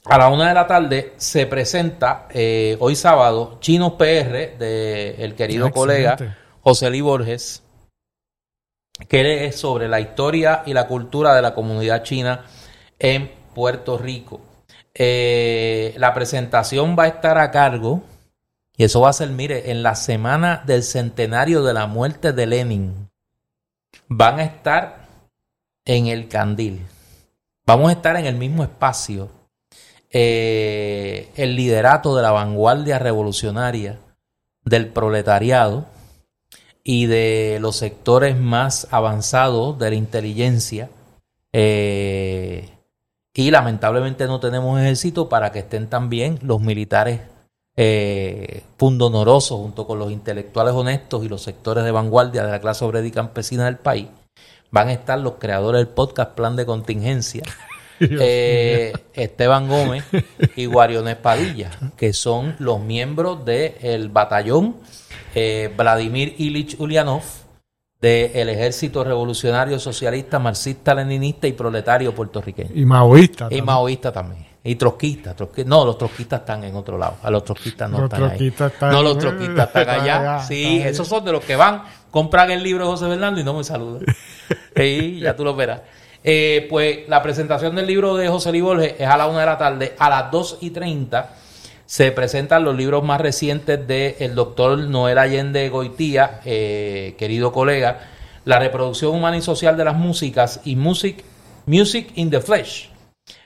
a 0.05 0.17
la 0.19 0.29
una 0.29 0.49
de 0.49 0.53
la 0.53 0.67
tarde 0.67 1.13
se 1.17 1.47
presenta 1.47 2.27
eh, 2.31 2.75
hoy 2.79 2.95
sábado 2.95 3.57
Chino 3.61 3.97
PR 3.97 4.57
de 4.57 5.15
el 5.19 5.35
querido 5.35 5.67
ah, 5.67 5.71
colega 5.71 6.17
José 6.61 6.89
Luis 6.89 7.03
Borges, 7.03 7.60
que 9.07 9.45
es 9.45 9.55
sobre 9.59 9.87
la 9.87 9.99
historia 9.99 10.63
y 10.65 10.73
la 10.73 10.87
cultura 10.87 11.35
de 11.35 11.41
la 11.41 11.53
comunidad 11.53 12.03
china 12.03 12.45
en 12.99 13.31
Puerto 13.53 13.97
Rico. 13.97 14.41
Eh, 14.93 15.93
la 15.97 16.13
presentación 16.13 16.95
va 16.97 17.03
a 17.03 17.07
estar 17.07 17.37
a 17.37 17.51
cargo, 17.51 18.03
Y 18.77 18.85
eso 18.85 19.01
va 19.01 19.09
a 19.09 19.13
ser, 19.13 19.29
mire, 19.29 19.69
en 19.69 19.83
la 19.83 19.95
semana 19.95 20.63
del 20.65 20.81
centenario 20.81 21.61
de 21.61 21.73
la 21.73 21.85
muerte 21.85 22.33
de 22.33 22.47
Lenin, 22.47 23.09
van 24.07 24.39
a 24.39 24.43
estar 24.43 25.07
en 25.85 26.07
el 26.07 26.27
candil. 26.27 26.81
Vamos 27.65 27.89
a 27.89 27.93
estar 27.93 28.15
en 28.15 28.25
el 28.25 28.35
mismo 28.35 28.63
espacio. 28.63 29.29
Eh, 30.09 31.29
el 31.35 31.55
liderato 31.55 32.15
de 32.15 32.23
la 32.23 32.31
vanguardia 32.31 32.97
revolucionaria 32.97 33.99
del 34.63 34.87
proletariado 34.87 35.85
y 36.83 37.05
de 37.05 37.59
los 37.61 37.75
sectores 37.75 38.37
más 38.37 38.87
avanzados 38.91 39.77
de 39.77 39.89
la 39.89 39.95
inteligencia. 39.95 40.89
Eh, 41.53 42.69
y 43.33 43.51
lamentablemente 43.51 44.25
no 44.25 44.39
tenemos 44.39 44.79
ejército 44.79 45.29
para 45.29 45.51
que 45.51 45.59
estén 45.59 45.87
también 45.87 46.39
los 46.41 46.59
militares 46.59 47.21
eh, 47.77 48.63
pundonorosos 48.75 49.57
junto 49.57 49.87
con 49.87 49.97
los 49.99 50.11
intelectuales 50.11 50.73
honestos 50.73 51.23
y 51.23 51.29
los 51.29 51.41
sectores 51.41 51.85
de 51.85 51.91
vanguardia 51.91 52.43
de 52.43 52.51
la 52.51 52.59
clase 52.59 52.83
obrera 52.83 53.07
y 53.07 53.11
campesina 53.11 53.65
del 53.65 53.77
país. 53.77 54.07
Van 54.71 54.89
a 54.89 54.93
estar 54.93 55.19
los 55.19 55.33
creadores 55.35 55.79
del 55.79 55.87
podcast 55.87 56.31
Plan 56.31 56.55
de 56.55 56.65
Contingencia, 56.65 57.43
eh, 57.99 58.93
Esteban 59.13 59.69
Gómez 59.69 60.03
y 60.55 60.65
Guariones 60.65 61.15
Padilla, 61.15 61.71
que 61.95 62.13
son 62.13 62.55
los 62.59 62.81
miembros 62.81 63.45
del 63.45 64.09
batallón 64.09 64.75
eh, 65.35 65.73
Vladimir 65.75 66.35
Ilich 66.37 66.79
Ulyanov 66.79 67.23
del 68.01 68.49
Ejército 68.49 69.03
Revolucionario 69.03 69.77
Socialista, 69.79 70.39
Marxista, 70.39 70.95
Leninista 70.95 71.47
y 71.47 71.53
Proletario 71.53 72.15
puertorriqueño. 72.15 72.71
Y 72.73 72.83
maoísta. 72.83 73.47
Y 73.51 73.61
maoísta 73.61 74.11
también. 74.11 74.47
Y 74.63 74.75
trotskista, 74.75 75.35
No, 75.65 75.85
los 75.85 75.97
trotskistas 75.97 76.41
están 76.41 76.63
en 76.63 76.75
otro 76.75 76.97
lado. 76.97 77.17
A 77.23 77.31
los 77.31 77.43
trotskistas 77.43 77.89
no 77.89 78.05
están 78.05 78.23
ahí. 78.23 78.53
no, 78.81 79.01
los 79.01 79.17
trotskistas 79.17 79.67
están 79.67 79.89
allá. 79.89 80.39
sí, 80.39 80.81
esos 80.83 81.07
son 81.07 81.23
de 81.25 81.31
los 81.31 81.43
que 81.43 81.55
van, 81.55 81.83
compran 82.09 82.51
el 82.51 82.61
libro 82.61 82.85
de 82.85 82.91
José 82.91 83.07
Bernardo 83.07 83.39
y 83.39 83.43
no 83.43 83.55
me 83.55 83.63
saludan. 83.63 84.05
sí, 84.75 85.19
ya 85.19 85.35
tú 85.35 85.43
lo 85.43 85.55
verás. 85.55 85.81
Eh, 86.23 86.67
pues 86.69 87.09
la 87.09 87.21
presentación 87.23 87.75
del 87.75 87.87
libro 87.87 88.15
de 88.15 88.27
José 88.27 88.51
Luis 88.51 88.93
es 88.99 89.07
a 89.07 89.17
la 89.17 89.25
una 89.27 89.39
de 89.39 89.45
la 89.45 89.57
tarde. 89.57 89.95
A 89.97 90.09
las 90.09 90.31
dos 90.31 90.57
y 90.61 90.69
treinta 90.69 91.35
se 91.91 92.13
presentan 92.13 92.63
los 92.63 92.77
libros 92.77 93.03
más 93.03 93.19
recientes 93.19 93.85
del 93.85 94.33
doctor 94.33 94.77
Noel 94.77 95.17
Allende 95.17 95.67
Goitía, 95.67 96.39
eh, 96.45 97.15
querido 97.17 97.51
colega, 97.51 98.07
La 98.45 98.59
reproducción 98.59 99.13
humana 99.13 99.35
y 99.35 99.41
social 99.41 99.75
de 99.75 99.83
las 99.83 99.97
músicas 99.97 100.61
y 100.63 100.77
Music, 100.77 101.21
Music 101.65 102.13
in 102.15 102.29
the 102.29 102.39
Flesh. 102.39 102.89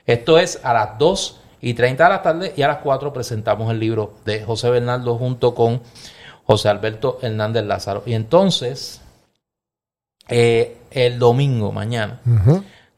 Esto 0.06 0.38
es 0.38 0.60
a 0.62 0.72
las 0.72 0.96
2 0.96 1.40
y 1.60 1.74
30 1.74 2.04
de 2.04 2.08
la 2.08 2.22
tarde 2.22 2.54
y 2.56 2.62
a 2.62 2.68
las 2.68 2.78
4 2.78 3.12
presentamos 3.12 3.68
el 3.72 3.80
libro 3.80 4.14
de 4.24 4.44
José 4.44 4.70
Bernardo 4.70 5.18
junto 5.18 5.52
con 5.52 5.82
José 6.44 6.68
Alberto 6.68 7.18
Hernández 7.22 7.64
Lázaro. 7.64 8.04
Y 8.06 8.14
entonces, 8.14 9.00
eh, 10.28 10.76
el 10.92 11.18
domingo, 11.18 11.72
mañana, 11.72 12.20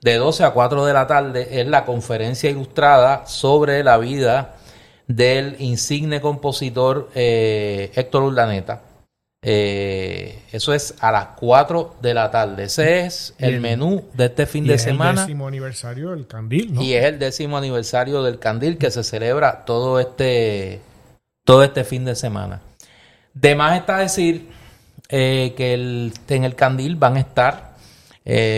de 0.03 0.15
12 0.15 0.45
a 0.45 0.51
4 0.51 0.85
de 0.85 0.93
la 0.93 1.07
tarde, 1.07 1.59
es 1.59 1.67
la 1.67 1.87
conferencia 1.87 2.51
ilustrada 2.51 3.27
sobre 3.27 3.83
la 3.83 3.97
vida 3.97 4.57
del 5.09 5.57
insigne 5.59 6.21
compositor 6.21 7.11
eh, 7.15 7.91
Héctor 7.95 8.23
Urdaneta. 8.25 8.83
Eh, 9.41 10.43
eso 10.53 10.75
es 10.75 10.95
a 11.01 11.11
las 11.11 11.29
4 11.39 11.97
de 12.03 12.15
la 12.15 12.31
tarde. 12.31 12.65
Ese 12.65 13.07
es 13.07 13.35
el, 13.39 13.61
menú 13.61 14.05
de 14.13 14.27
este 14.27 14.47
fin 14.47 14.67
de 14.67 14.79
semana. 14.79 15.13
Es 15.13 15.19
el 15.21 15.27
décimo 15.27 15.49
aniversario 15.49 16.11
del 16.11 16.27
Candil, 16.27 16.75
¿no? 16.75 16.83
Y 16.83 16.93
es 16.93 17.05
el 17.05 17.19
décimo 17.19 17.57
aniversario 17.57 18.23
del 18.23 18.39
Candil 18.39 18.77
que 18.77 18.91
se 18.91 19.03
celebra 19.03 19.65
todo 19.65 19.99
este, 19.99 20.81
todo 21.45 21.65
este 21.65 21.85
fin 21.85 22.05
de 22.05 22.15
semana. 22.15 22.61
De 23.33 23.55
más 23.55 23.79
está 23.79 23.99
decir 23.99 24.49
eh, 25.09 25.55
que 25.57 25.73
en 26.29 26.45
el 26.45 26.55
Candil 26.55 26.97
van 26.97 27.17
a 27.17 27.21
estar 27.21 27.69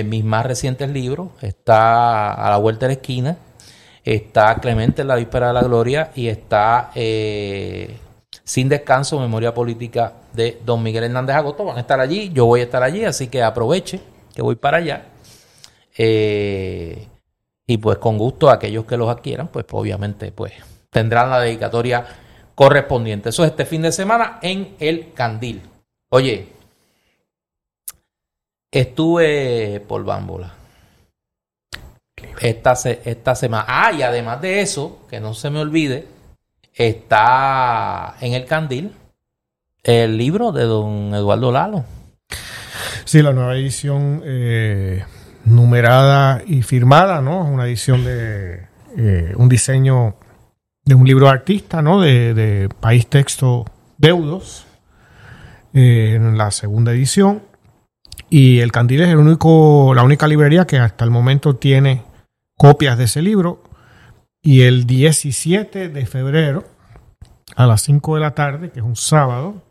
mis 0.05 0.25
más 0.25 0.45
recientes 0.45 0.91
libros. 0.91 1.29
Está 1.43 2.33
a 2.33 2.51
la 2.51 2.57
vuelta 2.57 2.87
de 2.87 2.95
la 2.95 3.01
esquina 3.01 3.37
está 4.05 4.55
Clemente 4.57 5.03
en 5.03 5.09
la 5.09 5.17
víspera 5.17 5.49
de 5.49 5.55
la 5.55 5.63
gloria 5.63 6.11
y 6.15 6.29
está 6.29 6.91
eh, 6.95 7.97
Sin 8.45 8.69
Descanso, 8.69 9.19
Memoria 9.21 9.53
Política 9.55 10.13
de 10.33 10.61
Don 10.65 10.83
Miguel 10.83 11.05
Hernández 11.05 11.37
Agosto. 11.37 11.65
Van 11.65 11.77
a 11.77 11.81
estar 11.81 12.01
allí, 12.01 12.31
yo 12.33 12.47
voy 12.47 12.61
a 12.61 12.65
estar 12.65 12.83
allí, 12.83 13.05
así 13.05 13.29
que 13.29 13.43
aproveche 13.43 14.01
que 14.35 14.43
voy 14.43 14.57
para 14.57 14.79
allá. 14.79 15.07
Eh, 15.97 17.07
y 17.67 17.77
pues 17.79 17.99
con 17.99 18.19
gusto 18.19 18.51
aquellos 18.51 18.85
que 18.85 18.97
los 18.97 19.09
adquieran, 19.09 19.49
pues 19.49 19.67
obviamente 19.71 20.33
pues 20.33 20.53
tendrán 20.91 21.31
la 21.31 21.41
dedicatoria 21.41 22.05
correspondiente. 22.55 23.29
Eso 23.29 23.45
es 23.45 23.51
este 23.51 23.65
fin 23.65 23.83
de 23.83 23.93
semana 23.93 24.39
en 24.43 24.75
el 24.81 25.13
Candil. 25.13 25.63
Oye, 26.11 26.49
estuve 28.73 29.81
por 29.87 30.05
Bámbola 30.05 30.60
esta, 32.41 32.73
esta 33.05 33.35
semana. 33.35 33.65
Ah, 33.67 33.93
y 33.93 34.03
además 34.03 34.41
de 34.41 34.61
eso, 34.61 35.07
que 35.09 35.21
no 35.21 35.35
se 35.35 35.51
me 35.51 35.61
olvide, 35.61 36.07
está 36.75 38.17
en 38.21 38.35
el 38.35 38.45
candil 38.47 38.93
el 39.83 40.17
libro 40.17 40.53
de 40.53 40.65
don 40.65 41.15
Eduardo 41.15 41.53
Lalo. 41.53 41.85
Sí, 43.05 43.23
la 43.23 43.33
nueva 43.33 43.57
edición 43.57 44.23
eh, 44.25 45.05
numerada 45.45 46.43
y 46.47 46.63
firmada, 46.63 47.21
¿no? 47.21 47.45
Una 47.45 47.67
edición 47.67 48.05
de 48.05 48.67
eh, 48.97 49.33
un 49.37 49.49
diseño 49.49 50.17
de 50.85 50.95
un 50.95 51.07
libro 51.07 51.29
artista, 51.29 51.83
¿no? 51.83 52.01
De, 52.01 52.69
País 52.81 53.07
Texto 53.07 53.65
Deudos, 53.99 54.67
eh, 55.75 56.15
en 56.17 56.37
la 56.37 56.51
segunda 56.51 56.93
edición. 56.93 57.43
Y 58.29 58.61
el 58.61 58.71
Candil 58.71 59.03
es 59.03 59.09
el 59.09 59.19
único, 59.19 59.93
la 59.95 60.03
única 60.03 60.29
librería 60.29 60.67
que 60.67 60.79
hasta 60.79 61.05
el 61.05 61.11
momento 61.11 61.57
tiene 61.57 62.03
copias 62.61 62.99
de 62.99 63.05
ese 63.05 63.23
libro. 63.23 63.63
Y 64.43 64.63
el 64.63 64.87
17 64.87 65.89
de 65.89 66.07
febrero, 66.07 66.65
a 67.57 67.67
las 67.67 67.81
5 67.81 68.17
de 68.17 68.21
la 68.21 68.35
tarde, 68.35 68.71
que 68.71 68.81
es 68.81 68.85
un 68.85 68.97
sábado, 68.97 69.63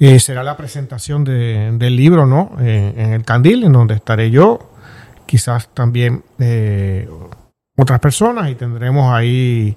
eh, 0.00 0.18
será 0.18 0.42
la 0.42 0.56
presentación 0.56 1.24
del 1.24 1.94
libro, 1.94 2.24
¿no? 2.24 2.56
Eh, 2.58 2.94
en 2.96 3.12
el 3.12 3.24
Candil, 3.26 3.64
en 3.64 3.72
donde 3.72 3.94
estaré 3.94 4.30
yo, 4.30 4.72
quizás 5.26 5.68
también 5.74 6.24
eh, 6.38 7.06
otras 7.76 8.00
personas, 8.00 8.50
y 8.50 8.54
tendremos 8.54 9.12
ahí 9.12 9.76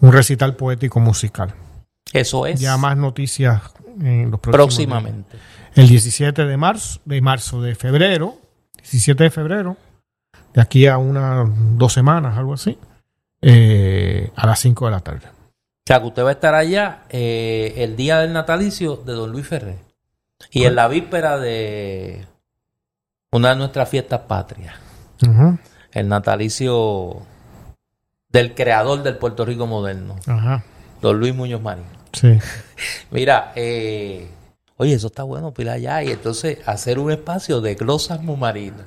un 0.00 0.12
recital 0.12 0.56
poético 0.56 0.98
musical. 0.98 1.54
Eso 2.12 2.46
es. 2.46 2.60
Ya 2.60 2.76
más 2.76 2.96
noticias 2.96 3.62
en 4.00 4.32
los 4.32 4.40
próximamente. 4.40 5.36
El 5.76 5.88
17 5.88 6.44
de 6.44 6.56
marzo, 6.56 7.00
de 7.04 7.20
marzo, 7.20 7.62
de 7.62 7.76
febrero, 7.76 8.38
17 8.78 9.22
de 9.22 9.30
febrero, 9.30 9.76
de 10.54 10.60
aquí 10.60 10.86
a 10.86 10.98
unas 10.98 11.48
dos 11.76 11.92
semanas, 11.92 12.36
algo 12.36 12.54
así, 12.54 12.78
eh, 13.40 14.30
a 14.36 14.46
las 14.46 14.60
5 14.60 14.86
de 14.86 14.90
la 14.90 15.00
tarde. 15.00 15.26
O 15.26 15.86
sea, 15.86 16.00
que 16.00 16.06
usted 16.06 16.24
va 16.24 16.28
a 16.28 16.32
estar 16.32 16.54
allá 16.54 17.02
eh, 17.10 17.74
el 17.78 17.96
día 17.96 18.18
del 18.18 18.32
natalicio 18.32 18.96
de 18.96 19.12
don 19.14 19.32
Luis 19.32 19.46
Ferrer 19.46 19.78
y 20.50 20.64
en 20.64 20.76
la 20.76 20.88
víspera 20.88 21.38
de 21.38 22.26
una 23.32 23.50
de 23.50 23.56
nuestras 23.56 23.88
fiestas 23.88 24.20
patrias, 24.20 24.74
el 25.92 26.08
natalicio 26.08 27.22
del 28.28 28.54
creador 28.54 29.02
del 29.02 29.16
Puerto 29.16 29.44
Rico 29.44 29.66
moderno, 29.66 30.16
don 31.00 31.18
Luis 31.18 31.34
Muñoz 31.34 31.60
Marín. 31.60 31.84
Sí. 32.12 32.38
Mira, 33.10 33.52
eh, 33.56 34.28
oye, 34.76 34.94
eso 34.94 35.08
está 35.08 35.22
bueno, 35.22 35.52
pila 35.52 35.72
allá, 35.72 36.02
y 36.02 36.10
entonces 36.10 36.58
hacer 36.66 36.98
un 36.98 37.10
espacio 37.10 37.60
de 37.60 37.74
glosas 37.74 38.22
mumarinas. 38.22 38.86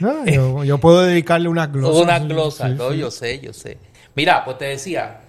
No, 0.00 0.64
yo, 0.64 0.78
puedo 0.78 1.02
dedicarle 1.02 1.48
una 1.48 1.66
glosa. 1.66 2.02
Una 2.02 2.18
glosa, 2.18 2.68
no, 2.68 2.92
yo 2.92 3.10
sé, 3.10 3.40
yo 3.40 3.52
sé. 3.52 3.78
Mira, 4.14 4.44
pues 4.44 4.58
te 4.58 4.66
decía 4.66 5.20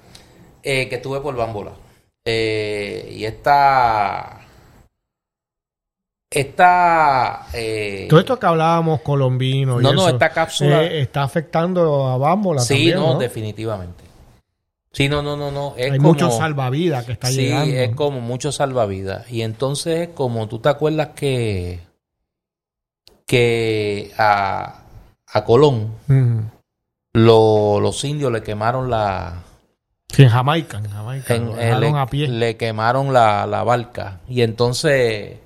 eh, 0.63 0.87
que 0.89 0.95
estuve 0.95 1.21
por 1.21 1.35
Bambola. 1.35 1.73
Eh, 2.25 3.13
y 3.15 3.25
esta. 3.25 4.41
Esta. 6.29 7.47
Eh, 7.53 8.07
Todo 8.09 8.19
esto 8.19 8.39
que 8.39 8.45
hablábamos 8.45 9.01
colombino. 9.01 9.79
No, 9.79 9.93
no, 9.93 10.09
esta 10.09 10.29
cápsula. 10.29 10.83
está 10.83 11.23
afectando 11.23 12.07
a 12.07 12.17
Bambola 12.17 12.61
sí, 12.61 12.91
no, 12.93 13.17
definitivamente. 13.17 14.03
Sí, 14.91 15.09
no, 15.09 15.21
no, 15.21 15.35
no, 15.35 15.51
no. 15.51 15.75
Hay 15.77 15.99
mucho 15.99 16.31
salvavidas 16.31 17.05
que 17.05 17.11
está 17.11 17.29
llegando. 17.29 17.65
Sí, 17.65 17.77
es 17.77 17.95
como 17.95 18.21
mucho 18.21 18.51
salvavidas. 18.51 19.29
Y 19.29 19.41
entonces, 19.41 20.09
como 20.13 20.47
tú 20.47 20.59
te 20.59 20.69
acuerdas 20.69 21.09
que 21.09 21.81
que 23.27 24.11
a, 24.17 24.81
a 25.27 25.43
Colón 25.43 25.93
los 27.13 28.03
indios 28.03 28.31
le 28.31 28.43
quemaron 28.43 28.89
la... 28.89 29.41
en 30.17 30.29
Jamaica, 30.29 30.77
en 30.79 30.89
Jamaica. 30.89 31.37
le, 31.79 31.87
a 31.97 32.05
pie. 32.07 32.27
le, 32.27 32.57
quemaron 32.57 33.13
la, 33.13 33.45
la, 33.47 33.63
barca. 33.63 34.19
Y 34.27 34.41
entonces 34.41 35.37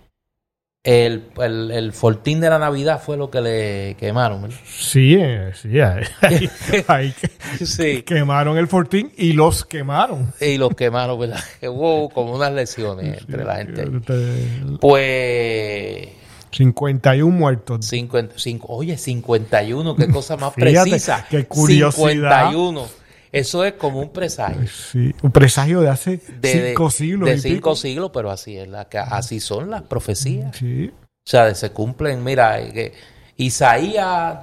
el, 0.83 1.29
el, 1.37 1.71
el 1.71 1.93
fortín 1.93 2.39
de 2.39 2.49
la 2.49 2.57
Navidad 2.57 3.01
fue 3.03 3.17
lo 3.17 3.29
que 3.29 3.41
le 3.41 3.95
quemaron. 3.99 4.41
¿verdad? 4.43 4.57
Sí, 4.65 5.15
eh, 5.19 5.51
sí, 5.53 5.79
ahí, 5.79 6.03
ahí- 6.21 6.49
ahí 6.87 7.11
que- 7.13 7.29
Sí. 7.65 8.01
quemaron 8.03 8.57
el 8.57 8.67
Fortín 8.67 9.11
y 9.17 9.33
los 9.33 9.65
quemaron. 9.65 10.33
Y 10.41 10.57
los 10.57 10.73
quemaron, 10.75 11.19
¿verdad? 11.19 11.39
Hubo 11.63 12.09
como 12.09 12.33
unas 12.33 12.51
lesiones 12.53 13.19
entre 13.21 13.43
la 13.43 13.57
gente. 13.57 13.83
Este, 13.83 14.77
Pues 14.79 16.09
51 16.51 17.35
muertos. 17.35 17.85
55, 17.85 18.67
oye, 18.69 18.97
51, 18.97 19.95
qué 19.95 20.07
cosa 20.09 20.37
más 20.37 20.53
Fíjate, 20.53 20.89
precisa. 20.89 21.25
qué 21.29 21.45
curiosidad. 21.45 22.49
51. 22.49 22.87
Eso 23.31 23.63
es 23.63 23.73
como 23.73 23.99
un 24.01 24.09
presagio. 24.09 24.67
Sí, 24.67 25.13
un 25.21 25.31
presagio 25.31 25.81
de 25.81 25.89
hace 25.89 26.19
De, 26.41 26.69
cinco 26.69 26.89
siglos. 26.89 27.29
De 27.29 27.37
cinco 27.37 27.55
pico. 27.55 27.75
siglos, 27.75 28.11
pero 28.11 28.31
así 28.31 28.57
es. 28.57 28.67
La, 28.67 28.85
que- 28.85 28.97
así 28.97 29.39
son 29.39 29.69
las 29.69 29.83
profecías. 29.83 30.55
Sí. 30.57 30.91
O 30.91 31.29
sea, 31.29 31.53
se 31.53 31.69
cumplen. 31.69 32.23
Mira, 32.23 32.59
eh, 32.59 32.91
Isaías 33.37 34.39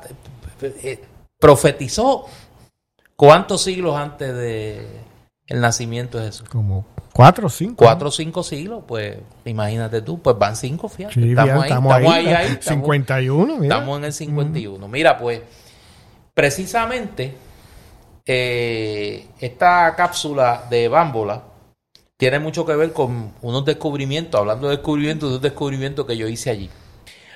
eh, 0.62 0.74
eh, 0.85 1.01
profetizó 1.41 2.27
cuántos 3.16 3.62
siglos 3.62 3.97
antes 3.97 4.33
de 4.35 4.87
el 5.47 5.60
nacimiento 5.60 6.18
de 6.18 6.27
Jesús. 6.27 6.48
Como 6.48 6.86
cuatro 7.12 7.47
o 7.47 7.51
cinco. 7.51 7.77
Cuatro 7.85 8.09
o 8.09 8.10
cinco 8.10 8.43
siglos, 8.43 8.82
pues 8.86 9.18
imagínate 9.44 10.02
tú, 10.02 10.20
pues 10.20 10.36
van 10.39 10.56
cinco, 10.56 10.89
fíjate. 10.89 11.14
Sí, 11.14 11.31
estamos, 11.31 11.44
bien, 11.44 11.56
ahí, 11.56 11.62
estamos 11.68 11.93
ahí, 11.94 12.06
ahí, 12.06 12.47
estamos- 12.52 12.60
51, 12.85 13.56
mira. 13.59 13.74
Estamos 13.77 13.98
en 13.98 14.05
el 14.05 14.12
51. 14.12 14.89
Mira, 14.89 15.16
pues, 15.18 15.40
precisamente, 16.35 17.35
eh, 18.27 19.28
esta 19.40 19.94
cápsula 19.97 20.64
de 20.68 20.89
Bámbola 20.89 21.43
tiene 22.16 22.39
mucho 22.39 22.64
que 22.66 22.74
ver 22.74 22.93
con 22.93 23.32
unos 23.43 23.64
descubrimientos, 23.64 24.40
hablando 24.40 24.68
de 24.68 24.77
descubrimientos, 24.77 25.31
de 25.31 25.36
un 25.36 25.43
descubrimiento 25.43 26.06
que 26.06 26.16
yo 26.16 26.27
hice 26.28 26.51
allí. 26.51 26.70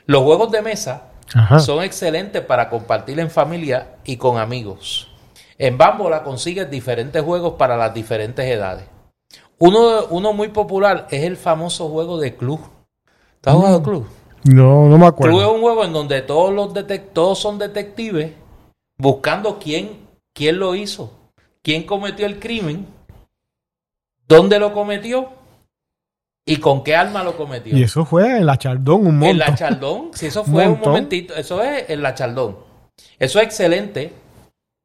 Los 0.06 0.22
juegos 0.22 0.50
de 0.50 0.62
mesa 0.62 1.04
Ajá. 1.34 1.60
son 1.60 1.84
excelentes 1.84 2.42
para 2.42 2.68
compartir 2.68 3.20
en 3.20 3.30
familia 3.30 3.96
y 4.04 4.16
con 4.16 4.38
amigos. 4.38 5.09
En 5.62 5.76
Bámbola 5.76 6.22
consigues 6.22 6.70
diferentes 6.70 7.22
juegos 7.22 7.54
para 7.58 7.76
las 7.76 7.92
diferentes 7.92 8.46
edades. 8.46 8.86
Uno, 9.58 10.06
uno 10.08 10.32
muy 10.32 10.48
popular 10.48 11.06
es 11.10 11.22
el 11.24 11.36
famoso 11.36 11.90
juego 11.90 12.18
de 12.18 12.34
club. 12.34 12.60
¿Tú 13.42 13.50
has 13.50 13.56
jugado 13.56 13.82
club? 13.82 14.06
No, 14.44 14.88
no 14.88 14.96
me 14.96 15.04
Club 15.18 15.38
es 15.38 15.44
acuerdo. 15.44 15.52
un 15.52 15.60
juego 15.60 15.84
en 15.84 15.92
donde 15.92 16.22
todos 16.22 16.50
los 16.54 16.72
todos 17.12 17.38
son 17.38 17.58
detectives 17.58 18.32
buscando 18.96 19.58
quién, 19.58 19.98
quién 20.32 20.58
lo 20.58 20.74
hizo, 20.74 21.12
quién 21.62 21.82
cometió 21.84 22.24
el 22.24 22.38
crimen, 22.40 22.86
dónde 24.26 24.58
lo 24.58 24.72
cometió 24.72 25.28
y 26.46 26.56
con 26.56 26.82
qué 26.82 26.96
arma 26.96 27.22
lo 27.22 27.36
cometió. 27.36 27.76
Y 27.76 27.82
eso 27.82 28.06
fue 28.06 28.38
en 28.38 28.46
la 28.46 28.56
Chardón 28.56 29.02
un 29.02 29.08
En 29.08 29.18
montón. 29.18 29.38
la 29.38 29.54
Chaldón, 29.54 30.10
si 30.14 30.24
eso 30.26 30.42
fue 30.44 30.64
un 30.64 30.70
Montón. 30.70 30.92
momentito, 30.92 31.34
eso 31.34 31.62
es 31.62 31.90
en 31.90 32.00
la 32.02 32.14
Chaldón. 32.14 32.56
Eso 33.18 33.38
es 33.40 33.44
excelente 33.44 34.10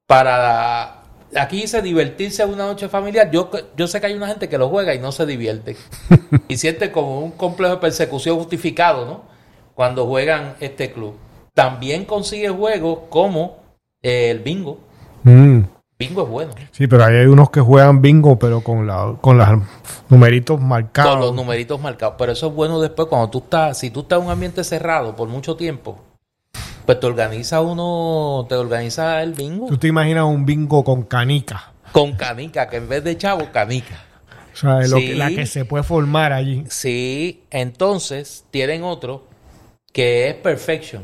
para 0.07 1.05
aquí 1.35 1.61
dice 1.61 1.81
divertirse 1.81 2.45
una 2.45 2.65
noche 2.65 2.89
familiar. 2.89 3.29
Yo, 3.31 3.49
yo 3.75 3.87
sé 3.87 3.99
que 3.99 4.07
hay 4.07 4.13
una 4.13 4.27
gente 4.27 4.49
que 4.49 4.57
lo 4.57 4.69
juega 4.69 4.93
y 4.93 4.99
no 4.99 5.11
se 5.11 5.25
divierte. 5.25 5.75
y 6.47 6.57
siente 6.57 6.91
como 6.91 7.19
un 7.19 7.31
complejo 7.31 7.75
de 7.75 7.81
persecución 7.81 8.37
justificado, 8.37 9.05
¿no? 9.05 9.23
Cuando 9.73 10.05
juegan 10.05 10.55
este 10.59 10.91
club. 10.91 11.15
También 11.53 12.05
consigue 12.05 12.49
juegos 12.49 12.99
como 13.09 13.57
eh, 14.01 14.29
el 14.31 14.39
bingo. 14.39 14.79
Mm. 15.23 15.61
Bingo 15.97 16.23
es 16.23 16.29
bueno. 16.29 16.51
Sí, 16.71 16.87
pero 16.87 17.05
hay 17.05 17.25
unos 17.25 17.49
que 17.49 17.61
juegan 17.61 18.01
bingo, 18.01 18.37
pero 18.37 18.59
con 18.61 18.85
la 18.85 19.15
con 19.21 19.37
los 19.37 19.47
numeritos 20.09 20.59
marcados. 20.59 21.11
Con 21.11 21.21
los 21.21 21.33
numeritos 21.33 21.79
marcados. 21.79 22.15
Pero 22.17 22.33
eso 22.33 22.47
es 22.47 22.53
bueno 22.53 22.81
después 22.81 23.07
cuando 23.07 23.29
tú 23.29 23.37
estás, 23.37 23.77
si 23.77 23.89
tú 23.91 24.01
estás 24.01 24.19
en 24.19 24.25
un 24.25 24.31
ambiente 24.31 24.65
cerrado 24.65 25.15
por 25.15 25.29
mucho 25.29 25.55
tiempo, 25.55 25.97
pues 26.85 26.99
te 26.99 27.05
organiza 27.07 27.61
uno, 27.61 28.45
te 28.47 28.55
organiza 28.55 29.21
el 29.23 29.33
bingo 29.33 29.67
Tú 29.67 29.77
te 29.77 29.87
imaginas 29.87 30.25
un 30.25 30.45
bingo 30.45 30.83
con 30.83 31.03
canica. 31.03 31.71
con 31.91 32.13
canica, 32.13 32.67
que 32.67 32.77
en 32.77 32.89
vez 32.89 33.03
de 33.03 33.17
chavo, 33.17 33.51
canica. 33.51 34.01
O 34.53 34.57
sea, 34.57 34.79
lo 34.87 34.97
Sí. 34.97 35.07
que- 35.07 35.15
la 35.15 35.29
que 35.29 35.45
se 35.45 35.65
puede 35.65 35.83
formar 35.83 36.31
allí. 36.33 36.63
Sí, 36.69 37.43
entonces 37.49 38.45
tienen 38.51 38.83
otro 38.83 39.23
que 39.93 40.29
es 40.29 40.35
Perfection. 40.35 41.03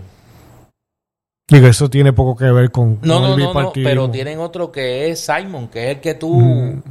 Digo, 1.50 1.68
eso 1.68 1.90
tiene 1.90 2.14
poco 2.14 2.36
que 2.38 2.50
ver 2.52 2.72
con, 2.72 3.00
No, 3.02 3.16
con 3.16 3.24
no, 3.24 3.34
el 3.36 3.40
no, 3.44 3.74
pero 3.74 4.10
tienen 4.10 4.40
otro 4.40 4.72
que 4.72 5.10
es 5.10 5.20
Simon, 5.20 5.68
que 5.68 5.84
es 5.92 5.96
el 5.98 6.02
que 6.02 6.14
tú 6.14 6.40
Mm. 6.40 6.84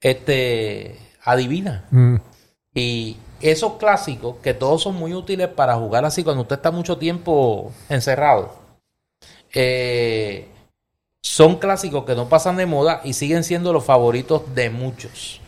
este 0.00 0.96
adivinas. 1.24 1.82
Mm. 1.90 2.16
Y 2.74 3.16
esos 3.40 3.74
clásicos, 3.74 4.36
que 4.42 4.54
todos 4.54 4.82
son 4.82 4.96
muy 4.96 5.14
útiles 5.14 5.48
para 5.48 5.76
jugar 5.76 6.04
así 6.04 6.24
cuando 6.24 6.42
usted 6.42 6.56
está 6.56 6.70
mucho 6.70 6.98
tiempo 6.98 7.72
encerrado, 7.88 8.54
eh, 9.52 10.48
son 11.22 11.56
clásicos 11.56 12.04
que 12.04 12.14
no 12.14 12.28
pasan 12.28 12.56
de 12.56 12.66
moda 12.66 13.00
y 13.04 13.12
siguen 13.12 13.44
siendo 13.44 13.72
los 13.72 13.84
favoritos 13.84 14.54
de 14.54 14.70
muchos. 14.70 15.40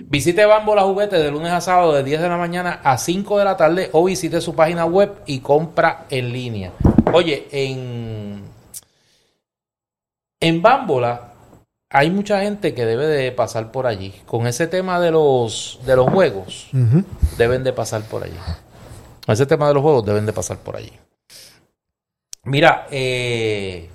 Visite 0.00 0.44
Bambola 0.46 0.82
Juguete 0.82 1.16
de 1.16 1.30
lunes 1.30 1.52
a 1.52 1.60
sábado 1.60 1.92
de 1.92 2.04
10 2.04 2.22
de 2.22 2.28
la 2.28 2.36
mañana 2.36 2.80
a 2.84 2.98
5 2.98 3.38
de 3.38 3.44
la 3.44 3.56
tarde 3.56 3.90
o 3.92 4.04
visite 4.04 4.40
su 4.40 4.54
página 4.54 4.84
web 4.84 5.12
y 5.26 5.40
compra 5.40 6.06
en 6.08 6.32
línea. 6.32 6.72
Oye, 7.12 7.48
en, 7.50 8.44
en 10.40 10.62
Bambola 10.62 11.27
hay 11.90 12.10
mucha 12.10 12.40
gente 12.42 12.74
que 12.74 12.84
debe 12.84 13.06
de 13.06 13.32
pasar 13.32 13.72
por 13.72 13.86
allí. 13.86 14.14
Con 14.26 14.46
ese 14.46 14.66
tema 14.66 15.00
de 15.00 15.10
los, 15.10 15.80
de 15.86 15.96
los 15.96 16.10
juegos, 16.10 16.70
deben 17.36 17.64
de 17.64 17.72
pasar 17.72 18.02
por 18.02 18.24
allí. 18.24 18.38
Con 19.24 19.32
ese 19.32 19.46
tema 19.46 19.68
de 19.68 19.74
los 19.74 19.82
juegos, 19.82 20.04
deben 20.04 20.26
de 20.26 20.32
pasar 20.32 20.58
por 20.58 20.76
allí. 20.76 20.92
Mira, 22.44 22.86
eh, 22.90 23.88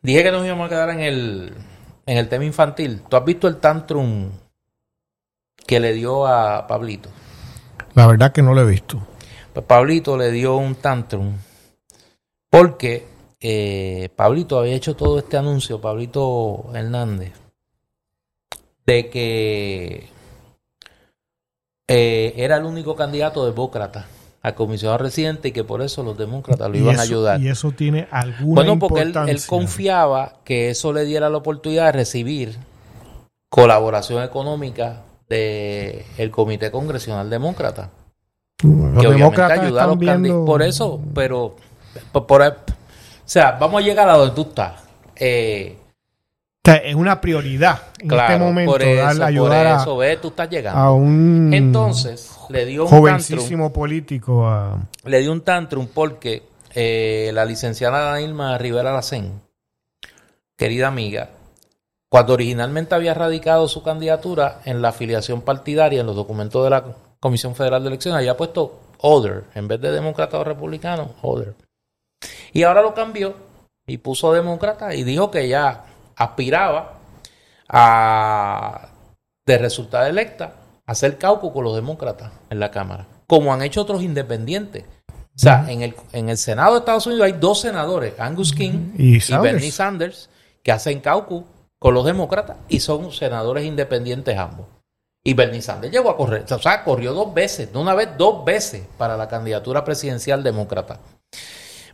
dije 0.00 0.22
que 0.22 0.32
nos 0.32 0.44
íbamos 0.44 0.66
a 0.66 0.68
quedar 0.68 0.90
en 0.90 1.00
el, 1.00 1.54
en 2.06 2.18
el 2.18 2.28
tema 2.28 2.44
infantil. 2.44 3.02
¿Tú 3.08 3.16
has 3.16 3.24
visto 3.24 3.48
el 3.48 3.56
tantrum 3.56 4.30
que 5.66 5.80
le 5.80 5.92
dio 5.92 6.26
a 6.26 6.66
Pablito? 6.66 7.10
La 7.94 8.06
verdad 8.06 8.32
que 8.32 8.42
no 8.42 8.54
lo 8.54 8.62
he 8.62 8.70
visto. 8.70 9.06
Pues 9.52 9.66
Pablito 9.66 10.16
le 10.16 10.30
dio 10.30 10.56
un 10.56 10.74
tantrum 10.76 11.34
porque 12.50 13.06
eh, 13.42 14.08
Pablito 14.14 14.58
había 14.58 14.74
hecho 14.74 14.94
todo 14.94 15.18
este 15.18 15.36
anuncio, 15.36 15.80
Pablito 15.80 16.66
Hernández, 16.74 17.32
de 18.86 19.10
que 19.10 20.08
eh, 21.88 22.32
era 22.36 22.56
el 22.56 22.64
único 22.64 22.94
candidato 22.96 23.44
demócrata 23.44 24.06
a 24.42 24.54
comisionado 24.54 24.98
residente 24.98 25.48
y 25.48 25.52
que 25.52 25.62
por 25.64 25.82
eso 25.82 26.02
los 26.02 26.16
demócratas 26.18 26.68
lo 26.70 26.76
iban 26.76 26.98
a 26.98 27.02
ayudar. 27.02 27.40
Y 27.40 27.48
eso 27.48 27.70
tiene 27.72 28.08
alguna 28.10 28.54
Bueno, 28.62 28.78
porque 28.78 29.02
él, 29.02 29.14
él 29.28 29.40
confiaba 29.46 30.38
que 30.44 30.70
eso 30.70 30.92
le 30.92 31.04
diera 31.04 31.30
la 31.30 31.38
oportunidad 31.38 31.86
de 31.86 31.92
recibir 31.92 32.56
colaboración 33.48 34.22
económica 34.22 35.02
del 35.28 36.30
Comité 36.30 36.70
Congresional 36.70 37.30
Demócrata 37.30 37.90
Los 38.62 39.00
que 39.00 39.08
obviamente 39.08 39.38
los 39.86 39.98
viendo- 39.98 40.08
candidatos. 40.08 40.46
Por 40.46 40.62
eso, 40.62 41.00
pero. 41.14 41.56
Por, 42.12 42.54
sea, 43.32 43.52
vamos 43.52 43.80
a 43.82 43.84
llegar 43.84 44.08
a 44.08 44.16
donde 44.16 44.34
tú 44.34 44.42
estás. 44.42 44.82
Eh, 45.16 45.76
O 46.64 46.70
sea, 46.70 46.76
es 46.76 46.94
una 46.94 47.20
prioridad 47.20 47.82
en 47.98 48.08
claro, 48.08 48.32
este 48.34 48.44
momento 48.44 48.72
por 48.72 48.82
eso, 48.82 49.02
darle 49.02 49.18
por 49.20 49.28
ayudar 49.28 49.66
a- 49.66 49.76
eso, 49.82 49.96
ve, 49.96 50.16
tú 50.18 50.28
estás 50.28 50.48
llegando. 50.50 50.80
a, 50.80 50.92
un 50.94 51.50
Entonces, 51.52 52.30
le 52.50 52.64
dio 52.66 52.84
un 52.84 52.90
tantrum. 52.90 53.00
jovencísimo 53.10 53.72
político 53.72 54.46
a 54.48 54.78
Le 55.04 55.20
dio 55.20 55.32
un 55.32 55.40
tantrum 55.42 55.86
porque 55.92 56.42
eh, 56.74 57.30
la 57.34 57.44
licenciada 57.44 58.20
Irma 58.20 58.56
Rivera 58.58 58.92
Lacén, 58.92 59.40
querida 60.56 60.88
amiga, 60.88 61.30
cuando 62.08 62.34
originalmente 62.34 62.94
había 62.94 63.14
radicado 63.14 63.68
su 63.68 63.82
candidatura 63.82 64.60
en 64.64 64.82
la 64.82 64.88
afiliación 64.88 65.40
partidaria, 65.42 66.00
en 66.00 66.06
los 66.06 66.16
documentos 66.16 66.62
de 66.64 66.70
la 66.70 66.84
Comisión 67.20 67.54
Federal 67.54 67.82
de 67.82 67.88
Elecciones, 67.88 68.18
había 68.18 68.36
puesto 68.36 68.80
Other, 68.98 69.44
en 69.54 69.66
vez 69.68 69.80
de 69.80 69.90
demócrata 69.90 70.38
o 70.38 70.44
republicano, 70.44 71.10
Other. 71.22 71.54
Y 72.52 72.62
ahora 72.62 72.82
lo 72.82 72.94
cambió 72.94 73.34
y 73.86 73.98
puso 73.98 74.32
demócrata 74.32 74.94
y 74.94 75.04
dijo 75.04 75.30
que 75.30 75.48
ya 75.48 75.84
aspiraba 76.16 76.98
a, 77.68 78.88
de 79.46 79.58
resultar 79.58 80.08
electa, 80.08 80.54
a 80.86 80.92
hacer 80.92 81.18
caucus 81.18 81.52
con 81.52 81.64
los 81.64 81.74
demócratas 81.74 82.32
en 82.50 82.60
la 82.60 82.70
Cámara, 82.70 83.06
como 83.26 83.52
han 83.52 83.62
hecho 83.62 83.82
otros 83.82 84.02
independientes. 84.02 84.84
O 85.34 85.38
sea, 85.38 85.64
en 85.68 85.80
el, 85.80 85.94
en 86.12 86.28
el 86.28 86.36
Senado 86.36 86.74
de 86.74 86.80
Estados 86.80 87.06
Unidos 87.06 87.24
hay 87.24 87.32
dos 87.32 87.60
senadores, 87.60 88.20
Angus 88.20 88.52
King 88.52 88.92
Y. 88.98 89.18
Bernie 89.40 89.72
Sanders, 89.72 90.28
que 90.62 90.72
hacen 90.72 91.00
caucus 91.00 91.44
con 91.78 91.94
los 91.94 92.04
demócratas 92.04 92.58
y 92.68 92.80
son 92.80 93.10
senadores 93.12 93.64
independientes 93.64 94.36
ambos. 94.36 94.66
Y 95.24 95.34
Bernie 95.34 95.62
Sanders 95.62 95.92
llegó 95.92 96.10
a 96.10 96.16
correr, 96.16 96.44
o 96.50 96.58
sea, 96.58 96.84
corrió 96.84 97.14
dos 97.14 97.32
veces, 97.32 97.70
no 97.72 97.80
una 97.80 97.94
vez, 97.94 98.10
dos 98.18 98.44
veces 98.44 98.82
para 98.98 99.16
la 99.16 99.28
candidatura 99.28 99.84
presidencial 99.84 100.42
demócrata. 100.42 100.98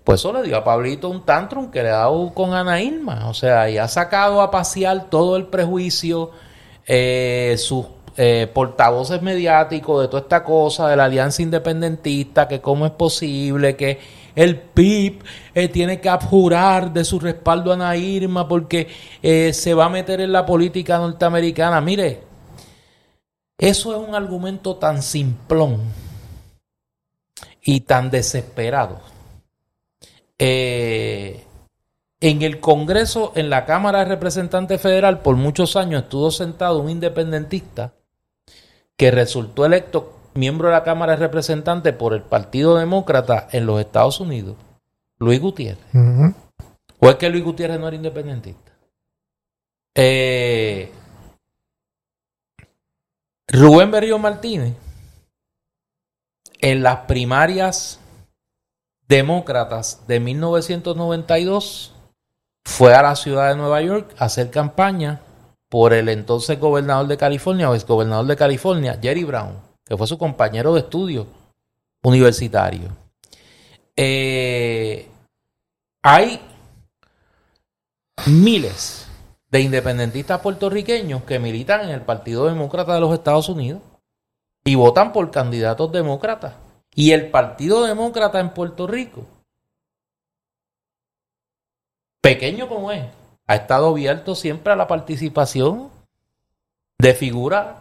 Pues 0.09 0.23
eso 0.23 0.33
le 0.33 0.43
dio 0.43 0.57
a 0.57 0.65
Pablito 0.65 1.11
un 1.11 1.21
tantrum 1.21 1.71
que 1.71 1.83
le 1.83 1.91
ha 1.91 1.99
dado 1.99 2.33
con 2.33 2.55
Ana 2.55 2.81
Irma. 2.81 3.29
O 3.29 3.35
sea, 3.35 3.69
y 3.69 3.77
ha 3.77 3.87
sacado 3.89 4.41
a 4.41 4.51
pasear 4.51 5.11
todo 5.11 5.37
el 5.37 5.49
prejuicio, 5.49 6.31
eh, 6.87 7.57
sus 7.59 7.85
eh, 8.17 8.51
portavoces 8.51 9.21
mediáticos 9.21 10.01
de 10.01 10.09
toda 10.09 10.23
esta 10.23 10.43
cosa 10.43 10.89
de 10.89 10.97
la 10.97 11.05
alianza 11.05 11.43
independentista, 11.43 12.49
que 12.49 12.59
cómo 12.59 12.87
es 12.87 12.93
posible 12.93 13.77
que 13.77 14.01
el 14.35 14.57
PIB 14.57 15.23
eh, 15.55 15.69
tiene 15.69 16.01
que 16.01 16.09
abjurar 16.09 16.91
de 16.91 17.05
su 17.05 17.21
respaldo 17.21 17.71
a 17.71 17.75
Ana 17.75 17.95
Irma 17.95 18.49
porque 18.49 18.89
eh, 19.23 19.53
se 19.53 19.75
va 19.75 19.85
a 19.85 19.91
meter 19.91 20.23
en 20.23 20.33
la 20.33 20.47
política 20.47 20.97
norteamericana. 20.97 21.83
Mire, 21.83 22.23
eso 23.59 23.95
es 23.95 24.09
un 24.09 24.15
argumento 24.15 24.77
tan 24.77 25.03
simplón 25.03 25.83
y 27.63 27.81
tan 27.81 28.11
desesperado. 28.11 29.18
Eh, 30.39 31.45
en 32.21 32.43
el 32.43 32.61
Congreso, 32.61 33.33
en 33.35 33.51
la 33.51 33.65
Cámara 33.65 34.01
de 34.01 34.07
Representantes 34.07 34.81
Federal, 34.81 35.21
por 35.21 35.37
muchos 35.37 35.77
años 35.77 36.05
estuvo 36.05 36.31
sentado 36.31 36.81
un 36.81 36.91
independentista 36.91 37.95
que 38.97 39.11
resultó 39.11 39.65
electo 39.65 40.19
miembro 40.35 40.69
de 40.69 40.75
la 40.75 40.85
Cámara 40.85 41.13
de 41.13 41.19
Representantes 41.19 41.95
por 41.95 42.15
el 42.15 42.23
Partido 42.23 42.77
Demócrata 42.77 43.49
en 43.53 43.67
los 43.67 43.81
Estados 43.81 44.21
Unidos, 44.21 44.57
Luis 45.19 45.41
Gutiérrez. 45.41 45.85
¿O 47.01 47.09
es 47.09 47.17
que 47.17 47.29
Luis 47.29 47.45
Gutiérrez 47.45 47.79
no 47.79 47.87
era 47.87 47.97
independentista? 47.97 48.73
Eh, 49.95 50.91
Rubén 53.49 53.91
Berrío 53.91 54.19
Martínez, 54.19 54.75
en 56.61 56.83
las 56.83 56.99
primarias 57.07 58.01
demócratas 59.09 60.07
de 60.07 60.21
1992, 60.21 61.95
fue 62.65 62.95
a 62.95 63.03
la 63.03 63.17
ciudad 63.17 63.49
de 63.49 63.57
Nueva 63.57 63.81
York 63.81 64.15
a 64.19 64.27
hacer 64.27 64.51
campaña 64.51 65.21
por 65.69 65.95
el 65.95 66.09
entonces 66.09 66.61
gobernador 66.61 67.07
de 67.07 67.17
California 67.17 67.71
o 67.71 67.75
ex 67.75 67.87
gobernador 67.87 68.27
de 68.27 68.37
California, 68.37 68.99
Jerry 69.01 69.25
Brown, 69.25 69.55
que 69.85 69.97
fue 69.97 70.07
su 70.07 70.19
compañero 70.19 70.75
de 70.75 70.81
estudio 70.81 71.27
universitario. 72.03 72.91
Eh, 73.97 75.09
hay 76.03 76.41
miles 78.27 79.07
de 79.51 79.61
independentistas 79.61 80.41
puertorriqueños 80.41 81.25
que 81.25 81.39
militan 81.39 81.83
en 81.83 81.91
el 81.91 82.03
Partido 82.03 82.47
Demócrata 82.47 82.95
de 82.95 83.01
los 83.01 83.15
Estados 83.15 83.49
Unidos 83.49 83.81
y 84.65 84.75
votan 84.75 85.13
por 85.13 85.31
candidatos 85.31 85.91
demócratas. 85.91 86.55
Y 86.95 87.13
el 87.13 87.31
Partido 87.31 87.85
Demócrata 87.85 88.41
en 88.41 88.51
Puerto 88.51 88.87
Rico, 88.87 89.25
pequeño 92.21 92.69
como 92.69 92.91
es, 92.91 93.07
ha 93.47 93.55
estado 93.55 93.89
abierto 93.89 94.35
siempre 94.35 94.73
a 94.73 94.77
la 94.77 94.87
participación 94.87 95.91
de 96.99 97.15
figuras 97.15 97.77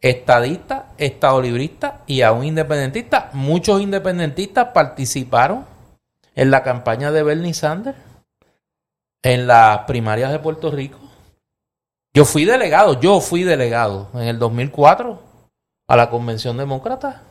estadistas, 0.00 0.84
estadolibristas 0.98 2.00
y 2.06 2.22
aún 2.22 2.44
independentistas. 2.44 3.34
Muchos 3.34 3.80
independentistas 3.80 4.68
participaron 4.72 5.66
en 6.34 6.50
la 6.50 6.62
campaña 6.62 7.12
de 7.12 7.22
Bernie 7.22 7.54
Sanders 7.54 7.98
en 9.22 9.46
las 9.46 9.80
primarias 9.80 10.30
de 10.30 10.38
Puerto 10.38 10.70
Rico. 10.70 10.98
Yo 12.14 12.24
fui 12.24 12.44
delegado, 12.44 13.00
yo 13.00 13.20
fui 13.20 13.42
delegado 13.42 14.08
en 14.14 14.22
el 14.22 14.38
2004 14.38 15.20
a 15.88 15.96
la 15.96 16.08
Convención 16.08 16.56
Demócrata, 16.56 17.22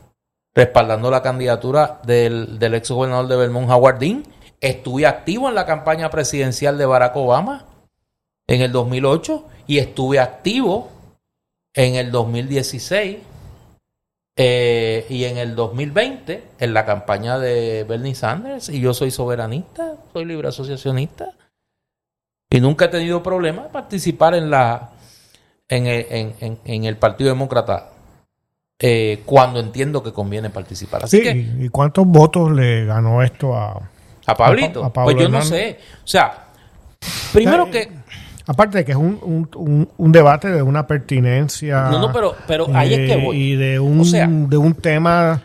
respaldando 0.56 1.12
la 1.12 1.22
candidatura 1.22 2.00
del, 2.06 2.58
del 2.58 2.76
ex 2.76 2.90
gobernador 2.90 3.28
de 3.28 3.36
Vermont, 3.36 3.70
Howard 3.70 4.00
Dean. 4.00 4.24
Estuve 4.62 5.06
activo 5.06 5.50
en 5.50 5.56
la 5.56 5.66
campaña 5.66 6.10
presidencial 6.10 6.78
de 6.78 6.86
Barack 6.86 7.16
Obama 7.18 7.66
en 8.48 8.62
el 8.62 8.72
2008 8.72 9.46
y 9.68 9.80
estuve 9.80 10.20
activo 10.20 10.90
en 11.74 11.96
el 11.96 12.10
2016 12.10 13.18
eh, 14.38 15.06
y 15.10 15.24
en 15.26 15.38
el 15.38 15.56
2020 15.56 16.44
en 16.60 16.74
la 16.74 16.86
campaña 16.86 17.38
de 17.38 17.84
Bernie 17.84 18.16
Sanders. 18.16 18.70
Y 18.70 18.80
yo 18.80 18.94
soy 18.94 19.12
soberanista, 19.12 19.98
soy 20.14 20.26
libre 20.26 20.48
asociacionista. 20.48 21.34
Y 22.50 22.62
nunca 22.62 22.86
he 22.86 22.90
tenido 22.90 23.22
problema 23.22 23.64
de 23.64 23.70
participar 23.70 24.36
en 24.36 24.50
la 24.50 24.92
en 25.68 25.88
el, 25.88 26.36
en, 26.64 26.84
el 26.84 26.98
Partido 26.98 27.30
Demócrata 27.30 27.92
eh, 28.80 29.22
cuando 29.26 29.60
entiendo 29.60 30.04
que 30.04 30.12
conviene 30.12 30.50
participar. 30.50 31.06
Así 31.06 31.22
sí, 31.22 31.56
¿Y 31.60 31.70
cuántos 31.70 32.06
votos 32.06 32.52
le 32.52 32.86
ganó 32.86 33.22
esto 33.22 33.56
a, 33.56 33.90
a 34.26 34.36
Pablito? 34.36 34.92
pues 34.92 35.16
yo 35.18 35.30
no 35.30 35.42
sé. 35.42 35.80
O 36.04 36.08
sea, 36.08 36.48
primero 37.34 37.70
que... 37.70 38.06
Aparte 38.48 38.78
de 38.78 38.86
que 38.86 38.92
es 38.92 38.98
un, 38.98 39.20
un, 39.56 39.90
un, 39.98 40.12
debate 40.12 40.50
de 40.50 40.62
una 40.62 40.86
pertinencia. 40.86 41.90
No, 41.90 41.98
no, 41.98 42.12
pero, 42.14 42.36
pero 42.46 42.68
ahí 42.76 42.94
es 42.94 43.10
que 43.10 43.18
voy. 43.18 43.38
Y 43.38 43.56
de 43.56 43.80
un, 43.80 44.48
de 44.48 44.58
un 44.58 44.76
tema 44.76 45.42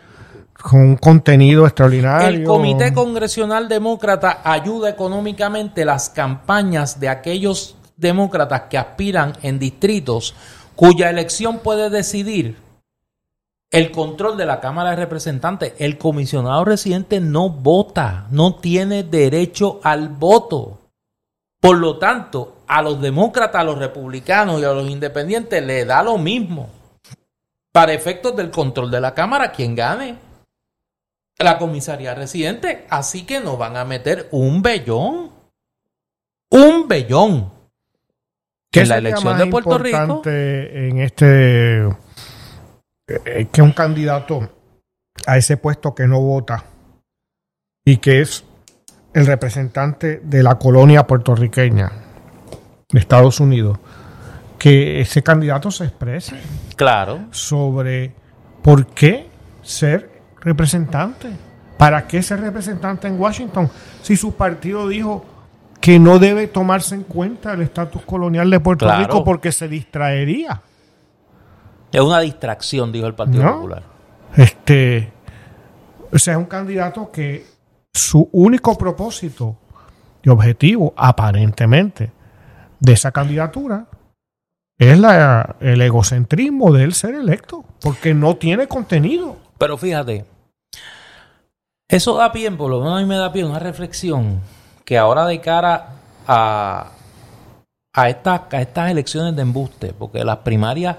con 0.61 0.81
un 0.81 0.95
contenido 0.97 1.65
extraordinario. 1.65 2.27
El 2.27 2.43
Comité 2.43 2.93
Congresional 2.93 3.67
Demócrata 3.67 4.41
ayuda 4.43 4.89
económicamente 4.89 5.83
las 5.83 6.11
campañas 6.11 6.99
de 6.99 7.09
aquellos 7.09 7.75
demócratas 7.97 8.63
que 8.69 8.77
aspiran 8.77 9.33
en 9.41 9.57
distritos 9.57 10.35
cuya 10.75 11.09
elección 11.09 11.59
puede 11.59 11.89
decidir 11.89 12.55
el 13.71 13.91
control 13.91 14.37
de 14.37 14.45
la 14.45 14.59
Cámara 14.59 14.91
de 14.91 14.97
Representantes. 14.97 15.73
El 15.79 15.97
comisionado 15.97 16.65
residente 16.65 17.21
no 17.21 17.49
vota, 17.49 18.27
no 18.29 18.55
tiene 18.55 19.03
derecho 19.03 19.79
al 19.83 20.09
voto. 20.09 20.79
Por 21.61 21.77
lo 21.77 21.97
tanto, 21.97 22.57
a 22.67 22.81
los 22.81 23.01
demócratas, 23.01 23.61
a 23.61 23.63
los 23.63 23.77
republicanos 23.77 24.61
y 24.61 24.65
a 24.65 24.73
los 24.73 24.89
independientes 24.89 25.63
le 25.63 25.85
da 25.85 26.03
lo 26.03 26.17
mismo. 26.17 26.69
Para 27.71 27.93
efectos 27.93 28.35
del 28.35 28.51
control 28.51 28.91
de 28.91 28.99
la 28.99 29.13
Cámara, 29.13 29.51
quien 29.51 29.75
gane 29.75 30.17
la 31.39 31.57
comisaría 31.57 32.13
residente. 32.13 32.85
Así 32.89 33.25
que 33.25 33.39
nos 33.39 33.57
van 33.57 33.77
a 33.77 33.85
meter 33.85 34.27
un 34.31 34.61
bellón. 34.61 35.31
Un 36.49 36.87
bellón. 36.87 37.51
Que 38.69 38.81
en 38.81 38.89
la 38.89 38.97
elección 38.97 39.37
de 39.37 39.45
Puerto 39.47 39.77
Rico. 39.77 40.21
En 40.25 40.99
este. 40.99 41.87
Eh, 43.25 43.47
que 43.51 43.61
un 43.61 43.71
candidato 43.71 44.49
a 45.25 45.37
ese 45.37 45.57
puesto 45.57 45.93
que 45.93 46.07
no 46.07 46.21
vota 46.21 46.63
y 47.85 47.97
que 47.97 48.21
es 48.21 48.45
el 49.13 49.25
representante 49.25 50.21
de 50.23 50.43
la 50.43 50.55
colonia 50.55 51.05
puertorriqueña 51.05 51.91
de 52.89 52.99
Estados 52.99 53.39
Unidos, 53.39 53.79
que 54.57 55.01
ese 55.01 55.23
candidato 55.23 55.71
se 55.71 55.85
exprese. 55.85 56.39
Claro. 56.75 57.25
Sobre 57.31 58.13
por 58.61 58.87
qué 58.87 59.27
ser 59.61 60.09
representante. 60.39 61.29
¿Para 61.77 62.07
qué 62.07 62.21
ser 62.21 62.41
representante 62.41 63.07
en 63.07 63.19
Washington 63.19 63.69
si 64.03 64.15
su 64.15 64.35
partido 64.35 64.87
dijo 64.87 65.25
que 65.79 65.97
no 65.97 66.19
debe 66.19 66.47
tomarse 66.47 66.93
en 66.93 67.03
cuenta 67.03 67.53
el 67.53 67.63
estatus 67.63 68.03
colonial 68.03 68.49
de 68.51 68.59
Puerto 68.59 68.87
Rico 68.95 69.23
porque 69.23 69.51
se 69.51 69.67
distraería? 69.67 70.61
Es 71.91 72.01
una 72.01 72.19
distracción, 72.19 72.91
dijo 72.91 73.07
el 73.07 73.13
Partido 73.13 73.51
Popular. 73.51 73.83
Este, 74.35 75.11
o 76.11 76.17
sea, 76.17 76.33
es 76.33 76.39
un 76.39 76.45
candidato 76.45 77.11
que 77.11 77.45
su 77.93 78.29
único 78.31 78.77
propósito 78.77 79.57
y 80.23 80.29
objetivo, 80.29 80.93
aparentemente, 80.95 82.11
de 82.79 82.93
esa 82.93 83.11
candidatura 83.11 83.87
es 84.77 84.97
la, 84.97 85.57
el 85.59 85.81
egocentrismo 85.81 86.71
de 86.71 86.83
él 86.83 86.93
ser 86.93 87.13
electo, 87.15 87.63
porque 87.81 88.13
no 88.13 88.35
tiene 88.37 88.67
contenido. 88.67 89.37
Pero 89.57 89.77
fíjate, 89.77 90.25
eso 91.87 92.15
da 92.15 92.31
pie, 92.31 92.49
por 92.51 92.71
lo 92.71 92.79
menos 92.79 92.97
a 92.97 93.01
mí 93.01 93.05
me 93.05 93.17
da 93.17 93.31
pie 93.31 93.45
una 93.45 93.59
reflexión 93.59 94.39
que 94.85 94.97
ahora 94.97 95.25
de 95.25 95.39
cara 95.39 95.89
a, 96.27 96.91
a, 97.93 98.09
estas, 98.09 98.41
a 98.51 98.61
estas 98.61 98.89
elecciones 98.89 99.35
de 99.35 99.41
embuste, 99.43 99.93
porque 99.93 100.23
las 100.23 100.37
primarias, 100.37 100.97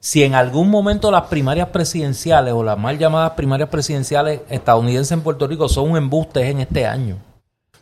si 0.00 0.24
en 0.24 0.34
algún 0.34 0.70
momento 0.70 1.10
las 1.10 1.24
primarias 1.24 1.68
presidenciales 1.68 2.54
o 2.54 2.64
las 2.64 2.78
mal 2.78 2.98
llamadas 2.98 3.32
primarias 3.32 3.68
presidenciales 3.68 4.40
estadounidenses 4.48 5.12
en 5.12 5.20
Puerto 5.20 5.46
Rico 5.46 5.68
son 5.68 5.90
un 5.90 5.98
embuste 5.98 6.48
en 6.48 6.60
este 6.60 6.86
año, 6.86 7.18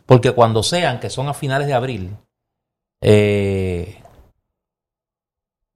porque 0.05 0.33
cuando 0.33 0.61
sean, 0.61 0.99
que 0.99 1.09
son 1.09 1.29
a 1.29 1.33
finales 1.33 1.67
de 1.67 1.73
abril, 1.73 2.17
eh, 3.01 4.03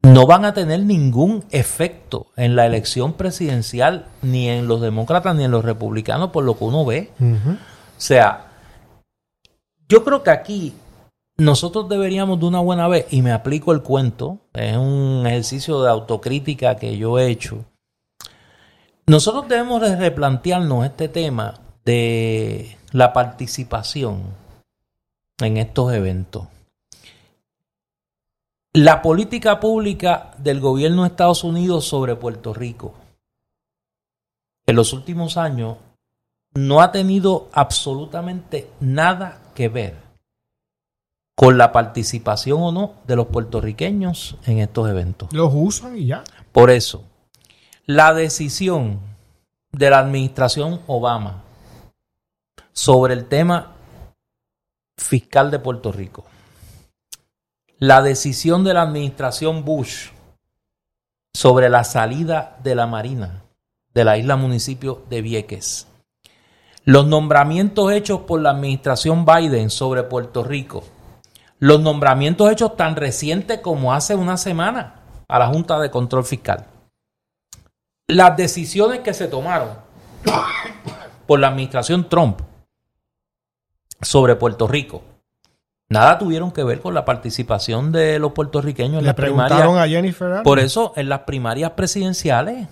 no 0.02 0.28
van 0.28 0.44
a 0.44 0.54
tener 0.54 0.82
ningún 0.82 1.46
efecto 1.50 2.28
en 2.36 2.58
la 2.58 2.66
elección 2.66 3.14
presidencial, 3.14 4.08
ni 4.22 4.50
en 4.50 4.68
los 4.68 4.82
demócratas 4.82 5.34
ni 5.36 5.46
en 5.46 5.52
los 5.52 5.64
republicanos, 5.64 6.32
por 6.32 6.44
lo 6.44 6.58
que 6.58 6.66
uno 6.66 6.84
ve. 6.84 7.10
O 7.22 8.02
sea, 8.02 8.48
yo 9.88 10.04
creo 10.04 10.22
que 10.24 10.32
aquí 10.32 10.74
nosotros 11.38 11.90
deberíamos 11.90 12.40
de 12.40 12.46
una 12.46 12.60
buena 12.60 12.88
vez, 12.88 13.08
y 13.12 13.22
me 13.22 13.32
aplico 13.32 13.72
el 13.72 13.82
cuento, 13.82 14.40
es 14.54 14.78
un 14.78 15.24
ejercicio 15.26 15.82
de 15.82 15.90
autocrítica 15.90 16.76
que 16.76 16.98
yo 16.98 17.18
he 17.18 17.30
hecho. 17.30 17.66
Nosotros 19.08 19.48
debemos 19.48 19.82
de 19.82 19.96
replantearnos 19.96 20.86
este 20.86 21.10
tema 21.10 21.60
de 21.84 22.78
la 22.92 23.12
participación 23.12 24.24
en 25.40 25.58
estos 25.58 25.94
eventos. 25.94 26.48
La 28.72 29.02
política 29.02 29.60
pública 29.60 30.32
del 30.38 30.60
gobierno 30.60 31.04
de 31.04 31.10
Estados 31.10 31.44
Unidos 31.44 31.86
sobre 31.86 32.16
Puerto 32.16 32.54
Rico 32.54 32.94
en 34.66 34.76
los 34.76 34.94
últimos 34.94 35.38
años 35.38 35.78
no 36.54 36.82
ha 36.82 36.92
tenido 36.92 37.50
absolutamente 37.52 38.70
nada 38.80 39.42
que 39.54 39.68
ver 39.68 40.03
con 41.36 41.58
la 41.58 41.72
participación 41.72 42.62
o 42.62 42.72
no 42.72 42.94
de 43.06 43.16
los 43.16 43.28
puertorriqueños 43.28 44.38
en 44.46 44.60
estos 44.60 44.90
eventos. 44.90 45.32
Los 45.34 45.52
usan 45.54 45.98
y 45.98 46.08
ya. 46.08 46.24
Por 46.52 46.70
eso, 46.70 47.04
la 47.86 48.14
decisión 48.14 49.00
de 49.72 49.90
la 49.90 50.00
administración 50.00 50.82
Obama 50.88 51.44
sobre 52.72 53.14
el 53.14 53.26
tema 53.26 53.74
fiscal 54.98 55.52
de 55.52 55.60
Puerto 55.60 55.92
Rico, 55.92 56.26
la 57.80 58.02
decisión 58.02 58.64
de 58.64 58.74
la 58.74 58.84
administración 58.84 59.66
Bush 59.66 60.10
sobre 61.34 61.70
la 61.70 61.84
salida 61.84 62.58
de 62.64 62.76
la 62.76 62.86
Marina 62.86 63.44
de 63.94 64.04
la 64.04 64.18
isla 64.18 64.36
municipio 64.36 65.04
de 65.10 65.22
Vieques, 65.22 65.88
los 66.84 67.06
nombramientos 67.06 67.92
hechos 67.92 68.22
por 68.22 68.42
la 68.42 68.52
administración 68.52 69.26
Biden 69.26 69.70
sobre 69.70 70.04
Puerto 70.04 70.44
Rico, 70.44 70.84
los 71.64 71.80
nombramientos 71.80 72.52
hechos 72.52 72.76
tan 72.76 72.98
recientes 72.98 73.62
como 73.62 73.94
hace 73.94 74.16
una 74.16 74.36
semana 74.36 74.96
a 75.30 75.40
la 75.40 75.48
Junta 75.48 75.80
de 75.80 75.90
Control 75.90 76.26
Fiscal, 76.26 76.66
las 78.10 78.36
decisiones 78.36 79.00
que 79.00 79.14
se 79.14 79.30
tomaron 79.30 79.70
por 81.26 81.40
la 81.40 81.48
administración 81.48 82.10
Trump 82.10 82.42
sobre 84.02 84.36
Puerto 84.36 84.68
Rico, 84.68 85.04
nada 85.88 86.18
tuvieron 86.18 86.52
que 86.52 86.66
ver 86.66 86.82
con 86.82 86.94
la 86.94 87.06
participación 87.06 87.94
de 87.94 88.20
los 88.20 88.34
puertorriqueños 88.34 88.98
en 88.98 89.04
Le 89.04 89.08
las 89.08 89.16
preguntaron 89.16 89.58
primarias. 89.58 89.86
a 89.86 89.88
Jennifer. 89.88 90.28
Aniston. 90.28 90.44
Por 90.44 90.60
eso, 90.60 90.92
en 90.98 91.08
las 91.08 91.20
primarias 91.20 91.72
presidenciales, 91.72 92.68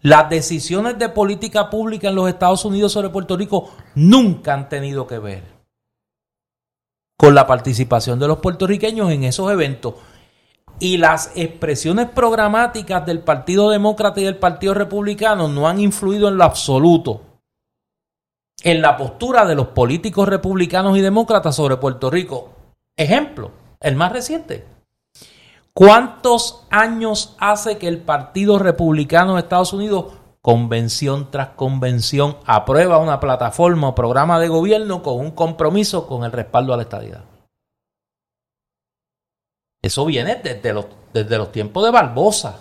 las 0.00 0.30
decisiones 0.30 0.98
de 0.98 1.10
política 1.10 1.68
pública 1.68 2.08
en 2.08 2.14
los 2.14 2.30
Estados 2.30 2.64
Unidos 2.64 2.92
sobre 2.92 3.10
Puerto 3.10 3.36
Rico 3.36 3.70
nunca 3.94 4.54
han 4.54 4.70
tenido 4.70 5.06
que 5.06 5.18
ver 5.18 5.59
con 7.20 7.34
la 7.34 7.46
participación 7.46 8.18
de 8.18 8.26
los 8.26 8.38
puertorriqueños 8.38 9.10
en 9.10 9.24
esos 9.24 9.52
eventos. 9.52 9.92
Y 10.78 10.96
las 10.96 11.32
expresiones 11.34 12.08
programáticas 12.08 13.04
del 13.04 13.18
Partido 13.18 13.68
Demócrata 13.68 14.22
y 14.22 14.24
del 14.24 14.38
Partido 14.38 14.72
Republicano 14.72 15.46
no 15.46 15.68
han 15.68 15.80
influido 15.80 16.28
en 16.28 16.38
lo 16.38 16.44
absoluto 16.44 17.20
en 18.62 18.80
la 18.80 18.96
postura 18.96 19.44
de 19.44 19.54
los 19.54 19.68
políticos 19.68 20.30
republicanos 20.30 20.96
y 20.96 21.02
demócratas 21.02 21.56
sobre 21.56 21.76
Puerto 21.76 22.10
Rico. 22.10 22.52
Ejemplo, 22.96 23.50
el 23.80 23.96
más 23.96 24.12
reciente. 24.12 24.64
¿Cuántos 25.74 26.66
años 26.70 27.36
hace 27.38 27.76
que 27.76 27.88
el 27.88 27.98
Partido 27.98 28.58
Republicano 28.58 29.34
de 29.34 29.40
Estados 29.40 29.74
Unidos, 29.74 30.14
convención 30.42 31.30
tras 31.30 31.50
convención, 31.50 32.38
aprueba 32.46 32.98
una 32.98 33.20
plataforma 33.20 33.88
o 33.88 33.94
programa 33.94 34.40
de 34.40 34.48
gobierno 34.48 35.02
con 35.02 35.18
un 35.18 35.30
compromiso 35.32 36.06
con 36.06 36.24
el 36.24 36.32
respaldo 36.32 36.72
a 36.72 36.76
la 36.76 36.84
estadidad? 36.84 37.24
Eso 39.82 40.04
viene 40.04 40.36
desde 40.36 40.72
los, 40.72 40.86
desde 41.12 41.38
los 41.38 41.52
tiempos 41.52 41.84
de 41.84 41.90
Barbosa. 41.90 42.60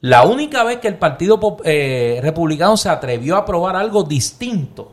La 0.00 0.24
única 0.24 0.62
vez 0.62 0.78
que 0.78 0.88
el 0.88 0.98
Partido 0.98 1.58
eh, 1.64 2.20
Republicano 2.22 2.76
se 2.76 2.88
atrevió 2.88 3.36
a 3.36 3.40
aprobar 3.40 3.76
algo 3.76 4.02
distinto 4.02 4.92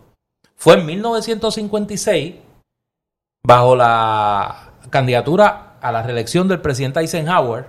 fue 0.56 0.76
en 0.76 0.86
1956, 0.86 2.36
bajo 3.46 3.76
la 3.76 4.72
candidatura 4.90 5.78
a 5.82 5.92
la 5.92 6.04
reelección 6.04 6.48
del 6.48 6.62
presidente 6.62 7.02
Eisenhower, 7.02 7.68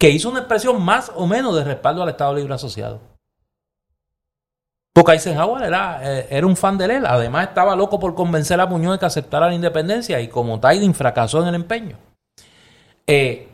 que 0.00 0.08
hizo 0.08 0.30
una 0.30 0.38
expresión 0.38 0.82
más 0.82 1.12
o 1.14 1.26
menos 1.26 1.54
de 1.54 1.62
respaldo 1.62 2.02
al 2.02 2.08
Estado 2.08 2.34
Libre 2.34 2.54
Asociado. 2.54 3.00
Porque 4.94 5.12
Eisenhower 5.12 5.62
era, 5.62 6.00
eh, 6.02 6.26
era 6.30 6.46
un 6.46 6.56
fan 6.56 6.78
de 6.78 6.86
él. 6.86 7.04
Además, 7.04 7.48
estaba 7.48 7.76
loco 7.76 8.00
por 8.00 8.14
convencer 8.14 8.58
a 8.58 8.66
Muñoz 8.66 8.94
de 8.94 8.98
que 8.98 9.04
aceptara 9.04 9.48
la 9.48 9.54
independencia 9.54 10.18
y 10.18 10.28
como 10.28 10.58
Tiding 10.58 10.94
fracasó 10.94 11.42
en 11.42 11.48
el 11.48 11.54
empeño. 11.54 11.98
Eh, 13.06 13.46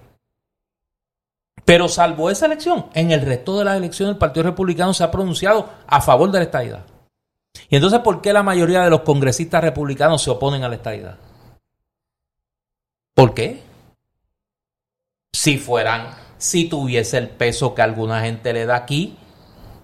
pero 1.64 1.88
salvo 1.88 2.30
esa 2.30 2.46
elección, 2.46 2.86
en 2.94 3.10
el 3.10 3.22
resto 3.22 3.58
de 3.58 3.64
las 3.64 3.76
elecciones 3.76 4.12
el 4.12 4.18
Partido 4.18 4.44
Republicano 4.44 4.94
se 4.94 5.02
ha 5.02 5.10
pronunciado 5.10 5.68
a 5.88 6.00
favor 6.00 6.30
de 6.30 6.38
la 6.38 6.44
estadidad. 6.44 6.86
Y 7.68 7.74
entonces, 7.74 7.98
¿por 8.00 8.22
qué 8.22 8.32
la 8.32 8.44
mayoría 8.44 8.84
de 8.84 8.90
los 8.90 9.00
congresistas 9.00 9.64
republicanos 9.64 10.22
se 10.22 10.30
oponen 10.30 10.62
a 10.62 10.68
la 10.68 10.76
estadidad? 10.76 11.16
¿Por 13.14 13.34
qué? 13.34 13.62
Si 15.32 15.58
fueran, 15.58 16.25
si 16.38 16.68
tuviese 16.68 17.18
el 17.18 17.28
peso 17.28 17.74
que 17.74 17.82
alguna 17.82 18.20
gente 18.22 18.52
le 18.52 18.66
da 18.66 18.76
aquí, 18.76 19.16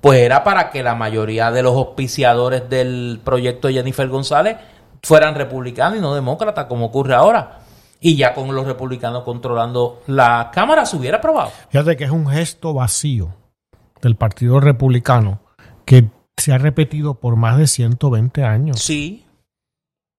pues 0.00 0.20
era 0.20 0.44
para 0.44 0.70
que 0.70 0.82
la 0.82 0.94
mayoría 0.94 1.50
de 1.50 1.62
los 1.62 1.74
auspiciadores 1.76 2.68
del 2.68 3.20
proyecto 3.24 3.68
de 3.68 3.74
Jennifer 3.74 4.08
González 4.08 4.56
fueran 5.02 5.34
republicanos 5.34 5.98
y 5.98 6.00
no 6.00 6.14
demócratas, 6.14 6.66
como 6.66 6.86
ocurre 6.86 7.14
ahora. 7.14 7.60
Y 8.00 8.16
ya 8.16 8.34
con 8.34 8.52
los 8.54 8.66
republicanos 8.66 9.22
controlando 9.22 10.02
la 10.08 10.50
Cámara 10.52 10.84
se 10.86 10.96
hubiera 10.96 11.18
aprobado. 11.18 11.52
Fíjate 11.70 11.96
que 11.96 12.04
es 12.04 12.10
un 12.10 12.26
gesto 12.26 12.74
vacío 12.74 13.34
del 14.00 14.16
Partido 14.16 14.58
Republicano 14.58 15.40
que 15.84 16.10
se 16.36 16.52
ha 16.52 16.58
repetido 16.58 17.14
por 17.14 17.36
más 17.36 17.58
de 17.58 17.68
120 17.68 18.42
años. 18.42 18.80
Sí, 18.80 19.24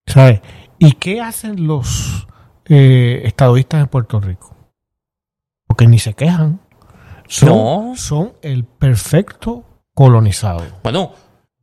¿Sabes? 0.07 0.41
¿Y 0.80 0.93
qué 0.93 1.22
hacen 1.22 1.65
los 1.68 2.27
eh, 2.65 3.22
estadistas 3.26 3.81
en 3.81 3.88
Puerto 3.88 4.19
Rico? 4.19 4.55
Porque 5.73 5.87
ni 5.87 5.97
se 5.97 6.13
quejan. 6.13 6.59
Son, 7.27 7.49
No. 7.49 7.93
son 7.95 8.33
el 8.43 8.63
perfecto 8.63 9.63
colonizado. 9.95 10.61
Bueno, 10.83 11.13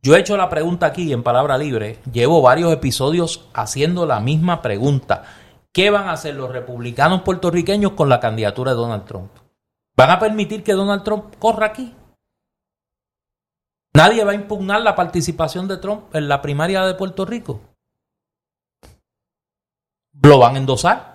yo 0.03 0.17
he 0.17 0.19
hecho 0.19 0.35
la 0.35 0.49
pregunta 0.49 0.87
aquí 0.87 1.13
en 1.13 1.23
Palabra 1.23 1.57
Libre. 1.57 1.99
Llevo 2.11 2.41
varios 2.41 2.73
episodios 2.73 3.47
haciendo 3.53 4.05
la 4.05 4.19
misma 4.19 4.61
pregunta. 4.61 5.23
¿Qué 5.71 5.89
van 5.91 6.09
a 6.09 6.11
hacer 6.11 6.35
los 6.35 6.51
republicanos 6.51 7.21
puertorriqueños 7.21 7.93
con 7.93 8.09
la 8.09 8.19
candidatura 8.19 8.71
de 8.71 8.77
Donald 8.81 9.05
Trump? 9.05 9.31
¿Van 9.95 10.09
a 10.09 10.19
permitir 10.19 10.61
que 10.61 10.73
Donald 10.73 11.03
Trump 11.03 11.33
corra 11.39 11.67
aquí? 11.67 11.95
¿Nadie 13.93 14.25
va 14.25 14.33
a 14.33 14.35
impugnar 14.35 14.81
la 14.81 14.93
participación 14.93 15.69
de 15.69 15.77
Trump 15.77 16.13
en 16.13 16.27
la 16.27 16.41
primaria 16.41 16.81
de 16.85 16.95
Puerto 16.95 17.23
Rico? 17.23 17.61
¿Lo 20.21 20.37
van 20.37 20.55
a 20.55 20.57
endosar? 20.57 21.10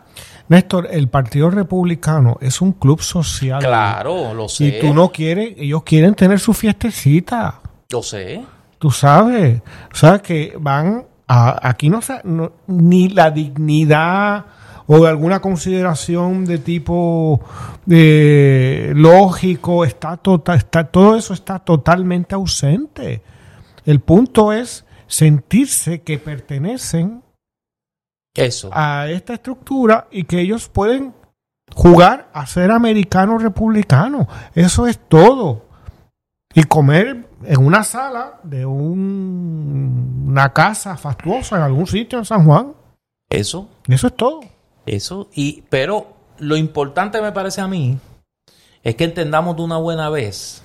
Néstor, 0.49 0.89
el 0.91 1.09
Partido 1.09 1.51
Republicano 1.51 2.39
es 2.41 2.61
un 2.61 2.73
club 2.73 3.01
social. 3.01 3.61
Claro, 3.61 4.33
lo 4.35 4.49
sé. 4.49 4.65
Y 4.67 4.81
tú 4.81 4.95
no 4.95 5.11
quieres, 5.11 5.55
ellos 5.59 5.83
quieren 5.83 6.15
tener 6.15 6.39
su 6.39 6.55
fiestecita. 6.55 7.61
Lo 7.91 8.03
sé. 8.03 8.45
Tú 8.79 8.91
sabes. 8.91 9.61
O 9.93 9.95
sea, 9.97 10.19
que 10.21 10.55
van 10.59 11.05
a. 11.27 11.69
Aquí 11.69 11.89
no, 11.89 12.01
se- 12.03 12.21
no- 12.25 12.53
ni 12.69 13.09
la 13.09 13.31
dignidad 13.31 14.45
o 14.89 15.05
alguna 15.07 15.41
consideración 15.41 16.45
de 16.45 16.59
tipo 16.59 17.41
eh, 17.91 18.93
lógico 18.95 19.85
está, 19.85 20.17
tota- 20.17 20.55
está 20.55 20.85
todo 20.85 21.17
eso 21.17 21.35
está 21.35 21.59
totalmente 21.59 22.35
ausente. 22.37 23.23
El 23.85 24.01
punto 24.01 24.53
es 24.53 24.85
sentirse 25.09 26.03
que 26.03 26.19
pertenecen 26.19 27.23
Eso. 28.37 28.71
a 28.73 29.09
esta 29.09 29.35
estructura 29.35 30.09
y 30.11 30.25
que 30.25 30.41
ellos 30.41 30.69
pueden 30.69 31.15
jugar 31.75 32.29
a 32.33 32.47
ser 32.47 32.71
americanos 32.71 33.43
republicanos. 33.43 34.27
Eso 34.55 34.87
es 34.87 34.99
todo. 35.09 35.63
Y 36.55 36.63
comer 36.65 37.29
en 37.45 37.65
una 37.65 37.83
sala 37.85 38.41
de 38.43 38.65
un- 38.65 40.25
una 40.29 40.53
casa 40.53 40.97
fastuosa 40.97 41.57
en 41.57 41.63
algún 41.63 41.87
sitio 41.87 42.19
en 42.19 42.25
San 42.25 42.45
Juan. 42.47 42.73
Eso. 43.29 43.69
Eso 43.89 44.07
es 44.07 44.17
todo. 44.17 44.41
Eso, 44.87 45.29
y, 45.35 45.65
pero 45.69 46.15
lo 46.39 46.57
importante 46.57 47.21
me 47.21 47.33
parece 47.33 47.61
a 47.61 47.67
mí 47.67 47.99
es 48.85 48.95
que 48.95 49.05
entendamos 49.05 49.57
de 49.57 49.63
una 49.63 49.79
buena 49.79 50.09
vez 50.11 50.63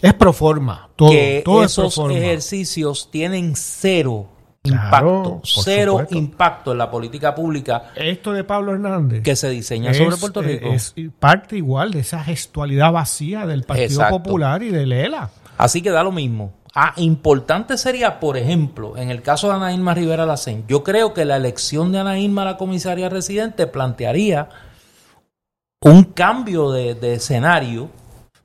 Es 0.00 0.14
pro 0.14 0.32
forma. 0.32 0.88
Todo, 0.96 1.10
que 1.10 1.42
todo 1.44 1.64
esos 1.64 1.98
ejercicios 2.10 3.10
tienen 3.10 3.54
cero 3.56 4.26
impacto, 4.62 5.40
cero 5.44 5.92
supuesto. 5.92 6.18
impacto 6.18 6.72
en 6.72 6.78
la 6.78 6.90
política 6.90 7.34
pública 7.34 7.92
Esto 7.96 8.32
de 8.32 8.44
Pablo 8.44 8.74
Hernández 8.74 9.22
que 9.22 9.34
se 9.34 9.48
diseña 9.48 9.94
sobre 9.94 10.16
Puerto 10.16 10.42
Rico. 10.42 10.68
es 10.68 10.94
parte 11.18 11.56
igual 11.56 11.92
de 11.92 12.00
esa 12.00 12.22
gestualidad 12.22 12.92
vacía 12.92 13.46
del 13.46 13.62
Partido 13.64 13.86
Exacto. 13.86 14.22
Popular 14.22 14.62
y 14.62 14.68
de 14.70 14.86
Lela. 14.86 15.30
Así 15.56 15.82
que 15.82 15.90
da 15.90 16.02
lo 16.02 16.12
mismo. 16.12 16.52
Ah, 16.74 16.92
importante 16.96 17.76
sería, 17.76 18.20
por 18.20 18.36
ejemplo, 18.36 18.96
en 18.96 19.10
el 19.10 19.22
caso 19.22 19.48
de 19.48 19.54
Ana 19.54 19.72
Irma 19.72 19.92
Rivera 19.92 20.24
Lacén, 20.24 20.64
yo 20.68 20.84
creo 20.84 21.14
que 21.14 21.24
la 21.24 21.36
elección 21.36 21.90
de 21.90 21.98
Ana 21.98 22.18
Irma 22.18 22.42
a 22.42 22.44
la 22.44 22.56
comisaría 22.56 23.08
residente 23.08 23.66
plantearía 23.66 24.48
un 25.80 26.04
cambio 26.04 26.70
de, 26.70 26.94
de 26.94 27.14
escenario 27.14 27.90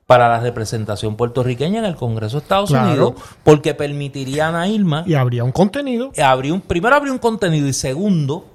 para 0.06 0.28
la 0.28 0.40
representación 0.40 1.16
puertorriqueña 1.16 1.80
en 1.80 1.84
el 1.84 1.96
Congreso 1.96 2.36
de 2.36 2.42
Estados 2.44 2.70
Claro. 2.70 2.88
Unidos, 3.08 3.14
porque 3.42 3.74
permitiría 3.74 4.46
a 4.46 4.48
Ana 4.50 4.68
Irma 4.68 5.02
Y 5.06 5.14
habría 5.14 5.42
un 5.44 5.52
contenido. 5.52 6.12
un, 6.52 6.60
primero 6.60 6.94
abrir 6.94 7.12
un 7.12 7.18
contenido 7.18 7.66
y 7.66 7.72
segundo 7.72 8.46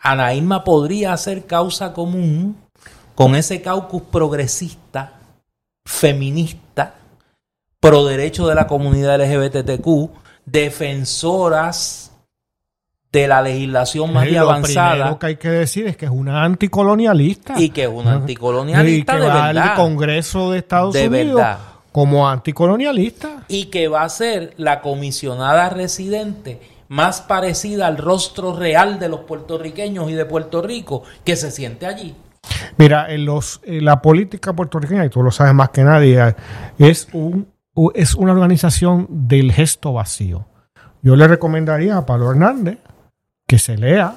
Ana 0.00 0.34
Irma 0.34 0.62
podría 0.64 1.12
hacer 1.12 1.46
causa 1.46 1.92
común 1.92 2.56
con 3.14 3.34
ese 3.34 3.62
caucus 3.62 4.02
progresista, 4.02 5.14
feminista, 5.86 6.94
pro 7.80 8.04
derecho 8.04 8.46
de 8.46 8.54
la 8.54 8.66
comunidad 8.66 9.18
LGBTQ, 9.20 10.10
defensoras 10.44 12.03
de 13.20 13.28
la 13.28 13.40
legislación 13.42 14.12
más 14.12 14.30
lo 14.30 14.40
avanzada. 14.40 15.08
Lo 15.10 15.18
que 15.18 15.26
hay 15.26 15.36
que 15.36 15.48
decir 15.48 15.86
es 15.86 15.96
que 15.96 16.06
es 16.06 16.10
una 16.10 16.44
anticolonialista. 16.44 17.54
Y 17.56 17.70
que 17.70 17.84
es 17.84 17.88
una 17.88 18.14
anticolonialista 18.14 19.12
y 19.14 19.16
que 19.16 19.22
de 19.22 19.28
va 19.28 19.46
verdad. 19.46 19.68
al 19.70 19.74
Congreso 19.76 20.50
de 20.50 20.58
Estados 20.58 20.94
De 20.94 21.06
Unidos 21.08 21.36
verdad. 21.36 21.58
como 21.92 22.28
anticolonialista. 22.28 23.44
y 23.48 23.66
que 23.66 23.88
va 23.88 24.02
a 24.02 24.08
ser 24.08 24.52
la 24.56 24.80
comisionada 24.80 25.70
residente 25.70 26.60
más 26.88 27.20
parecida 27.22 27.86
al 27.86 27.96
rostro 27.98 28.54
real 28.56 28.98
de 28.98 29.08
los 29.08 29.20
puertorriqueños 29.20 30.10
y 30.10 30.14
de 30.14 30.24
Puerto 30.24 30.60
Rico 30.60 31.02
que 31.24 31.36
se 31.36 31.50
siente 31.50 31.86
allí. 31.86 32.14
Mira, 32.76 33.06
en 33.12 33.24
los, 33.24 33.60
en 33.64 33.84
la 33.84 34.02
política 34.02 34.52
puertorriqueña, 34.52 35.04
y 35.04 35.08
tú 35.08 35.22
lo 35.22 35.30
sabes 35.30 35.54
más 35.54 35.70
que 35.70 35.82
nadie, 35.84 36.34
es, 36.78 37.08
un, 37.12 37.48
es 37.94 38.14
una 38.16 38.32
organización 38.32 39.06
del 39.08 39.52
gesto 39.52 39.92
vacío. 39.92 40.46
Yo 41.00 41.16
le 41.16 41.26
recomendaría 41.28 41.96
a 41.96 42.04
Pablo 42.04 42.30
Hernández 42.30 42.78
que 43.46 43.58
se 43.58 43.76
lea 43.76 44.16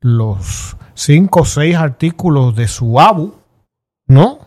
los 0.00 0.76
cinco 0.94 1.40
o 1.40 1.44
seis 1.44 1.76
artículos 1.76 2.54
de 2.54 2.68
su 2.68 3.00
ABU, 3.00 3.34
¿no? 4.06 4.40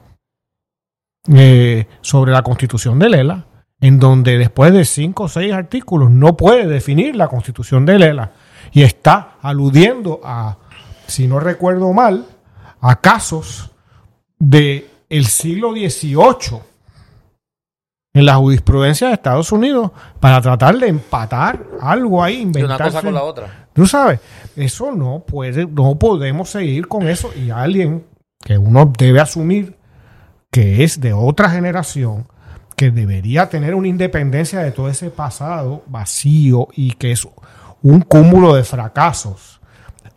Eh, 1.27 1.87
sobre 2.01 2.31
la 2.31 2.41
constitución 2.41 2.97
de 2.99 3.09
Lela, 3.09 3.45
en 3.79 3.99
donde 3.99 4.37
después 4.37 4.73
de 4.73 4.85
cinco 4.85 5.23
o 5.23 5.27
seis 5.27 5.53
artículos 5.53 6.09
no 6.09 6.35
puede 6.35 6.67
definir 6.67 7.15
la 7.15 7.27
constitución 7.27 7.85
de 7.85 7.99
Lela 7.99 8.31
y 8.71 8.83
está 8.83 9.35
aludiendo 9.41 10.21
a, 10.23 10.57
si 11.07 11.27
no 11.27 11.39
recuerdo 11.39 11.93
mal, 11.93 12.25
a 12.79 13.01
casos 13.01 13.71
de 14.39 14.89
el 15.09 15.25
siglo 15.25 15.71
XVIII 15.73 16.61
en 18.13 18.25
la 18.25 18.35
jurisprudencia 18.35 19.07
de 19.07 19.13
Estados 19.13 19.51
Unidos 19.51 19.91
para 20.19 20.41
tratar 20.41 20.77
de 20.77 20.87
empatar 20.87 21.63
algo 21.81 22.23
ahí, 22.23 22.49
una 22.55 22.77
cosa 22.77 23.01
con 23.01 23.13
la 23.13 23.23
otra. 23.23 23.60
Tú 23.73 23.85
sabes, 23.85 24.19
eso 24.55 24.91
no 24.91 25.23
puede, 25.25 25.65
no 25.65 25.97
podemos 25.97 26.49
seguir 26.49 26.87
con 26.87 27.07
eso. 27.07 27.31
Y 27.35 27.49
alguien 27.49 28.05
que 28.43 28.57
uno 28.57 28.91
debe 28.97 29.19
asumir 29.19 29.77
que 30.49 30.83
es 30.83 30.99
de 30.99 31.13
otra 31.13 31.49
generación, 31.49 32.27
que 32.75 32.91
debería 32.91 33.47
tener 33.47 33.73
una 33.75 33.87
independencia 33.87 34.59
de 34.59 34.71
todo 34.71 34.89
ese 34.89 35.09
pasado 35.09 35.83
vacío 35.87 36.67
y 36.73 36.93
que 36.93 37.11
es 37.11 37.27
un 37.81 38.01
cúmulo 38.01 38.55
de 38.55 38.63
fracasos, 38.63 39.61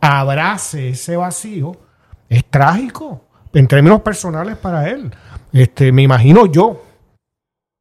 abrace 0.01 0.89
ese 0.89 1.15
vacío, 1.15 1.77
es 2.27 2.43
trágico 2.45 3.23
en 3.53 3.67
términos 3.67 4.01
personales 4.01 4.57
para 4.57 4.89
él. 4.89 5.11
Este, 5.53 5.91
me 5.91 6.01
imagino 6.01 6.47
yo, 6.47 6.83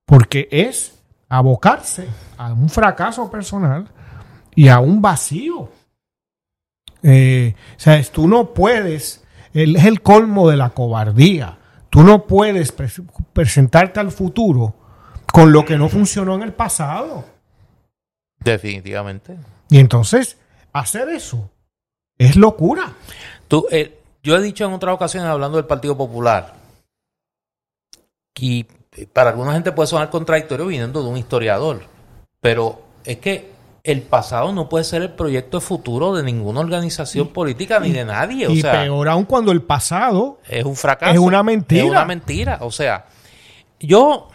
porque 0.07 0.49
es 0.53 1.03
abocarse 1.29 2.07
a 2.39 2.53
un 2.53 2.69
fracaso 2.69 3.29
personal 3.31 3.89
y 4.55 4.69
a 4.69 4.79
un 4.81 5.01
vacío. 5.03 5.71
Eh, 7.03 7.55
o 7.77 7.81
sea, 7.81 8.03
tú 8.05 8.27
no 8.29 8.55
puedes, 8.55 9.25
el- 9.53 9.77
es 9.77 9.85
el 9.85 10.01
colmo 10.03 10.49
de 10.49 10.57
la 10.57 10.71
cobardía. 10.71 11.59
Tú 11.91 12.03
no 12.03 12.27
puedes 12.27 12.77
pres- 12.77 13.05
presentarte 13.33 14.01
al 14.01 14.11
futuro 14.11 14.75
con 15.33 15.53
lo 15.53 15.65
que 15.65 15.77
no 15.77 15.89
funcionó 15.89 16.35
en 16.35 16.43
el 16.43 16.53
pasado. 16.53 17.25
Definitivamente. 18.41 19.37
Y 19.71 19.79
entonces, 19.79 20.39
hacer 20.73 21.09
eso 21.09 21.51
es 22.19 22.37
locura. 22.37 22.93
Tú, 23.49 23.67
eh, 23.71 23.99
yo 24.23 24.37
he 24.37 24.43
dicho 24.43 24.65
en 24.65 24.73
otras 24.73 24.95
ocasiones, 24.95 25.29
hablando 25.31 25.57
del 25.57 25.67
Partido 25.67 25.97
Popular, 25.97 26.55
y 28.39 28.65
para 29.13 29.31
alguna 29.31 29.53
gente 29.53 29.73
puede 29.73 29.87
sonar 29.87 30.11
contradictorio 30.11 30.67
viniendo 30.67 31.03
de 31.03 31.09
un 31.09 31.17
historiador, 31.17 31.83
pero 32.41 32.83
es 33.05 33.19
que 33.19 33.53
el 33.85 34.01
pasado 34.01 34.51
no 34.53 34.71
puede 34.71 34.83
ser 34.83 35.03
el 35.03 35.13
proyecto 35.13 35.59
de 35.59 35.61
futuro 35.61 36.15
de 36.15 36.23
ninguna 36.23 36.61
organización 36.61 37.29
política 37.29 37.79
ni 37.81 37.93
de 37.93 38.07
nadie. 38.07 38.47
O 38.47 38.51
y 38.51 38.63
sea, 38.63 38.73
peor 38.73 39.09
aún 39.11 39.27
cuando 39.27 39.53
el 39.53 39.61
pasado 39.61 40.39
es 40.49 40.65
un 40.65 40.75
fracaso. 40.75 41.13
Es 41.13 41.19
una 41.19 41.43
mentira. 41.43 41.85
Es 41.85 41.91
una 41.91 42.05
mentira. 42.07 42.59
O 42.63 42.71
sea, 42.71 43.07
yo. 43.79 44.29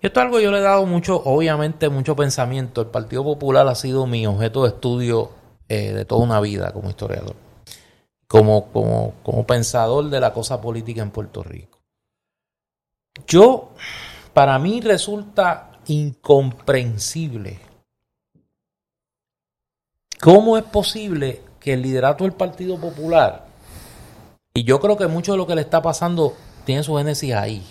Esto 0.00 0.18
es 0.18 0.24
algo 0.24 0.38
que 0.38 0.44
yo 0.44 0.50
le 0.50 0.58
he 0.58 0.62
dado 0.62 0.84
mucho, 0.86 1.22
obviamente, 1.22 1.90
mucho 1.90 2.16
pensamiento. 2.16 2.80
El 2.80 2.88
Partido 2.88 3.22
Popular 3.22 3.68
ha 3.68 3.74
sido 3.74 4.06
mi 4.06 4.26
objeto 4.26 4.62
de 4.62 4.70
estudio 4.70 5.30
eh, 5.68 5.92
de 5.92 6.04
toda 6.06 6.24
una 6.24 6.40
vida 6.40 6.72
como 6.72 6.88
historiador. 6.88 7.36
Como, 8.26 8.72
como, 8.72 9.12
como 9.22 9.46
pensador 9.46 10.08
de 10.08 10.18
la 10.18 10.32
cosa 10.32 10.60
política 10.60 11.02
en 11.02 11.10
Puerto 11.10 11.44
Rico. 11.44 11.80
Yo, 13.28 13.72
para 14.32 14.58
mí 14.58 14.80
resulta 14.80 15.72
incomprensible 15.86 17.71
cómo 20.22 20.56
es 20.56 20.62
posible 20.62 21.42
que 21.58 21.72
el 21.72 21.82
liderato 21.82 22.22
del 22.22 22.32
Partido 22.32 22.78
Popular 22.78 23.52
y 24.54 24.62
yo 24.62 24.80
creo 24.80 24.96
que 24.96 25.08
mucho 25.08 25.32
de 25.32 25.38
lo 25.38 25.48
que 25.48 25.56
le 25.56 25.62
está 25.62 25.82
pasando 25.82 26.36
tiene 26.64 26.84
su 26.84 26.96
génesis 26.96 27.34
ahí. 27.34 27.66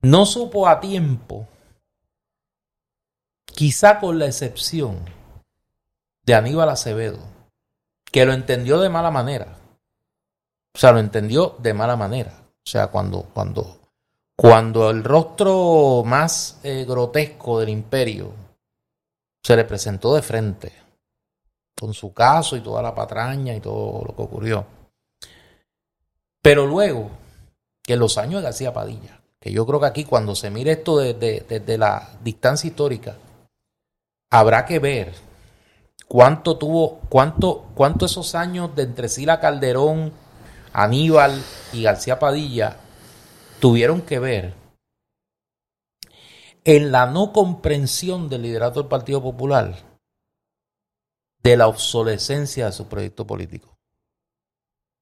No 0.00 0.26
supo 0.26 0.68
a 0.68 0.78
tiempo, 0.78 1.48
quizá 3.46 3.98
con 3.98 4.20
la 4.20 4.26
excepción 4.26 5.04
de 6.24 6.34
Aníbal 6.34 6.68
Acevedo, 6.68 7.18
que 8.04 8.24
lo 8.24 8.32
entendió 8.32 8.78
de 8.78 8.90
mala 8.90 9.10
manera. 9.10 9.56
O 10.72 10.78
sea, 10.78 10.92
lo 10.92 11.00
entendió 11.00 11.56
de 11.58 11.74
mala 11.74 11.96
manera. 11.96 12.32
O 12.40 12.70
sea, 12.70 12.88
cuando, 12.88 13.22
cuando, 13.34 13.80
cuando 14.36 14.90
el 14.90 15.02
rostro 15.02 16.04
más 16.06 16.60
eh, 16.62 16.84
grotesco 16.86 17.58
del 17.58 17.70
imperio 17.70 18.32
se 19.42 19.56
le 19.56 19.64
presentó 19.64 20.14
de 20.14 20.22
frente, 20.22 20.72
con 21.78 21.94
su 21.94 22.12
caso 22.12 22.56
y 22.56 22.60
toda 22.60 22.82
la 22.82 22.94
patraña 22.94 23.54
y 23.54 23.60
todo 23.60 24.04
lo 24.06 24.14
que 24.14 24.22
ocurrió. 24.22 24.66
Pero 26.42 26.66
luego, 26.66 27.10
que 27.82 27.94
en 27.94 28.00
los 28.00 28.18
años 28.18 28.40
de 28.40 28.44
García 28.44 28.72
Padilla, 28.72 29.20
que 29.40 29.52
yo 29.52 29.66
creo 29.66 29.80
que 29.80 29.86
aquí 29.86 30.04
cuando 30.04 30.34
se 30.34 30.50
mire 30.50 30.72
esto 30.72 30.98
desde 30.98 31.40
de, 31.40 31.60
de 31.60 31.78
la 31.78 32.08
distancia 32.22 32.68
histórica, 32.68 33.16
habrá 34.30 34.64
que 34.64 34.78
ver 34.78 35.14
cuánto 36.06 36.56
tuvo, 36.56 37.00
cuánto, 37.08 37.66
cuánto 37.74 38.06
esos 38.06 38.34
años 38.34 38.74
de 38.74 38.82
entre 38.82 39.08
Sila 39.08 39.40
Calderón, 39.40 40.12
Aníbal 40.72 41.42
y 41.72 41.82
García 41.82 42.18
Padilla 42.18 42.76
tuvieron 43.60 44.02
que 44.02 44.18
ver 44.18 44.54
en 46.64 46.92
la 46.92 47.06
no 47.06 47.32
comprensión 47.32 48.28
del 48.28 48.42
liderato 48.42 48.80
del 48.80 48.88
Partido 48.88 49.22
Popular 49.22 49.87
de 51.42 51.56
la 51.56 51.68
obsolescencia 51.68 52.66
de 52.66 52.72
su 52.72 52.86
proyecto 52.88 53.26
político. 53.26 53.76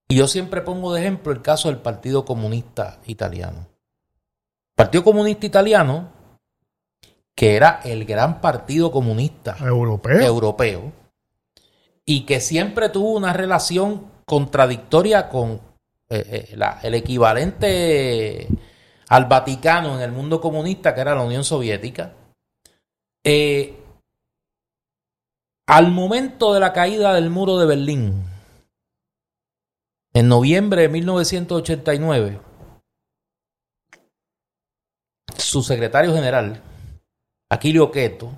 Y 0.07 0.15
yo 0.15 0.27
siempre 0.27 0.61
pongo 0.61 0.93
de 0.93 1.01
ejemplo 1.01 1.31
el 1.33 1.41
caso 1.41 1.67
del 1.67 1.79
Partido 1.79 2.23
Comunista 2.23 2.99
Italiano. 3.07 3.59
El 3.59 4.75
Partido 4.75 5.03
Comunista 5.03 5.45
Italiano, 5.45 6.11
que 7.35 7.55
era 7.55 7.81
el 7.83 8.05
gran 8.05 8.39
partido 8.41 8.91
comunista 8.91 9.57
europeo. 9.59 10.21
europeo, 10.21 10.91
y 12.05 12.25
que 12.25 12.39
siempre 12.39 12.89
tuvo 12.89 13.11
una 13.17 13.33
relación 13.33 14.09
contradictoria 14.25 15.29
con 15.29 15.61
eh, 16.09 16.47
eh, 16.51 16.55
la- 16.55 16.79
el 16.83 16.93
equivalente 16.95 18.47
al 19.09 19.25
Vaticano 19.25 19.95
en 19.95 20.01
el 20.01 20.11
mundo 20.13 20.39
comunista, 20.39 20.95
que 20.95 21.01
era 21.01 21.15
la 21.15 21.23
Unión 21.23 21.43
Soviética. 21.43 22.13
Eh, 23.25 23.77
al 25.67 25.91
momento 25.91 26.53
de 26.53 26.61
la 26.61 26.71
caída 26.71 27.13
del 27.13 27.29
muro 27.29 27.57
de 27.57 27.65
Berlín, 27.65 28.23
en 30.13 30.29
noviembre 30.29 30.83
de 30.83 30.89
1989, 30.89 32.39
su 35.37 35.61
secretario 35.61 36.13
general, 36.13 36.61
Aquilio 37.49 37.91
Queto, 37.91 38.31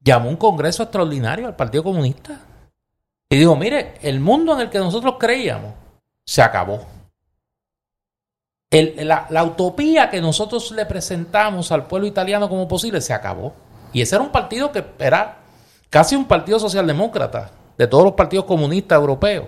llamó 0.00 0.30
un 0.30 0.36
congreso 0.36 0.82
extraordinario 0.82 1.46
al 1.46 1.56
Partido 1.56 1.84
Comunista 1.84 2.40
y 3.28 3.36
dijo, 3.36 3.54
mire, 3.54 3.98
el 4.02 4.20
mundo 4.20 4.54
en 4.54 4.62
el 4.62 4.70
que 4.70 4.78
nosotros 4.78 5.16
creíamos 5.20 5.74
se 6.24 6.42
acabó. 6.42 6.86
La, 8.70 9.26
la 9.30 9.44
utopía 9.44 10.10
que 10.10 10.20
nosotros 10.20 10.72
le 10.72 10.84
presentamos 10.86 11.70
al 11.70 11.86
pueblo 11.86 12.08
italiano 12.08 12.48
como 12.48 12.66
posible 12.66 13.00
se 13.00 13.12
acabó. 13.12 13.54
Y 13.92 14.02
ese 14.02 14.16
era 14.16 14.24
un 14.24 14.32
partido 14.32 14.72
que 14.72 14.84
era 14.98 15.43
casi 15.94 16.16
un 16.16 16.24
partido 16.24 16.58
socialdemócrata 16.58 17.52
de 17.78 17.86
todos 17.86 18.02
los 18.02 18.14
partidos 18.14 18.46
comunistas 18.46 18.98
europeos. 18.98 19.46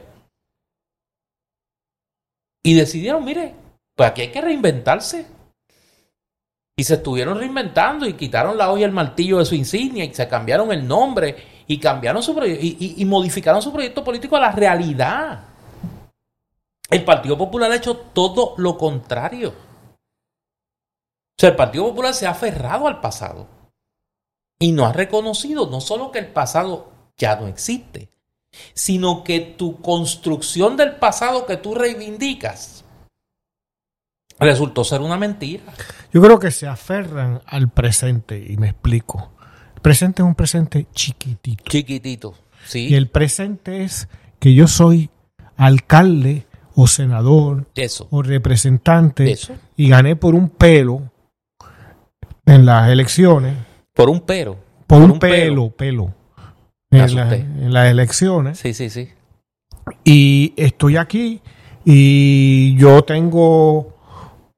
Y 2.63 2.75
decidieron, 2.75 3.25
mire, 3.25 3.53
pues 3.97 4.09
aquí 4.09 4.21
hay 4.21 4.31
que 4.31 4.41
reinventarse. 4.41 5.27
Y 6.77 6.85
se 6.85 6.95
estuvieron 6.95 7.41
reinventando 7.41 8.07
y 8.07 8.13
quitaron 8.13 8.57
la 8.57 8.71
olla 8.71 8.83
y 8.83 8.85
el 8.85 8.93
martillo 8.93 9.39
de 9.39 9.45
su 9.45 9.57
insignia 9.57 10.05
y 10.05 10.15
se 10.15 10.29
cambiaron 10.29 10.71
el 10.71 10.87
nombre 10.87 11.65
y 11.67 11.81
cambiaron 11.81 12.23
su 12.23 12.33
proyecto 12.33 12.65
y, 12.65 13.05
modificaron 13.07 13.61
su 13.61 13.73
proyecto 13.73 14.05
político 14.05 14.37
a 14.37 14.41
la 14.41 14.53
realidad. 14.53 15.41
El 16.89 17.05
Partido 17.05 17.37
Popular 17.37 17.73
ha 17.73 17.77
hecho 17.77 17.97
todo 17.97 18.55
lo 18.59 18.79
contrario. 18.79 19.49
O 19.49 21.41
sea, 21.41 21.49
el 21.49 21.57
Partido 21.57 21.89
Popular 21.89 22.15
se 22.15 22.25
ha 22.25 22.31
aferrado 22.31 22.87
al 22.87 23.01
pasado 23.01 23.56
y 24.59 24.73
no 24.73 24.87
ha 24.87 24.93
reconocido 24.93 25.69
no 25.71 25.81
solo 25.81 26.11
que 26.11 26.19
el 26.19 26.29
pasado 26.29 26.91
ya 27.17 27.37
no 27.37 27.47
existe, 27.47 28.11
sino 28.75 29.25
que 29.25 29.41
tu 29.41 29.81
construcción 29.81 30.77
del 30.77 30.97
pasado 30.97 31.47
que 31.47 31.57
tú 31.57 31.75
reivindicas 31.75 32.85
resultó 34.39 34.85
ser 34.85 35.01
una 35.01 35.17
mentira. 35.17 35.65
Yo 36.13 36.21
creo 36.21 36.39
que 36.39 36.51
se 36.51 36.67
aferran 36.67 37.43
al 37.47 37.71
presente 37.71 38.45
y 38.49 38.57
me 38.57 38.71
explico. 38.71 39.33
El 39.75 39.83
presente 39.83 40.23
es 40.23 40.27
un 40.27 40.35
presente 40.35 40.87
chiquitito. 40.95 41.65
Chiquitito, 41.69 42.35
sí. 42.67 42.89
Y 42.89 42.95
el 42.95 43.09
presente 43.09 43.85
es 43.85 44.09
que 44.39 44.55
yo 44.55 44.69
soy 44.69 45.11
alcalde 45.57 46.47
o 46.75 46.87
senador 46.87 47.67
o 48.11 48.23
representante 48.23 49.39
y 49.77 49.89
gané 49.89 50.17
por 50.17 50.35
un 50.35 50.51
pelo 50.51 51.11
en 52.45 52.67
las 52.67 52.91
elecciones. 52.91 53.57
Por 53.97 54.11
un 54.11 54.21
pelo. 54.21 54.59
Por, 54.87 55.01
un, 55.01 55.19
pelo, 55.19 55.71
pelo. 55.71 56.13
en, 56.91 57.73
las 57.73 57.91
elecciones. 57.91 58.59
Sí, 58.59 58.75
sí, 58.75 58.91
sí. 58.91 59.09
Y 60.05 60.53
estoy 60.59 60.99
aquí 60.99 61.41
y 61.83 62.77
yo 62.77 63.03
tengo 63.05 63.95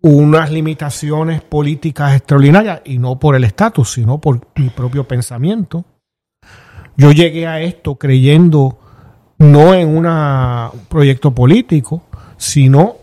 unas 0.00 0.50
limitaciones 0.50 1.40
políticas 1.40 2.16
extraordinarias 2.16 2.82
y 2.84 2.98
no 2.98 3.20
por 3.20 3.36
el 3.36 3.44
estatus, 3.44 3.92
sino 3.92 4.20
por 4.20 4.40
mi 4.56 4.70
propio 4.70 5.06
pensamiento. 5.06 5.84
Yo 6.96 7.12
llegué 7.12 7.46
a 7.46 7.60
esto 7.60 7.94
creyendo 7.94 8.76
no 9.38 9.72
en 9.72 9.96
un 9.96 10.80
proyecto 10.88 11.32
político, 11.32 12.02
sino 12.36 12.96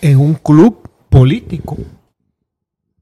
en 0.00 0.18
un 0.18 0.34
club 0.36 0.88
político. 1.10 1.76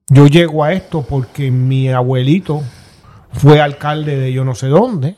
Yo 0.09 0.27
llego 0.27 0.65
a 0.65 0.73
esto 0.73 1.07
porque 1.09 1.53
mi 1.53 1.89
abuelito 1.89 2.65
fue 3.33 3.61
alcalde 3.61 4.19
de 4.19 4.33
yo 4.33 4.45
no 4.45 4.55
sé 4.55 4.69
dónde, 4.69 5.17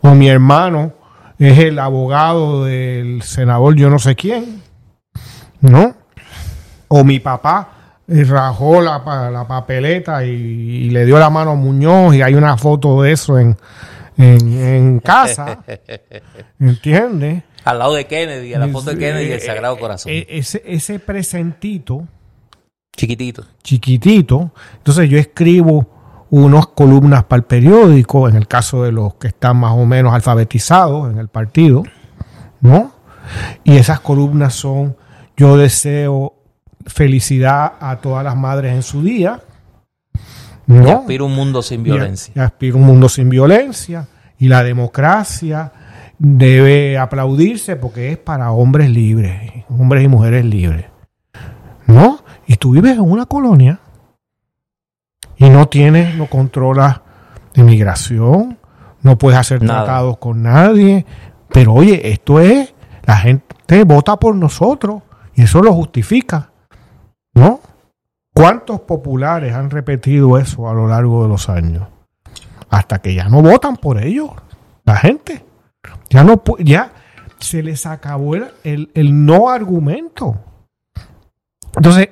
o 0.00 0.14
mi 0.14 0.28
hermano 0.28 0.94
es 1.38 1.58
el 1.58 1.78
abogado 1.78 2.64
del 2.64 3.22
senador 3.22 3.74
yo 3.76 3.90
no 3.90 3.98
sé 3.98 4.14
quién, 4.16 4.62
¿no? 5.60 6.00
o 6.92 7.04
mi 7.04 7.20
papá 7.20 8.00
eh, 8.08 8.24
rajó 8.24 8.80
la, 8.80 9.30
la 9.30 9.46
papeleta 9.46 10.24
y, 10.24 10.90
le 10.90 11.04
dio 11.04 11.18
la 11.18 11.30
mano 11.30 11.52
a 11.52 11.54
Muñoz 11.54 12.16
y 12.16 12.22
hay 12.22 12.34
una 12.34 12.56
foto 12.56 13.02
de 13.02 13.12
eso 13.12 13.38
en, 13.38 13.56
en, 14.18 14.98
casa. 14.98 15.62
¿Entiendes? 16.58 17.44
Al 17.64 17.78
lado 17.78 17.94
de 17.94 18.06
Kennedy, 18.06 18.54
a 18.54 18.58
la 18.58 18.68
foto 18.68 18.90
de 18.90 18.98
Kennedy 18.98 19.28
y 19.28 19.32
el 19.32 19.40
Sagrado 19.40 19.78
Corazón. 19.78 20.10
Eh, 20.12 20.26
ese, 20.28 20.62
ese 20.66 20.98
presentito. 20.98 22.08
Chiquitito. 22.96 23.44
Chiquitito. 23.62 24.50
Entonces 24.78 25.08
yo 25.08 25.16
escribo 25.16 25.86
unas 26.30 26.68
columnas 26.68 27.24
para 27.24 27.38
el 27.38 27.44
periódico, 27.44 28.28
en 28.28 28.36
el 28.36 28.46
caso 28.46 28.84
de 28.84 28.92
los 28.92 29.14
que 29.14 29.28
están 29.28 29.56
más 29.56 29.72
o 29.72 29.84
menos 29.84 30.14
alfabetizados 30.14 31.10
en 31.10 31.18
el 31.18 31.28
partido, 31.28 31.82
¿no? 32.60 32.92
Y 33.64 33.76
esas 33.76 34.00
columnas 34.00 34.54
son, 34.54 34.96
yo 35.36 35.56
deseo 35.56 36.34
felicidad 36.86 37.74
a 37.80 37.96
todas 37.96 38.24
las 38.24 38.36
madres 38.36 38.74
en 38.74 38.82
su 38.82 39.02
día. 39.02 39.40
¿no? 40.66 40.86
Y 40.86 40.90
aspiro 40.90 41.26
un 41.26 41.34
mundo 41.34 41.62
sin 41.62 41.82
violencia. 41.82 42.32
Y 42.36 42.40
aspiro 42.40 42.76
un 42.76 42.84
mundo 42.84 43.08
sin 43.08 43.28
violencia. 43.28 44.08
Y 44.38 44.48
la 44.48 44.62
democracia 44.62 45.72
debe 46.18 46.98
aplaudirse 46.98 47.76
porque 47.76 48.12
es 48.12 48.18
para 48.18 48.52
hombres 48.52 48.90
libres, 48.90 49.64
hombres 49.68 50.04
y 50.04 50.08
mujeres 50.08 50.44
libres. 50.44 50.86
¿No? 51.86 52.20
Y 52.46 52.56
tú 52.56 52.72
vives 52.72 52.94
en 52.94 53.00
una 53.00 53.26
colonia 53.26 53.80
y 55.40 55.48
no 55.48 55.68
tienes, 55.68 56.14
no 56.16 56.26
controlas 56.26 57.00
inmigración, 57.54 58.58
no 59.00 59.16
puedes 59.16 59.40
hacer 59.40 59.60
tratados 59.60 60.18
con 60.18 60.42
nadie. 60.42 61.06
Pero 61.48 61.72
oye, 61.72 62.12
esto 62.12 62.40
es, 62.40 62.74
la 63.04 63.16
gente 63.16 63.82
vota 63.84 64.16
por 64.18 64.36
nosotros 64.36 65.02
y 65.34 65.42
eso 65.42 65.62
lo 65.62 65.72
justifica. 65.72 66.50
¿No? 67.32 67.60
¿Cuántos 68.34 68.80
populares 68.80 69.54
han 69.54 69.70
repetido 69.70 70.36
eso 70.36 70.68
a 70.68 70.74
lo 70.74 70.86
largo 70.86 71.22
de 71.22 71.30
los 71.30 71.48
años? 71.48 71.84
Hasta 72.68 73.00
que 73.00 73.14
ya 73.14 73.28
no 73.30 73.40
votan 73.40 73.76
por 73.78 73.98
ellos, 73.98 74.30
la 74.84 74.96
gente. 74.96 75.42
Ya 76.10 76.22
no 76.22 76.42
ya 76.58 76.92
se 77.38 77.62
les 77.62 77.86
acabó 77.86 78.34
el, 78.34 78.90
no 79.24 79.48
argumento. 79.48 80.36
Entonces, 81.74 82.10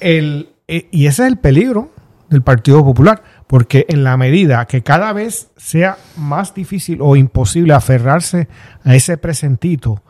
el, 0.00 0.50
e, 0.68 0.88
y 0.90 1.06
ese 1.06 1.22
es 1.22 1.28
el 1.28 1.38
peligro 1.38 1.88
del 2.30 2.42
Partido 2.42 2.84
Popular, 2.84 3.22
porque 3.46 3.84
en 3.88 4.04
la 4.04 4.16
medida 4.16 4.64
que 4.66 4.82
cada 4.82 5.12
vez 5.12 5.50
sea 5.56 5.98
más 6.16 6.54
difícil 6.54 7.00
o 7.02 7.16
imposible 7.16 7.74
aferrarse 7.74 8.48
a 8.84 8.94
ese 8.94 9.18
presentito, 9.18 10.00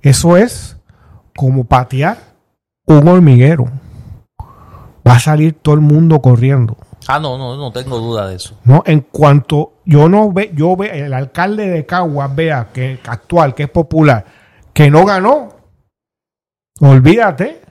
eso 0.00 0.36
es 0.36 0.78
como 1.36 1.64
patear 1.64 2.18
un 2.86 3.06
hormiguero. 3.06 3.66
Va 5.06 5.12
a 5.12 5.20
salir 5.20 5.52
todo 5.52 5.74
el 5.74 5.82
mundo 5.82 6.20
corriendo. 6.20 6.76
Ah, 7.06 7.20
no, 7.20 7.38
no, 7.38 7.56
no 7.56 7.70
tengo 7.70 7.98
duda 7.98 8.26
de 8.26 8.36
eso. 8.36 8.58
No, 8.64 8.82
en 8.84 9.00
cuanto 9.00 9.74
yo 9.84 10.08
no 10.08 10.32
ve, 10.32 10.50
yo 10.54 10.76
ve, 10.76 11.04
el 11.04 11.14
alcalde 11.14 11.68
de 11.68 11.86
Caguas 11.86 12.34
vea 12.34 12.68
que 12.72 12.98
actual, 13.06 13.54
que 13.54 13.64
es 13.64 13.70
popular, 13.70 14.24
que 14.72 14.90
no 14.90 15.04
ganó, 15.04 15.48
olvídate, 16.80 17.62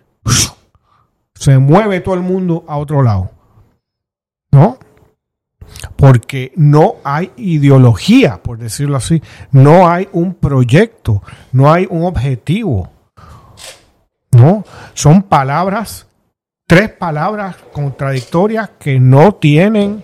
se 1.35 1.57
mueve 1.57 1.99
todo 2.01 2.15
el 2.15 2.21
mundo 2.21 2.63
a 2.67 2.77
otro 2.77 3.01
lado. 3.01 3.36
Porque 5.97 6.53
no 6.55 6.95
hay 7.03 7.31
ideología, 7.35 8.41
por 8.41 8.57
decirlo 8.57 8.97
así, 8.97 9.21
no 9.51 9.89
hay 9.89 10.07
un 10.13 10.35
proyecto, 10.35 11.23
no 11.51 11.71
hay 11.71 11.87
un 11.89 12.05
objetivo. 12.05 12.91
No, 14.31 14.63
son 14.93 15.23
palabras, 15.23 16.07
tres 16.67 16.89
palabras 16.89 17.55
contradictorias 17.73 18.69
que 18.79 18.99
no 18.99 19.33
tienen 19.33 20.03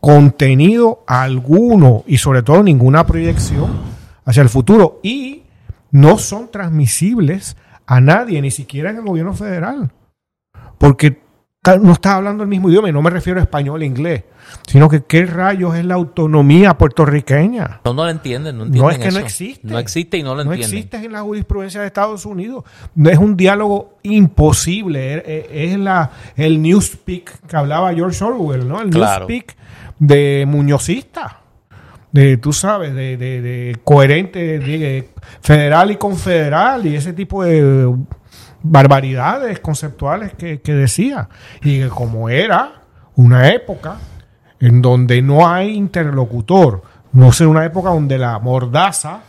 contenido 0.00 1.04
alguno 1.06 2.04
y 2.06 2.18
sobre 2.18 2.42
todo 2.42 2.62
ninguna 2.62 3.06
proyección 3.06 3.70
hacia 4.24 4.42
el 4.42 4.48
futuro 4.48 4.98
y 5.02 5.44
no 5.90 6.18
son 6.18 6.50
transmisibles 6.50 7.56
a 7.86 8.00
nadie, 8.00 8.40
ni 8.40 8.50
siquiera 8.50 8.90
en 8.90 8.96
el 8.96 9.04
gobierno 9.04 9.34
federal. 9.34 9.92
Porque 10.78 11.20
no 11.62 11.92
está 11.92 12.16
hablando 12.16 12.42
el 12.42 12.48
mismo 12.48 12.70
idioma 12.70 12.88
y 12.88 12.92
no 12.92 13.02
me 13.02 13.10
refiero 13.10 13.38
a 13.38 13.42
español 13.42 13.82
e 13.82 13.86
inglés, 13.86 14.24
sino 14.66 14.88
que 14.88 15.04
qué 15.04 15.26
rayos 15.26 15.74
es 15.76 15.84
la 15.84 15.94
autonomía 15.94 16.78
puertorriqueña. 16.78 17.82
No, 17.84 17.92
no 17.92 18.04
lo 18.04 18.10
entienden, 18.10 18.56
no 18.56 18.64
entienden. 18.64 18.82
No 18.82 18.90
es 18.90 18.98
que 18.98 19.10
no 19.10 19.18
existe. 19.18 19.68
No 19.68 19.78
existe 19.78 20.16
y 20.16 20.22
no 20.22 20.34
lo 20.34 20.40
entienden. 20.40 20.70
No 20.70 20.76
existe 20.76 20.96
en 20.96 21.12
la 21.12 21.20
jurisprudencia 21.20 21.82
de 21.82 21.86
Estados 21.86 22.24
Unidos. 22.24 22.64
No 22.94 23.10
es 23.10 23.18
un 23.18 23.36
diálogo 23.36 23.98
imposible. 24.02 25.22
Es, 25.50 25.78
la, 25.78 26.10
el 26.36 26.62
newspeak 26.62 27.46
que 27.46 27.56
hablaba 27.56 27.92
George 27.92 28.24
Orwell, 28.24 28.66
¿no? 28.66 28.80
El 28.80 28.88
newspeak 28.88 29.54
de 29.98 30.46
muñozista. 30.48 31.40
De, 32.10 32.38
tú 32.38 32.52
sabes, 32.52 32.94
de, 32.94 33.16
de, 33.16 33.40
de 33.40 33.78
coherente, 33.84 34.58
de, 34.58 35.10
federal 35.42 35.92
y 35.92 35.96
confederal 35.96 36.84
y 36.86 36.96
ese 36.96 37.12
tipo 37.12 37.44
de 37.44 37.94
barbaridades 38.62 39.60
conceptuales 39.60 40.34
que, 40.34 40.60
decía. 40.64 41.28
Y 41.62 41.84
como 41.88 42.28
era 42.28 42.82
una 43.16 43.48
época 43.48 43.96
en 44.58 44.82
donde 44.82 45.22
no 45.22 45.48
hay 45.48 45.70
interlocutor, 45.70 46.82
no 47.12 47.32
sé, 47.32 47.46
una 47.46 47.64
época 47.64 47.90
donde 47.90 48.18
la 48.18 48.38
mordaza 48.38 49.20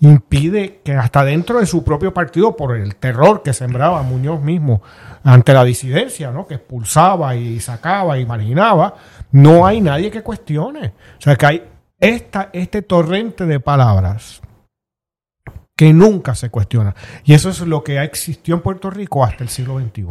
impide 0.00 0.80
que 0.82 0.94
hasta 0.94 1.24
dentro 1.24 1.60
de 1.60 1.66
su 1.66 1.84
propio 1.84 2.12
partido, 2.14 2.56
por 2.56 2.76
el 2.76 2.96
terror 2.96 3.42
que 3.42 3.52
sembraba 3.52 4.02
Muñoz 4.02 4.40
mismo 4.40 4.82
ante 5.22 5.52
la 5.52 5.64
disidencia, 5.64 6.30
¿no? 6.30 6.46
que 6.46 6.54
expulsaba 6.54 7.36
y 7.36 7.60
sacaba 7.60 8.18
y 8.18 8.24
marginaba, 8.24 8.94
no 9.32 9.66
hay 9.66 9.80
nadie 9.80 10.10
que 10.10 10.22
cuestione. 10.22 10.94
O 11.18 11.20
sea 11.20 11.36
que 11.36 11.46
hay 11.46 11.64
esta, 11.98 12.48
este 12.54 12.80
torrente 12.80 13.44
de 13.44 13.60
palabras 13.60 14.40
que 15.80 15.94
nunca 15.94 16.34
se 16.34 16.50
cuestiona. 16.50 16.94
Y 17.24 17.32
eso 17.32 17.48
es 17.48 17.58
lo 17.60 17.82
que 17.82 18.02
existió 18.02 18.54
en 18.54 18.60
Puerto 18.60 18.90
Rico 18.90 19.24
hasta 19.24 19.42
el 19.42 19.48
siglo 19.48 19.80
XXI. 19.80 20.04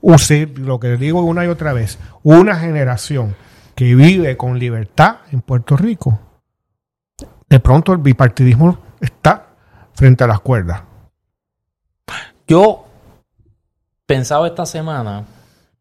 Usted, 0.00 0.58
lo 0.58 0.80
que 0.80 0.96
digo 0.96 1.22
una 1.22 1.44
y 1.44 1.46
otra 1.46 1.72
vez, 1.72 2.00
una 2.24 2.56
generación 2.56 3.36
que 3.76 3.94
vive 3.94 4.36
con 4.36 4.58
libertad 4.58 5.18
en 5.30 5.42
Puerto 5.42 5.76
Rico, 5.76 6.18
de 7.48 7.60
pronto 7.60 7.92
el 7.92 7.98
bipartidismo 7.98 8.80
está 9.00 9.46
frente 9.94 10.24
a 10.24 10.26
las 10.26 10.40
cuerdas. 10.40 10.82
Yo 12.48 12.86
pensaba 14.06 14.48
esta 14.48 14.66
semana, 14.66 15.24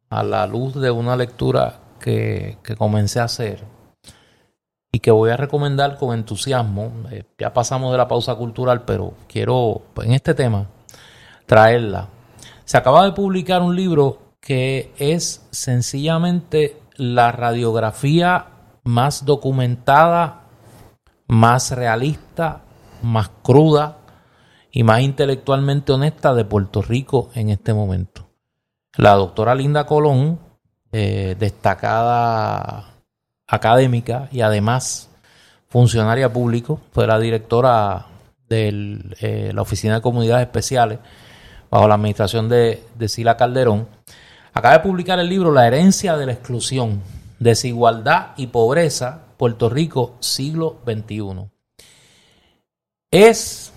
a 0.08 0.22
la 0.22 0.46
luz 0.46 0.76
de 0.76 0.92
una 0.92 1.16
lectura 1.16 1.80
que, 2.00 2.60
que 2.62 2.76
comencé 2.76 3.22
a 3.22 3.24
hacer, 3.24 3.64
y 4.92 5.00
que 5.00 5.12
voy 5.12 5.30
a 5.30 5.38
recomendar 5.38 5.98
con 5.98 6.18
entusiasmo. 6.18 6.92
Eh, 7.12 7.24
ya 7.38 7.54
pasamos 7.54 7.92
de 7.92 7.98
la 7.98 8.08
pausa 8.08 8.36
cultural, 8.36 8.84
pero 8.84 9.14
quiero 9.28 9.82
pues, 9.94 10.08
en 10.08 10.14
este 10.14 10.34
tema 10.34 10.68
traerla. 11.46 12.08
Se 12.66 12.78
acaba 12.78 13.06
de 13.06 13.14
publicar 13.14 13.62
un 13.62 13.76
libro 13.76 14.20
que 14.40 14.94
es 14.98 15.48
sencillamente 15.52 16.82
la 16.96 17.32
radiografía 17.32 18.48
más 18.84 19.26
documentada, 19.26 20.42
más 21.28 21.72
realista, 21.72 22.62
más 23.02 23.30
cruda 23.42 23.98
y 24.72 24.84
más 24.84 25.02
intelectualmente 25.02 25.92
honesta 25.92 26.34
de 26.34 26.46
Puerto 26.46 26.82
Rico 26.82 27.30
en 27.34 27.50
este 27.50 27.74
momento. 27.74 28.30
La 28.98 29.14
doctora 29.14 29.56
Linda 29.56 29.86
Colón, 29.86 30.40
eh, 30.92 31.36
destacada 31.40 32.91
académica 33.52 34.30
y 34.32 34.42
además 34.42 35.10
funcionaria 35.68 36.32
público, 36.32 36.80
fue 36.94 37.06
la 37.06 37.20
directora 37.20 38.08
de 38.50 39.00
eh, 39.20 39.52
la 39.54 39.62
Oficina 39.62 39.96
de 39.96 40.02
Comunidades 40.02 40.48
Especiales 40.48 41.00
bajo 41.70 41.88
la 41.88 41.96
administración 41.96 42.50
de, 42.50 42.84
de 42.98 43.08
Sila 43.08 43.38
Calderón. 43.38 43.88
Acaba 44.54 44.76
de 44.76 44.84
publicar 44.84 45.20
el 45.20 45.30
libro 45.30 45.52
La 45.52 45.68
herencia 45.68 46.18
de 46.18 46.26
la 46.26 46.34
exclusión, 46.34 47.02
desigualdad 47.40 48.32
y 48.38 48.48
pobreza, 48.48 49.22
Puerto 49.38 49.70
Rico, 49.70 50.16
siglo 50.20 50.80
XXI. 50.86 51.50
Es 53.12 53.74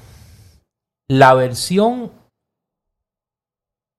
la 1.09 1.35
versión 1.35 2.13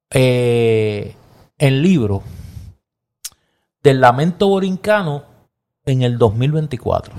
eh, 0.09 1.15
en 1.57 1.81
libro 1.81 2.23
del 3.83 4.01
lamento 4.01 4.47
borincano 4.47 5.34
en 5.85 6.01
el 6.01 6.17
2024. 6.17 7.13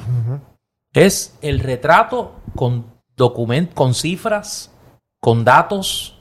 Es 0.93 1.37
el 1.43 1.61
retrato 1.61 2.37
con 2.55 2.87
documentos, 3.17 3.75
con 3.75 3.95
cifras, 3.95 4.71
con 5.21 5.45
datos, 5.45 6.19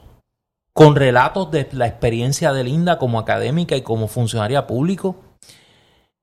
con 0.72 0.94
relatos 0.94 1.50
de 1.50 1.68
la 1.72 1.86
experiencia 1.86 2.52
de 2.52 2.64
Linda 2.64 2.98
como 2.98 3.18
académica 3.18 3.76
y 3.76 3.82
como 3.82 4.08
funcionaria 4.08 4.66
público 4.66 5.16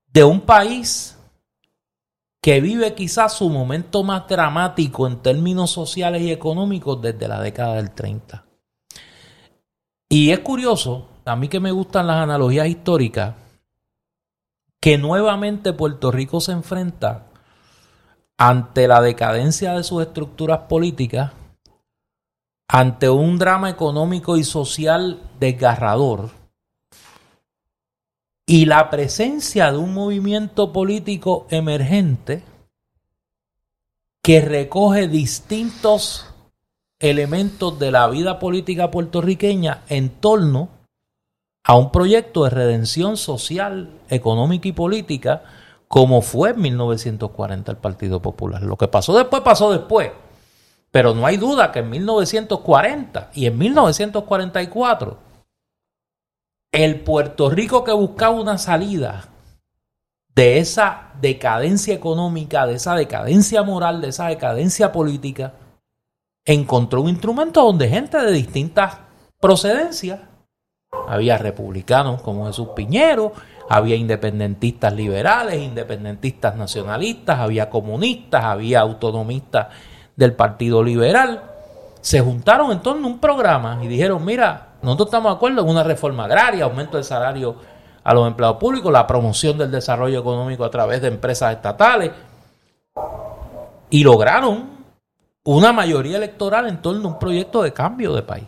de 0.07 0.23
un 0.23 0.41
país 0.41 1.17
que 2.41 2.61
vive 2.61 2.93
quizás 2.93 3.33
su 3.33 3.49
momento 3.49 4.03
más 4.03 4.27
dramático 4.27 5.07
en 5.07 5.21
términos 5.21 5.71
sociales 5.71 6.21
y 6.21 6.31
económicos 6.31 7.01
desde 7.01 7.27
la 7.27 7.41
década 7.41 7.75
del 7.75 7.91
30. 7.91 8.45
Y 10.09 10.29
es 10.29 10.39
curioso, 10.39 11.07
a 11.25 11.35
mí 11.35 11.47
que 11.47 11.59
me 11.59 11.71
gustan 11.71 12.05
las 12.05 12.17
analogías 12.17 12.67
históricas, 12.67 13.33
que 14.83 14.97
nuevamente 14.97 15.71
Puerto 15.71 16.11
Rico 16.11 16.41
se 16.41 16.51
enfrenta 16.51 17.27
ante 18.37 18.85
la 18.85 19.01
decadencia 19.01 19.75
de 19.75 19.83
sus 19.85 20.01
estructuras 20.01 20.63
políticas, 20.67 21.31
ante 22.67 23.09
un 23.09 23.39
drama 23.39 23.69
económico 23.69 24.35
y 24.35 24.43
social 24.43 25.21
desgarrador, 25.39 26.31
y 28.45 28.65
la 28.65 28.89
presencia 28.89 29.71
de 29.71 29.77
un 29.77 29.93
movimiento 29.93 30.73
político 30.73 31.47
emergente 31.49 32.43
que 34.21 34.41
recoge 34.41 35.07
distintos 35.07 36.25
elementos 36.99 37.79
de 37.79 37.89
la 37.89 38.09
vida 38.09 38.37
política 38.37 38.91
puertorriqueña 38.91 39.83
en 39.87 40.09
torno 40.09 40.67
a 41.63 41.75
un 41.75 41.91
proyecto 41.91 42.43
de 42.43 42.49
redención 42.49 43.17
social, 43.17 43.89
económica 44.09 44.67
y 44.67 44.73
política 44.73 45.43
como 45.87 46.21
fue 46.21 46.49
en 46.49 46.61
1940 46.61 47.71
el 47.71 47.77
Partido 47.77 48.19
Popular. 48.19 48.63
Lo 48.63 48.77
que 48.77 48.87
pasó 48.87 49.15
después 49.15 49.43
pasó 49.43 49.71
después. 49.71 50.11
Pero 50.89 51.13
no 51.13 51.25
hay 51.25 51.37
duda 51.37 51.71
que 51.71 51.79
en 51.79 51.89
1940 51.91 53.29
y 53.33 53.45
en 53.45 53.57
1944 53.57 55.17
el 56.71 57.01
Puerto 57.01 57.49
Rico 57.51 57.83
que 57.83 57.91
buscaba 57.91 58.39
una 58.39 58.57
salida 58.57 59.29
de 60.33 60.57
esa 60.57 61.11
decadencia 61.21 61.93
económica, 61.93 62.65
de 62.65 62.73
esa 62.73 62.95
decadencia 62.95 63.61
moral, 63.61 64.01
de 64.01 64.09
esa 64.09 64.27
decadencia 64.27 64.91
política, 64.91 65.53
encontró 66.43 67.01
un 67.01 67.09
instrumento 67.09 67.61
donde 67.61 67.87
gente 67.87 68.17
de 68.17 68.31
distintas 68.31 68.97
procedencias, 69.39 70.19
había 71.07 71.37
republicanos 71.37 72.21
como 72.21 72.47
Jesús 72.47 72.69
Piñero, 72.75 73.33
había 73.69 73.95
independentistas 73.95 74.93
liberales, 74.93 75.61
independentistas 75.61 76.55
nacionalistas, 76.55 77.39
había 77.39 77.69
comunistas, 77.69 78.43
había 78.43 78.81
autonomistas 78.81 79.67
del 80.15 80.33
Partido 80.33 80.83
Liberal, 80.83 81.43
se 82.01 82.19
juntaron 82.19 82.71
en 82.71 82.81
torno 82.81 83.07
a 83.07 83.11
un 83.11 83.19
programa 83.19 83.79
y 83.81 83.87
dijeron, 83.87 84.23
mira, 84.25 84.73
nosotros 84.81 85.07
estamos 85.07 85.31
de 85.31 85.35
acuerdo 85.37 85.61
en 85.61 85.69
una 85.69 85.83
reforma 85.83 86.25
agraria, 86.25 86.65
aumento 86.65 86.97
del 86.97 87.05
salario 87.05 87.55
a 88.03 88.13
los 88.13 88.27
empleados 88.27 88.57
públicos, 88.57 88.91
la 88.91 89.07
promoción 89.07 89.57
del 89.57 89.71
desarrollo 89.71 90.19
económico 90.19 90.65
a 90.65 90.69
través 90.69 91.01
de 91.01 91.07
empresas 91.07 91.55
estatales. 91.55 92.11
Y 93.89 94.03
lograron 94.03 94.73
una 95.45 95.71
mayoría 95.71 96.17
electoral 96.17 96.67
en 96.67 96.81
torno 96.81 97.07
a 97.07 97.11
un 97.13 97.19
proyecto 97.19 97.63
de 97.63 97.71
cambio 97.71 98.13
de 98.13 98.23
país. 98.23 98.45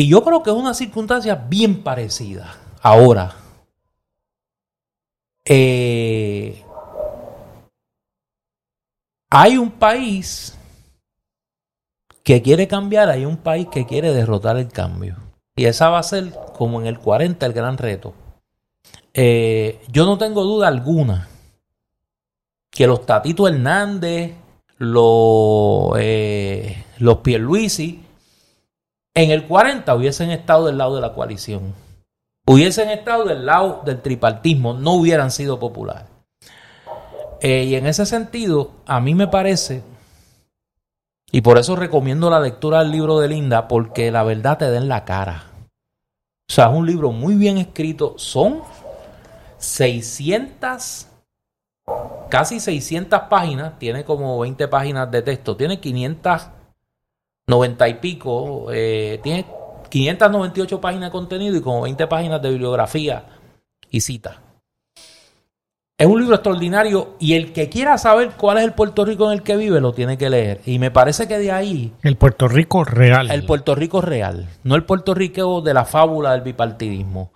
Y 0.00 0.08
yo 0.08 0.24
creo 0.24 0.42
que 0.42 0.48
es 0.48 0.56
una 0.56 0.72
circunstancia 0.72 1.34
bien 1.34 1.82
parecida. 1.82 2.56
Ahora, 2.80 3.36
eh, 5.44 6.64
hay 9.28 9.58
un 9.58 9.70
país 9.72 10.56
que 12.24 12.40
quiere 12.40 12.66
cambiar, 12.66 13.10
hay 13.10 13.26
un 13.26 13.36
país 13.36 13.68
que 13.70 13.84
quiere 13.84 14.14
derrotar 14.14 14.56
el 14.56 14.68
cambio. 14.68 15.16
Y 15.54 15.66
esa 15.66 15.90
va 15.90 15.98
a 15.98 16.02
ser, 16.02 16.32
como 16.56 16.80
en 16.80 16.86
el 16.86 16.98
40, 16.98 17.44
el 17.44 17.52
gran 17.52 17.76
reto. 17.76 18.14
Eh, 19.12 19.82
yo 19.92 20.06
no 20.06 20.16
tengo 20.16 20.44
duda 20.44 20.68
alguna 20.68 21.28
que 22.70 22.86
los 22.86 23.04
Tatito 23.04 23.46
Hernández, 23.46 24.32
los, 24.78 25.92
eh, 25.98 26.86
los 27.00 27.18
Pierluisi, 27.18 28.06
en 29.14 29.30
el 29.30 29.46
40 29.46 29.94
hubiesen 29.94 30.30
estado 30.30 30.66
del 30.66 30.78
lado 30.78 30.96
de 30.96 31.02
la 31.02 31.12
coalición. 31.12 31.74
Hubiesen 32.46 32.90
estado 32.90 33.24
del 33.24 33.46
lado 33.46 33.82
del 33.84 34.00
tripartismo, 34.00 34.74
no 34.74 34.94
hubieran 34.94 35.30
sido 35.30 35.58
populares. 35.58 36.08
Eh, 37.40 37.64
y 37.64 37.74
en 37.74 37.86
ese 37.86 38.06
sentido, 38.06 38.72
a 38.86 39.00
mí 39.00 39.14
me 39.14 39.28
parece 39.28 39.82
y 41.32 41.42
por 41.42 41.58
eso 41.58 41.76
recomiendo 41.76 42.28
la 42.28 42.40
lectura 42.40 42.80
del 42.80 42.90
libro 42.90 43.20
de 43.20 43.28
Linda, 43.28 43.68
porque 43.68 44.10
la 44.10 44.24
verdad 44.24 44.58
te 44.58 44.70
da 44.70 44.78
en 44.78 44.88
la 44.88 45.04
cara. 45.04 45.44
O 45.58 46.52
sea, 46.52 46.66
es 46.66 46.76
un 46.76 46.86
libro 46.86 47.12
muy 47.12 47.36
bien 47.36 47.58
escrito. 47.58 48.14
Son 48.16 48.62
600, 49.58 51.06
casi 52.28 52.58
600 52.58 53.20
páginas. 53.30 53.78
Tiene 53.78 54.04
como 54.04 54.40
20 54.40 54.66
páginas 54.66 55.08
de 55.10 55.22
texto. 55.22 55.56
Tiene 55.56 55.78
590 57.50 57.88
y 57.88 57.94
pico. 57.94 58.66
Eh, 58.72 59.20
tiene 59.22 59.44
598 59.88 60.80
páginas 60.80 61.08
de 61.08 61.12
contenido 61.12 61.56
y 61.56 61.60
como 61.60 61.82
20 61.82 62.06
páginas 62.06 62.40
de 62.40 62.50
bibliografía 62.50 63.24
y 63.90 64.00
citas. 64.00 64.36
Es 65.98 66.06
un 66.06 66.18
libro 66.18 66.34
extraordinario 66.34 67.16
y 67.18 67.34
el 67.34 67.52
que 67.52 67.68
quiera 67.68 67.98
saber 67.98 68.30
cuál 68.38 68.56
es 68.56 68.64
el 68.64 68.72
Puerto 68.72 69.04
Rico 69.04 69.26
en 69.26 69.38
el 69.38 69.42
que 69.42 69.56
vive 69.56 69.82
lo 69.82 69.92
tiene 69.92 70.16
que 70.16 70.30
leer. 70.30 70.62
Y 70.64 70.78
me 70.78 70.90
parece 70.90 71.28
que 71.28 71.38
de 71.38 71.52
ahí... 71.52 71.92
El 72.02 72.16
Puerto 72.16 72.48
Rico 72.48 72.84
real. 72.84 73.30
El 73.30 73.44
Puerto 73.44 73.74
Rico 73.74 74.00
real, 74.00 74.48
no 74.64 74.76
el 74.76 74.84
Puerto 74.84 75.12
Rico 75.12 75.60
de 75.60 75.74
la 75.74 75.84
fábula 75.84 76.32
del 76.32 76.40
bipartidismo. 76.40 77.32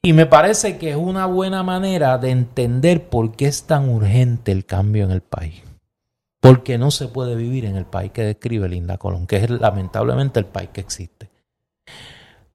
Y 0.00 0.14
me 0.14 0.24
parece 0.24 0.78
que 0.78 0.90
es 0.90 0.96
una 0.96 1.26
buena 1.26 1.62
manera 1.62 2.16
de 2.16 2.30
entender 2.30 3.10
por 3.10 3.32
qué 3.32 3.48
es 3.48 3.64
tan 3.64 3.90
urgente 3.90 4.52
el 4.52 4.64
cambio 4.64 5.04
en 5.04 5.10
el 5.10 5.20
país. 5.20 5.62
Porque 6.40 6.78
no 6.78 6.90
se 6.90 7.08
puede 7.08 7.36
vivir 7.36 7.66
en 7.66 7.76
el 7.76 7.84
país 7.84 8.12
que 8.12 8.22
describe 8.22 8.68
Linda 8.68 8.96
Colón, 8.96 9.26
que 9.26 9.36
es 9.36 9.50
lamentablemente 9.50 10.40
el 10.40 10.46
país 10.46 10.70
que 10.72 10.80
existe. 10.80 11.30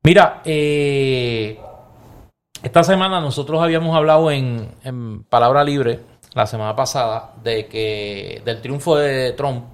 Mira, 0.03 0.41
eh, 0.43 1.59
esta 2.61 2.83
semana 2.83 3.21
nosotros 3.21 3.61
habíamos 3.61 3.95
hablado 3.95 4.31
en, 4.31 5.23
Palabra 5.29 5.63
Libre, 5.63 5.99
la 6.33 6.47
semana 6.47 6.75
pasada, 6.75 7.33
de 7.43 7.67
que 7.67 8.41
del 8.43 8.61
triunfo 8.61 8.95
de 8.95 9.33
Trump, 9.33 9.65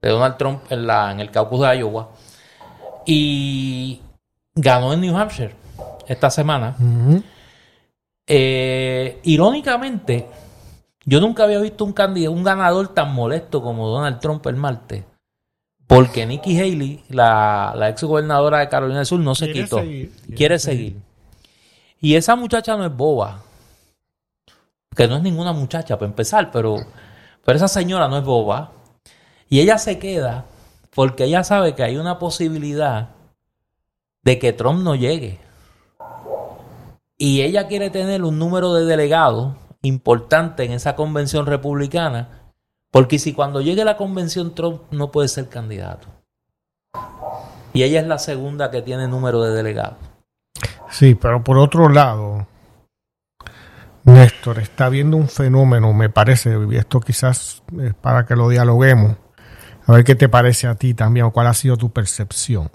de 0.00 0.10
Donald 0.10 0.36
Trump 0.36 0.62
en, 0.70 0.86
la, 0.86 1.10
en 1.10 1.20
el 1.20 1.30
caucus 1.30 1.60
de 1.60 1.78
Iowa, 1.78 2.10
y 3.06 4.00
ganó 4.54 4.92
en 4.92 5.00
New 5.00 5.16
Hampshire 5.16 5.54
esta 6.06 6.30
semana. 6.30 6.76
Eh, 8.26 9.20
irónicamente, 9.24 10.26
yo 11.08 11.22
nunca 11.22 11.44
había 11.44 11.58
visto 11.58 11.86
un, 11.86 11.94
candidato, 11.94 12.32
un 12.32 12.44
ganador 12.44 12.88
tan 12.88 13.14
molesto 13.14 13.62
como 13.62 13.88
Donald 13.88 14.20
Trump 14.20 14.46
el 14.46 14.56
martes. 14.56 15.04
Porque 15.86 16.26
Nikki 16.26 16.60
Haley, 16.60 17.04
la, 17.08 17.72
la 17.74 17.88
ex 17.88 18.04
gobernadora 18.04 18.58
de 18.58 18.68
Carolina 18.68 18.98
del 18.98 19.06
Sur, 19.06 19.18
no 19.18 19.34
se 19.34 19.50
quitó. 19.50 19.82
quiere, 20.36 20.58
seguir. 20.58 20.96
Y 21.98 22.16
esa 22.16 22.36
muchacha 22.36 22.76
no 22.76 22.84
es 22.84 22.94
boba. 22.94 23.42
que 24.94 25.08
no 25.08 25.16
es 25.16 25.22
ninguna 25.22 25.54
muchacha 25.54 25.98
para 25.98 26.10
empezar, 26.10 26.50
pero, 26.50 26.76
pero 27.42 27.56
esa 27.56 27.68
señora 27.68 28.06
no 28.08 28.18
es 28.18 28.24
boba. 28.24 28.72
Y 29.48 29.60
ella 29.60 29.78
se 29.78 29.98
queda 29.98 30.44
porque 30.94 31.24
ella 31.24 31.42
sabe 31.42 31.74
que 31.74 31.84
hay 31.84 31.96
una 31.96 32.18
posibilidad 32.18 33.08
de 34.24 34.38
que 34.38 34.52
Trump 34.52 34.82
no 34.82 34.94
llegue. 34.94 35.38
Y 37.16 37.40
ella 37.40 37.66
quiere 37.66 37.88
tener 37.88 38.24
un 38.24 38.38
número 38.38 38.74
de 38.74 38.84
delegados 38.84 39.54
importante 39.82 40.64
en 40.64 40.72
esa 40.72 40.96
convención 40.96 41.46
republicana, 41.46 42.52
porque 42.90 43.18
si 43.18 43.32
cuando 43.32 43.60
llegue 43.60 43.84
la 43.84 43.96
convención 43.96 44.54
Trump 44.54 44.82
no 44.90 45.10
puede 45.10 45.28
ser 45.28 45.48
candidato. 45.48 46.08
Y 47.72 47.82
ella 47.82 48.00
es 48.00 48.06
la 48.06 48.18
segunda 48.18 48.70
que 48.70 48.82
tiene 48.82 49.08
número 49.08 49.42
de 49.42 49.54
delegados. 49.54 49.98
Sí, 50.90 51.14
pero 51.14 51.44
por 51.44 51.58
otro 51.58 51.88
lado, 51.88 52.46
Néstor, 54.04 54.58
está 54.58 54.88
viendo 54.88 55.16
un 55.16 55.28
fenómeno, 55.28 55.92
me 55.92 56.08
parece, 56.08 56.56
y 56.70 56.76
esto 56.76 57.00
quizás 57.00 57.62
es 57.80 57.94
para 57.94 58.24
que 58.24 58.34
lo 58.34 58.48
dialoguemos, 58.48 59.16
a 59.86 59.92
ver 59.92 60.04
qué 60.04 60.14
te 60.14 60.28
parece 60.28 60.66
a 60.66 60.74
ti 60.74 60.94
también, 60.94 61.26
o 61.26 61.30
cuál 61.30 61.46
ha 61.46 61.54
sido 61.54 61.76
tu 61.76 61.90
percepción. 61.90 62.70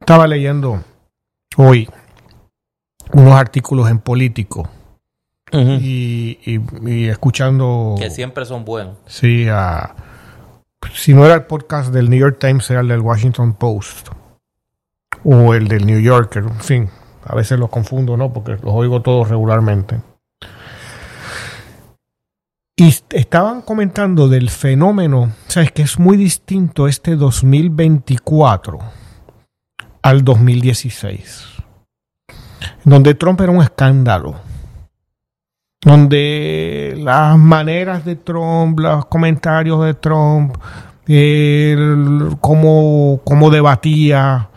Estaba 0.00 0.26
leyendo 0.26 0.82
hoy 1.56 1.88
unos 3.12 3.34
artículos 3.34 3.90
en 3.90 3.98
Político 3.98 4.68
y, 5.52 6.38
y, 6.44 7.08
escuchando... 7.08 7.96
Que 7.98 8.10
siempre 8.10 8.44
son 8.44 8.64
buenos. 8.64 8.96
Sí, 9.06 9.46
si 10.94 11.14
no 11.14 11.24
era 11.24 11.34
el 11.34 11.44
podcast 11.44 11.92
del 11.92 12.10
New 12.10 12.18
York 12.18 12.38
Times, 12.38 12.70
era 12.70 12.80
el 12.80 12.88
del 12.88 13.00
Washington 13.00 13.54
Post 13.54 14.08
o 15.24 15.54
el 15.54 15.68
del 15.68 15.86
New 15.86 16.00
Yorker, 16.00 16.44
en 16.44 16.60
fin, 16.60 16.90
a 17.24 17.34
veces 17.34 17.58
los 17.58 17.70
confundo, 17.70 18.16
¿no? 18.16 18.32
Porque 18.32 18.52
los 18.52 18.74
oigo 18.74 19.02
todos 19.02 19.28
regularmente. 19.28 20.00
Y 22.76 22.94
estaban 23.10 23.60
comentando 23.60 24.28
del 24.28 24.48
fenómeno, 24.48 25.32
sabes 25.48 25.70
que 25.70 25.82
es 25.82 25.98
muy 25.98 26.16
distinto 26.16 26.88
este 26.88 27.14
2024 27.16 28.78
al 30.02 30.24
2016, 30.24 31.44
donde 32.84 33.14
Trump 33.14 33.38
era 33.42 33.52
un 33.52 33.62
escándalo, 33.62 34.40
donde 35.82 36.94
las 36.98 37.38
maneras 37.38 38.04
de 38.04 38.16
Trump, 38.16 38.78
los 38.78 39.06
comentarios 39.06 39.84
de 39.84 39.94
Trump, 39.94 40.56
cómo, 42.40 43.20
cómo 43.24 43.50
debatía, 43.50 44.48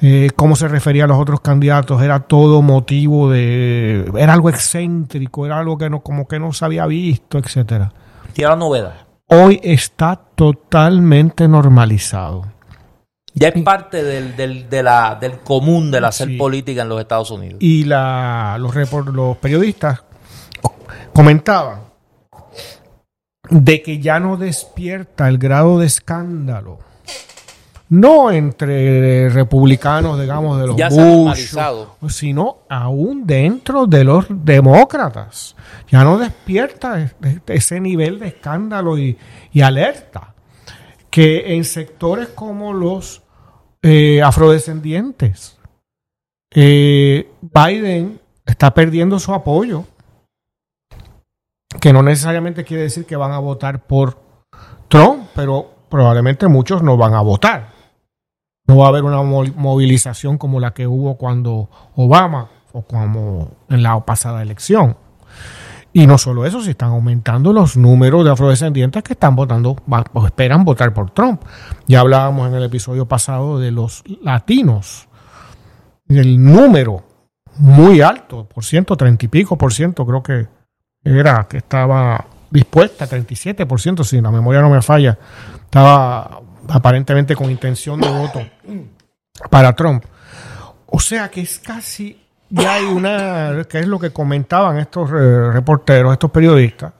eh, 0.00 0.30
cómo 0.36 0.54
se 0.54 0.68
refería 0.68 1.04
a 1.04 1.06
los 1.08 1.18
otros 1.18 1.40
candidatos, 1.40 2.00
era 2.00 2.20
todo 2.20 2.62
motivo 2.62 3.30
de, 3.30 4.10
era 4.16 4.32
algo 4.32 4.50
excéntrico, 4.50 5.46
era 5.46 5.58
algo 5.58 5.76
que 5.76 5.90
no, 5.90 6.00
como 6.00 6.28
que 6.28 6.38
no 6.38 6.52
se 6.52 6.64
había 6.64 6.86
visto, 6.86 7.38
etcétera. 7.38 7.92
Tiene 8.32 8.56
novedad. 8.56 8.94
Hoy 9.26 9.60
está 9.62 10.16
totalmente 10.34 11.48
normalizado. 11.48 12.46
Ya 13.34 13.48
es 13.48 13.62
parte 13.62 14.02
del, 14.02 14.36
del, 14.36 14.68
de 14.70 14.82
la, 14.82 15.16
del 15.20 15.38
común 15.40 15.90
de 15.90 16.00
la 16.00 16.08
hacer 16.08 16.36
política 16.36 16.82
en 16.82 16.88
los 16.88 17.00
Estados 17.00 17.30
Unidos. 17.30 17.58
Y 17.60 17.84
la, 17.84 18.56
los, 18.58 18.74
los 19.12 19.36
periodistas 19.36 20.02
comentaban 21.18 21.80
de 23.50 23.82
que 23.82 23.98
ya 23.98 24.20
no 24.20 24.36
despierta 24.36 25.28
el 25.28 25.38
grado 25.38 25.80
de 25.80 25.86
escándalo 25.86 26.78
no 27.88 28.30
entre 28.30 29.28
republicanos, 29.28 30.20
digamos, 30.20 30.60
de 30.60 30.66
los 30.68 30.76
Bush, 30.94 31.56
sino 32.08 32.58
aún 32.68 33.26
dentro 33.26 33.86
de 33.88 34.04
los 34.04 34.26
demócratas. 34.28 35.56
Ya 35.90 36.04
no 36.04 36.18
despierta 36.18 37.10
ese 37.48 37.80
nivel 37.80 38.20
de 38.20 38.28
escándalo 38.28 38.96
y, 38.96 39.18
alerta 39.60 40.34
que 41.10 41.56
en 41.56 41.64
sectores 41.64 42.28
como 42.28 42.72
los 42.72 43.22
eh, 43.82 44.22
afrodescendientes, 44.22 45.58
eh, 46.54 47.28
Biden 47.40 48.20
está 48.46 48.72
perdiendo 48.72 49.18
su 49.18 49.34
apoyo, 49.34 49.84
que 51.80 51.92
no 51.92 52.02
necesariamente 52.02 52.64
quiere 52.64 52.84
decir 52.84 53.04
que 53.04 53.16
van 53.16 53.32
a 53.32 53.38
votar 53.38 53.86
por 53.86 54.18
Trump, 54.88 55.28
pero 55.34 55.70
probablemente 55.88 56.48
muchos 56.48 56.82
no 56.82 56.96
van 56.96 57.14
a 57.14 57.20
votar. 57.20 57.72
No 58.66 58.78
va 58.78 58.86
a 58.86 58.88
haber 58.88 59.04
una 59.04 59.22
movilización 59.22 60.38
como 60.38 60.60
la 60.60 60.72
que 60.72 60.86
hubo 60.86 61.16
cuando 61.16 61.70
Obama 61.94 62.50
o 62.72 62.82
como 62.82 63.52
en 63.68 63.82
la 63.82 63.98
pasada 64.04 64.42
elección. 64.42 64.96
Y 65.92 66.06
no 66.06 66.18
solo 66.18 66.44
eso, 66.44 66.60
se 66.60 66.72
están 66.72 66.90
aumentando 66.90 67.52
los 67.52 67.76
números 67.76 68.24
de 68.24 68.30
afrodescendientes 68.30 69.02
que 69.02 69.14
están 69.14 69.34
votando 69.34 69.76
o 70.12 70.26
esperan 70.26 70.64
votar 70.64 70.92
por 70.92 71.10
Trump. 71.10 71.42
Ya 71.86 72.00
hablábamos 72.00 72.48
en 72.48 72.54
el 72.54 72.64
episodio 72.64 73.06
pasado 73.06 73.58
de 73.58 73.70
los 73.70 74.04
latinos. 74.22 75.08
El 76.08 76.42
número 76.42 77.04
muy 77.56 78.02
alto, 78.02 78.46
por 78.46 78.64
ciento, 78.64 78.96
treinta 78.96 79.24
y 79.24 79.28
pico 79.28 79.56
por 79.56 79.72
ciento, 79.72 80.06
creo 80.06 80.22
que 80.22 80.57
era 81.16 81.46
que 81.48 81.58
estaba 81.58 82.24
dispuesta, 82.50 83.06
37 83.06 83.66
por 83.66 83.80
ciento, 83.80 84.04
si 84.04 84.20
la 84.20 84.30
memoria 84.30 84.60
no 84.60 84.70
me 84.70 84.82
falla, 84.82 85.18
estaba 85.64 86.40
aparentemente 86.68 87.34
con 87.36 87.50
intención 87.50 88.00
de 88.00 88.08
voto 88.08 88.40
para 89.50 89.74
Trump. 89.74 90.04
O 90.86 91.00
sea 91.00 91.30
que 91.30 91.42
es 91.42 91.58
casi, 91.58 92.20
ya 92.48 92.74
hay 92.74 92.84
una, 92.84 93.64
que 93.68 93.80
es 93.80 93.86
lo 93.86 93.98
que 93.98 94.10
comentaban 94.10 94.78
estos 94.78 95.10
eh, 95.10 95.50
reporteros, 95.52 96.12
estos 96.12 96.30
periodistas, 96.30 96.92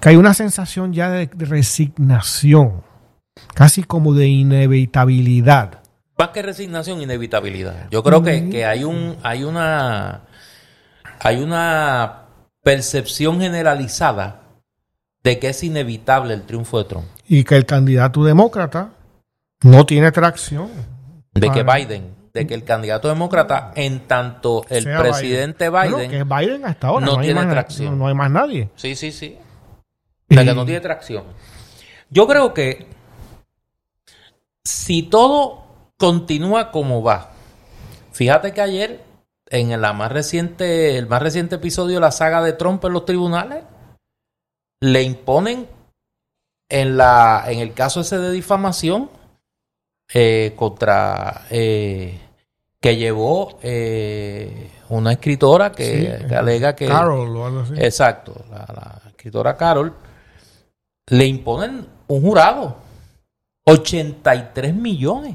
que 0.00 0.08
hay 0.10 0.16
una 0.16 0.34
sensación 0.34 0.92
ya 0.92 1.10
de 1.10 1.30
resignación, 1.34 2.82
casi 3.54 3.84
como 3.84 4.14
de 4.14 4.28
inevitabilidad. 4.28 5.80
Más 6.18 6.28
que 6.28 6.42
resignación, 6.42 7.00
inevitabilidad. 7.00 7.88
Yo 7.90 8.02
creo 8.02 8.22
que, 8.22 8.50
que 8.50 8.66
hay 8.66 8.84
un, 8.84 9.16
hay 9.22 9.42
una, 9.44 10.22
hay 11.18 11.42
una 11.42 12.19
percepción 12.62 13.40
generalizada 13.40 14.42
de 15.22 15.38
que 15.38 15.48
es 15.48 15.62
inevitable 15.62 16.34
el 16.34 16.42
triunfo 16.42 16.78
de 16.78 16.84
Trump. 16.84 17.06
Y 17.28 17.44
que 17.44 17.56
el 17.56 17.66
candidato 17.66 18.24
demócrata 18.24 18.92
no 19.62 19.86
tiene 19.86 20.10
tracción. 20.12 20.70
De 21.32 21.50
que 21.50 21.62
Biden, 21.62 22.14
de 22.32 22.46
que 22.46 22.54
el 22.54 22.64
candidato 22.64 23.08
demócrata, 23.08 23.72
en 23.76 24.00
tanto 24.00 24.64
el 24.68 24.84
presidente 24.84 25.70
Biden, 25.70 26.10
que 26.10 26.24
Biden 26.24 26.64
hasta 26.64 26.88
ahora 26.88 27.06
no, 27.06 27.20
tiene 27.20 27.44
tracción. 27.46 27.98
No, 27.98 28.08
hay 28.08 28.14
más 28.14 28.30
nadie. 28.30 28.68
Sí, 28.76 28.96
sí, 28.96 29.12
sí. 29.12 29.38
O 30.28 30.34
sea, 30.34 30.44
que 30.44 30.54
no 30.54 30.64
tiene 30.64 30.80
tracción. 30.80 31.24
Yo 32.08 32.26
creo 32.26 32.52
que 32.54 32.86
si 34.64 35.04
todo 35.04 35.64
continúa 35.96 36.70
como 36.70 37.02
va, 37.02 37.30
fíjate 38.12 38.52
que 38.52 38.60
ayer 38.60 39.09
en 39.50 39.80
la 39.80 39.92
más 39.92 40.12
reciente, 40.12 40.96
el 40.96 41.08
más 41.08 41.20
reciente 41.20 41.56
episodio 41.56 41.96
de 41.96 42.00
la 42.00 42.12
saga 42.12 42.40
de 42.42 42.52
Trump 42.52 42.84
en 42.84 42.92
los 42.92 43.04
tribunales, 43.04 43.64
le 44.80 45.02
imponen 45.02 45.68
en 46.68 46.96
la 46.96 47.44
en 47.48 47.58
el 47.58 47.74
caso 47.74 48.00
ese 48.00 48.18
de 48.18 48.30
difamación 48.30 49.10
eh, 50.14 50.54
contra 50.56 51.46
eh, 51.50 52.18
que 52.80 52.96
llevó 52.96 53.58
eh, 53.62 54.70
una 54.88 55.12
escritora 55.12 55.72
que, 55.72 56.26
alega 56.34 56.76
que 56.76 56.86
Carol 56.86 57.36
o 57.36 57.46
algo 57.46 57.60
así. 57.60 57.74
exacto 57.76 58.44
la, 58.50 58.58
la, 58.72 59.02
escritora 59.08 59.56
Carol 59.56 59.92
le 61.08 61.26
imponen 61.26 61.86
un 62.06 62.22
jurado 62.22 62.76
83 63.64 64.74
millones 64.74 65.34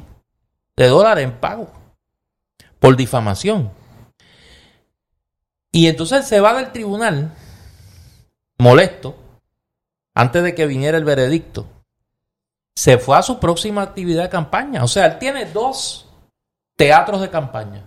de 0.76 0.88
dólares 0.88 1.26
en 1.26 1.34
pago 1.34 1.70
por 2.80 2.96
difamación 2.96 3.70
y 5.76 5.88
entonces 5.88 6.26
se 6.26 6.40
va 6.40 6.54
del 6.54 6.72
tribunal 6.72 7.34
molesto 8.58 9.14
antes 10.14 10.42
de 10.42 10.56
que 10.56 10.68
viniera 10.68 10.98
el 10.98 11.04
veredicto, 11.04 11.68
se 12.74 12.98
fue 12.98 13.18
a 13.18 13.22
su 13.22 13.42
próxima 13.42 13.82
actividad 13.82 14.24
de 14.24 14.30
campaña. 14.30 14.86
O 14.86 14.88
sea, 14.88 15.06
él 15.06 15.20
tiene 15.20 15.44
dos 15.44 16.10
teatros 16.78 17.20
de 17.20 17.30
campaña. 17.30 17.84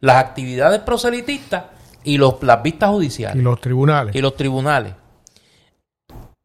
Las 0.00 0.16
actividades 0.16 0.80
proselitistas 0.80 1.66
y 2.02 2.18
los, 2.18 2.42
las 2.42 2.64
vistas 2.64 2.90
judiciales. 2.90 3.36
Y 3.36 3.44
los 3.44 3.60
tribunales. 3.60 4.16
Y 4.16 4.20
los 4.20 4.34
tribunales. 4.34 4.94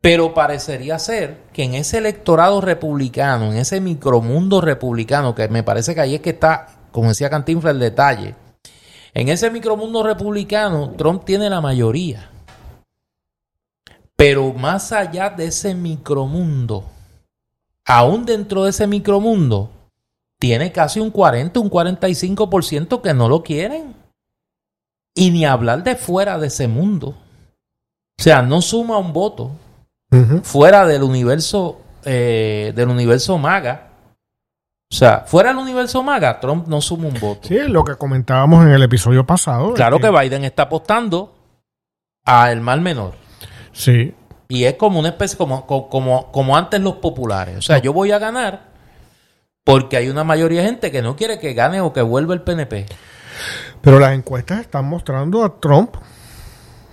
Pero 0.02 0.36
parecería 0.36 1.00
ser 1.00 1.46
que 1.52 1.64
en 1.64 1.74
ese 1.74 1.98
electorado 1.98 2.62
republicano, 2.62 3.46
en 3.46 3.58
ese 3.58 3.82
micromundo 3.82 4.62
republicano, 4.62 5.34
que 5.34 5.48
me 5.48 5.64
parece 5.64 5.96
que 5.96 6.02
ahí 6.02 6.14
es 6.14 6.22
que 6.22 6.30
está, 6.30 6.68
como 6.92 7.10
decía 7.10 7.32
Cantinflas, 7.32 7.74
el 7.74 7.80
detalle. 7.80 8.36
En 9.16 9.30
ese 9.30 9.50
micromundo 9.50 10.04
republicano, 10.04 10.92
Trump 10.98 11.24
tiene 11.24 11.50
la 11.50 11.62
mayoría. 11.62 12.30
Pero 14.18 14.54
más 14.54 14.92
allá 14.92 15.30
de 15.30 15.46
ese 15.46 15.74
micromundo, 15.74 16.84
aún 17.86 18.26
dentro 18.26 18.66
de 18.66 18.72
ese 18.72 18.88
micromundo, 18.88 19.70
tiene 20.38 20.74
casi 20.74 21.00
un 21.00 21.12
40, 21.12 21.60
un 21.62 21.70
45% 21.70 23.02
que 23.02 23.14
no 23.14 23.30
lo 23.30 23.42
quieren. 23.42 23.96
Y 25.16 25.32
ni 25.32 25.46
hablar 25.46 25.82
de 25.82 25.96
fuera 25.96 26.38
de 26.38 26.48
ese 26.48 26.68
mundo. 26.68 27.16
O 28.20 28.22
sea, 28.22 28.42
no 28.42 28.62
suma 28.62 28.98
un 28.98 29.14
voto 29.14 29.52
fuera 30.44 30.86
del 30.86 31.04
universo 31.04 31.80
eh, 32.04 32.74
del 32.76 32.90
universo 32.90 33.38
maga. 33.38 33.92
O 34.96 34.98
sea, 34.98 35.26
fuera 35.28 35.50
del 35.50 35.58
universo 35.58 36.02
maga, 36.04 36.40
Trump 36.40 36.68
no 36.68 36.80
suma 36.80 37.10
un 37.10 37.20
voto. 37.20 37.50
Sí, 37.50 37.58
lo 37.68 37.84
que 37.84 37.96
comentábamos 37.96 38.64
en 38.64 38.72
el 38.72 38.82
episodio 38.82 39.26
pasado. 39.26 39.74
Claro 39.74 39.98
es 39.98 40.02
que 40.02 40.10
Biden 40.10 40.46
está 40.46 40.64
apostando 40.64 41.36
a 42.24 42.50
el 42.52 42.62
mal 42.62 42.80
menor. 42.80 43.14
Sí, 43.74 44.16
Y 44.48 44.64
es 44.64 44.76
como 44.76 45.00
una 45.00 45.10
especie, 45.10 45.38
como, 45.38 45.66
co- 45.68 45.90
como, 45.90 46.32
como 46.32 46.56
antes 46.56 46.80
los 46.80 46.96
populares. 46.96 47.58
O 47.58 47.62
sea, 47.62 47.80
yo 47.80 47.92
voy 47.92 48.12
a 48.14 48.20
ganar 48.20 48.70
porque 49.66 49.98
hay 49.98 50.08
una 50.08 50.24
mayoría 50.24 50.62
de 50.62 50.68
gente 50.68 50.92
que 50.92 51.02
no 51.02 51.18
quiere 51.18 51.40
que 51.40 51.54
gane 51.54 51.82
o 51.82 51.92
que 51.92 52.02
vuelva 52.02 52.34
el 52.34 52.44
PNP. 52.44 52.86
pero 53.82 54.00
las 54.00 54.14
encuestas 54.14 54.62
están 54.62 54.86
mostrando 54.86 55.44
a 55.44 55.60
Trump 55.60 55.96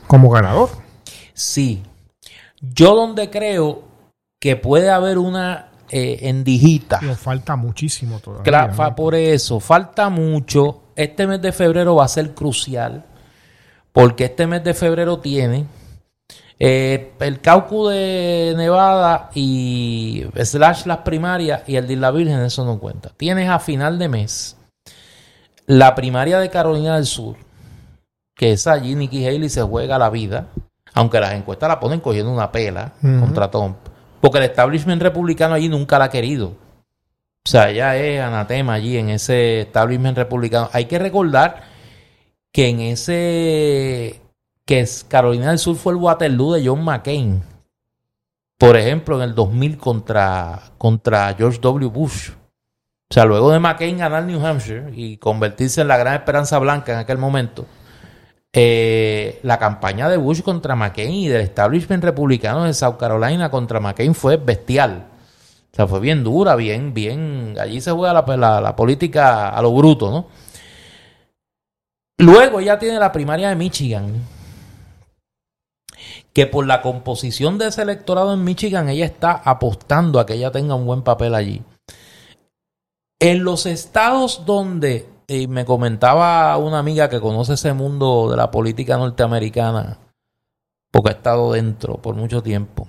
como 0.09 0.29
ganador. 0.29 0.71
Sí. 1.35 1.85
Yo 2.61 2.97
donde 2.97 3.31
creo 3.31 3.85
que 4.41 4.57
puede 4.57 4.91
haber 4.91 5.19
una 5.19 5.69
eh, 5.93 6.19
endijita. 6.29 7.01
Nos 7.03 7.19
falta 7.19 7.55
muchísimo 7.55 8.19
todavía. 8.19 8.43
Claro, 8.45 8.69
¿no? 8.69 8.75
fa- 8.75 8.95
por 8.97 9.15
eso, 9.15 9.61
falta 9.61 10.09
mucho. 10.09 10.81
Este 10.97 11.27
mes 11.27 11.41
de 11.41 11.53
febrero 11.53 11.95
va 11.97 12.05
a 12.07 12.09
ser 12.09 12.35
crucial 12.35 13.05
porque 13.93 14.25
este 14.25 14.47
mes 14.47 14.65
de 14.65 14.75
febrero 14.75 15.19
tiene 15.21 15.67
eh, 16.59 17.13
el 17.21 17.41
caucus 17.41 17.91
de 17.91 18.55
Nevada 18.57 19.31
y 19.35 20.25
slash 20.43 20.87
las 20.87 20.99
primarias 20.99 21.63
y 21.67 21.77
el 21.77 21.87
de 21.87 21.97
la 21.97 22.11
Virgen, 22.11 22.41
eso 22.41 22.65
no 22.65 22.79
cuenta. 22.79 23.11
Tienes 23.17 23.49
a 23.49 23.59
final 23.59 23.99
de 23.99 24.09
mes 24.09 24.57
la 25.67 25.95
primaria 25.95 26.39
de 26.41 26.51
Carolina 26.51 26.97
del 26.97 27.07
Sur, 27.07 27.37
que 28.37 28.53
es 28.53 28.67
allí 28.67 28.95
Nikki 28.95 29.27
Haley 29.27 29.49
se 29.49 29.63
juega 29.63 29.99
la 29.99 30.11
vida, 30.11 30.47
aunque 30.95 31.21
las 31.21 31.33
encuestas 31.35 31.69
la 31.69 31.81
ponen 31.81 32.01
cogiendo 32.01 32.33
una 32.33 32.51
pela 32.53 32.93
contra 33.01 33.51
Trump, 33.51 33.77
porque 34.23 34.39
el 34.39 34.45
establishment 34.45 35.03
republicano 35.03 35.55
allí 35.55 35.69
nunca 35.69 35.99
la 35.99 36.05
ha 36.05 36.11
querido. 36.11 36.55
O 37.45 37.49
sea, 37.49 37.71
ella 37.71 37.97
es 37.97 38.21
anatema 38.21 38.75
allí 38.75 38.97
en 38.97 39.09
ese 39.09 39.63
establishment 39.63 40.17
republicano. 40.17 40.71
Hay 40.73 40.85
que 40.85 41.01
recordar 41.01 41.65
que 42.53 42.69
en 42.69 42.81
ese 42.81 44.21
que 44.65 44.87
Carolina 45.09 45.49
del 45.49 45.59
Sur 45.59 45.75
fue 45.75 45.95
el 45.95 45.99
Waterloo 45.99 46.53
de 46.53 46.65
John 46.65 46.85
McCain. 46.85 47.43
Por 48.59 48.77
ejemplo, 48.77 49.17
en 49.17 49.29
el 49.29 49.35
2000 49.35 49.77
contra, 49.77 50.71
contra 50.79 51.35
George 51.35 51.59
W. 51.61 51.91
Bush. 51.91 52.31
O 52.31 53.15
sea, 53.15 53.25
luego 53.25 53.51
de 53.51 53.59
McCain 53.59 53.99
ganar 53.99 54.23
New 54.23 54.47
Hampshire 54.47 54.93
y 54.95 55.17
convertirse 55.17 55.81
en 55.81 55.89
la 55.89 55.97
gran 55.97 56.15
esperanza 56.15 56.61
blanca 56.61 56.93
en 56.93 57.01
aquel 57.01 57.19
momento, 57.19 57.67
eh, 58.55 59.41
la 59.43 59.59
campaña 59.59 60.09
de 60.09 60.17
Bush 60.19 60.43
contra 60.43 60.77
McCain 60.77 61.11
y 61.13 61.29
del 61.29 61.41
establishment 61.41 62.05
republicano 62.05 62.65
de 62.65 62.75
South 62.75 62.97
Carolina 62.99 63.51
contra 63.51 63.81
McCain 63.81 64.15
fue 64.15 64.37
bestial. 64.37 65.07
O 65.73 65.75
sea, 65.77 65.87
fue 65.87 66.01
bien 66.01 66.23
dura, 66.23 66.55
bien, 66.55 66.93
bien. 66.93 67.57
Allí 67.59 67.81
se 67.81 67.91
juega 67.93 68.13
la, 68.13 68.61
la- 68.61 68.77
política 68.77 69.49
a 69.49 69.63
lo 69.63 69.73
bruto, 69.73 70.11
¿no? 70.11 70.27
Luego 72.19 72.61
ya 72.61 72.79
tiene 72.79 72.99
la 72.99 73.11
primaria 73.11 73.49
de 73.49 73.57
Michigan. 73.57 74.13
Que 76.35 76.47
por 76.47 76.67
la 76.67 76.83
composición 76.83 77.57
de 77.59 77.69
ese 77.69 77.83
electorado 77.83 78.35
en 78.35 78.45
Michigan, 78.45 78.89
ella 78.91 79.07
está 79.07 79.33
apostando 79.33 80.21
a 80.21 80.27
que 80.27 80.35
ella 80.35 80.51
tenga 80.51 80.75
un 80.75 80.85
buen 80.87 81.03
papel 81.03 81.35
allí. 81.35 81.63
En 83.19 83.45
los 83.45 83.67
estados 83.67 84.45
donde, 84.45 85.09
y 85.27 85.47
me 85.47 85.65
comentaba 85.65 86.57
una 86.57 86.79
amiga 86.79 87.09
que 87.09 87.21
conoce 87.21 87.55
ese 87.55 87.73
mundo 87.73 88.29
de 88.31 88.37
la 88.37 88.51
política 88.51 88.97
norteamericana, 88.97 89.99
porque 90.91 91.11
ha 91.11 91.13
estado 91.13 91.53
dentro 91.53 91.97
por 91.97 92.15
mucho 92.15 92.43
tiempo. 92.43 92.89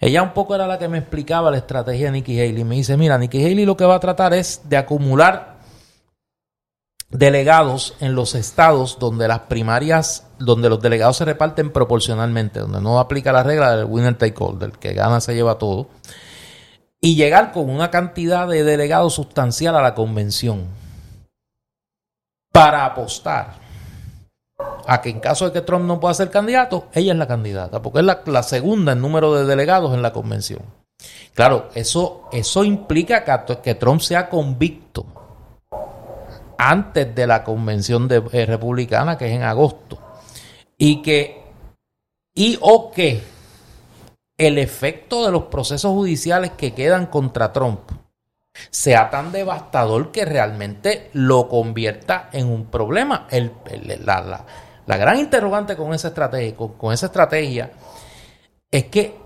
Ella 0.00 0.22
un 0.22 0.32
poco 0.32 0.54
era 0.54 0.66
la 0.66 0.78
que 0.78 0.88
me 0.88 0.98
explicaba 0.98 1.50
la 1.50 1.58
estrategia 1.58 2.06
de 2.06 2.12
Nikki 2.12 2.40
Haley. 2.40 2.64
Me 2.64 2.74
dice, 2.74 2.96
mira, 2.96 3.16
Nikki 3.18 3.44
Haley 3.44 3.64
lo 3.64 3.76
que 3.76 3.84
va 3.84 3.94
a 3.94 4.00
tratar 4.00 4.34
es 4.34 4.62
de 4.68 4.76
acumular 4.76 5.58
delegados 7.08 7.94
en 8.00 8.14
los 8.14 8.34
estados 8.34 8.98
donde 8.98 9.28
las 9.28 9.40
primarias, 9.40 10.26
donde 10.40 10.68
los 10.68 10.80
delegados 10.80 11.18
se 11.18 11.24
reparten 11.24 11.70
proporcionalmente, 11.70 12.58
donde 12.58 12.80
no 12.80 12.98
aplica 12.98 13.32
la 13.32 13.44
regla 13.44 13.76
del 13.76 13.84
winner 13.84 14.16
take 14.16 14.34
all, 14.38 14.58
del 14.58 14.72
que 14.72 14.94
gana 14.94 15.20
se 15.20 15.34
lleva 15.34 15.58
todo, 15.58 15.86
y 17.00 17.14
llegar 17.14 17.52
con 17.52 17.70
una 17.70 17.90
cantidad 17.90 18.48
de 18.48 18.64
delegados 18.64 19.14
sustancial 19.14 19.76
a 19.76 19.82
la 19.82 19.94
convención 19.94 20.81
para 22.52 22.84
apostar 22.84 23.62
a 24.86 25.00
que 25.00 25.10
en 25.10 25.20
caso 25.20 25.46
de 25.46 25.52
que 25.52 25.60
Trump 25.62 25.86
no 25.86 25.98
pueda 25.98 26.14
ser 26.14 26.30
candidato, 26.30 26.88
ella 26.92 27.12
es 27.12 27.18
la 27.18 27.26
candidata, 27.26 27.82
porque 27.82 28.00
es 28.00 28.06
la, 28.26 28.42
segunda 28.42 28.92
en 28.92 29.00
número 29.00 29.34
de 29.34 29.44
delegados 29.44 29.94
en 29.94 30.02
la 30.02 30.12
convención. 30.12 30.62
Claro, 31.34 31.68
eso, 31.74 32.28
eso 32.32 32.62
implica 32.62 33.24
que, 33.24 33.58
que 33.58 33.74
Trump 33.74 34.00
sea 34.00 34.28
convicto 34.28 35.06
antes 36.58 37.12
de 37.14 37.26
la 37.26 37.42
convención 37.42 38.06
de, 38.06 38.22
eh, 38.32 38.46
republicana, 38.46 39.18
que 39.18 39.26
es 39.26 39.32
en 39.32 39.42
agosto, 39.42 39.98
y 40.78 41.02
que, 41.02 41.42
y 42.34 42.58
o 42.60 42.92
que 42.92 43.22
el 44.36 44.58
efecto 44.58 45.24
de 45.24 45.32
los 45.32 45.44
procesos 45.44 45.92
judiciales 45.92 46.52
que 46.52 46.74
quedan 46.74 47.06
contra 47.06 47.52
Trump 47.52 47.80
sea 48.70 49.10
tan 49.10 49.32
devastador 49.32 50.10
que 50.12 50.24
realmente 50.24 51.10
lo 51.14 51.48
convierta 51.48 52.28
en 52.32 52.46
un 52.48 52.66
problema. 52.66 53.26
El, 53.30 53.52
el- 53.70 54.04
la, 54.04 54.20
la- 54.20 54.46
la 54.86 54.96
gran 54.96 55.18
interrogante 55.18 55.76
con 55.76 55.94
esa 55.94 56.08
estrategia, 56.08 56.56
con, 56.56 56.72
con 56.72 56.92
esa 56.92 57.06
estrategia 57.06 57.70
es 58.70 58.84
que 58.86 59.16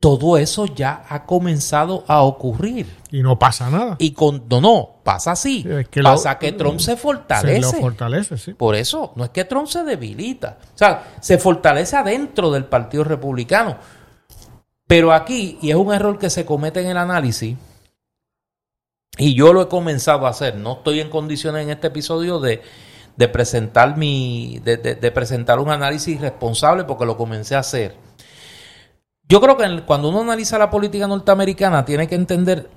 todo 0.00 0.36
eso 0.38 0.66
ya 0.66 1.04
ha 1.08 1.24
comenzado 1.26 2.04
a 2.08 2.22
ocurrir. 2.22 2.86
Y 3.10 3.22
no 3.22 3.38
pasa 3.38 3.68
nada. 3.70 3.96
Y 3.98 4.12
con 4.12 4.44
no, 4.48 4.60
no, 4.60 4.90
pasa 5.02 5.32
así. 5.32 5.62
Sí, 5.62 5.70
es 5.70 5.88
que 5.88 6.02
lo- 6.02 6.10
pasa 6.10 6.38
que 6.38 6.52
Trump 6.52 6.78
se 6.80 6.92
Se 6.92 6.96
fortalece. 6.96 7.60
lo 7.60 7.80
fortalece, 7.80 8.36
sí. 8.38 8.54
Por 8.54 8.74
eso, 8.74 9.12
no 9.16 9.24
es 9.24 9.30
que 9.30 9.44
Trump 9.44 9.66
se 9.68 9.82
debilita. 9.84 10.58
O 10.74 10.78
sea, 10.78 11.14
se 11.20 11.36
fortalece 11.38 11.96
adentro 11.96 12.50
del 12.50 12.64
Partido 12.64 13.04
Republicano. 13.04 13.76
Pero 14.86 15.12
aquí, 15.12 15.58
y 15.62 15.70
es 15.70 15.76
un 15.76 15.92
error 15.92 16.18
que 16.18 16.30
se 16.30 16.44
comete 16.44 16.80
en 16.80 16.88
el 16.88 16.96
análisis, 16.96 17.56
y 19.18 19.34
yo 19.34 19.52
lo 19.52 19.62
he 19.62 19.68
comenzado 19.68 20.26
a 20.26 20.30
hacer, 20.30 20.56
no 20.56 20.72
estoy 20.74 21.00
en 21.00 21.10
condiciones 21.10 21.64
en 21.64 21.70
este 21.70 21.88
episodio 21.88 22.40
de, 22.40 22.62
de 23.16 23.28
presentar 23.28 23.96
mi, 23.96 24.58
de, 24.64 24.76
de- 24.78 24.94
de 24.94 25.10
presentar 25.10 25.58
un 25.58 25.70
análisis 25.70 26.20
responsable 26.20 26.84
porque 26.84 27.04
lo 27.04 27.16
comencé 27.16 27.54
a 27.54 27.58
hacer. 27.60 27.96
Yo 29.28 29.40
creo 29.40 29.56
que 29.56 29.82
cuando 29.86 30.08
uno 30.08 30.20
analiza 30.22 30.58
la 30.58 30.70
política 30.70 31.06
norteamericana 31.06 31.84
tiene 31.84 32.06
que 32.08 32.14
entender 32.14 32.70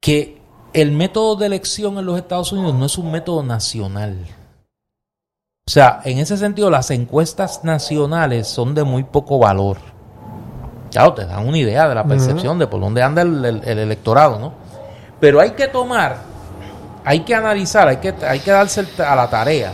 que 0.00 0.40
el 0.72 0.90
método 0.92 1.36
de 1.36 1.46
elección 1.46 1.98
en 1.98 2.06
los 2.06 2.18
Estados 2.18 2.52
Unidos 2.52 2.74
no 2.74 2.86
es 2.86 2.98
un 2.98 3.10
método 3.12 3.42
nacional. 3.42 4.18
O 5.66 5.70
sea, 5.70 6.00
en 6.04 6.18
ese 6.18 6.36
sentido, 6.36 6.68
las 6.68 6.90
encuestas 6.90 7.64
nacionales 7.64 8.48
son 8.48 8.74
de 8.74 8.84
muy 8.84 9.04
poco 9.04 9.38
valor. 9.38 9.78
Claro, 10.90 11.14
te 11.14 11.24
dan 11.26 11.46
una 11.48 11.58
idea 11.58 11.88
de 11.88 11.94
la 11.94 12.02
percepción 12.08 12.58
de 12.58 12.66
por 12.66 12.80
dónde 12.80 13.02
anda 13.02 13.22
el, 13.22 13.44
el- 13.44 13.62
el 13.64 13.78
electorado, 13.78 14.38
¿no? 14.38 14.52
Pero 15.20 15.40
hay 15.40 15.50
que 15.52 15.68
tomar, 15.68 16.18
hay 17.04 17.20
que 17.20 17.34
analizar, 17.34 17.88
hay 17.88 17.98
que, 17.98 18.14
hay 18.26 18.40
que 18.40 18.50
darse 18.50 18.86
a 19.02 19.14
la 19.14 19.28
tarea 19.28 19.72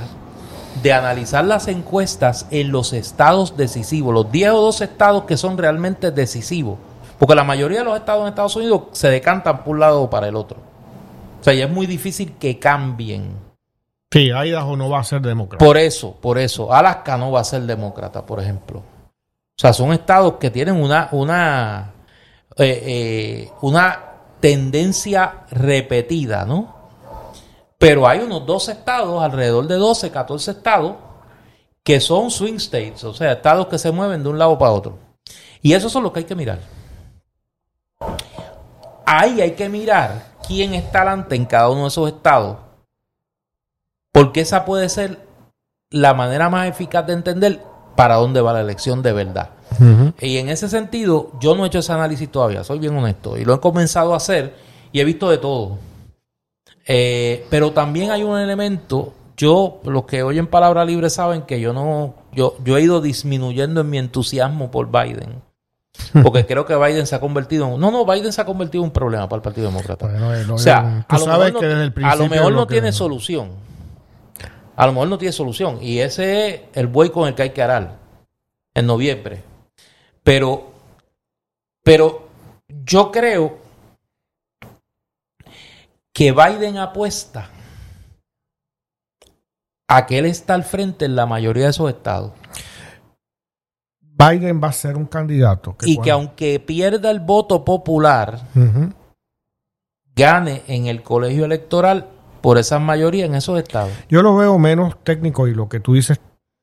de 0.82 0.92
analizar 0.92 1.44
las 1.44 1.68
encuestas 1.68 2.46
en 2.50 2.70
los 2.72 2.92
estados 2.92 3.56
decisivos, 3.56 4.14
los 4.14 4.30
10 4.30 4.50
o 4.50 4.60
12 4.62 4.84
estados 4.84 5.24
que 5.24 5.36
son 5.36 5.58
realmente 5.58 6.10
decisivos. 6.10 6.78
Porque 7.18 7.34
la 7.34 7.44
mayoría 7.44 7.80
de 7.80 7.84
los 7.84 7.98
estados 7.98 8.22
en 8.22 8.28
Estados 8.28 8.56
Unidos 8.56 8.82
se 8.92 9.08
decantan 9.08 9.62
por 9.62 9.74
un 9.74 9.80
lado 9.80 10.02
o 10.02 10.10
para 10.10 10.28
el 10.28 10.36
otro. 10.36 10.56
O 11.40 11.44
sea, 11.44 11.52
ya 11.52 11.66
es 11.66 11.70
muy 11.70 11.86
difícil 11.86 12.36
que 12.38 12.58
cambien. 12.58 13.34
Sí, 14.10 14.30
Idaho 14.30 14.76
no 14.76 14.88
va 14.88 15.00
a 15.00 15.04
ser 15.04 15.20
demócrata. 15.20 15.64
Por 15.64 15.76
eso, 15.76 16.16
por 16.20 16.38
eso, 16.38 16.72
Alaska 16.72 17.16
no 17.16 17.30
va 17.30 17.40
a 17.40 17.44
ser 17.44 17.62
demócrata, 17.62 18.24
por 18.24 18.40
ejemplo. 18.40 18.78
O 18.78 19.60
sea, 19.60 19.72
son 19.72 19.92
estados 19.92 20.34
que 20.34 20.50
tienen 20.50 20.82
una, 20.82 21.08
una, 21.12 21.92
eh, 22.56 22.82
eh, 22.86 23.50
una 23.60 24.09
tendencia 24.40 25.44
repetida, 25.50 26.44
¿no? 26.44 26.74
Pero 27.78 28.06
hay 28.06 28.20
unos 28.20 28.44
12 28.46 28.72
estados, 28.72 29.22
alrededor 29.22 29.66
de 29.66 29.76
12, 29.76 30.10
14 30.10 30.50
estados, 30.50 30.96
que 31.82 32.00
son 32.00 32.30
swing 32.30 32.56
states, 32.56 33.04
o 33.04 33.14
sea, 33.14 33.32
estados 33.32 33.68
que 33.68 33.78
se 33.78 33.90
mueven 33.90 34.22
de 34.22 34.28
un 34.28 34.38
lado 34.38 34.58
para 34.58 34.72
otro. 34.72 34.98
Y 35.62 35.72
esos 35.72 35.90
son 35.90 36.02
los 36.02 36.12
que 36.12 36.20
hay 36.20 36.24
que 36.24 36.34
mirar. 36.34 36.58
Ahí 39.06 39.40
hay 39.40 39.52
que 39.52 39.68
mirar 39.68 40.36
quién 40.46 40.74
está 40.74 41.02
adelante 41.02 41.36
en 41.36 41.46
cada 41.46 41.70
uno 41.70 41.82
de 41.82 41.88
esos 41.88 42.08
estados 42.08 42.56
porque 44.12 44.40
esa 44.40 44.64
puede 44.64 44.88
ser 44.88 45.18
la 45.90 46.14
manera 46.14 46.48
más 46.50 46.68
eficaz 46.68 47.06
de 47.06 47.12
entender 47.12 47.60
para 47.96 48.16
dónde 48.16 48.40
va 48.40 48.52
la 48.52 48.60
elección 48.60 49.02
de 49.02 49.12
verdad. 49.12 49.50
Y 50.20 50.36
en 50.38 50.48
ese 50.48 50.68
sentido, 50.68 51.32
yo 51.40 51.54
no 51.54 51.64
he 51.64 51.68
hecho 51.68 51.78
ese 51.78 51.92
análisis 51.92 52.30
todavía, 52.30 52.64
soy 52.64 52.78
bien 52.78 52.96
honesto, 52.96 53.36
y 53.38 53.44
lo 53.44 53.54
he 53.54 53.60
comenzado 53.60 54.14
a 54.14 54.16
hacer 54.16 54.54
y 54.92 55.00
he 55.00 55.04
visto 55.04 55.30
de 55.30 55.38
todo. 55.38 55.78
Eh, 56.86 57.46
pero 57.50 57.72
también 57.72 58.10
hay 58.10 58.22
un 58.22 58.38
elemento, 58.38 59.12
yo, 59.36 59.80
los 59.84 60.04
que 60.04 60.22
oyen 60.22 60.46
palabra 60.46 60.84
libre 60.84 61.08
saben 61.10 61.42
que 61.42 61.60
yo 61.60 61.72
no 61.72 62.14
yo, 62.32 62.56
yo 62.64 62.76
he 62.76 62.82
ido 62.82 63.00
disminuyendo 63.00 63.80
en 63.80 63.90
mi 63.90 63.98
entusiasmo 63.98 64.70
por 64.70 64.90
Biden. 64.90 65.42
Porque 66.22 66.46
creo 66.46 66.64
que 66.66 66.76
Biden 66.76 67.06
se 67.06 67.14
ha 67.16 67.20
convertido 67.20 67.66
en... 67.74 67.80
No, 67.80 67.90
no, 67.90 68.06
Biden 68.06 68.32
se 68.32 68.40
ha 68.40 68.44
convertido 68.44 68.82
en 68.84 68.88
un 68.88 68.92
problema 68.92 69.28
para 69.28 69.38
el 69.38 69.42
Partido 69.42 69.66
Demócrata. 69.68 70.06
Bueno, 70.06 70.34
eh, 70.34 70.44
no, 70.46 70.54
o 70.54 70.58
sea, 70.58 71.04
tú 71.08 71.16
a 71.16 71.18
lo 71.18 71.24
sabes 71.24 71.46
mejor 71.46 71.60
que 71.60 71.66
no, 71.66 71.72
desde 71.74 71.84
el 71.84 71.88
a 71.88 71.88
lo 71.88 71.94
principio 71.94 72.28
mejor 72.30 72.52
lo 72.52 72.60
no 72.60 72.66
que- 72.66 72.74
tiene 72.74 72.92
solución. 72.92 73.48
A 74.76 74.86
lo 74.86 74.92
mejor 74.92 75.08
no 75.08 75.18
tiene 75.18 75.32
solución. 75.32 75.78
Y 75.82 75.98
ese 75.98 76.48
es 76.48 76.60
el 76.74 76.86
buey 76.86 77.10
con 77.10 77.28
el 77.28 77.34
que 77.34 77.42
hay 77.42 77.50
que 77.50 77.62
arar 77.62 77.96
en 78.74 78.86
noviembre. 78.86 79.42
Pero, 80.22 80.72
pero 81.82 82.28
yo 82.68 83.10
creo 83.10 83.58
que 86.12 86.32
Biden 86.32 86.78
apuesta 86.78 87.50
a 89.88 90.06
que 90.06 90.18
él 90.18 90.26
está 90.26 90.54
al 90.54 90.64
frente 90.64 91.04
en 91.04 91.16
la 91.16 91.26
mayoría 91.26 91.64
de 91.64 91.70
esos 91.70 91.90
estados. 91.90 92.32
Biden 94.00 94.60
va 94.62 94.68
a 94.68 94.72
ser 94.72 94.96
un 94.96 95.06
candidato. 95.06 95.76
y 95.82 95.98
que 95.98 96.10
aunque 96.10 96.60
pierda 96.60 97.10
el 97.10 97.20
voto 97.20 97.64
popular, 97.64 98.40
gane 100.14 100.62
en 100.66 100.86
el 100.86 101.02
colegio 101.02 101.46
electoral 101.46 102.06
por 102.40 102.58
esa 102.58 102.78
mayoría 102.78 103.24
en 103.24 103.34
esos 103.34 103.58
estados. 103.58 103.92
Yo 104.08 104.22
lo 104.22 104.36
veo 104.36 104.58
menos 104.58 105.02
técnico 105.02 105.48
y 105.48 105.54
lo 105.54 105.68
que 105.68 105.80
tú 105.80 105.94
dices, 105.94 106.20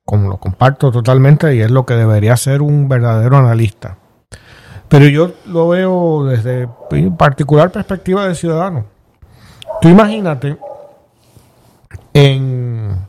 como 0.07 0.29
lo 0.29 0.37
comparto 0.37 0.89
totalmente, 0.89 1.53
y 1.53 1.59
es 1.59 1.69
lo 1.69 1.85
que 1.85 1.95
debería 1.95 2.37
ser 2.37 2.61
un 2.61 2.87
verdadero 2.87 3.35
analista. 3.35 3.97
Pero 4.87 5.05
yo 5.07 5.33
lo 5.47 5.67
veo 5.67 6.23
desde 6.23 6.69
particular 7.17 7.71
perspectiva 7.71 8.25
de 8.25 8.33
ciudadano. 8.33 8.85
Tú 9.81 9.89
imagínate 9.89 10.57
en 12.13 13.05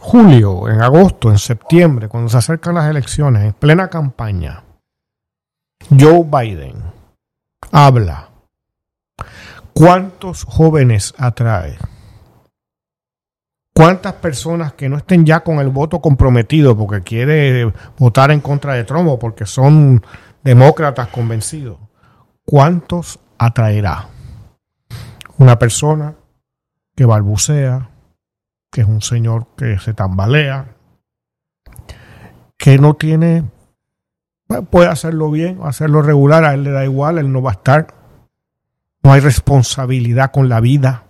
julio, 0.00 0.68
en 0.68 0.80
agosto, 0.80 1.30
en 1.30 1.38
septiembre, 1.38 2.06
cuando 2.06 2.28
se 2.28 2.38
acercan 2.38 2.76
las 2.76 2.88
elecciones, 2.88 3.42
en 3.44 3.52
plena 3.52 3.88
campaña, 3.88 4.62
Joe 5.90 6.22
Biden 6.24 6.76
habla. 7.72 8.28
¿Cuántos 9.74 10.44
jóvenes 10.44 11.12
atrae? 11.18 11.76
¿Cuántas 13.80 14.12
personas 14.12 14.74
que 14.74 14.90
no 14.90 14.98
estén 14.98 15.24
ya 15.24 15.40
con 15.40 15.58
el 15.58 15.70
voto 15.70 16.02
comprometido 16.02 16.76
porque 16.76 17.00
quiere 17.00 17.72
votar 17.96 18.30
en 18.30 18.42
contra 18.42 18.74
de 18.74 18.84
Trump 18.84 19.08
o 19.08 19.18
porque 19.18 19.46
son 19.46 20.04
demócratas 20.44 21.08
convencidos? 21.08 21.78
¿Cuántos 22.44 23.18
atraerá? 23.38 24.06
Una 25.38 25.58
persona 25.58 26.14
que 26.94 27.06
balbucea, 27.06 27.88
que 28.70 28.82
es 28.82 28.86
un 28.86 29.00
señor 29.00 29.46
que 29.56 29.78
se 29.78 29.94
tambalea, 29.94 30.76
que 32.58 32.76
no 32.76 32.92
tiene, 32.96 33.44
puede 34.68 34.88
hacerlo 34.88 35.30
bien 35.30 35.58
hacerlo 35.62 36.02
regular, 36.02 36.44
a 36.44 36.52
él 36.52 36.64
le 36.64 36.70
da 36.70 36.84
igual, 36.84 37.16
él 37.16 37.32
no 37.32 37.40
va 37.40 37.52
a 37.52 37.54
estar. 37.54 37.94
No 39.02 39.14
hay 39.14 39.20
responsabilidad 39.20 40.32
con 40.32 40.50
la 40.50 40.60
vida 40.60 41.04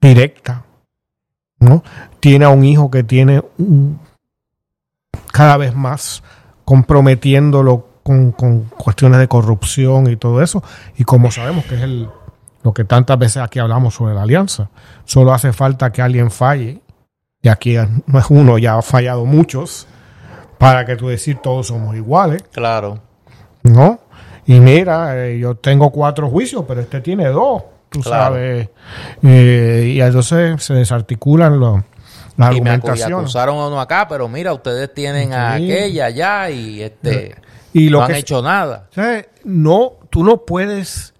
directa. 0.00 0.64
¿No? 1.62 1.82
Tiene 2.20 2.44
a 2.44 2.48
un 2.50 2.64
hijo 2.64 2.90
que 2.90 3.02
tiene 3.04 3.42
un- 3.58 3.98
cada 5.32 5.56
vez 5.56 5.74
más 5.74 6.22
comprometiéndolo 6.64 7.86
con, 8.02 8.32
con 8.32 8.62
cuestiones 8.76 9.18
de 9.20 9.28
corrupción 9.28 10.10
y 10.10 10.16
todo 10.16 10.42
eso. 10.42 10.62
Y 10.96 11.04
como 11.04 11.30
sabemos 11.30 11.64
que 11.64 11.76
es 11.76 11.82
el, 11.82 12.08
lo 12.62 12.72
que 12.74 12.84
tantas 12.84 13.18
veces 13.18 13.38
aquí 13.42 13.58
hablamos 13.58 13.94
sobre 13.94 14.14
la 14.14 14.22
alianza, 14.22 14.70
solo 15.04 15.32
hace 15.32 15.52
falta 15.52 15.90
que 15.92 16.02
alguien 16.02 16.30
falle, 16.30 16.80
y 17.40 17.48
aquí 17.48 17.76
no 18.06 18.18
es 18.18 18.26
uno, 18.30 18.58
ya 18.58 18.76
ha 18.78 18.82
fallado 18.82 19.24
muchos, 19.24 19.86
para 20.58 20.84
que 20.84 20.96
tú 20.96 21.08
decir 21.08 21.38
todos 21.42 21.68
somos 21.68 21.96
iguales, 21.96 22.42
Claro. 22.52 23.00
¿no? 23.62 23.98
Y 24.46 24.58
mira, 24.60 25.26
eh, 25.26 25.38
yo 25.38 25.54
tengo 25.56 25.90
cuatro 25.90 26.28
juicios, 26.28 26.64
pero 26.66 26.80
este 26.80 27.00
tiene 27.00 27.26
dos, 27.28 27.62
tú 27.92 28.00
Claro. 28.00 28.34
sabes. 28.34 28.68
Eh, 29.22 29.92
y 29.94 30.00
entonces 30.00 30.62
se 30.62 30.74
desarticulan 30.74 31.58
los, 31.60 31.82
las 32.36 32.56
Y 32.56 32.60
me 32.60 32.70
acusaron 32.70 33.58
a 33.58 33.66
uno 33.68 33.80
acá, 33.80 34.06
pero 34.08 34.28
mira, 34.28 34.52
ustedes 34.52 34.92
tienen 34.94 35.32
a 35.32 35.54
aquella 35.54 36.06
allá 36.06 36.50
y 36.50 36.82
este 36.82 37.36
Y 37.72 37.88
lo 37.90 38.00
no 38.00 38.06
que 38.06 38.12
han 38.14 38.18
hecho 38.18 38.42
nada. 38.42 38.88
¿sabes? 38.94 39.26
no, 39.44 39.92
tú 40.10 40.24
no 40.24 40.38
puedes 40.44 41.14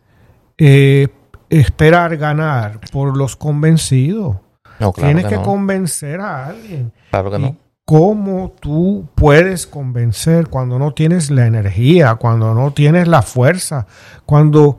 eh, 0.59 1.09
esperar 1.51 2.17
ganar 2.17 2.81
por 2.93 3.17
los 3.17 3.37
convencidos. 3.37 4.37
No, 4.79 4.93
claro 4.93 5.09
Tienes 5.09 5.25
que 5.25 5.31
que, 5.31 5.37
no. 5.37 5.43
convencer 5.43 6.21
a 6.21 6.47
alguien. 6.47 6.93
Claro 7.11 7.31
que 7.31 7.37
¿Y 7.37 7.41
no. 7.41 7.57
¿Cómo 7.85 8.53
tú 8.61 9.09
puedes 9.15 9.67
convencer 9.67 10.49
cuando 10.49 10.79
no 10.79 10.95
tienes 10.95 11.31
la 11.31 11.47
energía, 11.47 12.15
cuando 12.15 12.55
no 12.55 12.73
tienes 12.73 13.07
la 13.09 13.23
fuerza, 13.23 13.87
cuando... 14.25 14.79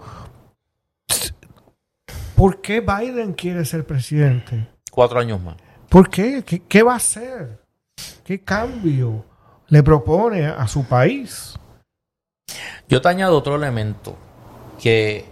¿Por 2.36 2.62
qué 2.62 2.82
Biden 2.82 3.34
quiere 3.34 3.64
ser 3.66 3.86
presidente? 3.86 4.68
Cuatro 4.92 5.20
años 5.20 5.42
más. 5.42 5.56
¿Por 5.90 6.10
qué? 6.10 6.44
¿Qué, 6.44 6.64
qué 6.64 6.84
va 6.84 6.94
a 6.94 6.98
hacer? 6.98 7.60
¿Qué 8.24 8.44
cambio 8.44 9.24
le 9.68 9.84
propone 9.84 10.46
a 10.46 10.68
su 10.68 10.86
país? 10.86 11.54
Yo 12.88 13.02
te 13.02 13.10
añado 13.10 13.38
otro 13.38 13.56
elemento 13.56 14.16
que 14.82 15.26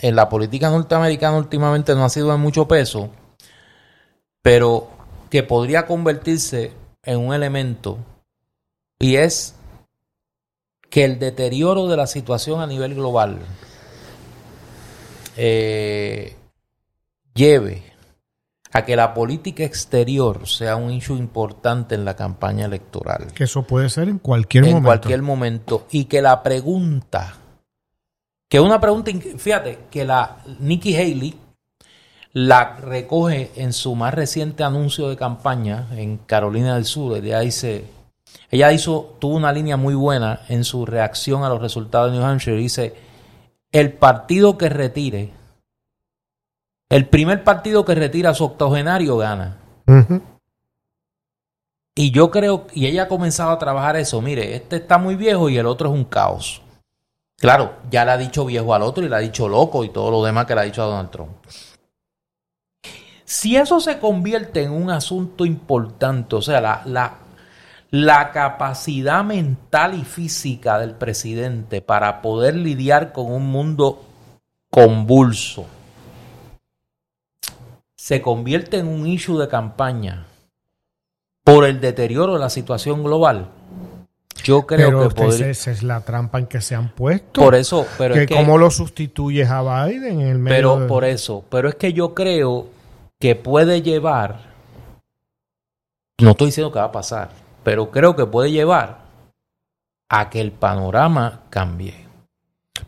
en 0.00 0.16
la 0.16 0.28
política 0.28 0.70
norteamericana 0.70 1.36
últimamente 1.36 1.94
no 1.94 2.04
ha 2.04 2.08
sido 2.08 2.30
de 2.30 2.38
mucho 2.38 2.66
peso, 2.66 3.10
pero 4.42 4.88
que 5.30 5.42
podría 5.42 5.86
convertirse 5.86 6.72
en 7.02 7.18
un 7.18 7.34
elemento 7.34 7.98
y 8.98 9.16
es 9.16 9.54
que 10.90 11.04
el 11.04 11.18
deterioro 11.18 11.86
de 11.86 11.96
la 11.96 12.06
situación 12.06 12.60
a 12.60 12.66
nivel 12.66 12.94
global 12.94 13.38
eh, 15.36 16.36
lleve 17.34 17.82
a 18.72 18.84
que 18.84 18.94
la 18.94 19.12
política 19.14 19.64
exterior 19.64 20.46
sea 20.46 20.76
un 20.76 20.90
issue 20.92 21.16
importante 21.16 21.94
en 21.94 22.04
la 22.04 22.14
campaña 22.14 22.66
electoral. 22.66 23.32
Que 23.34 23.44
eso 23.44 23.62
puede 23.62 23.88
ser 23.88 24.08
en 24.08 24.18
cualquier 24.18 24.64
en 24.64 24.70
momento. 24.70 24.86
cualquier 24.86 25.22
momento. 25.22 25.86
Y 25.90 26.04
que 26.04 26.22
la 26.22 26.42
pregunta 26.42 27.36
que 28.50 28.58
una 28.58 28.80
pregunta 28.80 29.12
fíjate 29.38 29.78
que 29.92 30.04
la 30.04 30.38
Nikki 30.58 30.96
Haley 30.96 31.38
la 32.32 32.76
recoge 32.76 33.52
en 33.54 33.72
su 33.72 33.94
más 33.94 34.12
reciente 34.12 34.64
anuncio 34.64 35.08
de 35.08 35.16
campaña 35.16 35.86
en 35.92 36.18
Carolina 36.18 36.74
del 36.74 36.84
Sur. 36.84 37.16
Ella 37.16 37.40
dice 37.40 37.84
ella 38.50 38.72
hizo 38.72 39.16
tuvo 39.20 39.36
una 39.36 39.52
línea 39.52 39.76
muy 39.76 39.94
buena 39.94 40.40
en 40.48 40.64
su 40.64 40.84
reacción 40.84 41.44
a 41.44 41.48
los 41.48 41.60
resultados 41.60 42.10
de 42.10 42.18
New 42.18 42.26
Hampshire. 42.26 42.56
Dice 42.56 42.92
el 43.72 43.92
partido 43.92 44.58
que 44.58 44.68
retire 44.68 45.32
el 46.88 47.06
primer 47.08 47.44
partido 47.44 47.84
que 47.84 47.94
retira 47.94 48.30
a 48.30 48.34
su 48.34 48.44
octogenario 48.44 49.16
gana 49.16 49.58
y 51.94 52.12
yo 52.12 52.30
creo, 52.30 52.66
y 52.72 52.86
ella 52.86 53.04
ha 53.04 53.08
comenzado 53.08 53.50
a 53.50 53.58
trabajar 53.58 53.96
eso, 53.96 54.22
mire, 54.22 54.54
este 54.54 54.76
está 54.76 54.96
muy 54.96 55.16
viejo 55.16 55.48
y 55.48 55.58
el 55.58 55.66
otro 55.66 55.88
es 55.88 55.94
un 55.94 56.04
caos. 56.04 56.62
Claro, 57.36 57.74
ya 57.90 58.04
le 58.04 58.12
ha 58.12 58.16
dicho 58.16 58.44
viejo 58.44 58.74
al 58.74 58.82
otro 58.82 59.04
y 59.04 59.08
le 59.08 59.16
ha 59.16 59.20
dicho 59.20 59.48
loco 59.48 59.82
y 59.84 59.88
todo 59.88 60.10
lo 60.10 60.24
demás 60.24 60.46
que 60.46 60.54
le 60.54 60.60
ha 60.60 60.64
dicho 60.64 60.82
a 60.82 60.86
Donald 60.86 61.10
Trump. 61.10 61.32
Si 63.24 63.56
eso 63.56 63.80
se 63.80 63.98
convierte 63.98 64.62
en 64.62 64.72
un 64.72 64.90
asunto 64.90 65.44
importante, 65.44 66.36
o 66.36 66.42
sea, 66.42 66.60
la, 66.60 66.82
la, 66.86 67.18
la 67.90 68.30
capacidad 68.30 69.24
mental 69.24 69.94
y 69.94 70.04
física 70.04 70.78
del 70.78 70.94
presidente 70.94 71.82
para 71.82 72.22
poder 72.22 72.54
lidiar 72.54 73.12
con 73.12 73.32
un 73.32 73.50
mundo 73.50 74.04
convulso, 74.70 75.66
se 77.96 78.22
convierte 78.22 78.78
en 78.78 78.86
un 78.88 79.06
issue 79.06 79.38
de 79.38 79.48
campaña 79.48 80.26
por 81.44 81.64
el 81.64 81.80
deterioro 81.80 82.34
de 82.34 82.38
la 82.40 82.50
situación 82.50 83.02
global, 83.02 83.50
yo 84.44 84.66
creo 84.66 85.08
Pero 85.08 85.08
que 85.10 85.50
esa 85.50 85.70
es 85.70 85.82
la 85.82 86.00
trampa 86.00 86.38
en 86.38 86.46
que 86.46 86.60
se 86.60 86.74
han 86.74 86.94
puesto. 86.94 87.42
Por 87.42 87.54
eso, 87.54 87.86
pero 87.98 88.14
que 88.14 88.22
es 88.22 88.26
que... 88.26 88.34
¿Cómo 88.34 88.56
lo 88.56 88.70
sustituyes 88.70 89.50
a 89.50 89.62
Biden 89.84 90.20
en 90.20 90.28
el 90.28 90.38
medio 90.38 90.56
Pero 90.56 90.80
de- 90.80 90.86
por 90.86 91.04
eso, 91.04 91.44
pero 91.50 91.68
es 91.68 91.74
que 91.74 91.92
yo 91.92 92.14
creo 92.14 92.68
que 93.18 93.34
puede 93.34 93.82
llevar, 93.82 94.40
no 96.18 96.30
estoy 96.30 96.46
diciendo 96.46 96.72
que 96.72 96.78
va 96.78 96.86
a 96.86 96.92
pasar, 96.92 97.30
pero 97.62 97.90
creo 97.90 98.16
que 98.16 98.26
puede 98.26 98.50
llevar 98.50 99.00
a 100.08 100.28
que 100.28 100.40
el 100.40 100.52
panorama 100.52 101.42
cambie. 101.50 102.06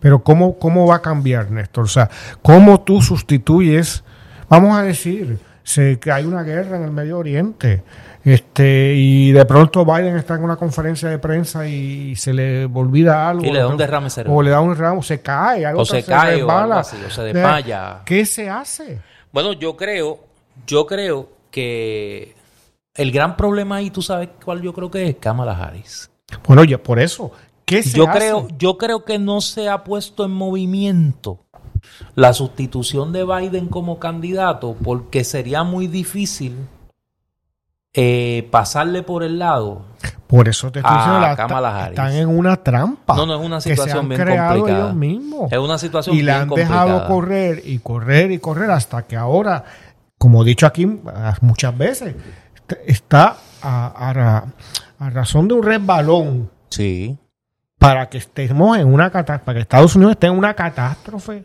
Pero 0.01 0.23
¿cómo, 0.23 0.59
¿cómo 0.59 0.87
va 0.87 0.97
a 0.97 1.03
cambiar, 1.03 1.51
Néstor? 1.51 1.85
O 1.85 1.89
sea, 1.89 2.11
¿cómo 2.43 2.81
tú 2.81 3.01
sustituyes, 3.01 4.03
vamos 4.49 4.77
a 4.77 4.83
decir, 4.83 5.39
se, 5.63 5.99
que 6.01 6.11
hay 6.11 6.25
una 6.25 6.43
guerra 6.43 6.77
en 6.77 6.85
el 6.85 6.91
Medio 6.91 7.19
Oriente, 7.19 7.85
este, 8.25 8.95
y 8.95 9.33
de 9.33 9.45
pronto 9.45 9.85
Biden 9.85 10.17
está 10.17 10.35
en 10.35 10.45
una 10.45 10.57
conferencia 10.57 11.09
de 11.09 11.19
prensa 11.19 11.67
y 11.67 12.15
se 12.17 12.33
le 12.33 12.67
olvida 12.67 13.29
algo. 13.29 13.45
Y 13.45 13.51
le 13.51 13.59
da 13.59 13.69
un 13.69 13.77
derrame 13.77 14.07
o 14.07 14.11
cerebral. 14.11 14.45
le 14.45 14.51
da 14.51 14.61
un 14.61 14.77
ramo, 14.77 15.03
se 15.03 15.21
cae, 15.21 15.67
algo 15.67 15.83
O 15.83 15.85
se 15.85 16.03
se 16.03 16.11
cae 16.11 16.43
o 16.43 16.51
algo 16.51 16.75
así, 16.75 16.97
o 17.05 17.11
se 17.11 17.23
desmaya. 17.23 18.01
¿Qué 18.05 18.25
se 18.25 18.49
hace? 18.49 19.01
Bueno, 19.33 19.53
yo 19.55 19.77
creo, 19.77 20.21
yo 20.67 20.87
creo 20.87 21.29
que 21.51 22.35
el 22.95 23.11
gran 23.13 23.37
problema 23.37 23.77
ahí, 23.77 23.91
tú 23.91 24.03
sabes 24.03 24.29
cuál 24.45 24.61
yo 24.63 24.73
creo 24.73 24.91
que 24.91 25.09
es 25.09 25.17
Kamala 25.17 25.53
Harris. 25.57 26.11
Bueno, 26.47 26.65
ya 26.65 26.79
por 26.83 26.99
eso. 26.99 27.31
¿Qué 27.65 27.83
se 27.83 27.97
Yo 27.97 28.09
hace? 28.09 28.19
creo, 28.19 28.49
yo 28.59 28.77
creo 28.77 29.05
que 29.05 29.19
no 29.19 29.41
se 29.41 29.69
ha 29.69 29.85
puesto 29.85 30.25
en 30.25 30.31
movimiento 30.33 31.39
la 32.15 32.33
sustitución 32.33 33.13
de 33.13 33.25
Biden 33.25 33.69
como 33.69 33.99
candidato 33.99 34.77
porque 34.83 35.25
sería 35.25 35.63
muy 35.63 35.87
difícil 35.87 36.57
eh, 37.95 38.49
pasarle 38.51 39.03
por 39.03 39.23
el 39.23 39.39
lado. 39.39 39.83
Por 40.27 40.49
eso 40.49 40.73
te 40.73 40.79
estoy 40.81 40.95
diciendo, 40.97 41.21
la- 41.21 41.33
Harris. 41.33 41.91
están 41.91 42.13
en 42.15 42.29
una 42.29 42.57
trampa. 42.57 43.15
No, 43.15 43.27
no, 43.27 43.35
es 43.39 43.47
una 43.47 43.57
que 43.57 43.63
se 43.63 43.71
situación 43.71 43.99
han 43.99 44.09
bien 44.09 44.21
creado 44.23 44.55
complicada. 44.55 44.85
ellos 44.85 44.97
mismos. 44.97 45.53
Es 45.53 45.59
una 45.59 45.79
situación 45.79 46.17
y 46.17 46.23
la 46.23 46.33
bien 46.33 46.43
han 46.43 46.49
complicada. 46.49 46.85
dejado 46.85 47.07
correr 47.09 47.63
y 47.65 47.79
correr 47.81 48.31
y 48.33 48.39
correr 48.39 48.71
hasta 48.71 49.03
que 49.07 49.17
ahora, 49.17 49.65
como 50.19 50.43
he 50.43 50.47
dicho 50.47 50.67
aquí 50.67 50.87
muchas 51.43 51.77
veces, 51.77 52.15
está 52.87 53.37
a, 53.63 54.09
a 54.09 54.13
ra- 54.13 54.47
a 54.99 55.11
razón 55.11 55.49
de 55.49 55.55
un 55.55 55.63
resbalón 55.63 56.51
Sí. 56.69 57.17
para 57.79 58.09
que 58.09 58.19
estemos 58.19 58.79
en 58.79 58.93
una 58.93 59.11
catástrofe, 59.11 59.45
para 59.45 59.55
que 59.57 59.63
Estados 59.63 59.95
Unidos 59.97 60.13
esté 60.13 60.27
en 60.29 60.39
una 60.39 60.55
catástrofe 60.55 61.45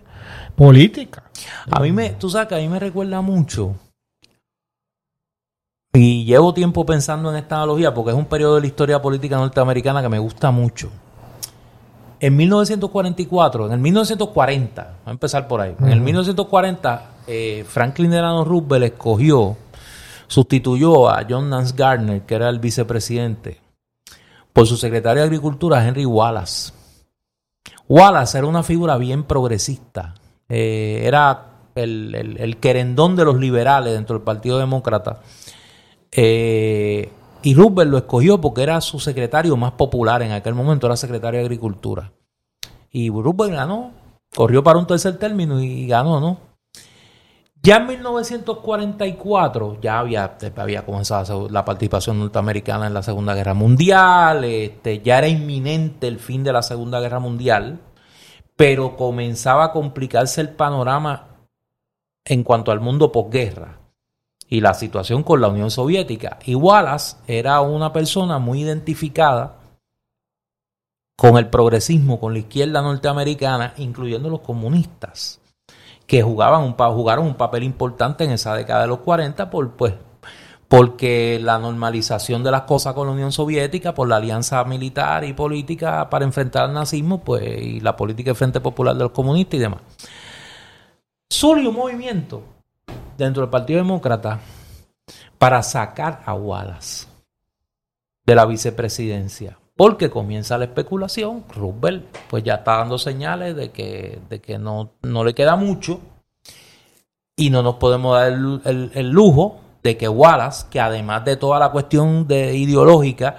política. 0.55 1.23
A 1.71 1.79
mí 1.79 1.91
me, 1.91 2.11
tú 2.11 2.29
sabes 2.29 2.47
que 2.47 2.55
a 2.55 2.59
mí 2.59 2.67
me 2.69 2.79
recuerda 2.79 3.21
mucho. 3.21 3.75
Y 5.93 6.25
llevo 6.25 6.53
tiempo 6.53 6.85
pensando 6.85 7.29
en 7.31 7.37
esta 7.37 7.55
analogía 7.57 7.93
porque 7.93 8.11
es 8.11 8.17
un 8.17 8.25
periodo 8.25 8.55
de 8.55 8.61
la 8.61 8.67
historia 8.67 9.01
política 9.01 9.37
norteamericana 9.37 10.01
que 10.01 10.09
me 10.09 10.19
gusta 10.19 10.51
mucho. 10.51 10.91
En 12.19 12.35
1944, 12.35 13.67
en 13.67 13.71
el 13.73 13.79
1940, 13.79 14.83
voy 14.83 14.91
a 15.05 15.11
empezar 15.11 15.47
por 15.47 15.61
ahí. 15.61 15.75
En 15.79 15.89
el 15.89 16.01
1940, 16.01 17.01
eh, 17.27 17.63
Franklin 17.67 18.09
Delano 18.11 18.43
Roosevelt 18.43 18.85
escogió, 18.93 19.55
sustituyó 20.27 21.09
a 21.09 21.25
John 21.27 21.49
Nance 21.49 21.73
Garner, 21.75 22.21
que 22.21 22.35
era 22.35 22.49
el 22.49 22.59
vicepresidente, 22.59 23.61
por 24.53 24.67
su 24.67 24.77
secretario 24.77 25.21
de 25.21 25.27
Agricultura, 25.27 25.85
Henry 25.85 26.05
Wallace. 26.05 26.73
Wallace 27.87 28.37
era 28.37 28.47
una 28.47 28.63
figura 28.63 28.97
bien 28.97 29.23
progresista. 29.23 30.15
Eh, 30.49 31.01
era 31.03 31.45
el 31.75 32.57
querendón 32.59 33.15
de 33.15 33.25
los 33.25 33.37
liberales 33.37 33.93
dentro 33.93 34.15
del 34.15 34.23
Partido 34.23 34.57
Demócrata. 34.57 35.21
Eh, 36.11 37.11
y 37.43 37.53
Roosevelt 37.53 37.91
lo 37.91 37.97
escogió 37.97 38.41
porque 38.41 38.63
era 38.63 38.81
su 38.81 38.99
secretario 38.99 39.55
más 39.55 39.73
popular 39.73 40.21
en 40.21 40.31
aquel 40.31 40.55
momento, 40.55 40.87
era 40.87 40.97
secretario 40.97 41.39
de 41.39 41.45
Agricultura. 41.45 42.11
Y 42.91 43.09
Roosevelt 43.09 43.53
ganó, 43.53 43.91
corrió 44.35 44.63
para 44.63 44.79
un 44.79 44.87
tercer 44.87 45.17
término 45.17 45.59
y 45.61 45.87
ganó, 45.87 46.19
¿no? 46.19 46.39
Ya 47.67 47.75
en 47.75 47.87
1944 47.87 49.81
ya 49.81 49.99
había, 49.99 50.37
había 50.55 50.85
comenzado 50.85 51.49
la 51.49 51.65
participación 51.65 52.17
norteamericana 52.17 52.87
en 52.87 52.93
la 52.93 53.03
Segunda 53.03 53.35
Guerra 53.35 53.53
Mundial, 53.53 54.45
este, 54.45 55.01
ya 55.01 55.17
era 55.17 55.27
inminente 55.27 56.07
el 56.07 56.17
fin 56.17 56.45
de 56.45 56.53
la 56.53 56.61
Segunda 56.61 57.01
Guerra 57.01 57.19
Mundial, 57.19 57.81
pero 58.55 58.95
comenzaba 58.95 59.65
a 59.65 59.71
complicarse 59.73 60.39
el 60.39 60.51
panorama 60.51 61.27
en 62.23 62.45
cuanto 62.45 62.71
al 62.71 62.79
mundo 62.79 63.11
posguerra 63.11 63.79
y 64.47 64.61
la 64.61 64.73
situación 64.73 65.23
con 65.23 65.41
la 65.41 65.49
Unión 65.49 65.69
Soviética. 65.69 66.39
Y 66.45 66.55
Wallace 66.55 67.17
era 67.27 67.59
una 67.59 67.91
persona 67.91 68.39
muy 68.39 68.61
identificada 68.61 69.57
con 71.17 71.37
el 71.37 71.49
progresismo, 71.49 72.17
con 72.17 72.31
la 72.31 72.39
izquierda 72.39 72.81
norteamericana, 72.81 73.73
incluyendo 73.75 74.29
los 74.29 74.39
comunistas, 74.39 75.41
que 76.07 76.23
jugaban 76.23 76.63
un, 76.63 76.73
jugaron 76.73 77.27
un 77.27 77.35
papel 77.35 77.63
importante 77.63 78.23
en 78.23 78.31
esa 78.31 78.55
década 78.55 78.81
de 78.81 78.87
los 78.87 78.99
40 78.99 79.49
por, 79.49 79.71
pues, 79.71 79.93
porque 80.69 81.39
la 81.41 81.59
normalización 81.59 82.43
de 82.43 82.51
las 82.51 82.61
cosas 82.63 82.93
con 82.93 83.07
la 83.07 83.13
Unión 83.13 83.31
Soviética, 83.31 83.93
por 83.93 84.07
la 84.07 84.15
alianza 84.15 84.63
militar 84.63 85.25
y 85.25 85.33
política 85.33 86.09
para 86.09 86.25
enfrentar 86.25 86.65
al 86.65 86.73
nazismo, 86.73 87.23
pues, 87.23 87.43
y 87.61 87.81
la 87.81 87.95
política 87.95 88.29
del 88.29 88.37
Frente 88.37 88.61
Popular 88.61 88.95
de 88.95 89.03
los 89.03 89.11
comunistas 89.11 89.55
y 89.55 89.59
demás. 89.59 89.81
Surge 91.29 91.67
un 91.67 91.75
movimiento 91.75 92.41
dentro 93.17 93.41
del 93.41 93.49
Partido 93.49 93.79
Demócrata 93.79 94.39
para 95.37 95.61
sacar 95.61 96.23
a 96.25 96.33
Wallace 96.33 97.05
de 98.25 98.35
la 98.35 98.45
vicepresidencia. 98.45 99.57
Porque 99.77 100.09
comienza 100.09 100.57
la 100.57 100.65
especulación, 100.65 101.43
Roosevelt 101.55 102.05
pues 102.29 102.43
ya 102.43 102.55
está 102.55 102.77
dando 102.77 102.97
señales 102.97 103.55
de 103.55 103.69
que, 103.71 104.19
de 104.27 104.41
que 104.41 104.57
no, 104.57 104.89
no 105.03 105.23
le 105.23 105.35
queda 105.35 105.55
mucho 105.55 105.99
y 107.37 107.51
no 107.51 107.61
nos 107.61 107.75
podemos 107.75 108.17
dar 108.17 108.31
el, 108.33 108.91
el- 108.95 109.09
lujo 109.11 109.59
de 109.83 109.95
que 109.95 110.09
Wallace, 110.09 110.65
que 110.71 110.79
además 110.79 111.23
de 111.23 111.37
toda 111.37 111.59
la 111.59 111.69
cuestión 111.71 112.27
de 112.27 112.55
ideológica, 112.57 113.37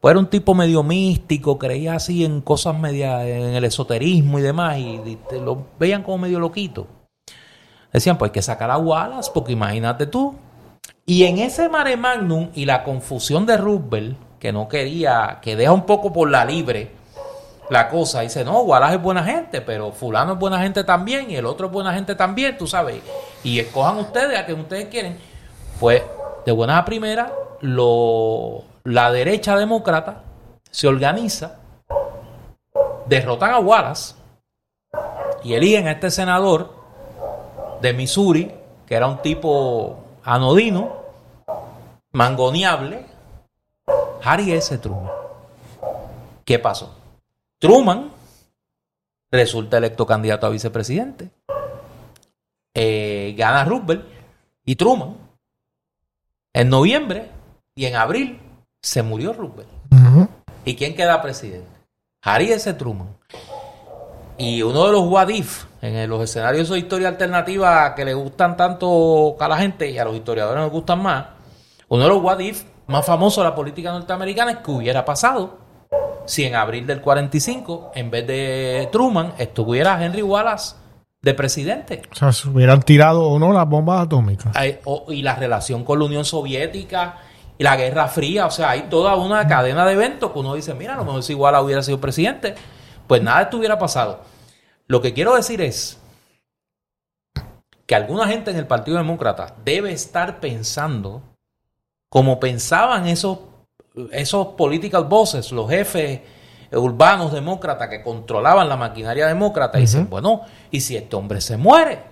pues 0.00 0.10
era 0.10 0.18
un 0.18 0.26
tipo 0.26 0.54
medio 0.54 0.82
místico, 0.82 1.56
creía 1.56 1.94
así 1.94 2.24
en 2.24 2.40
cosas 2.40 2.76
media, 2.76 3.24
en 3.26 3.54
el 3.54 3.64
esoterismo 3.64 4.40
y 4.40 4.42
demás, 4.42 4.78
y, 4.78 5.18
lo 5.40 5.68
veían 5.78 6.02
como 6.02 6.18
medio 6.18 6.40
loquito. 6.40 6.88
Decían, 7.92 8.18
pues 8.18 8.30
hay 8.30 8.34
que 8.34 8.42
sacar 8.42 8.72
a 8.72 8.78
Wallace, 8.78 9.30
porque 9.32 9.52
imagínate 9.52 10.06
tú. 10.06 10.34
Y 11.06 11.22
en 11.24 11.38
ese 11.38 11.68
mare 11.68 11.96
magnum 11.96 12.50
y 12.54 12.64
la 12.64 12.82
confusión 12.82 13.46
de 13.46 13.56
Roosevelt, 13.56 14.18
que 14.46 14.52
no 14.52 14.68
quería, 14.68 15.38
que 15.42 15.56
deja 15.56 15.72
un 15.72 15.84
poco 15.84 16.12
por 16.12 16.30
la 16.30 16.44
libre 16.44 16.92
la 17.68 17.88
cosa, 17.88 18.20
dice, 18.20 18.44
no, 18.44 18.60
Wallace 18.60 18.94
es 18.94 19.02
buena 19.02 19.24
gente, 19.24 19.60
pero 19.60 19.90
fulano 19.90 20.34
es 20.34 20.38
buena 20.38 20.60
gente 20.60 20.84
también, 20.84 21.28
y 21.32 21.34
el 21.34 21.46
otro 21.46 21.66
es 21.66 21.72
buena 21.72 21.92
gente 21.92 22.14
también, 22.14 22.56
tú 22.56 22.68
sabes. 22.68 23.02
Y 23.42 23.58
escojan 23.58 23.98
ustedes 23.98 24.38
a 24.38 24.46
quien 24.46 24.60
ustedes 24.60 24.86
quieren. 24.86 25.18
Pues, 25.80 26.00
de 26.44 26.52
buena 26.52 26.78
a 26.78 26.84
primera, 26.84 27.32
lo, 27.60 28.62
la 28.84 29.10
derecha 29.10 29.56
demócrata 29.56 30.22
se 30.70 30.86
organiza, 30.86 31.56
derrotan 33.06 33.50
a 33.50 33.58
Wallace 33.58 34.14
y 35.42 35.54
eligen 35.54 35.88
a 35.88 35.90
este 35.90 36.12
senador 36.12 36.72
de 37.80 37.92
Missouri, 37.92 38.52
que 38.86 38.94
era 38.94 39.08
un 39.08 39.18
tipo 39.22 39.96
anodino, 40.22 40.92
mangoneable, 42.12 43.15
Harry 44.22 44.52
S. 44.52 44.76
Truman. 44.78 45.10
¿Qué 46.44 46.58
pasó? 46.58 46.94
Truman 47.58 48.10
resulta 49.30 49.78
electo 49.78 50.06
candidato 50.06 50.46
a 50.46 50.50
vicepresidente. 50.50 51.30
Eh, 52.74 53.34
gana 53.36 53.64
Roosevelt 53.64 54.04
y 54.64 54.76
Truman. 54.76 55.16
En 56.52 56.68
noviembre 56.68 57.30
y 57.74 57.86
en 57.86 57.96
abril 57.96 58.40
se 58.80 59.02
murió 59.02 59.32
Roosevelt. 59.32 59.68
¿Y 60.64 60.74
quién 60.76 60.94
queda 60.94 61.22
presidente? 61.22 61.68
Harry 62.22 62.52
S. 62.52 62.72
Truman. 62.74 63.16
Y 64.38 64.62
uno 64.62 64.86
de 64.86 64.92
los 64.92 65.06
what 65.06 65.28
if, 65.28 65.64
en 65.80 66.08
los 66.10 66.22
escenarios 66.22 66.68
de 66.68 66.78
historia 66.78 67.08
alternativa 67.08 67.94
que 67.94 68.04
le 68.04 68.12
gustan 68.12 68.56
tanto 68.56 69.36
a 69.40 69.48
la 69.48 69.56
gente 69.56 69.90
y 69.90 69.96
a 69.96 70.04
los 70.04 70.14
historiadores 70.14 70.62
nos 70.62 70.70
gustan 70.70 71.02
más, 71.02 71.26
uno 71.88 72.02
de 72.02 72.08
los 72.08 72.22
what 72.22 72.38
if 72.40 72.64
más 72.86 73.04
famosos 73.04 73.42
de 73.44 73.50
la 73.50 73.54
política 73.54 73.92
norteamericana 73.92 74.50
es 74.52 74.56
que 74.58 74.70
hubiera 74.70 75.04
pasado 75.04 75.58
si 76.26 76.44
en 76.44 76.54
abril 76.56 76.86
del 76.86 77.00
45, 77.00 77.92
en 77.94 78.10
vez 78.10 78.26
de 78.26 78.88
Truman, 78.90 79.34
estuviera 79.38 80.02
Henry 80.04 80.22
Wallace 80.22 80.74
de 81.22 81.34
presidente. 81.34 82.02
O 82.10 82.14
sea, 82.14 82.32
si 82.32 82.48
hubieran 82.48 82.82
tirado 82.82 83.22
o 83.24 83.38
no 83.38 83.52
las 83.52 83.68
bombas 83.68 84.02
atómicas. 84.06 84.54
Hay- 84.56 84.80
o- 84.84 85.06
y 85.12 85.22
la 85.22 85.36
relación 85.36 85.84
con 85.84 85.98
la 86.00 86.04
Unión 86.06 86.24
Soviética 86.24 87.18
y 87.58 87.62
la 87.64 87.76
Guerra 87.76 88.08
Fría, 88.08 88.46
o 88.46 88.50
sea, 88.50 88.70
hay 88.70 88.82
toda 88.90 89.14
una 89.16 89.46
cadena 89.46 89.86
de 89.86 89.92
eventos 89.92 90.32
que 90.32 90.38
uno 90.40 90.54
dice, 90.54 90.74
mira, 90.74 90.94
a 90.94 90.96
lo 90.96 91.04
mejor 91.04 91.22
si 91.22 91.32
igual 91.32 91.54
hubiera 91.62 91.82
sido 91.82 92.00
presidente, 92.00 92.54
pues 93.06 93.22
nada 93.22 93.42
estuviera 93.42 93.78
pasado. 93.78 94.20
Lo 94.88 95.00
que 95.00 95.12
quiero 95.14 95.34
decir 95.36 95.60
es 95.60 96.00
que 97.86 97.94
alguna 97.94 98.26
gente 98.26 98.50
en 98.50 98.56
el 98.56 98.66
Partido 98.66 98.96
Demócrata 98.98 99.54
debe 99.64 99.92
estar 99.92 100.40
pensando 100.40 101.22
como 102.08 102.38
pensaban 102.40 103.06
esos, 103.06 103.38
esos 104.12 104.48
political 104.48 105.04
bosses, 105.04 105.52
los 105.52 105.68
jefes 105.68 106.20
urbanos 106.72 107.32
demócratas 107.32 107.88
que 107.88 108.02
controlaban 108.02 108.68
la 108.68 108.76
maquinaria 108.76 109.26
demócrata, 109.26 109.78
y 109.78 109.82
dicen, 109.82 110.08
bueno, 110.10 110.42
¿y 110.70 110.80
si 110.80 110.96
este 110.96 111.14
hombre 111.16 111.40
se 111.40 111.56
muere? 111.56 112.02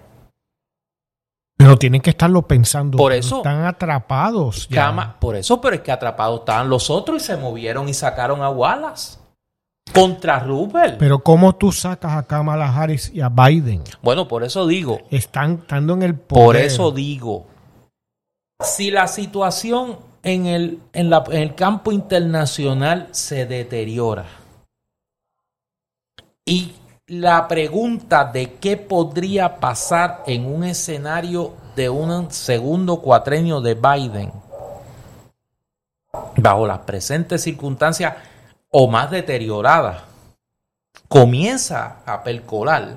Pero 1.57 1.77
tienen 1.77 2.01
que 2.01 2.11
estarlo 2.11 2.43
pensando. 2.43 2.99
Por 2.99 3.13
eso- 3.13 3.39
Están 3.39 3.65
atrapados. 3.65 4.69
ya. 4.69 4.87
Cama, 4.87 5.17
por 5.21 5.37
eso, 5.37 5.61
pero 5.61 5.77
es 5.77 5.83
que 5.83 5.93
atrapados 5.93 6.41
estaban 6.41 6.69
los 6.69 6.91
otros 6.91 7.23
y 7.23 7.25
se 7.27 7.37
movieron 7.37 7.89
y 7.89 7.95
sacaron 7.95 8.43
a 8.43 8.51
Wallace 8.51 9.19
contra 9.93 10.41
Roosevelt. 10.41 10.97
Pero 10.99 11.21
¿cómo 11.21 11.55
tú 11.55 11.71
sacas 11.71 12.13
a 12.17 12.25
Kamala 12.25 12.75
Harris 12.75 13.11
y 13.15 13.21
a 13.21 13.29
Biden? 13.29 13.83
bueno, 14.03 14.27
por 14.27 14.43
eso 14.43 14.67
digo, 14.67 14.99
Están 15.11 15.59
estando 15.61 15.95
en 15.95 16.03
el 16.03 16.15
poder. 16.17 16.45
por 16.45 16.57
eso 16.57 16.91
digo, 16.91 17.47
si 18.61 18.91
la 18.91 19.07
situación 19.09 19.99
en 20.23 20.47
el, 20.47 20.81
en, 20.93 21.11
la- 21.11 21.25
en 21.29 21.43
el 21.43 21.55
campo 21.55 21.93
internacional 21.93 23.09
se 23.13 23.47
deteriora 23.47 24.27
y 26.45 26.75
la 27.07 27.47
pregunta 27.49 28.25
de 28.25 28.55
qué 28.55 28.77
podría 28.77 29.57
pasar 29.61 30.23
en 30.27 30.47
un 30.47 30.65
escenario 30.65 31.53
de 31.77 31.91
un 31.91 32.31
segundo 32.31 33.01
cuatrenio 33.01 33.61
de 33.61 33.75
Biden 33.75 34.33
bajo 36.37 36.67
las 36.67 36.81
presentes 36.81 37.43
circunstancias 37.43 38.15
o 38.71 38.89
más 38.89 39.11
deterioradas, 39.11 40.03
comienza 41.09 41.99
a 42.07 42.23
percolar 42.23 42.97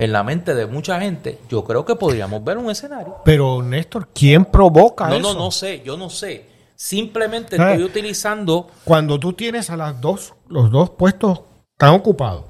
en 0.00 0.12
la 0.12 0.22
mente 0.24 0.54
de 0.54 0.66
mucha 0.66 0.98
gente, 0.98 1.38
yo 1.50 1.62
creo 1.62 1.84
que 1.84 1.94
podríamos 1.94 2.42
ver 2.42 2.56
un 2.56 2.70
escenario. 2.70 3.16
Pero, 3.22 3.62
Néstor, 3.62 4.08
¿quién 4.14 4.46
provoca 4.46 5.06
No, 5.08 5.16
eso? 5.16 5.34
no, 5.34 5.38
no 5.38 5.50
sé, 5.50 5.82
yo 5.84 5.98
no 5.98 6.08
sé. 6.08 6.46
Simplemente 6.74 7.56
¿Sabes? 7.58 7.74
estoy 7.74 7.84
utilizando. 7.86 8.68
Cuando 8.84 9.20
tú 9.20 9.34
tienes 9.34 9.68
a 9.68 9.76
las 9.76 10.00
dos, 10.00 10.32
los 10.48 10.70
dos 10.70 10.88
puestos 10.90 11.42
tan 11.76 11.90
ocupados, 11.90 12.44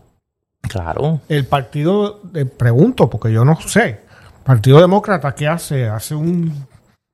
Claro. 0.63 1.21
el 1.29 1.45
partido, 1.45 2.21
de, 2.23 2.47
pregunto, 2.47 3.11
porque 3.11 3.33
yo 3.33 3.45
no 3.45 3.61
sé, 3.61 3.99
Partido 4.45 4.81
Demócrata, 4.81 5.35
¿qué 5.35 5.49
hace? 5.49 5.89
Hace 5.89 6.15
un, 6.15 6.67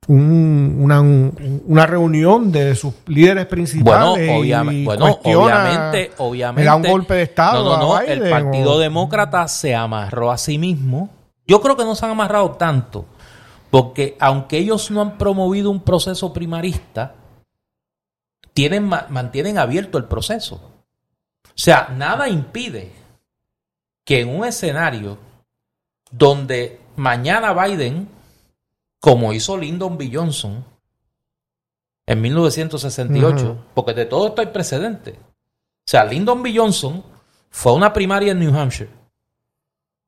un- 0.08 0.76
una, 0.80 1.00
un- 1.00 1.62
una 1.66 1.86
reunión 1.86 2.52
de 2.52 2.74
sus 2.74 2.94
líderes 3.06 3.44
Bueno, 3.44 3.50
principales 3.50 4.30
obviamente, 4.38 4.80
y 4.80 4.84
bueno 4.84 5.06
obviamente, 5.24 6.12
obviamente. 6.18 6.60
le 6.62 6.66
da 6.66 6.76
un 6.76 6.82
golpe 6.82 7.14
de 7.14 7.22
Estado 7.22 7.64
No, 7.64 7.76
no, 7.76 7.82
no. 7.94 8.00
El 8.00 8.30
Partido 8.30 8.74
o- 8.74 8.78
Demócrata 8.78 9.46
se 9.48 9.74
amarró 9.74 10.30
a 10.30 10.38
sí 10.38 10.58
mismo. 10.58 11.10
Yo 11.46 11.60
creo 11.60 11.76
que 11.76 11.84
no 11.84 11.94
se 11.94 12.04
han 12.04 12.12
amarrado 12.12 12.52
tanto. 12.52 13.06
Porque 13.70 14.16
aunque 14.20 14.58
ellos 14.58 14.90
no 14.92 15.02
han 15.02 15.18
promovido 15.18 15.70
un 15.70 15.80
proceso 15.80 16.32
primarista, 16.32 17.14
tienen, 18.54 18.84
ma- 18.88 19.06
mantienen 19.10 19.58
abierto 19.58 19.98
el 19.98 20.04
proceso. 20.04 20.54
O 20.56 21.50
sea, 21.58 21.88
nada 21.96 22.28
impide 22.28 22.92
que 24.04 24.20
en 24.20 24.28
un 24.28 24.44
escenario 24.46 25.18
donde 26.10 26.80
mañana 26.96 27.52
Biden, 27.52 28.08
como 29.06 29.32
hizo 29.32 29.56
Lyndon 29.56 29.96
B. 29.96 30.10
Johnson 30.12 30.64
en 32.08 32.20
1968, 32.20 33.44
Ujú. 33.52 33.56
porque 33.72 33.94
de 33.94 34.04
todo 34.06 34.26
esto 34.26 34.40
hay 34.40 34.48
precedente. 34.48 35.12
O 35.12 35.86
sea, 35.88 36.04
Lyndon 36.04 36.42
B. 36.42 36.52
Johnson 36.56 37.04
fue 37.48 37.70
a 37.70 37.76
una 37.76 37.92
primaria 37.92 38.32
en 38.32 38.40
New 38.40 38.52
Hampshire. 38.58 38.90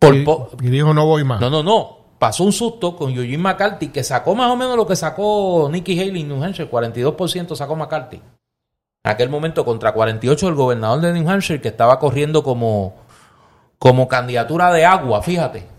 Por 0.01 0.17
y, 0.17 0.25
po- 0.25 0.51
y 0.61 0.67
dijo, 0.69 0.93
no 0.93 1.07
voy 1.07 1.23
más. 1.23 1.41
no, 1.41 1.49
no, 1.49 1.63
no. 1.63 1.97
Pasó 2.19 2.43
un 2.43 2.53
susto 2.53 2.97
con 2.97 3.13
Eugene 3.13 3.39
McCarthy, 3.39 3.91
que 3.91 4.03
sacó 4.03 4.35
más 4.35 4.51
o 4.51 4.57
menos 4.57 4.77
lo 4.77 4.85
que 4.85 4.97
sacó 4.97 5.69
Nikki 5.71 5.97
Haley 6.01 6.23
en 6.23 6.29
New 6.31 6.43
Hampshire. 6.43 6.69
42% 6.69 7.55
sacó 7.55 7.77
McCarthy. 7.77 8.17
En 8.17 9.13
aquel 9.13 9.29
momento 9.29 9.65
contra 9.65 9.93
48 9.93 10.49
el 10.49 10.55
gobernador 10.57 11.01
de 11.03 11.13
New 11.13 11.31
Hampshire, 11.31 11.61
que 11.61 11.69
estaba 11.69 12.01
corriendo 12.01 12.43
como, 12.43 12.97
como 13.79 14.09
candidatura 14.09 14.73
de 14.73 14.85
agua, 14.85 15.23
fíjate. 15.23 15.78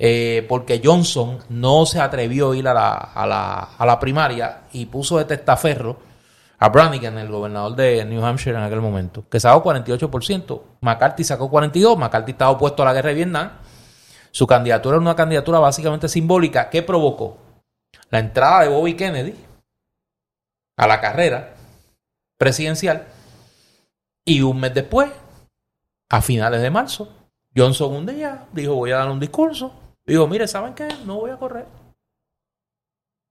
Eh, 0.00 0.46
porque 0.48 0.80
Johnson 0.82 1.38
no 1.48 1.84
se 1.84 2.00
atrevió 2.00 2.52
a 2.52 2.56
ir 2.56 2.68
a 2.68 2.74
la, 2.74 2.92
a 2.92 3.86
la, 3.86 3.98
primaria 3.98 4.62
y 4.72 4.86
puso 4.86 5.18
de 5.18 5.24
testaferro 5.24 5.98
a 6.60 6.68
Brannigan, 6.68 7.18
el 7.18 7.28
gobernador 7.28 7.74
de 7.74 8.04
New 8.04 8.24
Hampshire 8.24 8.56
en 8.56 8.62
aquel 8.62 8.80
momento, 8.80 9.24
que 9.28 9.40
sacó 9.40 9.62
48%. 9.64 10.62
McCarthy 10.80 11.24
sacó 11.24 11.50
42%. 11.50 11.96
McCarthy 11.96 12.32
estaba 12.32 12.52
opuesto 12.52 12.82
a 12.82 12.86
la 12.86 12.94
guerra 12.94 13.08
de 13.08 13.14
Vietnam. 13.16 13.50
Su 14.30 14.46
candidatura 14.46 14.96
era 14.96 15.02
una 15.02 15.16
candidatura 15.16 15.58
básicamente 15.58 16.08
simbólica. 16.08 16.70
¿Qué 16.70 16.82
provocó? 16.82 17.38
La 18.10 18.20
entrada 18.20 18.62
de 18.62 18.68
Bobby 18.68 18.94
Kennedy 18.94 19.34
a 20.76 20.86
la 20.86 21.00
carrera 21.00 21.54
presidencial. 22.38 23.06
Y 24.24 24.42
un 24.42 24.60
mes 24.60 24.74
después, 24.74 25.10
a 26.08 26.22
finales 26.22 26.62
de 26.62 26.70
marzo, 26.70 27.08
Johnson 27.56 27.94
un 27.94 28.06
día 28.06 28.46
dijo 28.52 28.74
voy 28.74 28.92
a 28.92 28.98
dar 28.98 29.10
un 29.10 29.20
discurso. 29.20 29.87
Dijo, 30.08 30.26
mire, 30.26 30.48
¿saben 30.48 30.74
qué? 30.74 30.88
No 31.04 31.16
voy 31.16 31.30
a 31.30 31.36
correr. 31.36 31.66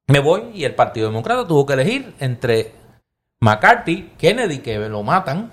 Me 0.10 0.20
voy 0.20 0.52
y 0.54 0.64
el 0.64 0.74
Partido 0.76 1.08
Demócrata 1.08 1.46
tuvo 1.48 1.66
que 1.66 1.74
elegir 1.74 2.14
entre 2.20 2.72
McCarthy, 3.42 4.12
Kennedy, 4.18 4.60
que 4.60 4.78
lo 4.88 5.04
matan 5.04 5.52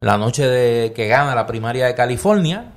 la 0.00 0.18
noche 0.18 0.46
de 0.46 0.92
que 0.92 1.06
gana 1.08 1.34
la 1.34 1.46
primaria 1.46 1.86
de 1.86 1.94
California, 1.94 2.72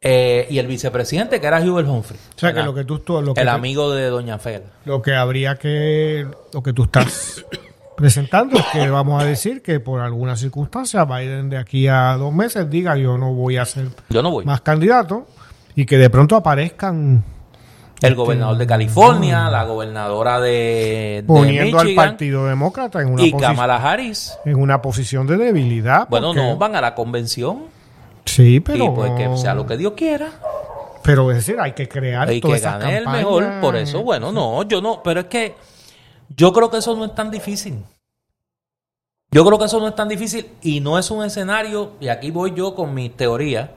eh, 0.00 0.46
y 0.50 0.58
el 0.58 0.66
vicepresidente, 0.68 1.40
que 1.40 1.46
era 1.46 1.60
Hubert 1.60 1.88
Humphrey. 1.88 2.18
o 2.36 2.38
sea, 2.38 2.52
que 2.54 2.62
lo 2.62 2.74
que 2.74 2.84
tú, 2.84 3.00
tú- 3.00 3.20
lo 3.22 3.34
que 3.34 3.40
el 3.40 3.46
tú- 3.48 3.52
amigo 3.52 3.90
de 3.92 4.06
Doña 4.08 4.38
Fela. 4.38 4.66
Lo 4.84 5.02
que 5.02 5.14
habría 5.14 5.56
que, 5.56 6.26
lo 6.52 6.62
que 6.62 6.72
tú 6.72 6.84
estás 6.84 7.44
presentando 7.96 8.56
es 8.58 8.66
que 8.72 8.88
vamos 8.88 9.20
a 9.22 9.26
decir 9.26 9.62
que 9.62 9.80
por 9.80 10.00
alguna 10.00 10.36
circunstancia 10.36 11.04
Biden 11.04 11.50
de 11.50 11.56
aquí 11.58 11.86
a 11.88 12.16
dos 12.16 12.32
meses 12.32 12.68
diga 12.70 12.96
yo 12.96 13.18
no 13.18 13.32
voy 13.34 13.56
a 13.58 13.64
ser 13.64 13.88
Yo 14.08 14.22
no 14.22 14.30
voy. 14.30 14.44
más 14.44 14.60
candidato 14.60 15.26
y 15.74 15.86
que 15.86 15.98
de 15.98 16.10
pronto 16.10 16.36
aparezcan 16.36 17.24
El 18.02 18.14
gobernador 18.14 18.56
de 18.58 18.66
California, 18.66 19.48
la 19.50 19.64
gobernadora 19.64 20.40
de, 20.40 21.22
de 21.22 21.24
poniendo 21.26 21.78
al 21.78 21.94
Partido 21.94 22.46
Demócrata 22.46 23.00
en 23.00 23.12
una, 23.12 23.22
y 23.22 23.32
Kamala 23.32 23.76
Harris. 23.76 24.36
en 24.44 24.56
una 24.60 24.82
posición 24.82 25.26
de 25.26 25.36
debilidad. 25.36 26.08
Bueno, 26.08 26.28
porque- 26.28 26.40
no, 26.42 26.56
van 26.56 26.76
a 26.76 26.80
la 26.80 26.94
convención 26.94 27.64
Sí, 28.24 28.60
pero, 28.60 28.84
y 28.84 28.90
pues 28.90 29.12
que 29.12 29.36
sea 29.36 29.54
lo 29.54 29.66
que 29.66 29.76
Dios 29.76 29.94
quiera. 29.96 30.30
pero 31.02 31.30
es 31.30 31.38
decir, 31.38 31.58
hay 31.60 31.72
que 31.72 31.88
crear 31.88 32.32
Y 32.32 32.40
todas 32.40 32.54
que 32.60 32.66
esas 32.66 32.80
gane 32.80 32.98
el 32.98 33.08
mejor. 33.08 33.44
Por 33.60 33.76
eso, 33.76 34.02
bueno, 34.02 34.30
no, 34.32 34.62
yo 34.64 34.80
no, 34.80 35.02
pero 35.02 35.20
es 35.20 35.26
que 35.26 35.54
yo 36.36 36.52
creo 36.52 36.70
que 36.70 36.78
eso 36.78 36.94
no 36.96 37.04
es 37.04 37.14
tan 37.14 37.30
difícil. 37.30 37.82
Yo 39.30 39.44
creo 39.46 39.58
que 39.58 39.64
eso 39.64 39.80
no 39.80 39.88
es 39.88 39.94
tan 39.94 40.08
difícil 40.08 40.46
y 40.60 40.80
no 40.80 40.98
es 40.98 41.10
un 41.10 41.24
escenario, 41.24 41.92
y 42.00 42.08
aquí 42.08 42.30
voy 42.30 42.52
yo 42.54 42.74
con 42.74 42.92
mi 42.94 43.08
teoría, 43.08 43.72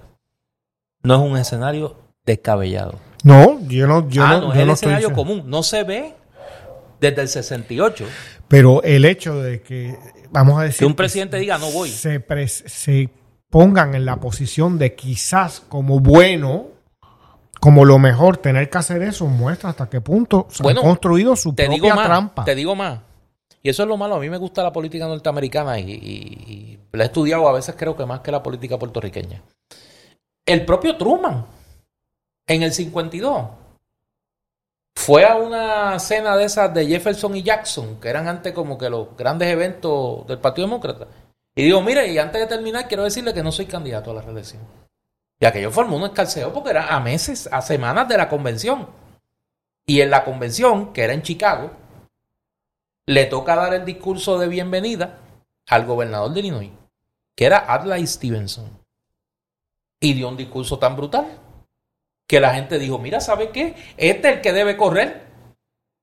no 1.05 1.15
es 1.15 1.31
un 1.31 1.37
escenario 1.37 1.95
descabellado. 2.25 2.95
No, 3.23 3.59
yo 3.67 3.87
no, 3.87 4.07
yo 4.09 4.23
ah, 4.23 4.33
no, 4.33 4.39
no, 4.41 4.47
yo 4.47 4.53
es 4.53 4.59
el 4.59 4.67
no 4.67 4.73
escenario 4.73 5.13
común, 5.13 5.43
no 5.47 5.63
se 5.63 5.83
ve 5.83 6.13
desde 6.99 7.21
el 7.21 7.27
68 7.27 8.05
Pero 8.47 8.83
el 8.83 9.05
hecho 9.05 9.41
de 9.41 9.61
que, 9.61 9.97
vamos 10.31 10.59
a 10.59 10.63
decir, 10.63 10.79
que 10.79 10.85
un 10.85 10.91
que 10.93 10.97
presidente 10.97 11.37
diga 11.37 11.57
no 11.57 11.71
voy. 11.71 11.89
se, 11.89 12.19
pongan 13.49 13.95
en 13.95 14.05
la 14.05 14.17
posición 14.17 14.77
de 14.77 14.95
quizás 14.95 15.59
como 15.61 15.99
bueno, 15.99 16.67
como 17.59 17.85
lo 17.85 17.97
mejor, 17.99 18.37
tener 18.37 18.69
que 18.69 18.77
hacer 18.77 19.01
eso, 19.01 19.25
muestra 19.27 19.69
hasta 19.71 19.89
qué 19.89 20.01
punto 20.01 20.47
se 20.51 20.61
Bueno, 20.61 20.81
han 20.81 20.85
construido 20.87 21.35
su 21.35 21.53
Te 21.55 21.65
propia 21.65 21.81
digo 21.83 21.95
más, 21.95 22.05
trampa. 22.05 22.43
te 22.45 22.53
digo 22.55 22.75
más. 22.75 22.99
Y 23.63 23.69
eso 23.69 23.81
es 23.81 23.89
lo 23.89 23.97
malo. 23.97 24.15
A 24.15 24.19
mí 24.19 24.29
me 24.29 24.37
gusta 24.37 24.61
la 24.61 24.71
política 24.71 25.07
norteamericana 25.07 25.79
y, 25.79 25.89
y- 25.91 25.95
y 25.95 26.79
la 26.91 27.03
he 27.03 27.07
estudiado 27.07 27.47
a 27.49 27.53
veces 27.53 27.73
creo 27.75 27.95
que 27.95 28.05
más 28.05 28.19
que 28.19 28.31
la 28.31 28.43
política 28.43 28.77
puertorriqueña. 28.77 29.41
El 30.45 30.63
propio 30.63 30.95
Truman, 30.95 31.43
en 32.45 32.61
el 32.61 32.71
52, 32.71 33.47
fue 34.95 35.25
a 35.25 35.37
una 35.37 35.97
cena 35.97 36.37
de 36.37 36.45
esas 36.45 36.71
de 36.71 36.85
Jefferson 36.85 37.35
y 37.35 37.41
Jackson, 37.41 37.99
que 37.99 38.09
eran 38.09 38.27
antes 38.27 38.53
como 38.53 38.77
que 38.77 38.89
los 38.89 39.17
grandes 39.17 39.47
eventos 39.49 40.25
del 40.27 40.37
Partido 40.37 40.67
Demócrata. 40.67 41.07
Y 41.55 41.63
digo, 41.63 41.81
mire, 41.81 42.11
y 42.11 42.19
antes 42.19 42.41
de 42.41 42.47
terminar, 42.47 42.87
quiero 42.87 43.03
decirle 43.03 43.33
que 43.33 43.41
no 43.41 43.51
soy 43.51 43.65
candidato 43.65 44.11
a 44.11 44.13
la 44.13 44.21
reelección. 44.21 44.61
Y 45.39 45.45
aquello 45.45 45.71
formó 45.71 45.97
un 45.97 46.03
escarceo 46.03 46.53
porque 46.53 46.69
era 46.69 46.95
a 46.95 46.99
meses, 46.99 47.49
a 47.51 47.63
semanas 47.63 48.07
de 48.07 48.17
la 48.17 48.29
convención. 48.29 48.87
Y 49.87 50.01
en 50.01 50.11
la 50.11 50.23
convención, 50.23 50.93
que 50.93 51.03
era 51.03 51.13
en 51.13 51.23
Chicago, 51.23 51.71
le 53.07 53.25
toca 53.25 53.55
dar 53.55 53.73
el 53.73 53.85
discurso 53.85 54.37
de 54.37 54.47
bienvenida 54.47 55.17
al 55.67 55.85
gobernador 55.85 56.33
de 56.33 56.39
Illinois, 56.39 56.71
que 57.35 57.45
era 57.45 57.57
Adlai 57.57 58.05
Stevenson. 58.05 58.84
Y 59.99 60.13
dio 60.13 60.27
un 60.29 60.37
discurso 60.37 60.77
tan 60.77 60.95
brutal 60.95 61.25
que 62.27 62.39
la 62.39 62.53
gente 62.53 62.79
dijo, 62.79 62.97
mira, 62.99 63.19
¿sabe 63.19 63.49
qué? 63.49 63.75
Este 63.97 64.29
es 64.29 64.35
el 64.35 64.41
que 64.41 64.53
debe 64.53 64.75
correr. 64.77 65.25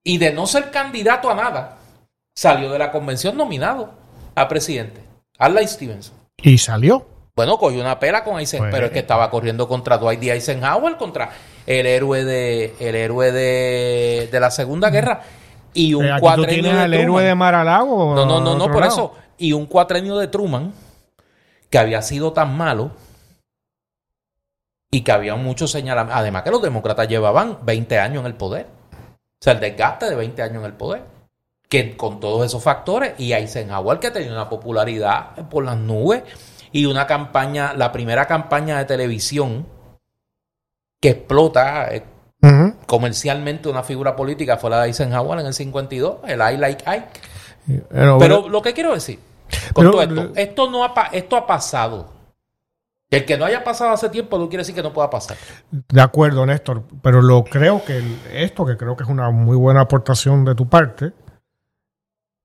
Y 0.03 0.17
de 0.17 0.33
no 0.33 0.47
ser 0.47 0.71
candidato 0.71 1.29
a 1.29 1.35
nada, 1.35 1.77
salió 2.35 2.69
de 2.71 2.79
la 2.79 2.91
convención 2.91 3.37
nominado 3.37 3.91
a 4.35 4.47
presidente. 4.47 5.01
Adlai 5.37 5.67
Stevenson. 5.67 6.15
Y 6.37 6.57
salió. 6.57 7.05
Bueno, 7.35 7.57
cogió 7.57 7.81
una 7.81 7.99
pela 7.99 8.23
con 8.23 8.37
Eisenhower, 8.39 8.69
Pues- 8.69 8.77
pero 8.77 8.85
es 8.87 8.91
que 8.93 8.99
estaba 8.99 9.29
corriendo 9.29 9.67
contra 9.67 9.97
Dwight 9.97 10.19
D. 10.19 10.31
Eisenhower, 10.31 10.97
contra 10.97 11.31
el 11.65 11.85
héroe 11.85 12.23
de 12.23 12.75
el 12.79 12.95
héroe 12.95 13.31
de, 13.31 14.29
de 14.31 14.39
la 14.39 14.51
Segunda 14.51 14.89
Guerra 14.91 15.21
y 15.73 15.93
un 15.95 16.05
Eh, 16.05 16.17
cuatrenio 16.19 16.73
de 16.73 16.79
al 16.81 16.93
héroe 16.93 17.23
de 17.23 17.33
Mar-a-Lago. 17.33 18.13
No, 18.15 18.25
no, 18.25 18.39
no, 18.39 18.55
no, 18.55 18.65
por 18.67 18.81
lado. 18.81 18.91
eso. 18.91 19.15
Y 19.37 19.53
un 19.53 19.65
cuatrenio 19.65 20.17
de 20.17 20.27
Truman 20.27 20.73
que 21.71 21.77
había 21.79 22.01
sido 22.03 22.33
tan 22.33 22.55
malo 22.55 22.91
y 24.93 25.01
que 25.01 25.11
había 25.11 25.35
muchos 25.35 25.71
señalamientos. 25.71 26.19
Además 26.21 26.43
que 26.43 26.51
los 26.51 26.61
demócratas 26.61 27.07
llevaban 27.07 27.57
20 27.63 27.97
años 27.99 28.19
en 28.21 28.27
el 28.27 28.35
poder. 28.35 28.67
O 28.93 29.43
sea, 29.43 29.53
el 29.53 29.59
desgaste 29.59 30.07
de 30.07 30.15
20 30.15 30.41
años 30.43 30.57
en 30.57 30.65
el 30.65 30.73
poder. 30.73 31.01
Que 31.67 31.97
con 31.97 32.19
todos 32.19 32.45
esos 32.45 32.61
factores, 32.63 33.13
y 33.17 33.33
Eisenhower 33.33 33.97
que 33.97 34.11
tenía 34.11 34.31
una 34.31 34.47
popularidad 34.47 35.35
por 35.49 35.65
las 35.65 35.75
nubes 35.77 36.21
y 36.71 36.85
una 36.85 37.07
campaña, 37.07 37.73
la 37.73 37.91
primera 37.91 38.27
campaña 38.27 38.77
de 38.77 38.85
televisión 38.85 39.65
que 41.01 41.09
explota 41.09 41.87
eh, 41.93 42.03
comercialmente 42.85 43.69
una 43.69 43.81
figura 43.81 44.15
política 44.15 44.57
fue 44.57 44.69
la 44.69 44.81
de 44.81 44.87
Eisenhower 44.89 45.39
en 45.39 45.47
el 45.47 45.53
52, 45.55 46.17
el 46.27 46.39
I 46.39 46.57
like 46.57 46.83
Ike. 46.87 47.19
Pero, 47.89 48.19
Pero 48.19 48.47
lo 48.47 48.61
que 48.61 48.73
quiero 48.73 48.93
decir 48.93 49.19
con 49.73 49.85
Pero- 49.85 49.91
todo 49.91 50.01
esto, 50.03 50.31
esto 50.35 50.69
no 50.69 50.83
ha, 50.83 50.93
esto 51.11 51.35
ha 51.35 51.47
pasado. 51.47 52.11
El 53.09 53.25
que 53.25 53.37
no 53.37 53.45
haya 53.45 53.63
pasado 53.63 53.91
hace 53.91 54.09
tiempo 54.09 54.37
no 54.39 54.49
quiere 54.49 54.61
decir 54.61 54.73
que 54.73 54.81
no 54.81 54.91
pueda 54.91 55.09
pasar. 55.09 55.37
De 55.71 56.01
acuerdo, 56.01 56.45
Néstor, 56.45 56.83
pero 57.01 57.21
lo 57.21 57.43
creo 57.43 57.83
que 57.85 57.97
el- 57.97 58.19
esto, 58.33 58.65
que 58.65 58.75
creo 58.75 58.95
que 58.97 59.03
es 59.03 59.09
una 59.09 59.29
muy 59.29 59.55
buena 59.55 59.81
aportación 59.81 60.43
de 60.45 60.55
tu 60.55 60.67
parte, 60.67 61.13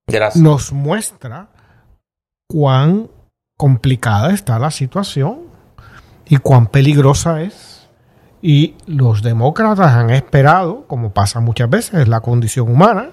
Gracias. 0.06 0.42
nos 0.42 0.72
muestra 0.72 1.48
cuán 2.48 3.08
complicada 3.56 4.32
está 4.32 4.58
la 4.58 4.70
situación 4.70 5.44
y 6.26 6.36
cuán 6.38 6.66
peligrosa 6.66 7.40
es. 7.42 7.88
Y 8.40 8.76
los 8.86 9.22
demócratas 9.22 9.92
han 9.94 10.10
esperado, 10.10 10.86
como 10.86 11.12
pasa 11.12 11.40
muchas 11.40 11.68
veces, 11.70 11.94
es 12.02 12.08
la 12.08 12.20
condición 12.20 12.70
humana, 12.70 13.10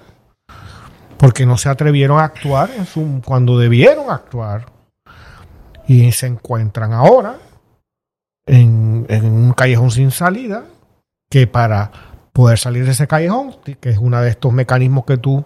porque 1.16 1.46
no 1.46 1.56
se 1.56 1.68
atrevieron 1.70 2.20
a 2.20 2.24
actuar 2.24 2.70
en 2.76 2.84
su, 2.86 3.22
cuando 3.24 3.58
debieron 3.58 4.10
actuar. 4.10 4.66
Y 5.88 6.10
se 6.12 6.26
encuentran 6.26 6.92
ahora 6.92 7.36
en, 8.46 9.06
en 9.08 9.24
un 9.24 9.52
callejón 9.52 9.90
sin 9.90 10.10
salida, 10.10 10.64
que 11.30 11.46
para 11.46 11.90
poder 12.32 12.58
salir 12.58 12.84
de 12.84 12.90
ese 12.92 13.06
callejón, 13.06 13.56
que 13.80 13.90
es 13.90 13.98
uno 13.98 14.20
de 14.20 14.30
estos 14.30 14.52
mecanismos 14.52 15.04
que 15.04 15.16
tú 15.18 15.44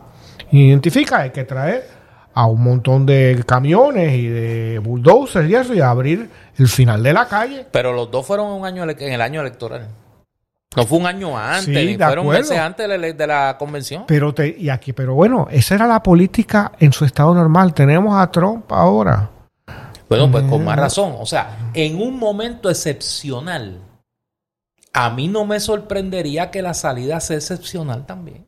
identificas, 0.50 1.20
hay 1.20 1.30
que 1.30 1.44
traer 1.44 1.86
a 2.32 2.46
un 2.46 2.62
montón 2.62 3.06
de 3.06 3.42
camiones 3.46 4.14
y 4.14 4.26
de 4.26 4.78
bulldozers 4.78 5.48
y 5.48 5.54
eso 5.54 5.74
y 5.74 5.80
abrir 5.80 6.30
el 6.56 6.68
final 6.68 7.02
de 7.02 7.12
la 7.12 7.26
calle. 7.26 7.66
Pero 7.70 7.92
los 7.92 8.10
dos 8.10 8.26
fueron 8.26 8.52
un 8.52 8.64
año 8.64 8.84
en 8.84 9.12
el 9.12 9.20
año 9.20 9.40
electoral. 9.40 9.88
No 10.76 10.86
fue 10.86 10.98
un 10.98 11.06
año 11.06 11.36
antes, 11.36 11.64
Sí, 11.64 11.72
ni 11.72 11.96
de 11.96 12.04
fueron 12.04 12.26
acuerdo. 12.26 12.42
meses 12.42 12.58
antes 12.58 12.88
de 12.88 12.96
la, 12.98 13.12
de 13.12 13.26
la 13.26 13.56
convención. 13.58 14.04
Pero 14.06 14.32
te, 14.32 14.54
y 14.56 14.70
aquí, 14.70 14.92
pero 14.92 15.14
bueno, 15.14 15.48
esa 15.50 15.74
era 15.74 15.86
la 15.88 16.00
política 16.02 16.70
en 16.78 16.92
su 16.92 17.04
estado 17.04 17.34
normal. 17.34 17.74
Tenemos 17.74 18.16
a 18.16 18.30
Trump 18.30 18.70
ahora. 18.72 19.28
Bueno, 20.10 20.28
pues 20.28 20.44
con 20.44 20.64
más 20.64 20.76
razón. 20.76 21.14
O 21.20 21.24
sea, 21.24 21.70
en 21.72 22.02
un 22.02 22.18
momento 22.18 22.68
excepcional, 22.68 23.80
a 24.92 25.10
mí 25.10 25.28
no 25.28 25.46
me 25.46 25.60
sorprendería 25.60 26.50
que 26.50 26.62
la 26.62 26.74
salida 26.74 27.20
sea 27.20 27.36
excepcional 27.36 28.06
también. 28.06 28.44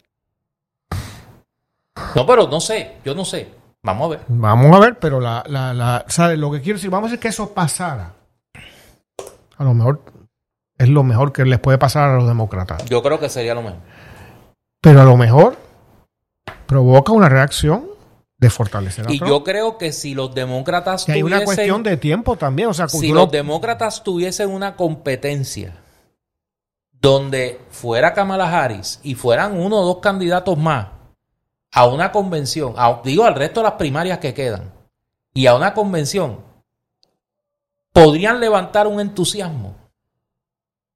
No, 2.17 2.27
pero 2.27 2.49
no 2.49 2.61
sé, 2.61 2.97
yo 3.05 3.15
no 3.15 3.25
sé. 3.25 3.49
Vamos 3.81 4.07
a 4.07 4.11
ver. 4.17 4.21
Vamos 4.27 4.77
a 4.77 4.81
ver, 4.81 4.99
pero 4.99 5.21
la, 5.21 5.45
la, 5.47 5.73
la, 5.73 6.05
¿sabes? 6.09 6.37
Lo 6.37 6.51
que 6.51 6.61
quiero 6.61 6.79
decir, 6.79 6.91
vamos 6.91 7.07
a 7.07 7.11
decir 7.11 7.21
que 7.21 7.29
eso 7.29 7.55
pasara. 7.55 8.13
A 9.57 9.63
lo 9.63 9.73
mejor 9.73 10.03
es 10.79 10.89
lo 10.89 11.05
mejor 11.05 11.33
que 11.33 11.45
les 11.45 11.61
puede 11.61 11.79
pasar 11.79 12.11
a 12.11 12.17
los 12.17 12.27
demócratas. 12.27 12.85
Yo 12.87 13.05
creo 13.05 13.21
que 13.21 13.29
sería 13.29 13.55
lo 13.55 13.63
mejor. 13.63 13.79
Pero 14.81 15.01
a 15.01 15.05
lo 15.05 15.17
mejor 15.17 15.57
provoca 16.67 17.13
una 17.13 17.29
reacción 17.29 17.92
de 18.43 18.51
fortalecer 18.51 19.07
a 19.07 19.13
Y 19.13 19.19
Trump. 19.19 19.31
yo 19.31 19.45
creo 19.45 19.79
que 19.79 19.93
si 19.93 20.15
los 20.15 20.35
demócratas 20.35 21.05
que 21.05 21.13
hay 21.13 21.23
una 21.23 21.37
tuviesen- 21.39 21.45
cuestión 21.45 21.83
de 21.85 21.97
tiempo 21.97 22.37
también. 22.37 22.69
O 22.69 22.75
sea, 22.75 22.89
si 22.89 23.09
los 23.13 23.27
no- 23.27 23.31
demócratas 23.31 24.03
tuviesen 24.03 24.51
una 24.51 24.75
competencia 24.75 25.77
donde 26.91 27.61
fuera 27.71 28.13
Kamala 28.15 28.47
Harris 28.65 28.99
y 29.05 29.15
fueran 29.15 29.57
uno 29.59 29.79
o 29.81 29.85
dos 29.85 29.99
candidatos 29.99 30.59
más 30.59 30.89
a 31.71 31.87
una 31.87 32.11
convención, 32.11 32.75
a- 32.77 33.01
digo 33.05 33.25
al 33.25 33.37
resto 33.37 33.61
de 33.61 33.65
las 33.65 33.75
primarias 33.75 34.19
que 34.19 34.35
quedan, 34.35 34.73
y 35.33 35.47
a 35.47 35.55
una 35.55 35.73
convención, 35.73 36.41
podrían 37.93 38.41
levantar 38.41 38.89
un 38.89 38.99
entusiasmo 39.01 39.77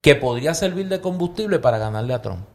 que 0.01 0.17
podría 0.17 0.53
servir 0.55 0.89
de 0.89 1.01
combustible 1.01 1.61
para 1.61 1.79
ganarle 1.79 2.13
a 2.13 2.23
Trump. 2.23 2.47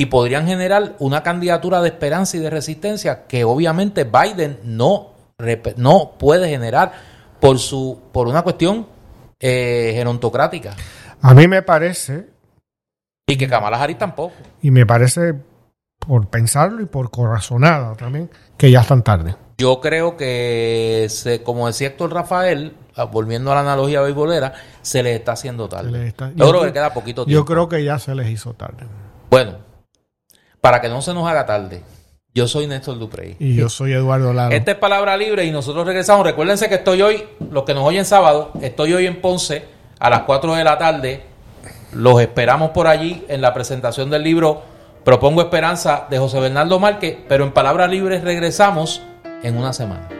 Y 0.00 0.06
podrían 0.06 0.46
generar 0.46 0.94
una 1.00 1.24
candidatura 1.24 1.82
de 1.82 1.88
esperanza 1.88 2.36
y 2.36 2.40
de 2.40 2.50
resistencia 2.50 3.26
que 3.26 3.42
obviamente 3.44 4.04
Biden 4.04 4.60
no, 4.62 5.08
no 5.76 6.12
puede 6.18 6.48
generar 6.48 6.92
por, 7.40 7.58
su, 7.58 8.00
por 8.12 8.28
una 8.28 8.42
cuestión 8.42 8.86
eh, 9.40 9.90
gerontocrática. 9.94 10.74
a 11.20 11.34
mí 11.34 11.48
me 11.48 11.62
parece, 11.62 12.28
Y 13.28 13.36
que 13.36 13.48
Kamala 13.48 13.82
Harris 13.82 13.98
tampoco. 13.98 14.34
y 14.62 14.70
me 14.70 14.86
parece 14.86 15.34
por 15.98 16.28
pensarlo 16.28 16.80
y 16.80 16.86
por 16.86 17.10
corazonada 17.10 17.96
también, 17.96 18.30
que 18.56 18.70
ya 18.70 18.82
están 18.82 19.02
tarde. 19.02 19.34
Yo 19.58 19.80
creo 19.80 20.16
que, 20.16 21.06
se, 21.10 21.42
como 21.42 21.66
decía 21.66 21.88
Héctor 21.88 22.12
Rafael, 22.14 22.76
ah, 22.94 23.02
volviendo 23.04 23.50
a 23.50 23.56
la 23.56 23.62
analogía 23.62 24.00
beisbolera, 24.00 24.54
se 24.80 25.02
les 25.02 25.18
está 25.18 25.32
haciendo 25.32 25.68
tarde. 25.68 25.90
Se 25.90 25.98
les 25.98 26.06
está- 26.06 26.30
yo, 26.30 26.44
yo 26.44 26.50
creo 26.50 26.62
que 26.62 26.72
queda 26.72 26.94
poquito 26.94 27.22
Yo 27.22 27.26
tiempo. 27.26 27.44
creo 27.46 27.68
que 27.68 27.82
ya 27.82 27.98
se 27.98 28.14
les 28.14 28.28
hizo 28.28 28.54
tarde. 28.54 28.86
Bueno, 29.28 29.66
para 30.60 30.80
que 30.80 30.88
no 30.88 31.02
se 31.02 31.14
nos 31.14 31.28
haga 31.28 31.46
tarde, 31.46 31.82
yo 32.34 32.46
soy 32.46 32.66
Néstor 32.66 32.98
Duprey. 32.98 33.36
Y 33.38 33.56
yo 33.56 33.68
soy 33.68 33.92
Eduardo 33.92 34.32
Laro. 34.32 34.54
Esta 34.54 34.72
es 34.72 34.76
Palabra 34.76 35.16
Libre 35.16 35.44
y 35.44 35.50
nosotros 35.50 35.86
regresamos. 35.86 36.24
Recuérdense 36.24 36.68
que 36.68 36.76
estoy 36.76 37.02
hoy, 37.02 37.24
los 37.50 37.64
que 37.64 37.74
nos 37.74 37.84
oyen 37.84 38.04
sábado, 38.04 38.52
estoy 38.60 38.92
hoy 38.92 39.06
en 39.06 39.20
Ponce 39.20 39.64
a 39.98 40.10
las 40.10 40.22
4 40.22 40.54
de 40.54 40.64
la 40.64 40.78
tarde. 40.78 41.22
Los 41.92 42.20
esperamos 42.20 42.70
por 42.70 42.86
allí 42.86 43.24
en 43.28 43.40
la 43.40 43.54
presentación 43.54 44.10
del 44.10 44.22
libro 44.22 44.62
Propongo 45.04 45.40
Esperanza 45.40 46.06
de 46.10 46.18
José 46.18 46.38
Bernardo 46.38 46.78
Márquez, 46.78 47.16
pero 47.28 47.44
en 47.44 47.52
Palabra 47.52 47.86
Libre 47.86 48.20
regresamos 48.20 49.02
en 49.42 49.56
una 49.56 49.72
semana. 49.72 50.17